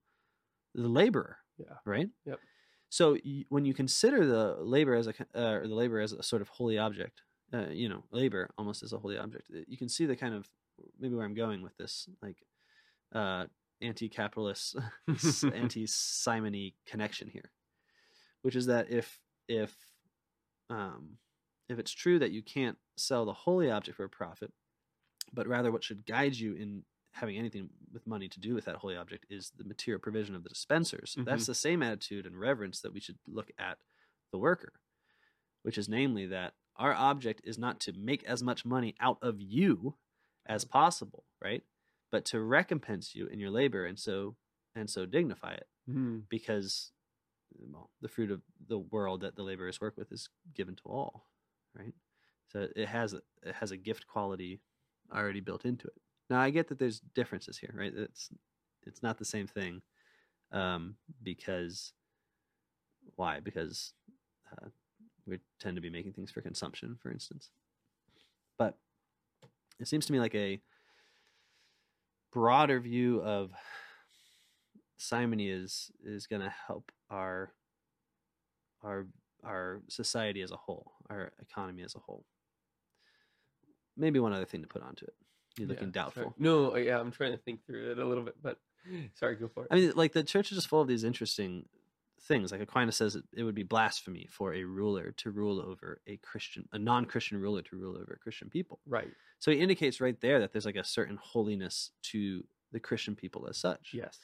the 0.74 0.88
laborer. 0.88 1.38
Yeah. 1.58 1.76
Right. 1.84 2.08
Yep. 2.26 2.40
So 2.88 3.16
y- 3.24 3.44
when 3.48 3.64
you 3.64 3.74
consider 3.74 4.26
the 4.26 4.56
labor 4.60 4.94
as 4.94 5.06
a 5.06 5.14
uh, 5.34 5.60
or 5.60 5.68
the 5.68 5.74
labor 5.74 6.00
as 6.00 6.12
a 6.12 6.22
sort 6.22 6.42
of 6.42 6.48
holy 6.48 6.78
object, 6.78 7.22
uh, 7.54 7.70
you 7.70 7.88
know, 7.88 8.04
labor 8.10 8.50
almost 8.58 8.82
as 8.82 8.92
a 8.92 8.98
holy 8.98 9.18
object, 9.18 9.48
uh, 9.54 9.60
you 9.66 9.76
can 9.76 9.88
see 9.88 10.06
the 10.06 10.16
kind 10.16 10.34
of 10.34 10.48
maybe 10.98 11.14
where 11.14 11.24
I'm 11.24 11.34
going 11.34 11.62
with 11.62 11.76
this, 11.76 12.08
like 12.22 12.38
uh, 13.14 13.44
anti-capitalist, 13.80 14.76
anti-simony 15.54 16.74
connection 16.86 17.28
here, 17.28 17.50
which 18.42 18.56
is 18.56 18.66
that 18.66 18.90
if 18.90 19.20
if 19.48 19.74
um, 20.70 21.18
if 21.68 21.78
it's 21.78 21.92
true 21.92 22.18
that 22.18 22.32
you 22.32 22.42
can't 22.42 22.78
sell 22.96 23.24
the 23.24 23.32
holy 23.32 23.70
object 23.70 23.96
for 23.96 24.04
a 24.04 24.08
profit, 24.08 24.52
but 25.32 25.46
rather 25.46 25.70
what 25.70 25.84
should 25.84 26.06
guide 26.06 26.34
you 26.34 26.54
in 26.54 26.82
having 27.12 27.36
anything 27.36 27.68
with 27.92 28.06
money 28.08 28.28
to 28.28 28.40
do 28.40 28.54
with 28.54 28.64
that 28.64 28.76
holy 28.76 28.96
object 28.96 29.24
is 29.30 29.52
the 29.56 29.64
material 29.64 30.00
provision 30.00 30.34
of 30.34 30.42
the 30.42 30.48
dispensers. 30.48 31.14
That's 31.24 31.46
the 31.46 31.54
same 31.54 31.80
attitude 31.80 32.26
and 32.26 32.36
reverence 32.38 32.80
that 32.80 32.92
we 32.92 32.98
should 32.98 33.18
look 33.28 33.52
at 33.56 33.78
the 34.32 34.38
worker, 34.38 34.72
which 35.62 35.78
is 35.78 35.88
namely 35.88 36.26
that 36.26 36.54
our 36.76 36.92
object 36.94 37.40
is 37.44 37.58
not 37.58 37.80
to 37.80 37.92
make 37.92 38.24
as 38.24 38.42
much 38.42 38.64
money 38.64 38.94
out 39.00 39.18
of 39.22 39.40
you 39.40 39.96
as 40.46 40.64
possible, 40.64 41.24
right? 41.42 41.62
But 42.10 42.24
to 42.26 42.40
recompense 42.40 43.14
you 43.14 43.26
in 43.26 43.38
your 43.40 43.50
labor 43.50 43.84
and 43.86 43.98
so 43.98 44.36
and 44.74 44.90
so 44.90 45.06
dignify 45.06 45.54
it 45.54 45.68
Mhm. 45.88 46.28
because 46.28 46.90
well, 47.56 47.90
the 48.00 48.08
fruit 48.08 48.30
of 48.32 48.42
the 48.66 48.78
world 48.78 49.20
that 49.20 49.36
the 49.36 49.42
laborers 49.44 49.80
work 49.80 49.96
with 49.96 50.10
is 50.10 50.28
given 50.54 50.74
to 50.76 50.82
all, 50.86 51.28
right? 51.74 51.94
So 52.48 52.68
it 52.74 52.88
has 52.88 53.14
a, 53.14 53.22
it 53.42 53.54
has 53.54 53.70
a 53.70 53.76
gift 53.76 54.06
quality 54.08 54.60
already 55.12 55.40
built 55.40 55.64
into 55.64 55.86
it. 55.86 56.00
Now 56.28 56.40
I 56.40 56.50
get 56.50 56.68
that 56.68 56.78
there's 56.78 56.98
differences 57.00 57.58
here, 57.58 57.72
right? 57.76 57.92
It's 57.94 58.30
it's 58.82 59.02
not 59.02 59.18
the 59.18 59.24
same 59.24 59.46
thing 59.46 59.82
um, 60.50 60.96
because 61.22 61.92
why? 63.16 63.40
Because 63.40 63.92
uh, 64.52 64.68
we 65.26 65.38
tend 65.60 65.76
to 65.76 65.80
be 65.82 65.90
making 65.90 66.12
things 66.12 66.30
for 66.30 66.40
consumption, 66.40 66.96
for 67.02 67.10
instance. 67.10 67.50
But 68.58 68.76
it 69.80 69.88
seems 69.88 70.06
to 70.06 70.12
me 70.12 70.20
like 70.20 70.34
a 70.34 70.60
broader 72.32 72.80
view 72.80 73.20
of 73.22 73.52
simony 74.96 75.48
is 75.50 75.90
is 76.04 76.26
going 76.26 76.42
to 76.42 76.52
help 76.66 76.90
our 77.10 77.52
our 78.82 79.06
our 79.44 79.82
society 79.88 80.40
as 80.40 80.50
a 80.52 80.56
whole, 80.56 80.92
our 81.10 81.32
economy 81.40 81.82
as 81.82 81.94
a 81.94 81.98
whole. 81.98 82.24
Maybe 83.96 84.18
one 84.18 84.32
other 84.32 84.46
thing 84.46 84.62
to 84.62 84.68
put 84.68 84.82
onto 84.82 85.04
it. 85.04 85.14
You're 85.58 85.68
looking 85.68 85.92
Yeah, 85.94 86.02
sorry. 86.12 86.26
doubtful. 86.26 86.34
No, 86.38 86.72
uh, 86.74 86.78
yeah, 86.78 86.98
I'm 86.98 87.12
trying 87.12 87.32
to 87.32 87.38
think 87.38 87.64
through 87.64 87.92
it 87.92 87.98
a 87.98 88.04
little 88.04 88.24
bit, 88.24 88.34
but 88.42 88.58
sorry, 89.14 89.36
go 89.36 89.48
for 89.48 89.64
it. 89.64 89.68
I 89.70 89.76
mean, 89.76 89.92
like 89.94 90.12
the 90.12 90.24
church 90.24 90.50
is 90.50 90.56
just 90.58 90.68
full 90.68 90.80
of 90.80 90.88
these 90.88 91.04
interesting 91.04 91.66
things. 92.26 92.52
Like 92.52 92.60
Aquinas 92.60 92.96
says, 92.96 93.16
it, 93.16 93.24
it 93.36 93.42
would 93.42 93.54
be 93.54 93.62
blasphemy 93.62 94.26
for 94.30 94.54
a 94.54 94.64
ruler 94.64 95.12
to 95.18 95.30
rule 95.30 95.60
over 95.60 96.00
a 96.06 96.16
Christian, 96.18 96.68
a 96.72 96.78
non-Christian 96.78 97.40
ruler 97.40 97.62
to 97.62 97.76
rule 97.76 97.96
over 97.96 98.14
a 98.14 98.18
Christian 98.18 98.48
people. 98.50 98.80
right. 98.86 99.10
So 99.40 99.50
he 99.50 99.58
indicates 99.58 100.00
right 100.00 100.18
there 100.20 100.40
that 100.40 100.52
there's 100.52 100.64
like 100.64 100.76
a 100.76 100.84
certain 100.84 101.18
holiness 101.22 101.90
to 102.12 102.44
the 102.72 102.80
Christian 102.80 103.14
people 103.14 103.46
as 103.48 103.58
such. 103.58 103.90
Yes. 103.92 104.18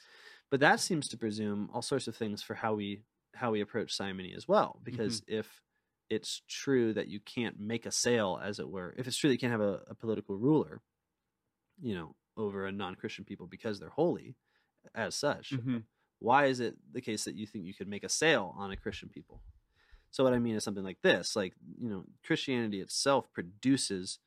But 0.49 0.61
that 0.61 0.79
seems 0.79 1.07
to 1.09 1.17
presume 1.17 1.69
all 1.73 1.81
sorts 1.83 2.07
of 2.07 2.15
things 2.15 2.41
for 2.41 2.55
how 2.55 2.73
we 2.73 3.03
how 3.35 3.51
we 3.51 3.61
approach 3.61 3.93
simony 3.93 4.33
as 4.35 4.47
well. 4.47 4.79
Because 4.83 5.21
if 5.27 5.61
it's 6.09 6.41
true 6.49 6.93
that 6.93 7.07
you 7.07 7.19
can't 7.21 7.59
make 7.59 7.85
a 7.85 7.91
sale, 7.91 8.37
as 8.43 8.59
it 8.59 8.67
were, 8.69 8.93
if 8.97 9.07
it's 9.07 9.15
true 9.15 9.29
that 9.29 9.35
you 9.35 9.39
can't 9.39 9.51
have 9.53 9.61
a, 9.61 9.81
a 9.89 9.95
political 9.95 10.35
ruler, 10.35 10.81
you 11.81 11.95
know, 11.95 12.15
over 12.35 12.65
a 12.65 12.71
non-Christian 12.71 13.23
people 13.25 13.47
because 13.47 13.79
they're 13.79 13.89
holy, 13.89 14.35
as 14.95 15.15
such, 15.15 15.51
Mhm. 15.51 15.83
Why 16.21 16.45
is 16.45 16.59
it 16.59 16.75
the 16.93 17.01
case 17.01 17.25
that 17.25 17.35
you 17.35 17.45
think 17.47 17.65
you 17.65 17.73
could 17.73 17.87
make 17.89 18.03
a 18.03 18.09
sale 18.09 18.55
on 18.57 18.71
a 18.71 18.77
Christian 18.77 19.09
people? 19.09 19.41
So 20.11 20.23
what 20.23 20.33
I 20.33 20.39
mean 20.39 20.55
is 20.55 20.63
something 20.63 20.83
like 20.83 21.01
this, 21.01 21.35
like 21.35 21.53
you 21.79 21.89
know, 21.89 22.05
Christianity 22.25 22.81
itself 22.81 23.31
produces 23.33 24.19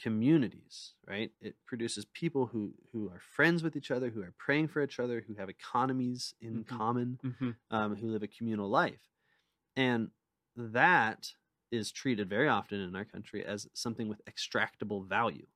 communities, 0.00 0.94
right? 1.06 1.30
It 1.40 1.56
produces 1.66 2.04
people 2.06 2.46
who 2.46 2.74
who 2.92 3.10
are 3.10 3.20
friends 3.20 3.62
with 3.62 3.76
each 3.76 3.90
other, 3.90 4.10
who 4.10 4.22
are 4.22 4.34
praying 4.38 4.68
for 4.68 4.82
each 4.82 4.98
other, 4.98 5.20
who 5.26 5.34
have 5.34 5.48
economies 5.48 6.34
in 6.40 6.64
Mhm. 6.64 6.66
common, 6.66 7.20
Mhm. 7.22 7.56
um, 7.70 7.96
who 7.96 8.08
live 8.10 8.22
a 8.22 8.28
communal 8.28 8.68
life, 8.68 9.10
and 9.76 10.10
that 10.56 11.34
is 11.70 11.92
treated 11.92 12.28
very 12.28 12.48
often 12.48 12.80
in 12.80 12.96
our 12.96 13.04
country 13.04 13.44
as 13.44 13.68
something 13.74 14.08
with 14.08 14.24
extractable 14.24 15.06
value. 15.06 15.46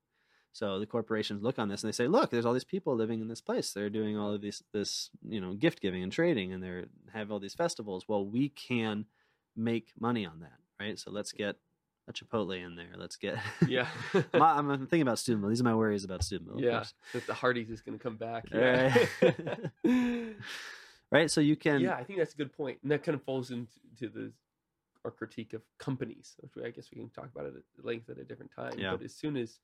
So 0.55 0.79
the 0.79 0.87
corporations 0.87 1.43
look 1.43 1.59
on 1.59 1.69
this 1.69 1.83
and 1.83 1.89
they 1.93 1.97
say, 1.97 2.07
"Look, 2.07 2.31
there's 2.31 2.47
all 2.47 2.53
these 2.53 2.63
people 2.63 2.95
living 2.95 3.21
in 3.21 3.27
this 3.27 3.41
place. 3.41 3.73
They're 3.73 3.91
doing 3.91 4.17
all 4.17 4.33
of 4.33 4.41
these 4.41 4.63
this, 4.73 5.11
you 5.29 5.41
know, 5.41 5.53
gift 5.55 5.81
giving 5.83 6.03
and 6.05 6.13
trading, 6.13 6.53
and 6.53 6.63
they're 6.63 6.85
have 7.13 7.33
all 7.33 7.41
these 7.41 7.55
festivals. 7.55 8.09
Well, 8.09 8.25
we 8.25 8.49
can 8.51 9.07
make 9.57 9.93
money 9.99 10.25
on 10.25 10.39
that, 10.41 10.59
right? 10.79 10.97
So 10.97 11.11
let's 11.11 11.33
get 11.33 11.57
a 12.07 12.13
Chipotle 12.13 12.57
in 12.65 12.77
there. 12.77 12.93
Let's 12.97 13.17
get, 13.17 13.39
Yeah. 13.67 13.89
My- 14.35 14.57
I'm, 14.57 14.69
thinking 14.87 15.03
about 15.03 15.19
Steubenville. 15.19 15.49
These 15.51 15.61
are 15.61 15.65
my 15.65 15.75
worries 15.75 16.05
about 16.05 16.23
student 16.23 16.51
of 16.51 16.61
yeah. 16.61 16.85
That 17.15 17.27
the 17.27 17.35
Hardee's 17.35 17.71
is 17.71 17.81
going 17.81 17.99
to 17.99 18.03
come 18.03 18.17
back. 18.17 18.45
Right. 18.53 19.09
Yeah. 19.83 20.27
right. 21.11 21.31
So 21.31 21.41
you 21.41 21.57
can, 21.57 21.81
yeah, 21.81 21.95
I 21.95 22.05
think 22.05 22.19
that's 22.19 22.35
a 22.35 22.37
good 22.37 22.53
point, 22.53 22.79
and 22.83 22.91
that 22.93 23.03
kind 23.03 23.15
of 23.15 23.23
falls 23.23 23.51
into 23.51 23.73
to 24.01 24.09
the 24.09 24.33
our 25.05 25.11
critique 25.11 25.53
of 25.53 25.63
companies, 25.79 26.35
which 26.41 26.53
we- 26.57 26.65
I 26.65 26.71
guess 26.71 26.91
we 26.93 26.99
can 27.01 27.11
talk 27.11 27.29
about 27.35 27.47
it 27.47 27.55
at 27.57 27.85
length 27.85 28.09
at 28.09 28.19
a 28.19 28.25
different 28.25 28.53
time. 28.55 28.79
Yeah. 28.79 28.93
But 28.97 29.05
as 29.05 29.15
soon 29.15 29.37
as 29.37 29.59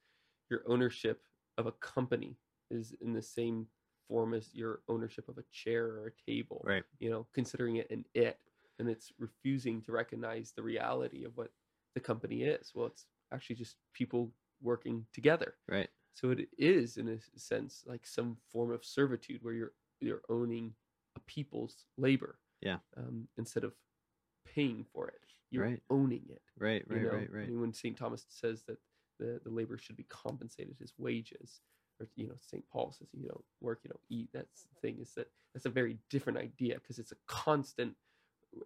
your 0.51 0.63
ownership 0.67 1.23
of 1.59 1.67
a 1.67 1.73
company 1.73 2.37
is 2.71 2.93
in 3.01 3.13
the 3.13 3.23
same 3.23 3.67
form 4.09 4.35
as 4.35 4.55
your 4.55 4.81
ownership 4.89 5.29
of 5.29 5.39
a 5.39 5.45
chair 5.53 5.87
or 5.87 6.07
a 6.09 6.31
table, 6.31 6.61
right, 6.65 6.85
you 6.99 7.11
know, 7.11 7.27
considering 7.33 7.77
it 7.77 7.91
an 7.91 8.05
it, 8.15 8.39
and 8.79 8.89
it's 8.89 9.13
refusing 9.19 9.81
to 9.83 9.93
recognize 9.93 10.53
the 10.53 10.63
reality 10.63 11.25
of 11.25 11.37
what 11.37 11.51
the 11.95 12.01
company 12.01 12.43
is. 12.43 12.73
Well, 12.75 12.87
it's 12.87 13.07
actually 13.33 13.57
just 13.57 13.77
people 13.95 14.33
working 14.63 15.07
together. 15.13 15.55
right, 15.69 15.89
So 16.15 16.31
it 16.31 16.49
is, 16.59 16.97
in 16.97 17.09
a 17.09 17.19
sense, 17.39 17.85
like 17.87 18.07
some 18.07 18.37
form 18.53 18.73
of 18.73 18.85
servitude 18.85 19.43
where 19.43 19.55
you're 19.55 19.73
you're 20.01 20.23
owning 20.29 20.75
a 21.17 21.21
people's 21.21 21.85
labor, 21.99 22.39
Yeah. 22.63 22.79
um, 22.97 23.29
instead 23.37 23.65
of 23.65 23.75
paying 24.47 24.85
for 24.93 25.09
it. 25.09 25.21
You're 25.51 25.65
Right. 25.65 25.83
owning 25.91 26.25
it. 26.31 26.43
right, 26.59 26.83
you 26.89 26.97
right, 26.97 27.03
know? 27.05 27.13
right, 27.13 27.29
I 27.33 27.37
right. 27.37 27.49
mean, 27.49 27.61
when 27.61 27.73
Saint 27.75 27.99
Thomas 27.99 28.25
says 28.29 28.63
that 28.63 28.79
the 29.21 29.41
the 29.45 29.51
labor 29.51 29.79
should 29.79 29.97
be 29.97 30.07
compensated 30.09 30.77
as 30.83 30.93
wages, 30.99 31.61
or 32.01 32.09
you 32.17 32.27
know, 32.27 32.35
Saint 32.41 32.65
Paul 32.73 32.93
says 32.93 33.09
you 33.13 33.29
don't 33.29 33.45
work, 33.61 33.81
you 33.85 33.91
don't 33.91 34.01
eat. 34.09 34.31
That's 34.33 34.63
the 34.75 34.81
thing 34.81 34.99
is 35.01 35.13
that 35.15 35.29
that's 35.55 35.67
a 35.67 35.71
very 35.71 35.99
different 36.09 36.39
idea 36.39 36.75
because 36.75 36.99
it's 36.99 37.13
a 37.13 37.17
constant, 37.27 37.95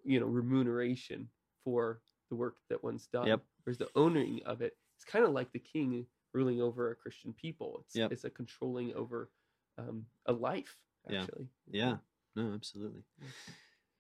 you 0.05 0.21
know, 0.21 0.27
remuneration 0.27 1.29
for 1.65 2.01
the 2.31 2.37
work 2.37 2.57
that 2.71 2.83
one's 2.83 3.07
done. 3.09 3.27
Yep. 3.27 3.43
Whereas 3.65 3.79
the 3.79 3.89
owning 3.97 4.41
of 4.47 4.63
it, 4.63 4.67
it 4.67 4.77
is 4.99 5.05
kind 5.05 5.25
of 5.25 5.33
like 5.33 5.53
the 5.53 5.59
king 5.59 6.07
ruling 6.33 6.61
over 6.63 6.91
a 6.91 6.95
Christian 6.95 7.33
people. 7.35 7.83
It's 7.85 7.97
Yep. 7.97 8.13
it's 8.13 8.25
a 8.25 8.31
controlling 8.31 8.95
over 8.95 9.31
um, 9.79 10.07
a 10.27 10.33
life. 10.33 10.77
Yeah. 11.11 11.23
Actually. 11.23 11.49
Yeah, 11.71 11.97
no, 12.37 12.53
absolutely. 12.55 13.03
Yeah. 13.21 13.29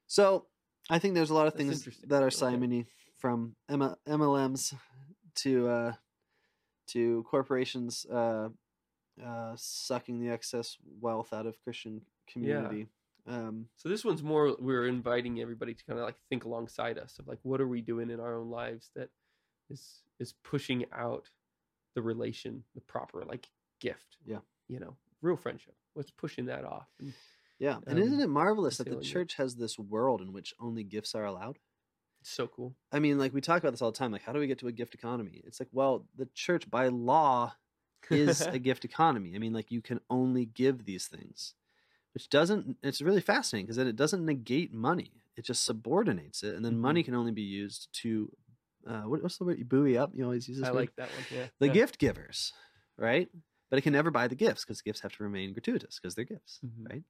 So 0.07 0.47
I 0.91 0.99
think 0.99 1.15
there's 1.15 1.31
a 1.31 1.35
lot 1.35 1.47
of 1.47 1.55
That's 1.55 1.83
things 1.85 1.99
that 2.09 2.23
are 2.23 2.27
Okay. 2.27 2.37
simony 2.37 2.87
from 3.19 3.57
M- 3.69 3.97
MLMs 4.07 4.75
to 5.37 5.69
uh, 5.69 5.93
to 6.89 7.25
corporations 7.31 8.07
uh, 8.13 8.49
uh, 9.25 9.53
sucking 9.57 10.21
the 10.21 10.31
excess 10.31 10.77
wealth 11.01 11.33
out 11.33 11.47
of 11.47 11.61
Christian 11.63 12.03
community. 12.31 12.89
Um, 13.27 13.67
So 13.77 13.89
this 13.89 14.05
one's 14.05 14.23
more 14.23 14.57
we're 14.59 14.87
inviting 14.87 15.41
everybody 15.41 15.75
to 15.75 15.85
kind 15.85 15.99
of 15.99 16.05
like 16.05 16.17
think 16.29 16.45
alongside 16.45 16.99
us 16.99 17.19
of 17.19 17.27
like 17.27 17.39
what 17.43 17.61
are 17.61 17.69
we 17.69 17.81
doing 17.81 18.11
in 18.11 18.21
our 18.21 18.39
own 18.39 18.51
lives 18.51 18.91
that 18.97 19.09
is 19.71 20.03
is 20.21 20.35
pushing 20.45 20.85
out 20.93 21.29
the 21.95 22.03
relation, 22.03 22.65
the 22.75 22.81
proper 22.81 23.25
like 23.25 23.49
gift. 23.81 24.19
Yeah. 24.27 24.41
You 24.69 24.81
know, 24.81 24.97
real 25.23 25.37
friendship. 25.37 25.75
What's 25.95 26.11
pushing 26.11 26.47
that 26.47 26.65
off? 26.65 26.89
And 27.01 27.13
Yeah. 27.59 27.77
And 27.87 27.99
um, 27.99 28.05
isn't 28.05 28.21
it 28.21 28.29
marvelous 28.29 28.79
that 28.79 28.85
the 28.85 28.91
sailing 28.91 29.07
it. 29.07 29.09
church 29.09 29.35
has 29.37 29.57
this 29.57 29.79
world 29.79 30.21
in 30.21 30.33
which 30.33 30.55
only 30.59 30.85
gifts 30.85 31.15
are 31.15 31.25
allowed? 31.25 31.59
It's 32.25 32.33
so 32.33 32.47
cool. 32.47 32.75
I 32.91 33.01
mean, 33.01 33.19
like 33.19 33.35
we 33.35 33.43
talk 33.43 33.59
about 33.63 33.73
this 33.73 33.83
all 33.83 33.93
the 33.93 33.99
time. 33.99 34.11
Like, 34.11 34.23
how 34.23 34.33
do 34.33 34.39
we 34.39 34.47
get 34.47 34.59
to 34.61 34.67
a 34.69 34.73
gift 34.73 34.95
economy? 34.95 35.43
It's 35.45 35.61
like, 35.61 35.69
well, 35.73 36.07
the 36.17 36.27
church 36.35 36.71
by 36.71 36.89
law 36.89 37.53
is 38.11 38.41
a 38.41 38.59
gift 38.69 38.87
economy. 38.87 39.33
I 39.35 39.39
mean, 39.39 39.53
like 39.53 39.71
you 39.71 39.83
can 39.83 40.01
only 40.09 40.47
give 40.47 40.87
these 40.87 41.07
things, 41.07 41.53
which 42.15 42.31
doesn't. 42.31 42.79
It's 42.83 43.03
really 43.03 43.21
fascinating 43.21 43.67
because 43.67 43.77
then 43.77 43.87
it 43.89 43.97
doesn't 43.97 44.25
negate 44.25 44.73
money. 44.73 45.13
It 45.37 45.45
just 45.45 45.65
subordinates 45.65 46.43
it, 46.43 46.55
and 46.55 46.65
then 46.65 46.79
money 46.79 47.03
Mm-hmm. 47.03 47.07
can 47.13 47.15
only 47.15 47.33
be 47.33 47.43
used 47.43 47.89
to, 48.03 48.33
uh, 48.89 49.03
what, 49.03 49.23
what's 49.23 49.37
the 49.37 49.45
word? 49.45 49.59
You 49.59 49.67
buoy 49.67 49.99
up. 49.99 50.13
You 50.15 50.25
always 50.25 50.49
use 50.49 50.59
this 50.59 50.67
I 50.69 50.73
word. 50.73 50.79
like 50.81 50.97
that 50.97 51.09
one. 51.11 51.25
Yeah. 51.31 51.47
the 51.59 51.67
yeah. 51.67 51.73
gift 51.75 51.99
givers, 51.99 52.53
right? 52.97 53.29
But 53.69 53.79
it 53.79 53.83
can 53.83 53.93
never 53.93 54.11
buy 54.11 54.29
the 54.29 54.37
gifts 54.37 54.65
because 54.65 54.81
gifts 54.81 55.01
have 55.01 55.13
to 55.17 55.25
remain 55.25 55.53
gratuitous 55.53 55.99
because 56.01 56.15
they're 56.15 56.25
gifts, 56.25 56.61
Mhm. 56.65 56.89
right? 56.91 57.03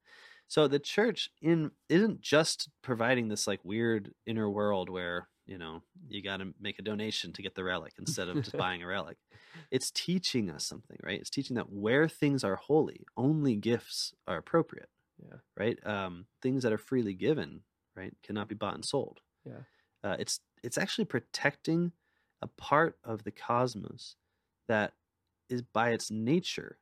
So 0.48 0.68
the 0.68 0.78
church 0.78 1.30
in 1.42 1.70
isn't 1.88 2.20
just 2.20 2.68
providing 2.82 3.28
this 3.28 3.46
like 3.46 3.60
weird 3.64 4.12
inner 4.26 4.48
world 4.48 4.88
where 4.90 5.28
you 5.46 5.58
know 5.58 5.82
you 6.08 6.22
got 6.22 6.38
to 6.38 6.54
make 6.60 6.78
a 6.78 6.82
donation 6.82 7.32
to 7.32 7.42
get 7.42 7.54
the 7.54 7.64
relic 7.64 7.94
instead 7.98 8.28
of 8.28 8.36
just 8.42 8.56
buying 8.56 8.82
a 8.82 8.86
relic. 8.86 9.16
It's 9.70 9.90
teaching 9.90 10.50
us 10.50 10.64
something, 10.66 10.98
right? 11.02 11.20
It's 11.20 11.30
teaching 11.30 11.56
that 11.56 11.70
where 11.72 12.08
things 12.08 12.44
are 12.44 12.56
holy, 12.56 13.04
only 13.16 13.56
gifts 13.56 14.14
are 14.26 14.36
appropriate, 14.36 14.88
Yeah. 15.22 15.38
right? 15.56 15.78
Um, 15.86 16.26
things 16.42 16.62
that 16.62 16.72
are 16.72 16.78
freely 16.78 17.14
given, 17.14 17.60
right, 17.96 18.14
cannot 18.22 18.48
be 18.48 18.54
bought 18.54 18.74
and 18.74 18.84
sold. 18.84 19.20
Yeah. 19.44 19.60
Uh, 20.02 20.16
it's 20.18 20.40
it's 20.62 20.78
actually 20.78 21.04
protecting 21.06 21.92
a 22.42 22.46
part 22.46 22.98
of 23.04 23.24
the 23.24 23.30
cosmos 23.30 24.16
that 24.68 24.92
is 25.48 25.62
by 25.62 25.90
its 25.90 26.10
nature. 26.10 26.78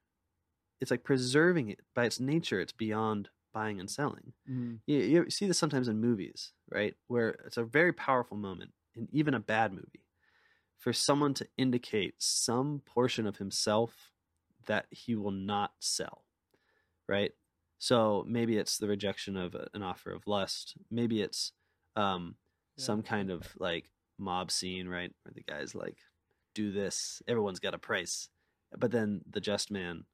It's 0.81 0.91
like 0.91 1.05
preserving 1.05 1.69
it 1.69 1.81
by 1.95 2.05
its 2.07 2.19
nature. 2.21 2.61
It's 2.61 2.73
beyond 2.73 3.29
buying 3.53 3.81
and 3.81 3.91
selling. 3.91 4.33
Mhm. 4.49 4.83
You, 4.87 4.99
you 4.99 5.31
see 5.31 5.47
this 5.47 5.59
sometimes 5.59 5.89
in 5.89 6.01
movies, 6.01 6.53
right? 6.71 6.97
Where 7.09 7.31
it's 7.47 7.57
a 7.57 7.65
very 7.65 7.93
powerful 7.93 8.37
moment 8.37 8.73
in 8.95 9.09
even 9.13 9.35
a 9.35 9.41
bad 9.41 9.73
movie 9.73 10.07
for 10.79 10.93
someone 10.93 11.35
to 11.35 11.49
indicate 11.57 12.15
some 12.23 12.81
portion 12.81 13.27
of 13.27 13.39
himself 13.39 14.13
that 14.67 14.87
he 14.91 15.15
will 15.15 15.31
not 15.33 15.75
sell, 15.81 16.25
right? 17.09 17.33
So 17.79 18.25
maybe 18.29 18.57
it's 18.57 18.79
the 18.79 18.89
rejection 18.89 19.37
of 19.37 19.55
a- 19.55 19.69
an 19.75 19.83
offer 19.83 20.13
of 20.13 20.27
lust. 20.27 20.77
Maybe 20.91 21.21
it's 21.23 21.53
um, 21.97 22.37
Yeah. 22.77 22.85
some 22.85 23.03
kind 23.03 23.31
of 23.31 23.55
like 23.59 23.91
mob 24.19 24.51
scene, 24.51 24.89
right? 24.89 25.15
Where 25.23 25.33
the 25.35 25.43
guy's 25.43 25.75
like, 25.75 25.99
do 26.55 26.73
this, 26.73 27.23
everyone's 27.27 27.61
got 27.61 27.75
a 27.75 27.79
price. 27.79 28.29
But 28.77 28.91
then 28.91 29.23
the 29.29 29.41
just 29.41 29.71
man, 29.71 30.07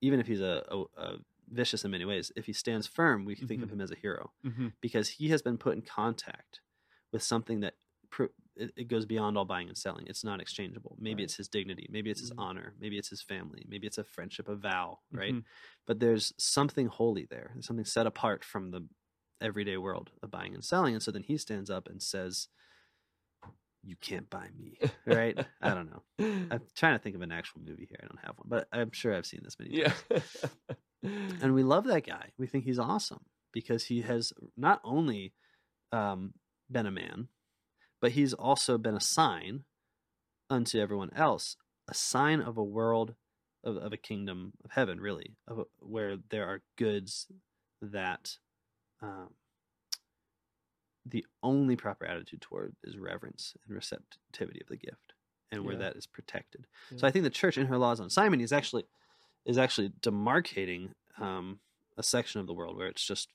even 0.00 0.20
if 0.20 0.26
he's 0.26 0.40
a, 0.40 0.64
a, 0.70 0.84
a 0.96 1.18
vicious 1.50 1.84
in 1.84 1.90
many 1.90 2.04
ways, 2.04 2.30
if 2.36 2.46
he 2.46 2.52
stands 2.52 2.86
firm, 2.86 3.24
we 3.24 3.34
think 3.34 3.62
of 3.62 3.68
Mhm. 3.68 3.72
him 3.74 3.80
as 3.80 3.90
a 3.90 3.96
hero 3.96 4.32
Mhm. 4.44 4.72
because 4.80 5.08
he 5.08 5.28
has 5.28 5.42
been 5.42 5.58
put 5.58 5.74
in 5.74 5.82
contact 5.82 6.60
with 7.12 7.22
something 7.22 7.60
that 7.60 7.76
pr- 8.10 8.24
it, 8.56 8.72
it 8.76 8.88
goes 8.88 9.06
beyond 9.06 9.36
all 9.38 9.44
buying 9.44 9.68
and 9.68 9.76
selling. 9.78 10.06
It's 10.06 10.24
not 10.24 10.40
exchangeable. 10.40 10.96
Maybe 10.98 11.22
Right. 11.22 11.24
it's 11.24 11.36
his 11.36 11.48
dignity. 11.48 11.86
Maybe 11.90 12.10
it's 12.10 12.20
his 12.20 12.30
Mhm. 12.32 12.38
honor. 12.38 12.74
Maybe 12.78 12.98
it's 12.98 13.08
his 13.10 13.22
family. 13.22 13.64
Maybe 13.68 13.86
it's 13.86 13.98
a 13.98 14.04
friendship, 14.04 14.48
a 14.48 14.56
vow, 14.56 15.00
right? 15.12 15.34
Mhm. 15.34 15.44
But 15.86 16.00
there's 16.00 16.32
something 16.38 16.86
holy 16.86 17.24
there. 17.26 17.50
There's 17.54 17.66
something 17.66 17.84
set 17.84 18.06
apart 18.06 18.44
from 18.44 18.70
the 18.70 18.88
everyday 19.40 19.76
world 19.76 20.10
of 20.22 20.30
buying 20.30 20.54
and 20.54 20.64
selling. 20.64 20.94
And 20.94 21.02
so 21.02 21.10
then 21.12 21.22
he 21.22 21.36
stands 21.38 21.70
up 21.70 21.86
and 21.88 22.02
says, 22.02 22.48
"You 23.82 23.94
can't 23.96 24.28
buy 24.28 24.50
me." 24.50 24.78
Right? 25.06 25.38
I 25.60 25.74
don't 25.74 25.88
know. 25.90 26.02
I'm 26.52 26.66
trying 26.74 26.94
to 26.94 27.02
think 27.02 27.14
of 27.14 27.22
an 27.22 27.30
actual 27.32 27.60
movie 27.60 27.86
here. 27.86 28.00
I 28.02 28.06
don't 28.06 28.20
have 28.24 28.36
one, 28.38 28.48
but 28.48 28.68
I'm 28.72 28.90
sure 28.90 29.14
I've 29.14 29.26
seen 29.26 29.40
this 29.44 29.58
many 29.58 29.80
times 29.82 30.02
yeah. 30.10 30.18
and 31.02 31.54
we 31.54 31.62
love 31.62 31.84
that 31.84 32.06
guy. 32.06 32.30
We 32.38 32.46
think 32.46 32.64
he's 32.64 32.78
awesome 32.78 33.24
because 33.52 33.86
he 33.86 34.02
has 34.02 34.32
not 34.56 34.80
only 34.84 35.32
um, 35.92 36.34
been 36.70 36.86
a 36.86 36.90
man, 36.90 37.28
but 38.00 38.12
he's 38.12 38.34
also 38.34 38.78
been 38.78 38.94
a 38.94 39.00
sign 39.00 39.64
unto 40.50 40.78
everyone 40.78 41.10
else, 41.14 41.56
a 41.88 41.94
sign 41.94 42.40
of 42.40 42.56
a 42.56 42.64
world 42.64 43.14
of, 43.64 43.76
of 43.76 43.92
a 43.92 43.96
kingdom 43.96 44.52
of 44.64 44.70
heaven, 44.72 45.00
really, 45.00 45.36
of 45.46 45.58
a, 45.58 45.64
where 45.80 46.16
there 46.30 46.46
are 46.46 46.62
goods 46.76 47.26
that 47.82 48.38
um, 49.02 49.30
the 51.04 51.26
only 51.42 51.76
proper 51.76 52.04
attitude 52.06 52.40
toward 52.40 52.74
is 52.84 52.96
reverence 52.98 53.54
and 53.66 53.74
receptivity 53.74 54.60
of 54.60 54.68
the 54.68 54.76
gift, 54.76 55.14
and 55.50 55.64
where 55.64 55.74
Yeah. 55.74 55.80
that 55.80 55.96
is 55.96 56.06
protected. 56.06 56.66
So 56.96 57.06
I 57.06 57.10
think 57.10 57.24
the 57.24 57.30
church 57.30 57.56
in 57.58 57.66
her 57.66 57.78
laws 57.78 58.00
on 58.00 58.10
simony 58.10 58.44
is 58.44 58.52
actually 58.52 58.84
is 59.44 59.58
actually 59.58 59.90
demarcating 60.00 60.90
um, 61.20 61.60
a 61.96 62.02
section 62.02 62.40
of 62.40 62.46
the 62.46 62.54
world 62.54 62.76
where 62.76 62.86
it's 62.88 63.04
just 63.04 63.28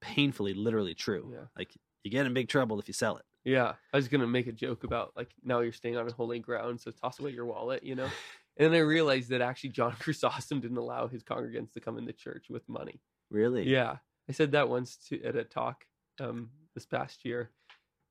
painfully, 0.00 0.54
literally 0.54 0.94
true. 0.94 1.30
Yeah. 1.32 1.46
Like 1.56 1.76
you 2.02 2.10
get 2.10 2.26
in 2.26 2.34
big 2.34 2.48
trouble 2.48 2.78
if 2.78 2.88
you 2.88 2.94
sell 2.94 3.16
it. 3.16 3.24
Yeah, 3.44 3.72
I 3.92 3.96
was 3.96 4.08
gonna 4.08 4.26
make 4.26 4.46
a 4.46 4.52
joke 4.52 4.84
about 4.84 5.12
like 5.16 5.30
now 5.42 5.60
you're 5.60 5.72
staying 5.72 5.96
on 5.96 6.08
a 6.08 6.12
holy 6.12 6.38
ground, 6.38 6.80
so 6.80 6.90
toss 6.92 7.18
away 7.18 7.30
your 7.30 7.46
wallet, 7.46 7.82
you 7.82 7.94
know. 7.94 8.08
And 8.58 8.70
then 8.70 8.78
I 8.78 8.82
realized 8.82 9.30
that 9.30 9.40
actually 9.40 9.70
John 9.70 9.92
Chrysostom 9.98 10.60
didn't 10.60 10.76
allow 10.76 11.08
his 11.08 11.22
congregants 11.22 11.72
to 11.72 11.80
come 11.80 11.96
into 11.96 12.12
church 12.12 12.50
with 12.50 12.68
money. 12.68 13.00
Really? 13.30 13.66
Yeah, 13.66 13.96
I 14.28 14.32
said 14.32 14.52
that 14.52 14.68
once 14.68 14.96
to 15.08 15.22
at 15.24 15.36
a 15.36 15.44
talk 15.44 15.86
um, 16.20 16.50
this 16.74 16.84
past 16.84 17.24
year, 17.24 17.50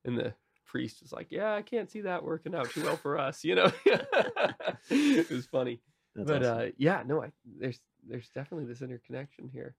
and 0.04 0.18
the 0.18 0.34
priest 0.66 1.04
was 1.04 1.12
like, 1.12 1.28
"Yeah, 1.30 1.54
I 1.54 1.62
can't 1.62 1.92
see 1.92 2.02
that 2.02 2.24
working 2.24 2.56
out 2.56 2.72
too 2.72 2.84
well 2.84 2.98
for 2.98 3.20
us," 3.20 3.44
you 3.44 3.54
know. 3.54 3.72
it 4.90 5.30
was 5.30 5.46
funny, 5.46 5.80
That's 6.16 6.28
but 6.28 6.44
awesome. 6.44 6.58
uh, 6.58 6.72
yeah, 6.78 7.04
no, 7.06 7.24
I 7.24 7.32
there's 7.46 7.80
there's 8.08 8.30
definitely 8.30 8.66
this 8.66 8.82
interconnection 8.82 9.48
here. 9.52 9.76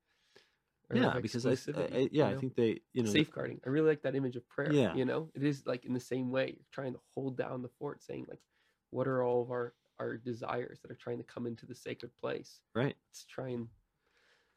yeah, 0.94 1.18
because 1.20 1.46
I, 1.46 1.50
I, 1.50 1.80
I 1.82 1.96
you 1.98 2.08
yeah, 2.12 2.28
I 2.28 2.36
think 2.36 2.54
they, 2.54 2.80
you 2.92 3.02
know, 3.02 3.10
safeguarding. 3.10 3.60
I 3.66 3.68
really 3.70 3.88
like 3.88 4.02
that 4.02 4.14
image 4.14 4.36
of 4.36 4.46
prayer. 4.48 4.72
Yeah. 4.72 4.94
You 4.94 5.04
know, 5.04 5.30
it 5.34 5.42
is 5.42 5.66
like 5.66 5.84
in 5.84 5.94
the 5.94 6.00
same 6.00 6.30
way 6.30 6.46
you're 6.56 6.66
trying 6.72 6.92
to 6.94 7.00
hold 7.14 7.36
down 7.36 7.62
the 7.62 7.70
fort, 7.78 8.02
saying 8.02 8.26
like, 8.28 8.40
what 8.90 9.08
are 9.08 9.22
all 9.22 9.42
of 9.42 9.50
our 9.50 9.74
our 9.98 10.16
desires 10.16 10.80
that 10.82 10.90
are 10.90 10.94
trying 10.96 11.18
to 11.18 11.24
come 11.24 11.46
into 11.46 11.64
the 11.66 11.74
sacred 11.74 12.10
place? 12.20 12.60
right. 12.74 12.94
Let's 13.10 13.24
try 13.24 13.48
and 13.48 13.68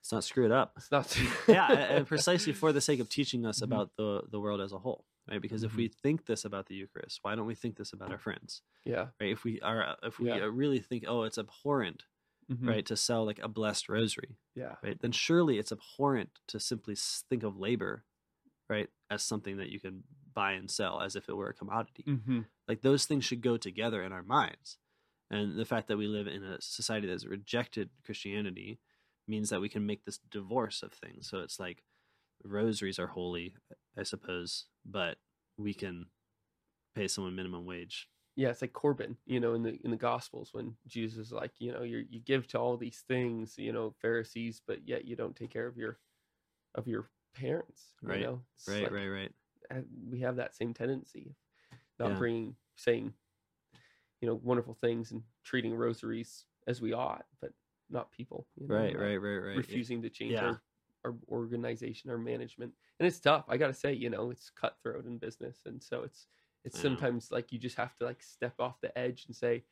Let's 0.02 0.12
not 0.12 0.24
screw 0.24 0.46
it 0.46 0.52
up. 0.52 0.74
it's 0.78 0.92
not. 0.92 1.18
yeah, 1.48 1.72
and- 1.72 2.06
precisely 2.08 2.54
for 2.54 2.72
the 2.72 2.82
sake 2.82 3.00
of 3.00 3.10
teaching 3.10 3.46
us 3.46 3.60
Mhm. 3.60 3.64
about 3.64 3.92
the 3.98 4.22
the 4.30 4.40
world 4.40 4.62
as 4.62 4.72
a 4.74 4.78
whole, 4.80 5.06
right? 5.30 5.42
Because 5.42 5.64
if 5.64 5.72
Mm-hmm. 5.72 5.78
we 5.78 5.88
think 5.88 6.26
this 6.26 6.46
about 6.46 6.68
the 6.68 6.76
Eucharist, 6.76 7.20
why 7.22 7.36
don't 7.36 7.46
we 7.48 7.56
think 7.56 7.78
this 7.78 7.94
about 7.94 8.12
our 8.12 8.18
friends, 8.20 8.62
yeah. 8.84 9.08
right? 9.20 9.32
If 9.32 9.44
we 9.44 9.60
are, 9.62 9.98
if 10.04 10.20
we 10.20 10.30
Yeah. 10.30 10.44
uh, 10.44 10.48
really 10.48 10.80
think, 10.80 11.06
oh, 11.08 11.24
it's 11.24 11.38
abhorrent, 11.38 12.06
Mhm. 12.52 12.68
right, 12.68 12.86
to 12.86 12.96
sell 12.96 13.26
like 13.26 13.40
a 13.40 13.48
blessed 13.48 13.90
rosary, 13.90 14.38
Yeah. 14.56 14.76
right? 14.84 15.00
Then 15.00 15.12
surely 15.12 15.58
it's 15.58 15.72
abhorrent 15.72 16.40
to 16.48 16.60
simply 16.60 16.96
think 16.96 17.44
of 17.44 17.58
labor, 17.58 18.06
right, 18.70 18.90
as 19.10 19.24
something 19.24 19.58
that 19.58 19.70
you 19.70 19.80
can 19.80 20.04
buy 20.34 20.52
and 20.54 20.70
sell 20.70 21.02
as 21.02 21.16
if 21.16 21.30
it 21.30 21.34
were 21.36 21.50
a 21.50 21.54
commodity. 21.54 22.04
hmm 22.04 22.42
Like 22.68 22.82
those 22.82 23.06
things 23.06 23.24
should 23.26 23.42
go 23.42 23.58
together 23.58 24.04
in 24.04 24.12
our 24.12 24.24
minds. 24.24 24.78
And 25.32 25.58
the 25.58 25.66
fact 25.66 25.88
that 25.88 25.98
we 25.98 26.08
live 26.08 26.28
in 26.28 26.44
a 26.44 26.62
society 26.62 27.08
that's 27.08 27.26
rejected 27.26 27.90
Christianity 28.04 28.80
means 29.28 29.50
that 29.50 29.62
we 29.62 29.70
can 29.70 29.86
make 29.86 30.04
this 30.06 30.20
divorce 30.20 30.84
of 30.84 30.94
things. 30.94 31.28
So 31.28 31.40
it's 31.40 31.60
like 31.60 31.84
rosaries 32.44 33.00
are 33.00 33.08
holy, 33.08 33.56
I 33.98 34.04
suppose, 34.04 34.66
but 34.86 35.18
we 35.58 35.74
can 35.74 36.08
pay 36.96 37.08
someone 37.08 37.36
minimum 37.36 37.66
wage. 37.66 38.08
Yeah, 38.36 38.50
it's 38.50 38.62
like 38.62 38.74
Corban, 38.74 39.18
you 39.26 39.40
know, 39.40 39.54
in 39.54 39.64
the 39.64 39.80
in 39.84 39.92
the 39.92 39.98
Gospels 39.98 40.50
when 40.54 40.76
Jesus 40.88 41.28
is 41.28 41.32
like, 41.32 41.52
you 41.60 41.72
know, 41.72 41.84
you 41.84 42.06
you 42.10 42.20
give 42.20 42.48
to 42.48 42.60
all 42.60 42.76
these 42.76 43.04
things, 43.08 43.56
you 43.58 43.72
know, 43.72 43.94
Pharisees, 44.02 44.62
but 44.68 44.86
yet 44.88 45.06
you 45.06 45.16
don't 45.16 45.36
take 45.36 45.52
care 45.52 45.68
of 45.68 45.78
your 45.78 46.00
of 46.76 46.88
your 46.88 47.10
parents, 47.34 47.94
you 48.02 48.10
Right, 48.10 48.22
know? 48.22 48.42
Right, 48.68 48.84
like, 48.84 48.92
right, 48.92 49.08
right. 49.08 49.32
we 50.10 50.20
have 50.20 50.36
that 50.36 50.56
same 50.56 50.74
tendency 50.74 51.36
not 52.00 52.10
Yeah. 52.10 52.18
bringing 52.18 52.56
saying 52.76 53.14
you 54.22 54.28
know 54.28 54.36
wonderful 54.44 54.74
things 54.74 55.12
and 55.12 55.24
treating 55.44 55.74
rosaries 55.74 56.46
as 56.68 56.82
we 56.82 56.94
ought 56.94 57.26
but 57.42 57.52
not 57.90 58.12
people 58.12 58.48
you 58.60 58.68
know, 58.68 58.76
Right, 58.76 58.98
right, 58.98 59.18
right, 59.18 59.38
right. 59.38 59.58
refusing 59.58 60.02
to 60.02 60.10
change 60.10 60.34
Yeah. 60.34 60.44
our, 60.44 60.62
our 61.06 61.16
organization 61.30 62.10
our 62.10 62.18
management 62.18 62.74
and 63.00 63.08
it's 63.08 63.20
tough 63.20 63.46
i 63.48 63.56
gotta 63.58 63.74
say 63.74 63.94
you 63.94 64.10
know 64.10 64.32
it's 64.32 64.50
cutthroat 64.50 65.06
in 65.06 65.18
business 65.18 65.60
and 65.66 65.82
so 65.82 66.02
it's 66.04 66.28
it's 66.64 66.76
know. 66.78 66.82
sometimes 66.82 67.32
like 67.32 67.52
you 67.52 67.60
just 67.60 67.78
have 67.78 67.96
to 67.96 68.04
like 68.06 68.22
step 68.22 68.56
off 68.60 68.82
the 68.82 68.98
edge 68.98 69.26
and 69.28 69.36
say 69.36 69.64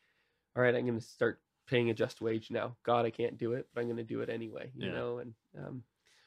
all 0.55 0.63
right 0.63 0.75
i'm 0.75 0.85
gonna 0.85 1.01
start 1.01 1.41
paying 1.67 1.89
a 1.89 1.93
just 1.93 2.21
wage 2.21 2.51
now 2.51 2.75
god 2.83 3.05
i 3.05 3.09
can't 3.09 3.37
do 3.37 3.53
it 3.53 3.67
but 3.73 3.81
i'm 3.81 3.89
gonna 3.89 4.03
do 4.03 4.21
it 4.21 4.29
anyway 4.29 4.69
you 4.75 4.85
Yeah. 4.87 4.93
know 4.93 5.17
and 5.17 5.33
um 5.57 5.83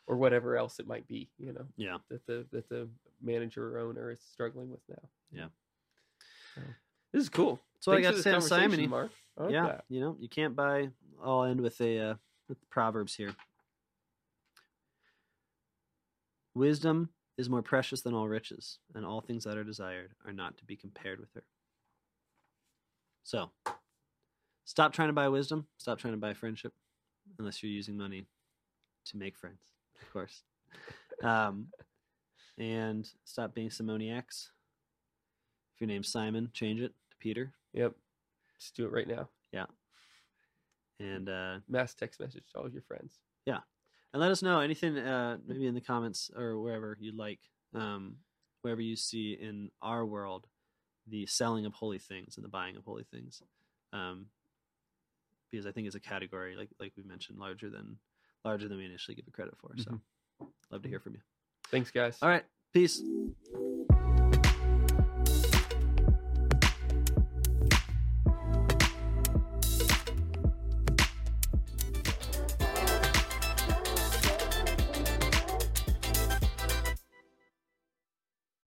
or 0.09 0.17
whatever 0.17 0.57
else 0.57 0.79
it 0.81 0.87
might 0.87 1.07
be 1.07 1.31
you 1.39 1.53
know 1.53 1.67
Yeah. 1.77 1.99
that 2.11 2.27
the 2.27 2.47
that 2.53 2.69
the 2.69 2.89
manager 3.23 3.77
or 3.77 3.81
owner 3.81 4.11
is 4.11 4.21
struggling 4.21 4.71
with 4.71 4.81
now. 4.89 5.09
Yeah. 5.33 5.49
So, 6.55 6.61
this 7.13 7.23
is 7.23 7.29
cool. 7.29 7.61
So 7.81 7.93
I 7.93 8.01
got 8.01 8.09
Sam 8.09 8.13
to 8.13 8.17
this 8.17 8.25
say 8.25 8.31
on 8.31 8.35
conversation, 8.41 8.71
simony. 8.71 8.87
Marc. 8.87 9.11
Like 9.37 9.53
yeah, 9.53 9.67
that. 9.67 9.85
you 9.89 10.01
know, 10.01 10.17
you 10.19 10.29
can't 10.29 10.55
buy. 10.57 10.89
I'll 11.25 11.45
end 11.45 11.61
with 11.61 11.81
a 11.81 11.99
uh, 11.99 12.15
with 12.49 12.59
proverbs 12.71 13.15
here. 13.15 13.35
Wisdom 16.57 17.11
is 17.37 17.51
more 17.51 17.61
precious 17.61 18.01
than 18.01 18.15
all 18.15 18.29
riches, 18.29 18.79
and 18.95 19.05
all 19.05 19.21
things 19.21 19.45
that 19.45 19.59
are 19.59 19.63
desired 19.63 20.13
are 20.25 20.33
not 20.33 20.57
to 20.57 20.65
be 20.65 20.75
compared 20.75 21.21
with 21.21 21.29
her. 21.35 21.43
So, 23.25 23.51
stop 24.65 24.95
trying 24.95 25.11
to 25.11 25.13
buy 25.13 25.29
wisdom. 25.29 25.67
Stop 25.77 25.99
trying 25.99 26.15
to 26.15 26.19
buy 26.19 26.33
friendship, 26.33 26.73
unless 27.39 27.63
you're 27.63 27.71
using 27.71 27.99
money 27.99 28.25
to 29.05 29.19
make 29.19 29.37
friends. 29.37 29.61
Of 30.01 30.11
course. 30.11 30.45
Um, 31.23 31.67
and 32.57 33.07
stop 33.27 33.55
being 33.55 33.69
Simoniacs. 33.69 34.49
If 35.75 35.81
your 35.81 35.89
name's 35.89 36.09
Simon, 36.09 36.49
change 36.55 36.81
it 36.81 36.95
to 37.11 37.17
Peter. 37.19 37.53
Yep. 37.75 37.93
Just 38.59 38.75
do 38.75 38.87
it 38.87 38.93
right 38.93 39.07
now. 39.07 39.29
Yeah. 39.53 39.67
And 41.01 41.29
uh, 41.29 41.59
Mass 41.69 41.93
text 41.93 42.19
message 42.19 42.45
to 42.55 42.61
all 42.61 42.71
your 42.71 42.81
friends. 42.81 43.19
And 44.13 44.21
let 44.21 44.31
us 44.31 44.43
know 44.43 44.61
anything 44.61 44.97
uh, 44.99 45.37
maybe 45.47 45.67
in 45.67 45.75
the 45.75 45.81
comments 45.81 46.31
or 46.37 46.61
wherever 46.61 46.97
you'd 47.01 47.17
like 47.17 47.41
um, 47.75 48.17
wherever 48.63 48.81
you 48.81 48.97
see 48.97 49.39
in 49.41 49.71
our 49.83 50.05
world 50.05 50.47
the 51.09 51.27
selling 51.27 51.67
of 51.67 51.73
holy 51.73 51.99
things 51.99 52.37
and 52.37 52.45
the 52.45 52.49
buying 52.49 52.77
of 52.77 52.85
holy 52.85 53.05
things 53.05 53.43
um, 53.93 54.27
because 55.51 55.67
i 55.67 55.73
think 55.73 55.87
it's 55.87 55.97
a 55.97 56.01
category 56.01 56.57
like 56.57 56.71
like 56.81 56.93
we 56.97 57.03
mentioned 57.03 57.39
larger 57.39 57.71
than 57.71 57.97
larger 58.45 58.69
than 58.69 58.79
we 58.79 58.85
initially 58.85 59.15
give 59.15 59.27
it 59.27 59.33
credit 59.33 59.55
for 59.59 59.71
so 59.77 60.01
love 60.71 60.83
to 60.83 60.89
hear 60.89 61.01
from 61.01 61.15
you. 61.15 61.21
Thanks, 61.71 61.91
guys. 61.91 62.19
all 62.23 62.29
right. 62.29 62.45
Peace 62.73 63.03